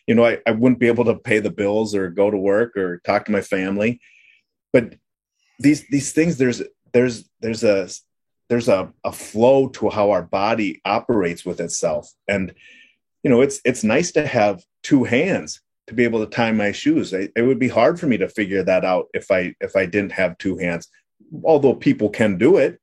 You 0.07 0.15
know, 0.15 0.25
I, 0.25 0.39
I 0.45 0.51
wouldn't 0.51 0.79
be 0.79 0.87
able 0.87 1.05
to 1.05 1.15
pay 1.15 1.39
the 1.39 1.49
bills 1.49 1.95
or 1.95 2.09
go 2.09 2.29
to 2.29 2.37
work 2.37 2.77
or 2.77 2.99
talk 2.99 3.25
to 3.25 3.31
my 3.31 3.41
family. 3.41 4.01
But 4.71 4.95
these 5.59 5.87
these 5.87 6.11
things, 6.11 6.37
there's 6.37 6.61
there's 6.93 7.27
there's 7.39 7.63
a 7.63 7.87
there's 8.49 8.67
a, 8.67 8.93
a 9.03 9.11
flow 9.11 9.69
to 9.69 9.89
how 9.89 10.11
our 10.11 10.21
body 10.21 10.81
operates 10.85 11.45
with 11.45 11.59
itself. 11.59 12.11
And 12.27 12.53
you 13.23 13.29
know, 13.31 13.41
it's 13.41 13.59
it's 13.65 13.83
nice 13.83 14.11
to 14.11 14.27
have 14.27 14.63
two 14.83 15.03
hands 15.03 15.61
to 15.87 15.93
be 15.93 16.03
able 16.03 16.25
to 16.25 16.29
tie 16.29 16.51
my 16.51 16.71
shoes. 16.71 17.13
it 17.13 17.31
would 17.37 17.59
be 17.59 17.67
hard 17.67 17.99
for 17.99 18.07
me 18.07 18.17
to 18.17 18.27
figure 18.27 18.63
that 18.63 18.83
out 18.83 19.07
if 19.13 19.29
I 19.31 19.53
if 19.61 19.75
I 19.75 19.85
didn't 19.85 20.13
have 20.13 20.37
two 20.37 20.57
hands. 20.57 20.87
Although 21.43 21.75
people 21.75 22.09
can 22.09 22.37
do 22.37 22.57
it, 22.57 22.79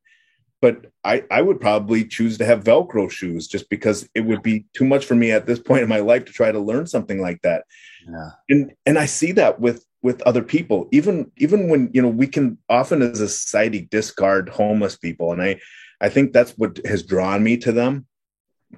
but 0.61 0.87
I 1.05 1.25
I 1.31 1.43
would 1.43 1.61
probably 1.61 2.05
choose 2.05 2.39
to 2.39 2.45
have 2.45 2.65
Velcro 2.65 3.11
shoes 3.11 3.49
just 3.49 3.69
because 3.69 4.09
it 4.15 4.21
would 4.21 4.43
be 4.43 4.67
too 4.75 4.85
much 4.85 5.05
for 5.05 5.15
me 5.15 5.33
at 5.33 5.47
this 5.47 5.59
point 5.59 5.83
in 5.83 5.89
my 5.89 6.01
life 6.01 6.25
to 6.27 6.33
try 6.33 6.53
to 6.53 6.61
learn 6.61 6.87
something 6.87 7.21
like 7.21 7.43
that. 7.43 7.65
Yeah. 8.09 8.31
And 8.49 8.73
and 8.87 8.99
I 8.99 9.07
see 9.07 9.33
that 9.33 9.61
with 9.61 9.85
with 10.03 10.21
other 10.23 10.43
people 10.43 10.89
even 10.91 11.31
even 11.37 11.69
when 11.69 11.91
you 11.93 12.03
know 12.03 12.09
we 12.09 12.27
can 12.27 12.59
often 12.69 13.03
as 13.03 13.21
a 13.21 13.29
society 13.29 13.89
discard 13.91 14.49
homeless 14.49 14.97
people 14.97 15.33
and 15.33 15.41
i 15.41 15.59
i 16.01 16.09
think 16.09 16.33
that's 16.33 16.53
what 16.53 16.79
has 16.85 17.03
drawn 17.03 17.43
me 17.43 17.57
to 17.57 17.73
them 17.73 18.07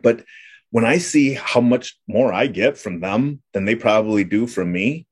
but 0.02 0.24
when 0.74 0.84
I 0.84 0.98
see 0.98 1.34
how 1.34 1.60
much 1.60 1.96
more 2.08 2.32
I 2.32 2.48
get 2.48 2.76
from 2.76 2.98
them 2.98 3.40
than 3.52 3.64
they 3.64 3.76
probably 3.76 4.24
do 4.24 4.48
from 4.48 4.72
me, 4.72 5.06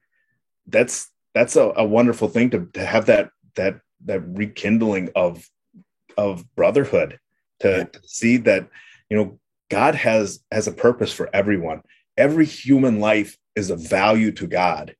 that's 0.66 1.08
that's 1.34 1.54
a, 1.54 1.72
a 1.76 1.84
wonderful 1.84 2.26
thing 2.26 2.50
to, 2.50 2.66
to 2.72 2.84
have 2.84 3.06
that 3.06 3.30
that 3.54 3.78
that 4.06 4.22
rekindling 4.26 5.10
of 5.14 5.48
of 6.18 6.44
brotherhood 6.56 7.20
to, 7.60 7.84
to 7.84 8.00
see 8.04 8.38
that 8.38 8.68
you 9.08 9.16
know 9.16 9.38
God 9.70 9.94
has 9.94 10.40
has 10.50 10.66
a 10.66 10.72
purpose 10.72 11.12
for 11.12 11.30
everyone. 11.32 11.82
Every 12.16 12.44
human 12.44 12.98
life 12.98 13.38
is 13.54 13.70
of 13.70 13.88
value 13.88 14.32
to 14.32 14.48
God. 14.48 14.96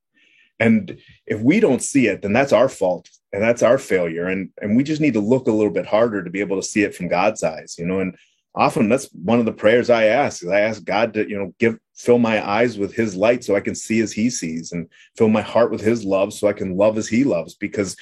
And 0.60 0.96
if 1.26 1.40
we 1.40 1.58
don't 1.58 1.82
see 1.82 2.06
it, 2.06 2.22
then 2.22 2.32
that's 2.32 2.52
our 2.52 2.68
fault 2.68 3.10
and 3.32 3.42
that's 3.42 3.64
our 3.64 3.78
failure. 3.78 4.26
And 4.26 4.50
and 4.62 4.76
we 4.76 4.84
just 4.84 5.00
need 5.00 5.14
to 5.14 5.20
look 5.20 5.48
a 5.48 5.52
little 5.52 5.72
bit 5.72 5.86
harder 5.86 6.22
to 6.22 6.30
be 6.30 6.38
able 6.38 6.54
to 6.54 6.68
see 6.68 6.84
it 6.84 6.94
from 6.94 7.08
God's 7.08 7.42
eyes, 7.42 7.74
you 7.80 7.84
know. 7.84 7.98
And 7.98 8.16
often 8.54 8.88
that's 8.88 9.08
one 9.12 9.38
of 9.38 9.46
the 9.46 9.52
prayers 9.52 9.90
I 9.90 10.04
ask. 10.04 10.42
Is 10.42 10.48
I 10.48 10.60
ask 10.60 10.84
God 10.84 11.14
to, 11.14 11.28
you 11.28 11.38
know, 11.38 11.54
give 11.58 11.78
fill 11.94 12.18
my 12.18 12.46
eyes 12.46 12.78
with 12.78 12.94
his 12.94 13.14
light 13.14 13.44
so 13.44 13.54
I 13.54 13.60
can 13.60 13.74
see 13.74 14.00
as 14.00 14.12
he 14.12 14.28
sees 14.30 14.72
and 14.72 14.88
fill 15.16 15.28
my 15.28 15.42
heart 15.42 15.70
with 15.70 15.80
his 15.80 16.04
love 16.04 16.32
so 16.32 16.48
I 16.48 16.52
can 16.52 16.76
love 16.76 16.98
as 16.98 17.08
he 17.08 17.24
loves. 17.24 17.54
Because 17.54 17.96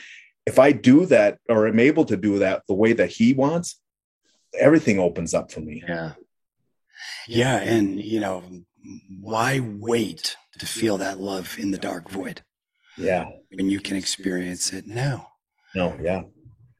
if 0.46 0.58
I 0.58 0.72
do 0.72 1.06
that 1.06 1.38
or 1.48 1.66
am 1.66 1.78
able 1.78 2.04
to 2.06 2.16
do 2.16 2.38
that 2.38 2.62
the 2.66 2.74
way 2.74 2.92
that 2.94 3.10
he 3.10 3.34
wants, 3.34 3.80
everything 4.58 4.98
opens 4.98 5.34
up 5.34 5.52
for 5.52 5.60
me. 5.60 5.84
Yeah. 5.86 6.12
Yeah. 7.28 7.56
And 7.56 8.00
you 8.02 8.20
know, 8.20 8.42
why 9.20 9.60
wait 9.60 10.36
to 10.58 10.66
feel 10.66 10.98
that 10.98 11.20
love 11.20 11.56
in 11.58 11.70
the 11.70 11.78
dark 11.78 12.10
void? 12.10 12.42
Yeah. 12.96 13.26
When 13.52 13.70
you 13.70 13.80
can 13.80 13.96
experience 13.96 14.72
it 14.72 14.86
now. 14.86 15.28
No, 15.74 15.96
yeah. 16.02 16.22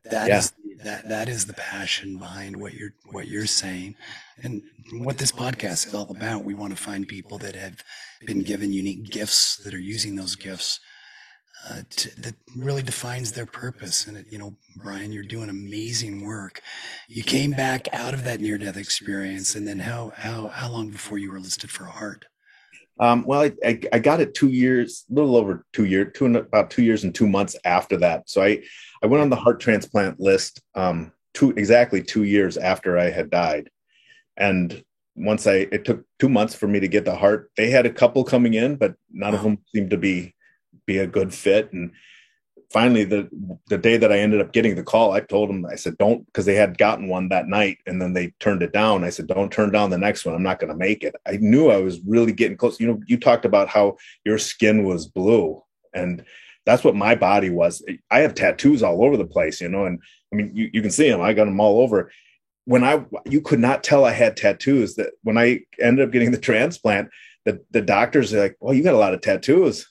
That 0.05 0.29
yeah. 0.29 0.39
is 0.39 0.53
that 0.85 1.09
that 1.09 1.28
is 1.28 1.47
the 1.47 1.55
passion 1.55 2.16
behind 2.19 2.57
what 2.57 2.74
you're 2.74 2.94
what 3.11 3.28
you're 3.28 3.47
saying. 3.47 3.94
And 4.43 4.62
what 4.93 5.19
this 5.19 5.32
podcast 5.32 5.86
is 5.86 5.94
all 5.94 6.11
about 6.11 6.44
we 6.44 6.55
want 6.55 6.77
to 6.77 6.82
find 6.82 7.07
people 7.07 7.39
that 7.39 7.55
have 7.55 7.82
been 8.27 8.43
given 8.43 8.73
unique 8.73 9.11
gifts 9.11 9.57
that 9.65 9.74
are 9.74 9.78
using 9.78 10.16
those 10.16 10.36
gifts 10.36 10.81
uh, 11.69 11.82
to, 11.90 12.20
that 12.23 12.35
really 12.57 12.82
defines 12.82 13.32
their 13.32 13.47
purpose. 13.47 14.07
And 14.07 14.16
it, 14.16 14.27
you 14.31 14.39
know 14.39 14.57
brian 14.77 15.12
you're 15.12 15.24
doing 15.24 15.51
amazing 15.51 16.24
work. 16.24 16.62
You 17.09 17.23
came 17.23 17.51
back 17.52 17.93
out 17.93 18.15
of 18.15 18.24
that 18.24 18.40
near 18.40 18.59
death 18.59 18.77
experience 18.77 19.55
and 19.55 19.66
then 19.66 19.81
how 19.81 20.12
how 20.16 20.48
how 20.48 20.70
long 20.70 20.90
before 20.90 21.19
you 21.19 21.31
were 21.32 21.40
listed 21.40 21.70
for 21.70 21.85
heart? 21.85 22.27
Um, 23.01 23.24
well, 23.27 23.40
I, 23.40 23.52
I, 23.65 23.81
I, 23.94 23.98
got 23.98 24.20
it 24.20 24.35
two 24.35 24.51
years, 24.51 25.07
a 25.11 25.15
little 25.15 25.35
over 25.35 25.65
two 25.73 25.86
years, 25.86 26.12
two 26.15 26.27
about 26.27 26.69
two 26.70 26.82
years 26.82 27.02
and 27.02 27.15
two 27.15 27.27
months 27.27 27.57
after 27.65 27.97
that. 27.97 28.28
So 28.28 28.43
I, 28.43 28.62
I 29.02 29.06
went 29.06 29.22
on 29.22 29.31
the 29.31 29.36
heart 29.36 29.60
transplant 29.60 30.20
list 30.20 30.62
um, 30.74 31.12
two 31.35 31.51
exactly 31.51 32.02
two 32.02 32.24
years 32.24 32.56
after 32.56 32.98
I 32.98 33.10
had 33.10 33.31
died, 33.31 33.70
and 34.36 34.82
once 35.16 35.47
I 35.47 35.68
it 35.72 35.85
took 35.85 36.05
two 36.18 36.28
months 36.28 36.55
for 36.55 36.66
me 36.66 36.81
to 36.81 36.89
get 36.89 37.05
the 37.05 37.14
heart. 37.14 37.51
They 37.56 37.70
had 37.70 37.86
a 37.86 37.93
couple 37.93 38.24
coming 38.24 38.55
in, 38.55 38.77
but 38.77 38.94
none 39.10 39.32
wow. 39.32 39.39
of 39.39 39.44
them 39.44 39.59
seemed 39.74 39.90
to 39.90 39.98
be 39.98 40.35
be 40.86 40.98
a 40.98 41.06
good 41.06 41.32
fit. 41.32 41.72
And 41.72 41.93
finally, 42.70 43.05
the 43.05 43.28
the 43.68 43.78
day 43.78 43.97
that 43.97 44.12
I 44.12 44.18
ended 44.18 44.40
up 44.40 44.52
getting 44.52 44.74
the 44.74 44.82
call, 44.82 45.12
I 45.12 45.20
told 45.20 45.48
them 45.48 45.66
I 45.66 45.77
said 45.77 45.98
don't 45.98 46.24
because 46.27 46.47
they 46.47 46.55
had 46.55 46.78
gotten 46.78 47.09
one 47.09 47.28
that 47.28 47.48
night, 47.48 47.78
and 47.86 48.01
then 48.01 48.12
they 48.12 48.28
turned 48.40 48.62
it 48.62 48.72
down. 48.72 49.05
I 49.05 49.10
said 49.10 49.27
don't 49.27 49.52
turn 49.52 49.70
down 49.70 49.90
the 49.90 49.98
next 49.98 50.24
one. 50.24 50.35
I'm 50.35 50.43
not 50.43 50.59
going 50.59 50.72
to 50.72 50.78
make 50.78 51.02
it. 51.05 51.14
I 51.27 51.36
knew 51.36 51.70
I 51.70 51.78
was 51.78 52.01
really 52.06 52.32
getting 52.32 52.56
close. 52.56 52.81
You 52.81 52.89
know, 52.89 53.01
you 53.06 53.18
talked 53.18 53.44
about 53.44 53.68
how 53.68 53.97
your 54.24 54.39
skin 54.39 54.85
was 54.85 55.06
blue, 55.06 55.62
and 55.94 56.24
that's 56.71 56.85
what 56.85 56.95
my 56.95 57.17
body 57.17 57.51
was. 57.51 57.85
I 58.13 58.21
have 58.21 58.35
tattoos 58.35 58.83
all 58.83 59.05
over 59.05 59.17
the 59.17 59.27
place, 59.27 59.61
you 59.61 59.69
know, 59.69 59.87
and 59.87 60.01
I 60.33 60.37
mean, 60.37 60.53
you, 60.55 60.71
you 60.73 60.83
can 60.83 60.93
see 60.93 61.11
them. 61.11 61.21
I 61.21 61.33
got 61.33 61.47
them 61.47 61.59
all 61.59 61.81
over. 61.81 62.13
When 62.65 62.85
I, 62.85 63.05
you 63.25 63.41
could 63.41 63.59
not 63.59 63.83
tell 63.83 64.05
I 64.05 64.13
had 64.13 64.37
tattoos. 64.37 64.95
That 64.95 65.11
when 65.25 65.37
I 65.37 65.63
ended 65.81 66.07
up 66.07 66.13
getting 66.13 66.31
the 66.31 66.39
transplant, 66.39 67.11
the 67.45 67.61
the 67.73 67.81
doctors 67.81 68.33
are 68.33 68.41
like, 68.41 68.57
"Well, 68.61 68.73
you 68.73 68.85
got 68.85 68.95
a 68.95 68.99
lot 68.99 69.15
of 69.15 69.21
tattoos." 69.21 69.91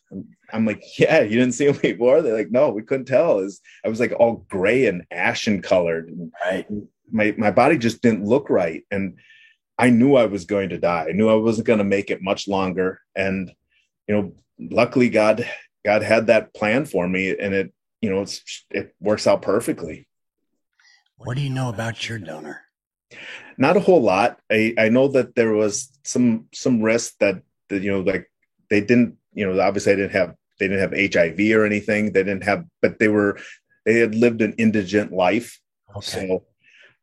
I'm 0.53 0.65
like, 0.65 0.81
"Yeah, 0.97 1.19
you 1.19 1.37
didn't 1.37 1.51
see 1.55 1.65
them 1.65 1.77
before." 1.81 2.21
They're 2.21 2.37
like, 2.37 2.51
"No, 2.51 2.69
we 2.69 2.83
couldn't 2.83 3.07
tell." 3.07 3.39
Is 3.39 3.59
I 3.83 3.89
was 3.89 3.99
like 3.99 4.13
all 4.17 4.45
gray 4.49 4.85
and 4.85 5.03
ashen 5.11 5.61
colored. 5.61 6.09
Right. 6.45 6.65
My 7.11 7.35
my 7.37 7.51
body 7.51 7.77
just 7.77 8.01
didn't 8.01 8.23
look 8.23 8.49
right, 8.49 8.83
and 8.89 9.17
I 9.77 9.89
knew 9.89 10.15
I 10.15 10.27
was 10.27 10.45
going 10.45 10.69
to 10.69 10.77
die. 10.77 11.07
I 11.09 11.11
knew 11.11 11.27
I 11.27 11.33
wasn't 11.33 11.67
going 11.67 11.79
to 11.79 11.83
make 11.83 12.09
it 12.09 12.21
much 12.21 12.47
longer, 12.47 13.01
and 13.15 13.51
you 14.07 14.15
know, 14.15 14.33
luckily 14.57 15.09
God 15.09 15.45
God 15.85 16.03
had 16.03 16.27
that 16.27 16.53
plan 16.53 16.85
for 16.85 17.07
me, 17.07 17.35
and 17.37 17.53
it 17.53 17.73
you 18.01 18.09
know 18.09 18.21
it's 18.21 18.65
it 18.69 18.95
works 18.99 19.27
out 19.27 19.41
perfectly. 19.41 20.07
What 21.17 21.35
do 21.35 21.41
you 21.41 21.49
know 21.49 21.69
about 21.69 22.07
your 22.07 22.19
donor? 22.19 22.61
Not 23.57 23.77
a 23.77 23.81
whole 23.81 24.01
lot. 24.01 24.39
I 24.51 24.73
I 24.77 24.89
know 24.89 25.07
that 25.09 25.35
there 25.35 25.53
was 25.53 25.91
some 26.03 26.47
some 26.53 26.81
risk 26.81 27.17
that 27.19 27.41
that 27.69 27.81
you 27.81 27.91
know 27.91 28.01
like 28.01 28.31
they 28.69 28.81
didn't 28.81 29.17
you 29.33 29.45
know 29.45 29.59
obviously 29.61 29.93
I 29.93 29.95
didn't 29.95 30.11
have 30.11 30.35
they 30.59 30.67
didn't 30.67 30.81
have 30.81 31.13
HIV 31.13 31.39
or 31.57 31.65
anything. 31.65 32.11
They 32.11 32.23
didn't 32.23 32.43
have, 32.43 32.65
but 32.81 32.99
they 32.99 33.07
were 33.07 33.39
they 33.85 33.95
had 33.99 34.13
lived 34.13 34.41
an 34.41 34.53
indigent 34.57 35.11
life. 35.11 35.59
Okay. 35.95 36.27
So, 36.27 36.45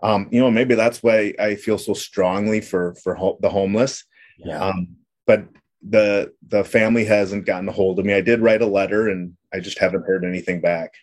um, 0.03 0.28
you 0.31 0.40
know, 0.40 0.51
maybe 0.51 0.74
that's 0.74 1.03
why 1.03 1.35
I 1.39 1.57
feel 1.57 1.78
so 1.78 1.94
strongly 1.94 2.61
for 2.61 2.94
for 3.03 3.15
ho- 3.15 3.39
the 3.40 3.48
homeless. 3.48 4.05
Yeah. 4.39 4.61
Um, 4.61 4.97
but 5.27 5.47
the 5.82 6.32
the 6.48 6.65
family 6.65 7.05
hasn't 7.05 7.47
gotten 7.47 7.69
a 7.69 7.73
hold 7.73 7.98
of 7.98 8.05
me. 8.05 8.15
I 8.15 8.20
did 8.20 8.40
write 8.40 8.62
a 8.62 8.66
letter, 8.66 9.09
and 9.09 9.36
I 9.53 9.61
just 9.61 9.78
haven't 9.78 10.07
heard 10.07 10.24
anything 10.24 10.61
back. 10.61 10.94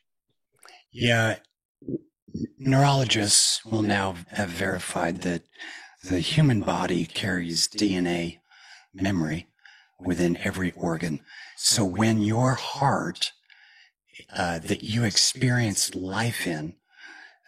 Yeah, 0.91 1.37
neurologists 2.57 3.63
will 3.65 3.81
now 3.81 4.15
have 4.29 4.49
verified 4.49 5.21
that 5.21 5.43
the 6.03 6.19
human 6.19 6.61
body 6.61 7.05
carries 7.05 7.67
DNA 7.67 8.39
memory 8.93 9.47
within 9.99 10.37
every 10.37 10.71
organ. 10.71 11.21
So 11.55 11.85
when 11.85 12.21
your 12.21 12.53
heart 12.53 13.31
uh, 14.35 14.59
that 14.59 14.83
you 14.83 15.03
experienced 15.03 15.95
life 15.95 16.45
in, 16.45 16.75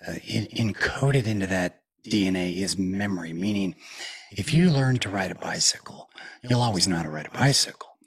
uh, 0.08 0.16
in, 0.26 0.46
encoded 0.48 1.28
into 1.28 1.48
that 1.48 1.82
DNA 2.08 2.58
is 2.58 2.78
memory, 2.78 3.34
meaning 3.34 3.76
if 4.38 4.53
you 4.53 4.70
learn 4.70 4.98
to 4.98 5.10
ride 5.10 5.32
a 5.32 5.36
bicycle, 5.36 6.10
you'll 6.44 6.62
always 6.62 6.88
know 6.88 6.98
how 6.98 7.03
to 7.03 7.10
ride 7.10 7.28
a 7.28 7.38
bicycle. 7.38 7.98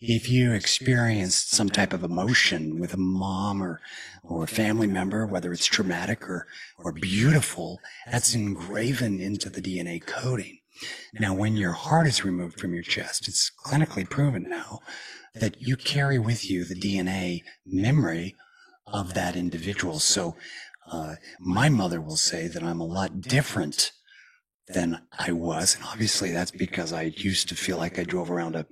If 0.00 0.30
you 0.30 0.52
experienced 0.52 1.50
some 1.50 1.68
type 1.68 1.92
of 1.92 2.02
emotion 2.02 2.78
with 2.78 2.94
a 2.94 2.98
mom 2.98 3.62
or, 3.62 3.80
or 4.22 4.44
a 4.44 4.48
family 4.48 4.86
member, 4.86 5.26
whether 5.26 5.52
it's 5.52 5.66
traumatic 5.66 6.28
or, 6.28 6.46
or 6.78 6.92
beautiful, 6.92 7.80
that's 8.10 8.34
engraven 8.34 9.20
into 9.20 9.50
the 9.50 9.60
DNA 9.60 10.04
coding. 10.04 10.60
Now, 11.12 11.34
when 11.34 11.56
your 11.56 11.72
heart 11.72 12.06
is 12.06 12.24
removed 12.24 12.58
from 12.58 12.72
your 12.72 12.82
chest, 12.82 13.28
it's 13.28 13.50
clinically 13.66 14.08
proven 14.08 14.46
now 14.48 14.80
that 15.34 15.60
you 15.60 15.76
carry 15.76 16.18
with 16.18 16.48
you 16.48 16.64
the 16.64 16.78
DNA 16.78 17.42
memory 17.66 18.34
of 18.86 19.12
that 19.12 19.36
individual. 19.36 19.98
So, 19.98 20.36
uh, 20.90 21.16
my 21.40 21.68
mother 21.68 22.00
will 22.00 22.16
say 22.16 22.46
that 22.48 22.62
I'm 22.62 22.80
a 22.80 22.86
lot 22.86 23.20
different 23.20 23.92
than 24.68 25.00
I 25.16 25.32
was. 25.32 25.74
And 25.74 25.84
obviously 25.84 26.32
that's 26.32 26.50
because 26.50 26.92
I 26.92 27.12
used 27.16 27.48
to 27.48 27.54
feel 27.54 27.78
like 27.78 27.98
I 27.98 28.04
drove 28.04 28.30
around 28.30 28.56
a 28.56 28.66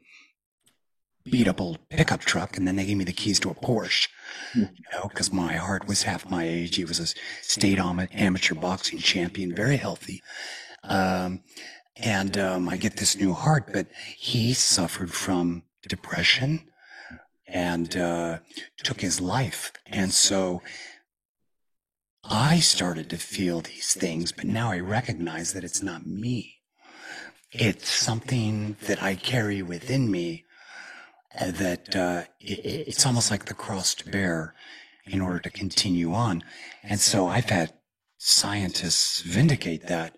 beat 1.25 1.49
up 1.49 1.61
old 1.61 1.79
pickup 1.89 2.21
truck 2.21 2.57
and 2.57 2.69
then 2.69 2.77
they 2.77 2.85
gave 2.85 2.97
me 2.97 3.05
the 3.05 3.13
keys 3.13 3.41
to 3.41 3.51
a 3.51 3.55
Porsche, 3.55 4.09
you 4.55 4.69
know, 4.93 5.09
because 5.09 5.33
my 5.33 5.55
heart 5.55 5.87
was 5.89 6.03
half 6.03 6.29
my 6.29 6.45
age. 6.45 6.77
He 6.77 6.85
was 6.85 7.01
a 7.01 7.07
state 7.43 7.79
amateur 7.79 8.55
boxing 8.55 8.99
champion, 8.99 9.55
very 9.55 9.77
healthy. 9.77 10.23
Um, 10.83 11.43
and 11.97 12.37
um, 12.37 12.69
I 12.69 12.77
get 12.77 12.97
this 12.97 13.17
new 13.17 13.33
heart, 13.33 13.71
but 13.73 13.87
he 14.17 14.53
suffered 14.53 15.13
from 15.13 15.63
depression 15.89 16.69
and 17.47 17.97
uh, 17.97 18.39
took 18.83 19.01
his 19.01 19.21
life. 19.21 19.73
And 19.87 20.13
so 20.13 20.61
I 22.31 22.59
started 22.61 23.11
to 23.11 23.17
feel 23.17 23.61
these 23.61 23.95
things, 23.95 24.33
but 24.33 24.47
now 24.47 24.71
I 24.71 24.79
recognize 24.79 25.53
that 25.53 25.65
it's 25.65 25.83
not 25.83 26.07
me. 26.07 26.61
It's 27.53 27.89
something 27.89 28.77
that 28.87 29.03
I 29.03 29.15
carry 29.15 29.63
within 29.63 30.11
me 30.11 30.45
uh, 31.39 31.51
that 31.53 31.95
uh, 31.95 32.23
it, 32.41 32.89
it's 32.89 33.07
almost 33.07 33.31
like 33.31 33.45
the 33.45 33.55
cross 33.55 33.95
to 33.97 34.11
bear 34.11 34.55
in 35.07 35.21
order 35.21 35.39
to 35.41 35.51
continue 35.51 36.15
on. 36.15 36.43
And 36.83 36.99
so 36.99 37.27
I've 37.27 37.51
had 37.51 37.75
scientists 38.17 39.21
vindicate 39.21 39.87
that, 39.89 40.17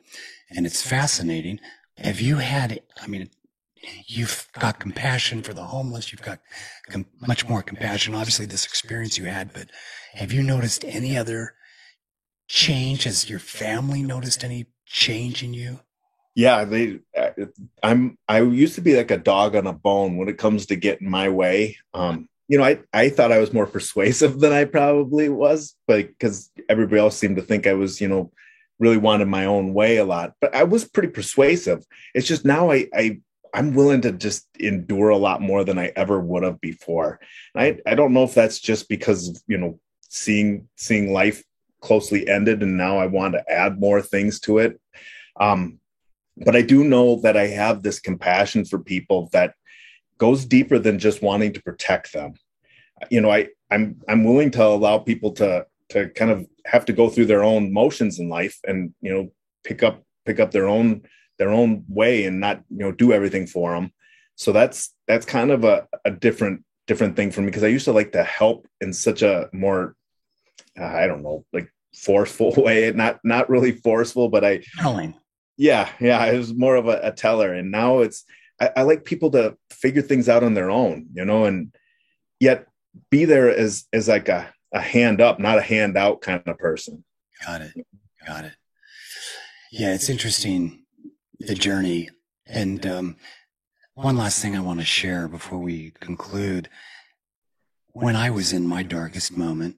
and 0.51 0.65
it's 0.65 0.83
fascinating. 0.83 1.59
Have 1.99 2.21
you 2.21 2.37
had, 2.37 2.81
I 3.03 3.07
mean, 3.09 3.31
you've 4.07 4.49
got 4.59 4.79
compassion 4.79 5.43
for 5.43 5.55
the 5.55 5.65
homeless, 5.65 6.13
you've 6.13 6.23
got 6.23 6.39
com- 6.89 7.07
much 7.21 7.49
more 7.49 7.63
compassion, 7.63 8.15
obviously, 8.15 8.47
this 8.47 8.65
experience 8.65 9.19
you 9.19 9.25
had, 9.25 9.53
but 9.53 9.71
have 10.15 10.33
you 10.33 10.43
noticed 10.43 10.85
any 10.85 11.17
other 11.17 11.55
change? 12.49 13.05
Has 13.05 13.29
your 13.29 13.39
family 13.39 14.03
noticed 14.03 14.45
any 14.45 14.67
change 14.85 15.43
in 15.43 15.55
you? 15.55 15.81
Yeah, 16.35 16.65
they. 16.65 17.01
uh, 17.19 17.31
I'm. 17.83 18.19
I 18.29 18.43
used 18.43 18.75
to 18.75 18.83
be 18.83 18.97
like 18.97 19.11
a 19.11 19.17
dog 19.17 19.57
on 19.57 19.67
a 19.67 19.73
bone 19.73 20.17
when 20.17 20.29
it 20.29 20.39
comes 20.39 20.67
to 20.67 20.77
getting 20.77 21.11
my 21.11 21.29
way. 21.31 21.79
Um, 21.95 22.29
you 22.49 22.59
know, 22.59 22.65
I 22.65 22.81
I 22.93 23.09
thought 23.09 23.33
I 23.33 23.39
was 23.39 23.53
more 23.53 23.67
persuasive 23.77 24.39
than 24.41 24.53
I 24.53 24.65
probably 24.65 25.29
was, 25.29 25.75
but 25.87 26.09
because 26.09 26.51
everybody 26.69 27.01
else 27.01 27.17
seemed 27.17 27.37
to 27.37 27.43
think 27.43 27.67
I 27.67 27.73
was, 27.73 28.01
you 28.01 28.09
know, 28.09 28.33
really 28.79 28.99
wanted 28.99 29.29
my 29.29 29.47
own 29.47 29.73
way 29.73 29.97
a 29.97 30.05
lot. 30.05 30.35
But 30.41 30.55
I 30.55 30.65
was 30.65 30.85
pretty 30.85 31.09
persuasive. 31.09 31.85
It's 32.15 32.29
just 32.29 32.45
now 32.45 32.71
I 32.71 32.87
I 32.95 33.21
I'm 33.55 33.73
willing 33.73 34.03
to 34.03 34.13
just 34.13 34.47
endure 34.59 35.09
a 35.09 35.17
lot 35.17 35.41
more 35.41 35.65
than 35.65 35.79
I 35.79 35.93
ever 35.97 36.21
would 36.21 36.43
have 36.43 36.61
before. 36.61 37.19
And 37.55 37.65
I 37.87 37.91
I 37.91 37.95
don't 37.95 38.13
know 38.13 38.25
if 38.25 38.35
that's 38.35 38.59
just 38.59 38.89
because 38.89 39.43
you 39.47 39.57
know 39.57 39.81
seeing 40.09 40.69
seeing 40.77 41.13
life 41.13 41.43
closely 41.87 42.29
ended 42.29 42.63
and 42.63 42.77
now 42.77 42.99
I 42.99 43.07
want 43.07 43.35
to 43.35 43.51
add 43.51 43.81
more 43.81 44.03
things 44.03 44.41
to 44.41 44.59
it. 44.59 44.81
Um, 45.39 45.79
but 46.37 46.57
I 46.57 46.63
do 46.63 46.85
know 46.85 47.21
that 47.23 47.37
I 47.37 47.47
have 47.47 47.83
this 47.83 48.01
compassion 48.01 48.65
for 48.65 48.79
people 48.79 49.31
that 49.33 49.55
goes 50.19 50.45
deeper 50.45 50.79
than 50.79 50.99
just 50.99 51.23
wanting 51.23 51.53
to 51.55 51.63
protect 51.63 52.13
them. 52.13 52.35
You 53.11 53.21
know, 53.21 53.31
I 53.31 53.49
I'm 53.71 54.01
I'm 54.09 54.25
willing 54.25 54.51
to 54.53 54.65
allow 54.65 54.99
people 54.99 55.33
to 55.33 55.67
to 55.91 56.09
kind 56.11 56.31
of 56.31 56.47
have 56.67 56.85
to 56.87 56.93
go 56.93 57.09
through 57.09 57.27
their 57.27 57.45
own 57.45 57.73
motions 57.73 58.19
in 58.19 58.29
life 58.29 58.59
and 58.67 58.93
you 59.01 59.13
know 59.13 59.31
pick 59.65 59.83
up 59.83 60.03
pick 60.25 60.41
up 60.41 60.51
their 60.51 60.69
own 60.69 61.03
their 61.39 61.51
own 61.51 61.85
way 61.89 62.25
and 62.25 62.41
not 62.41 62.63
you 62.71 62.79
know 62.79 62.93
do 62.93 63.13
everything 63.13 63.47
for 63.47 63.75
them. 63.75 63.93
So 64.35 64.53
that's 64.53 64.95
that's 65.07 65.27
kind 65.27 65.51
of 65.51 65.65
a, 65.65 65.87
a 66.05 66.11
different 66.11 66.65
different 66.87 67.17
thing 67.17 67.31
for 67.31 67.41
me 67.41 67.47
because 67.47 67.65
I 67.65 67.69
used 67.69 67.87
to 67.87 67.93
like 67.93 68.13
to 68.13 68.25
help 68.25 68.67
in 68.81 68.93
such 68.93 69.23
a 69.23 69.49
more 69.53 69.95
uh, 70.79 70.85
I 70.85 71.07
don't 71.07 71.23
know 71.23 71.45
like 71.53 71.71
forceful 71.97 72.53
way 72.57 72.93
not 72.93 73.19
not 73.25 73.49
really 73.49 73.73
forceful 73.73 74.29
but 74.29 74.45
I 74.45 74.63
Telling. 74.79 75.15
yeah 75.57 75.89
yeah 76.01 76.25
it 76.27 76.37
was 76.37 76.55
more 76.55 76.77
of 76.77 76.89
a, 76.89 77.01
a 77.03 77.13
teller 77.13 77.53
and 77.53 77.71
now 77.71 78.01
it's 78.01 78.25
I, 78.61 78.71
I 78.77 78.83
like 78.83 79.05
people 79.05 79.31
to 79.33 79.57
figure 79.71 80.03
things 80.03 80.29
out 80.29 80.45
on 80.45 80.55
their 80.55 80.71
own 80.71 81.09
you 81.15 81.25
know 81.25 81.45
and 81.45 81.75
yet 82.41 82.67
be 83.11 83.25
there 83.25 83.51
as 83.51 83.87
as 83.93 84.09
like 84.09 84.29
a, 84.29 84.53
a 84.73 84.81
hand 84.81 85.21
up 85.21 85.39
not 85.39 85.59
a 85.59 85.63
hand 85.63 85.97
out 85.97 86.21
kind 86.21 86.43
of 86.47 86.59
person 86.59 87.05
Got 87.45 87.63
it. 87.63 87.87
Got 88.27 88.45
it. 88.45 88.53
Yeah, 89.71 89.95
it's 89.95 90.09
interesting 90.09 90.85
the 91.39 91.55
journey. 91.55 92.09
And 92.47 92.87
um, 92.87 93.17
one 93.95 94.17
last 94.17 94.41
thing 94.41 94.57
I 94.57 94.61
want 94.61 94.81
to 94.81 94.87
share 94.87 95.29
before 95.29 95.59
we 95.59 95.93
conclude. 96.01 96.69
When 97.89 98.17
I 98.17 98.31
was 98.31 98.53
in 98.53 98.67
my 98.67 98.83
darkest 98.83 99.37
moment, 99.37 99.77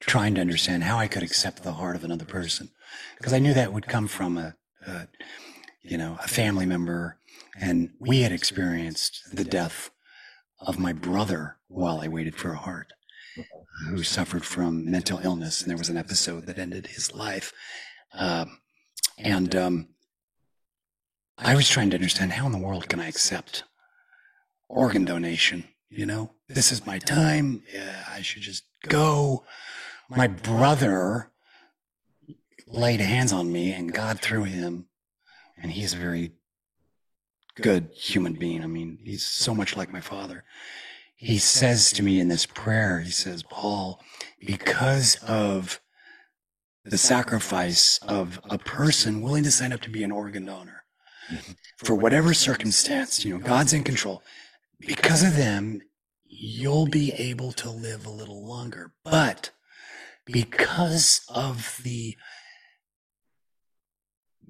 trying 0.00 0.34
to 0.34 0.40
understand 0.40 0.84
how 0.84 0.98
I 0.98 1.08
could 1.08 1.22
accept 1.22 1.62
the 1.62 1.72
heart 1.72 1.96
of 1.96 2.04
another 2.04 2.24
person, 2.24 2.70
because 3.16 3.32
I 3.32 3.38
knew 3.38 3.54
that 3.54 3.72
would 3.72 3.86
come 3.86 4.06
from 4.06 4.38
a, 4.38 4.56
a, 4.86 5.08
you 5.82 5.98
know, 5.98 6.18
a 6.22 6.28
family 6.28 6.66
member, 6.66 7.18
and 7.60 7.90
we 7.98 8.22
had 8.22 8.32
experienced 8.32 9.22
the 9.32 9.44
death 9.44 9.90
of 10.60 10.78
my 10.78 10.92
brother 10.92 11.56
while 11.68 12.00
I 12.00 12.08
waited 12.08 12.36
for 12.36 12.52
a 12.52 12.58
heart, 12.58 12.92
who 13.88 14.02
suffered 14.02 14.44
from 14.44 14.90
mental 14.90 15.20
illness, 15.22 15.60
and 15.60 15.70
there 15.70 15.78
was 15.78 15.88
an 15.88 15.96
episode 15.96 16.46
that 16.46 16.58
ended 16.58 16.88
his 16.88 17.14
life. 17.14 17.52
Um, 18.12 18.60
and 19.18 19.54
um, 19.54 19.88
I 21.36 21.54
was 21.54 21.68
trying 21.68 21.90
to 21.90 21.96
understand 21.96 22.32
how 22.32 22.46
in 22.46 22.52
the 22.52 22.58
world 22.58 22.88
can 22.88 23.00
I 23.00 23.08
accept 23.08 23.64
organ 24.68 25.04
donation? 25.04 25.64
You 25.88 26.06
know, 26.06 26.32
this 26.48 26.72
is 26.72 26.86
my 26.86 26.98
time. 26.98 27.62
Yeah, 27.72 28.04
I 28.10 28.22
should 28.22 28.42
just 28.42 28.64
go. 28.88 29.44
My 30.08 30.26
brother 30.26 31.30
laid 32.66 33.00
hands 33.00 33.32
on 33.32 33.52
me 33.52 33.72
and 33.72 33.92
God 33.92 34.20
through 34.20 34.44
him. 34.44 34.86
And 35.60 35.72
he's 35.72 35.94
a 35.94 35.98
very 35.98 36.32
good 37.56 37.90
human 37.94 38.34
being. 38.34 38.62
I 38.62 38.66
mean, 38.66 38.98
he's 39.04 39.26
so 39.26 39.54
much 39.54 39.76
like 39.76 39.92
my 39.92 40.00
father. 40.00 40.44
He 41.16 41.38
says 41.38 41.92
to 41.92 42.02
me 42.02 42.20
in 42.20 42.28
this 42.28 42.46
prayer, 42.46 43.00
he 43.00 43.10
says, 43.10 43.42
Paul, 43.42 44.00
because 44.46 45.16
of 45.26 45.80
the 46.84 46.98
sacrifice 46.98 47.98
of 48.06 48.40
a 48.48 48.56
person 48.56 49.20
willing 49.20 49.42
to 49.42 49.50
sign 49.50 49.72
up 49.72 49.80
to 49.80 49.90
be 49.90 50.04
an 50.04 50.12
organ 50.12 50.46
donor 50.46 50.84
for 51.76 51.94
whatever 51.94 52.32
circumstance, 52.32 53.24
you 53.24 53.36
know, 53.36 53.44
God's 53.44 53.72
in 53.72 53.82
control. 53.82 54.22
Because 54.78 55.24
of 55.24 55.36
them, 55.36 55.80
you'll 56.24 56.86
be 56.86 57.12
able 57.12 57.52
to 57.52 57.68
live 57.68 58.06
a 58.06 58.10
little 58.10 58.46
longer. 58.46 58.92
But 59.04 59.50
because 60.30 61.22
of 61.28 61.80
the 61.82 62.16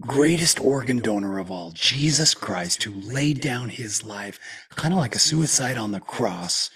greatest 0.01 0.61
organ 0.61 0.99
donor 0.99 1.39
of 1.39 1.51
all, 1.51 1.73
Jesus 1.73 2.35
Christ, 2.35 2.83
who 2.83 2.93
laid 2.93 3.41
down 3.41 3.69
his 3.69 4.05
life, 4.05 4.39
kind 4.71 4.95
of 4.95 4.99
like 4.99 5.15
a 5.15 5.21
suicide 5.21 5.77
on 5.77 5.93
the 5.93 6.01
cross, 6.01 6.71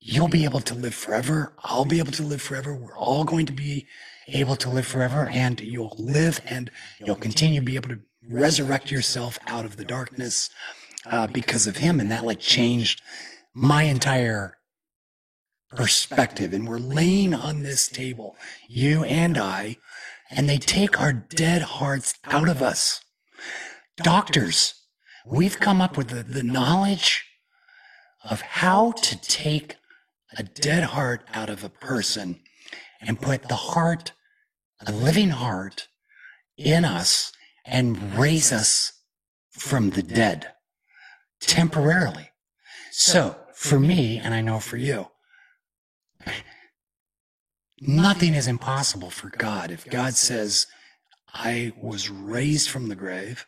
you'll 0.00 0.28
be 0.28 0.44
able 0.44 0.60
to 0.60 0.74
live 0.74 0.94
forever. 0.94 1.52
I'll 1.62 1.84
be 1.84 1.98
able 1.98 2.12
to 2.12 2.22
live 2.22 2.42
forever. 2.42 2.74
We're 2.74 2.98
all 2.98 3.24
going 3.24 3.46
to 3.46 3.52
be 3.52 3.86
able 4.28 4.56
to 4.56 4.70
live 4.70 4.86
forever 4.86 5.28
and 5.32 5.60
you'll 5.60 5.96
live 5.98 6.40
and 6.46 6.70
you'll 7.04 7.16
continue 7.16 7.60
to 7.60 7.66
be 7.66 7.76
able 7.76 7.90
to 7.90 8.00
resurrect 8.28 8.90
yourself 8.90 9.38
out 9.46 9.64
of 9.64 9.76
the 9.76 9.84
darkness 9.84 10.50
uh, 11.06 11.26
because 11.26 11.66
of 11.66 11.78
him. 11.78 12.00
And 12.00 12.10
that 12.10 12.24
like 12.24 12.40
changed 12.40 13.02
my 13.54 13.84
entire 13.84 14.56
perspective. 15.74 16.52
And 16.52 16.68
we're 16.68 16.78
laying 16.78 17.34
on 17.34 17.62
this 17.62 17.88
table, 17.88 18.36
you 18.68 19.04
and 19.04 19.38
I, 19.38 19.76
and 20.30 20.48
they 20.48 20.58
take 20.58 21.00
our 21.00 21.12
dead 21.12 21.62
hearts 21.62 22.14
out 22.24 22.48
of 22.48 22.62
us. 22.62 23.04
Doctors, 23.96 24.74
we've 25.26 25.60
come 25.60 25.80
up 25.80 25.96
with 25.96 26.08
the, 26.08 26.22
the 26.22 26.42
knowledge 26.42 27.24
of 28.24 28.40
how 28.40 28.92
to 28.92 29.20
take 29.20 29.76
a 30.38 30.42
dead 30.42 30.84
heart 30.84 31.26
out 31.34 31.50
of 31.50 31.62
a 31.62 31.68
person 31.68 32.40
and 33.00 33.20
put 33.20 33.48
the 33.48 33.54
heart, 33.54 34.12
a 34.86 34.92
living 34.92 35.30
heart, 35.30 35.88
in 36.56 36.84
us 36.84 37.32
and 37.64 38.16
raise 38.16 38.52
us 38.52 38.92
from 39.50 39.90
the 39.90 40.02
dead 40.02 40.52
temporarily. 41.40 42.30
So 42.90 43.36
for 43.54 43.78
me, 43.78 44.18
and 44.18 44.34
I 44.34 44.40
know 44.40 44.58
for 44.58 44.76
you, 44.76 45.08
nothing 47.80 48.34
is 48.34 48.48
impossible 48.48 49.10
for 49.10 49.30
God. 49.30 49.70
If 49.70 49.88
God 49.88 50.14
says, 50.14 50.66
I 51.34 51.72
was 51.80 52.10
raised 52.10 52.68
from 52.70 52.88
the 52.88 52.94
grave, 52.94 53.46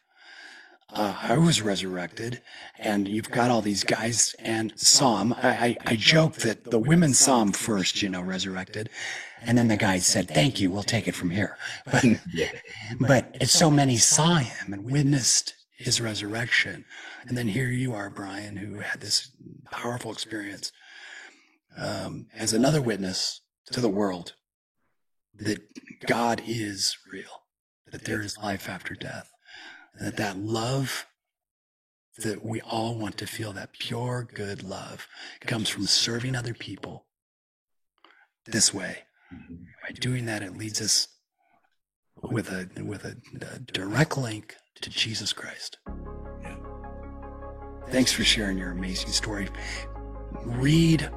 uh, 0.95 1.17
I 1.23 1.39
was 1.39 1.61
resurrected, 1.61 2.41
and 2.79 3.09
you've 3.09 3.31
got 3.31 3.51
all 3.51 3.63
these 3.63 3.83
guys 3.85 4.35
and 4.39 4.79
saw 4.79 5.21
him. 5.21 5.33
I, 5.33 5.49
I, 5.49 5.77
I 5.87 5.97
joke 5.97 6.35
that 6.37 6.71
the 6.71 6.79
women 6.79 7.15
saw 7.15 7.43
him 7.43 7.53
first, 7.53 8.01
you 8.01 8.09
know, 8.09 8.21
resurrected, 8.21 8.91
and 9.43 9.59
then 9.59 9.69
the 9.69 9.77
guys 9.77 10.07
said, 10.07 10.29
"Thank 10.29 10.61
you, 10.61 10.71
we'll 10.71 10.85
take 10.85 11.09
it 11.09 11.15
from 11.15 11.31
here." 11.31 11.57
But 11.91 12.05
but 13.01 13.49
so 13.49 13.71
many 13.71 13.97
saw 13.97 14.37
him 14.37 14.73
and 14.73 14.91
witnessed 14.91 15.55
his 15.77 16.01
resurrection, 16.01 16.85
and 17.27 17.37
then 17.37 17.49
here 17.49 17.69
you 17.69 17.93
are, 17.95 18.09
Brian, 18.09 18.57
who 18.57 18.79
had 18.79 19.01
this 19.01 19.31
powerful 19.73 20.13
experience 20.13 20.71
um, 21.77 22.27
as 22.35 22.53
another 22.53 22.83
witness 22.83 23.41
to 23.73 23.81
the 23.81 23.89
world 23.89 24.35
that 25.37 25.59
God 26.07 26.43
is 26.47 26.97
real, 27.11 27.45
that 27.91 28.05
there 28.05 28.21
is 28.21 28.39
life 28.39 28.69
after 28.69 28.95
death 28.95 29.31
that 30.01 30.17
that 30.17 30.39
love 30.39 31.07
that 32.19 32.45
we 32.45 32.61
all 32.61 32.97
want 32.97 33.17
to 33.19 33.27
feel 33.27 33.53
that 33.53 33.73
pure 33.73 34.29
good 34.35 34.63
love 34.63 35.09
comes 35.47 35.69
from 35.69 35.87
serving 35.87 36.37
other 36.37 36.55
people 36.55 37.07
this 38.47 38.73
way. 38.73 38.99
By 39.83 39.93
doing 39.95 40.27
that 40.27 40.43
it 40.43 40.57
leads 40.57 40.81
us 40.81 41.09
with 42.23 42.51
a 42.51 42.69
with 42.85 43.05
a, 43.05 43.17
a 43.55 43.59
direct 43.59 44.17
link 44.17 44.55
to 44.81 44.91
jesus 44.91 45.33
christ. 45.33 45.79
Thanks 47.89 48.13
for 48.13 48.25
sharing 48.25 48.59
your 48.59 48.71
amazing 48.71 49.11
story. 49.11 49.49
Read 50.45 51.11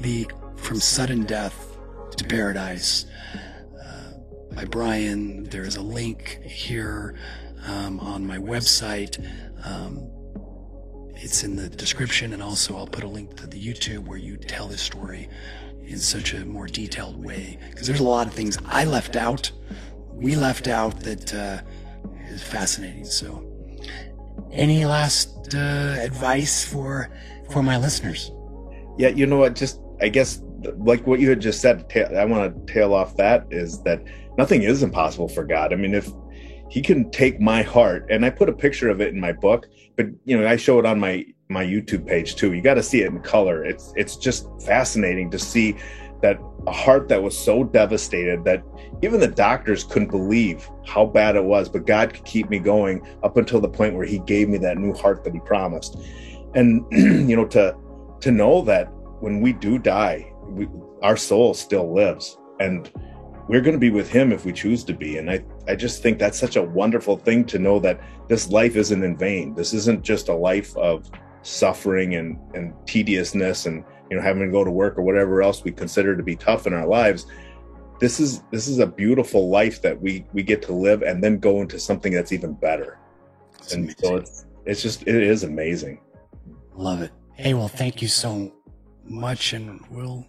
the 0.00 0.28
from 0.56 0.80
sudden 0.80 1.24
death 1.24 1.76
to 2.16 2.24
Paradise 2.24 3.06
uh, 3.82 4.12
by 4.54 4.64
Brian. 4.64 5.44
There 5.44 5.62
is 5.62 5.76
a 5.76 5.82
link 5.82 6.40
here 6.42 7.16
um, 7.66 8.00
on 8.00 8.26
my 8.26 8.38
website. 8.38 9.24
Um, 9.64 10.08
it's 11.14 11.44
in 11.44 11.56
the 11.56 11.68
description, 11.68 12.32
and 12.32 12.42
also 12.42 12.76
I'll 12.76 12.86
put 12.86 13.04
a 13.04 13.08
link 13.08 13.36
to 13.36 13.46
the 13.46 13.62
YouTube 13.62 14.06
where 14.06 14.18
you 14.18 14.36
tell 14.36 14.68
this 14.68 14.80
story 14.80 15.28
in 15.84 15.98
such 15.98 16.34
a 16.34 16.44
more 16.44 16.66
detailed 16.66 17.22
way. 17.22 17.58
Because 17.70 17.86
there's 17.86 18.00
a 18.00 18.04
lot 18.04 18.26
of 18.26 18.32
things 18.32 18.58
I 18.64 18.84
left 18.84 19.16
out, 19.16 19.50
we 20.12 20.36
left 20.36 20.68
out 20.68 21.00
that 21.00 21.34
uh, 21.34 21.60
is 22.28 22.42
fascinating. 22.42 23.04
So, 23.04 23.46
any 24.52 24.84
last 24.84 25.54
uh, 25.54 25.96
advice 26.00 26.64
for 26.64 27.10
for 27.50 27.62
my 27.62 27.76
listeners? 27.76 28.30
Yeah, 28.98 29.08
you 29.08 29.26
know 29.26 29.38
what? 29.38 29.54
Just 29.54 29.80
I 30.00 30.08
guess 30.08 30.42
like 30.78 31.06
what 31.06 31.20
you 31.20 31.30
had 31.30 31.40
just 31.40 31.60
said. 31.60 31.90
I 32.16 32.24
want 32.24 32.66
to 32.66 32.72
tail 32.72 32.94
off 32.94 33.16
that 33.16 33.46
is 33.50 33.82
that 33.82 34.02
nothing 34.38 34.62
is 34.62 34.82
impossible 34.82 35.28
for 35.28 35.44
God. 35.44 35.72
I 35.72 35.76
mean, 35.76 35.94
if 35.94 36.08
He 36.68 36.82
can 36.82 37.10
take 37.10 37.40
my 37.40 37.62
heart, 37.62 38.06
and 38.10 38.24
I 38.24 38.30
put 38.30 38.48
a 38.48 38.52
picture 38.52 38.88
of 38.88 39.00
it 39.00 39.14
in 39.14 39.20
my 39.20 39.32
book, 39.32 39.66
but 39.96 40.06
you 40.24 40.38
know, 40.38 40.46
I 40.46 40.56
show 40.56 40.78
it 40.78 40.86
on 40.86 41.00
my 41.00 41.26
my 41.48 41.64
YouTube 41.64 42.06
page 42.06 42.36
too. 42.36 42.52
You 42.52 42.62
got 42.62 42.74
to 42.74 42.82
see 42.82 43.02
it 43.02 43.08
in 43.08 43.20
color. 43.20 43.64
It's 43.64 43.92
it's 43.96 44.16
just 44.16 44.48
fascinating 44.62 45.30
to 45.30 45.38
see 45.38 45.76
that 46.22 46.38
a 46.66 46.72
heart 46.72 47.08
that 47.08 47.22
was 47.22 47.36
so 47.36 47.64
devastated 47.64 48.44
that 48.44 48.62
even 49.02 49.20
the 49.20 49.28
doctors 49.28 49.84
couldn't 49.84 50.10
believe 50.10 50.68
how 50.86 51.06
bad 51.06 51.34
it 51.34 51.42
was, 51.42 51.68
but 51.68 51.86
God 51.86 52.12
could 52.12 52.24
keep 52.24 52.50
me 52.50 52.58
going 52.58 53.06
up 53.22 53.38
until 53.38 53.60
the 53.60 53.68
point 53.68 53.94
where 53.94 54.04
He 54.04 54.18
gave 54.20 54.48
me 54.48 54.58
that 54.58 54.78
new 54.78 54.92
heart 54.92 55.24
that 55.24 55.32
He 55.32 55.40
promised. 55.40 55.96
And 56.54 56.84
you 56.90 57.36
know, 57.36 57.46
to 57.46 57.76
to 58.20 58.30
know 58.30 58.62
that 58.62 58.86
when 59.20 59.40
we 59.40 59.52
do 59.52 59.78
die, 59.78 60.32
we, 60.46 60.68
our 61.02 61.16
soul 61.16 61.54
still 61.54 61.92
lives, 61.92 62.38
and 62.58 62.90
we're 63.48 63.60
going 63.60 63.74
to 63.74 63.80
be 63.80 63.90
with 63.90 64.08
Him 64.10 64.32
if 64.32 64.44
we 64.44 64.52
choose 64.52 64.84
to 64.84 64.92
be. 64.92 65.18
And 65.18 65.30
I 65.30 65.44
I 65.68 65.74
just 65.74 66.02
think 66.02 66.18
that's 66.18 66.38
such 66.38 66.56
a 66.56 66.62
wonderful 66.62 67.16
thing 67.16 67.44
to 67.46 67.58
know 67.58 67.78
that 67.80 68.00
this 68.28 68.48
life 68.50 68.76
isn't 68.76 69.02
in 69.02 69.16
vain. 69.16 69.54
This 69.54 69.72
isn't 69.74 70.02
just 70.04 70.28
a 70.28 70.34
life 70.34 70.76
of 70.76 71.10
suffering 71.42 72.16
and 72.16 72.38
and 72.54 72.74
tediousness 72.86 73.66
and 73.66 73.84
you 74.10 74.16
know 74.16 74.22
having 74.22 74.42
to 74.44 74.50
go 74.50 74.62
to 74.64 74.70
work 74.70 74.98
or 74.98 75.02
whatever 75.02 75.40
else 75.42 75.64
we 75.64 75.72
consider 75.72 76.14
to 76.14 76.22
be 76.22 76.36
tough 76.36 76.66
in 76.66 76.74
our 76.74 76.86
lives 76.86 77.26
this 77.98 78.20
is 78.20 78.42
this 78.50 78.68
is 78.68 78.78
a 78.78 78.86
beautiful 78.86 79.48
life 79.48 79.80
that 79.80 79.98
we 79.98 80.26
we 80.34 80.42
get 80.42 80.60
to 80.60 80.72
live 80.74 81.00
and 81.02 81.24
then 81.24 81.38
go 81.38 81.62
into 81.62 81.78
something 81.78 82.12
that's 82.12 82.30
even 82.32 82.52
better 82.52 82.98
It's 83.58 83.72
and 83.72 83.84
amazing. 83.84 84.04
so 84.04 84.16
it's 84.16 84.46
it's 84.66 84.82
just 84.82 85.02
it 85.08 85.14
is 85.14 85.44
amazing 85.44 86.00
Love 86.74 87.00
it. 87.02 87.10
Hey, 87.42 87.54
well, 87.54 87.68
thank 87.68 88.02
you 88.02 88.08
so 88.08 88.52
much, 89.04 89.54
and 89.54 89.80
we'll 89.90 90.26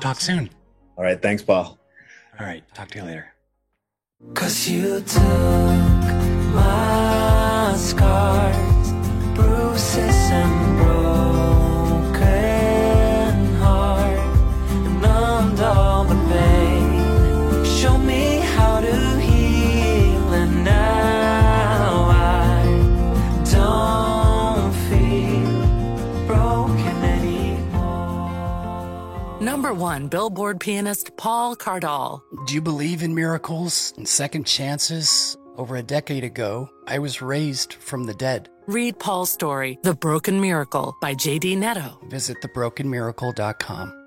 talk 0.00 0.20
soon. 0.20 0.48
all 0.96 1.02
right 1.04 1.20
thanks 1.20 1.42
paul 1.42 1.76
All 2.38 2.46
right, 2.46 2.62
talk 2.74 2.88
to 2.92 2.98
you 3.00 3.04
later. 3.04 3.26
Cause 4.34 4.68
you 4.68 5.00
took 5.00 6.02
my 6.54 7.74
scars, 7.76 8.92
bruises 9.36 10.20
and 10.40 10.78
broken 10.78 11.41
Number 29.62 29.80
one 29.80 30.08
Billboard 30.08 30.58
pianist 30.58 31.16
Paul 31.16 31.54
Cardall. 31.54 32.20
Do 32.48 32.54
you 32.54 32.60
believe 32.60 33.00
in 33.00 33.14
miracles 33.14 33.94
and 33.96 34.08
second 34.08 34.44
chances? 34.44 35.36
Over 35.56 35.76
a 35.76 35.82
decade 35.84 36.24
ago, 36.24 36.68
I 36.88 36.98
was 36.98 37.22
raised 37.22 37.74
from 37.74 38.02
the 38.02 38.14
dead. 38.14 38.48
Read 38.66 38.98
Paul's 38.98 39.30
story, 39.30 39.78
The 39.84 39.94
Broken 39.94 40.40
Miracle 40.40 40.96
by 41.00 41.14
JD 41.14 41.58
Netto. 41.58 42.00
Visit 42.08 42.38
thebrokenmiracle.com. 42.42 44.01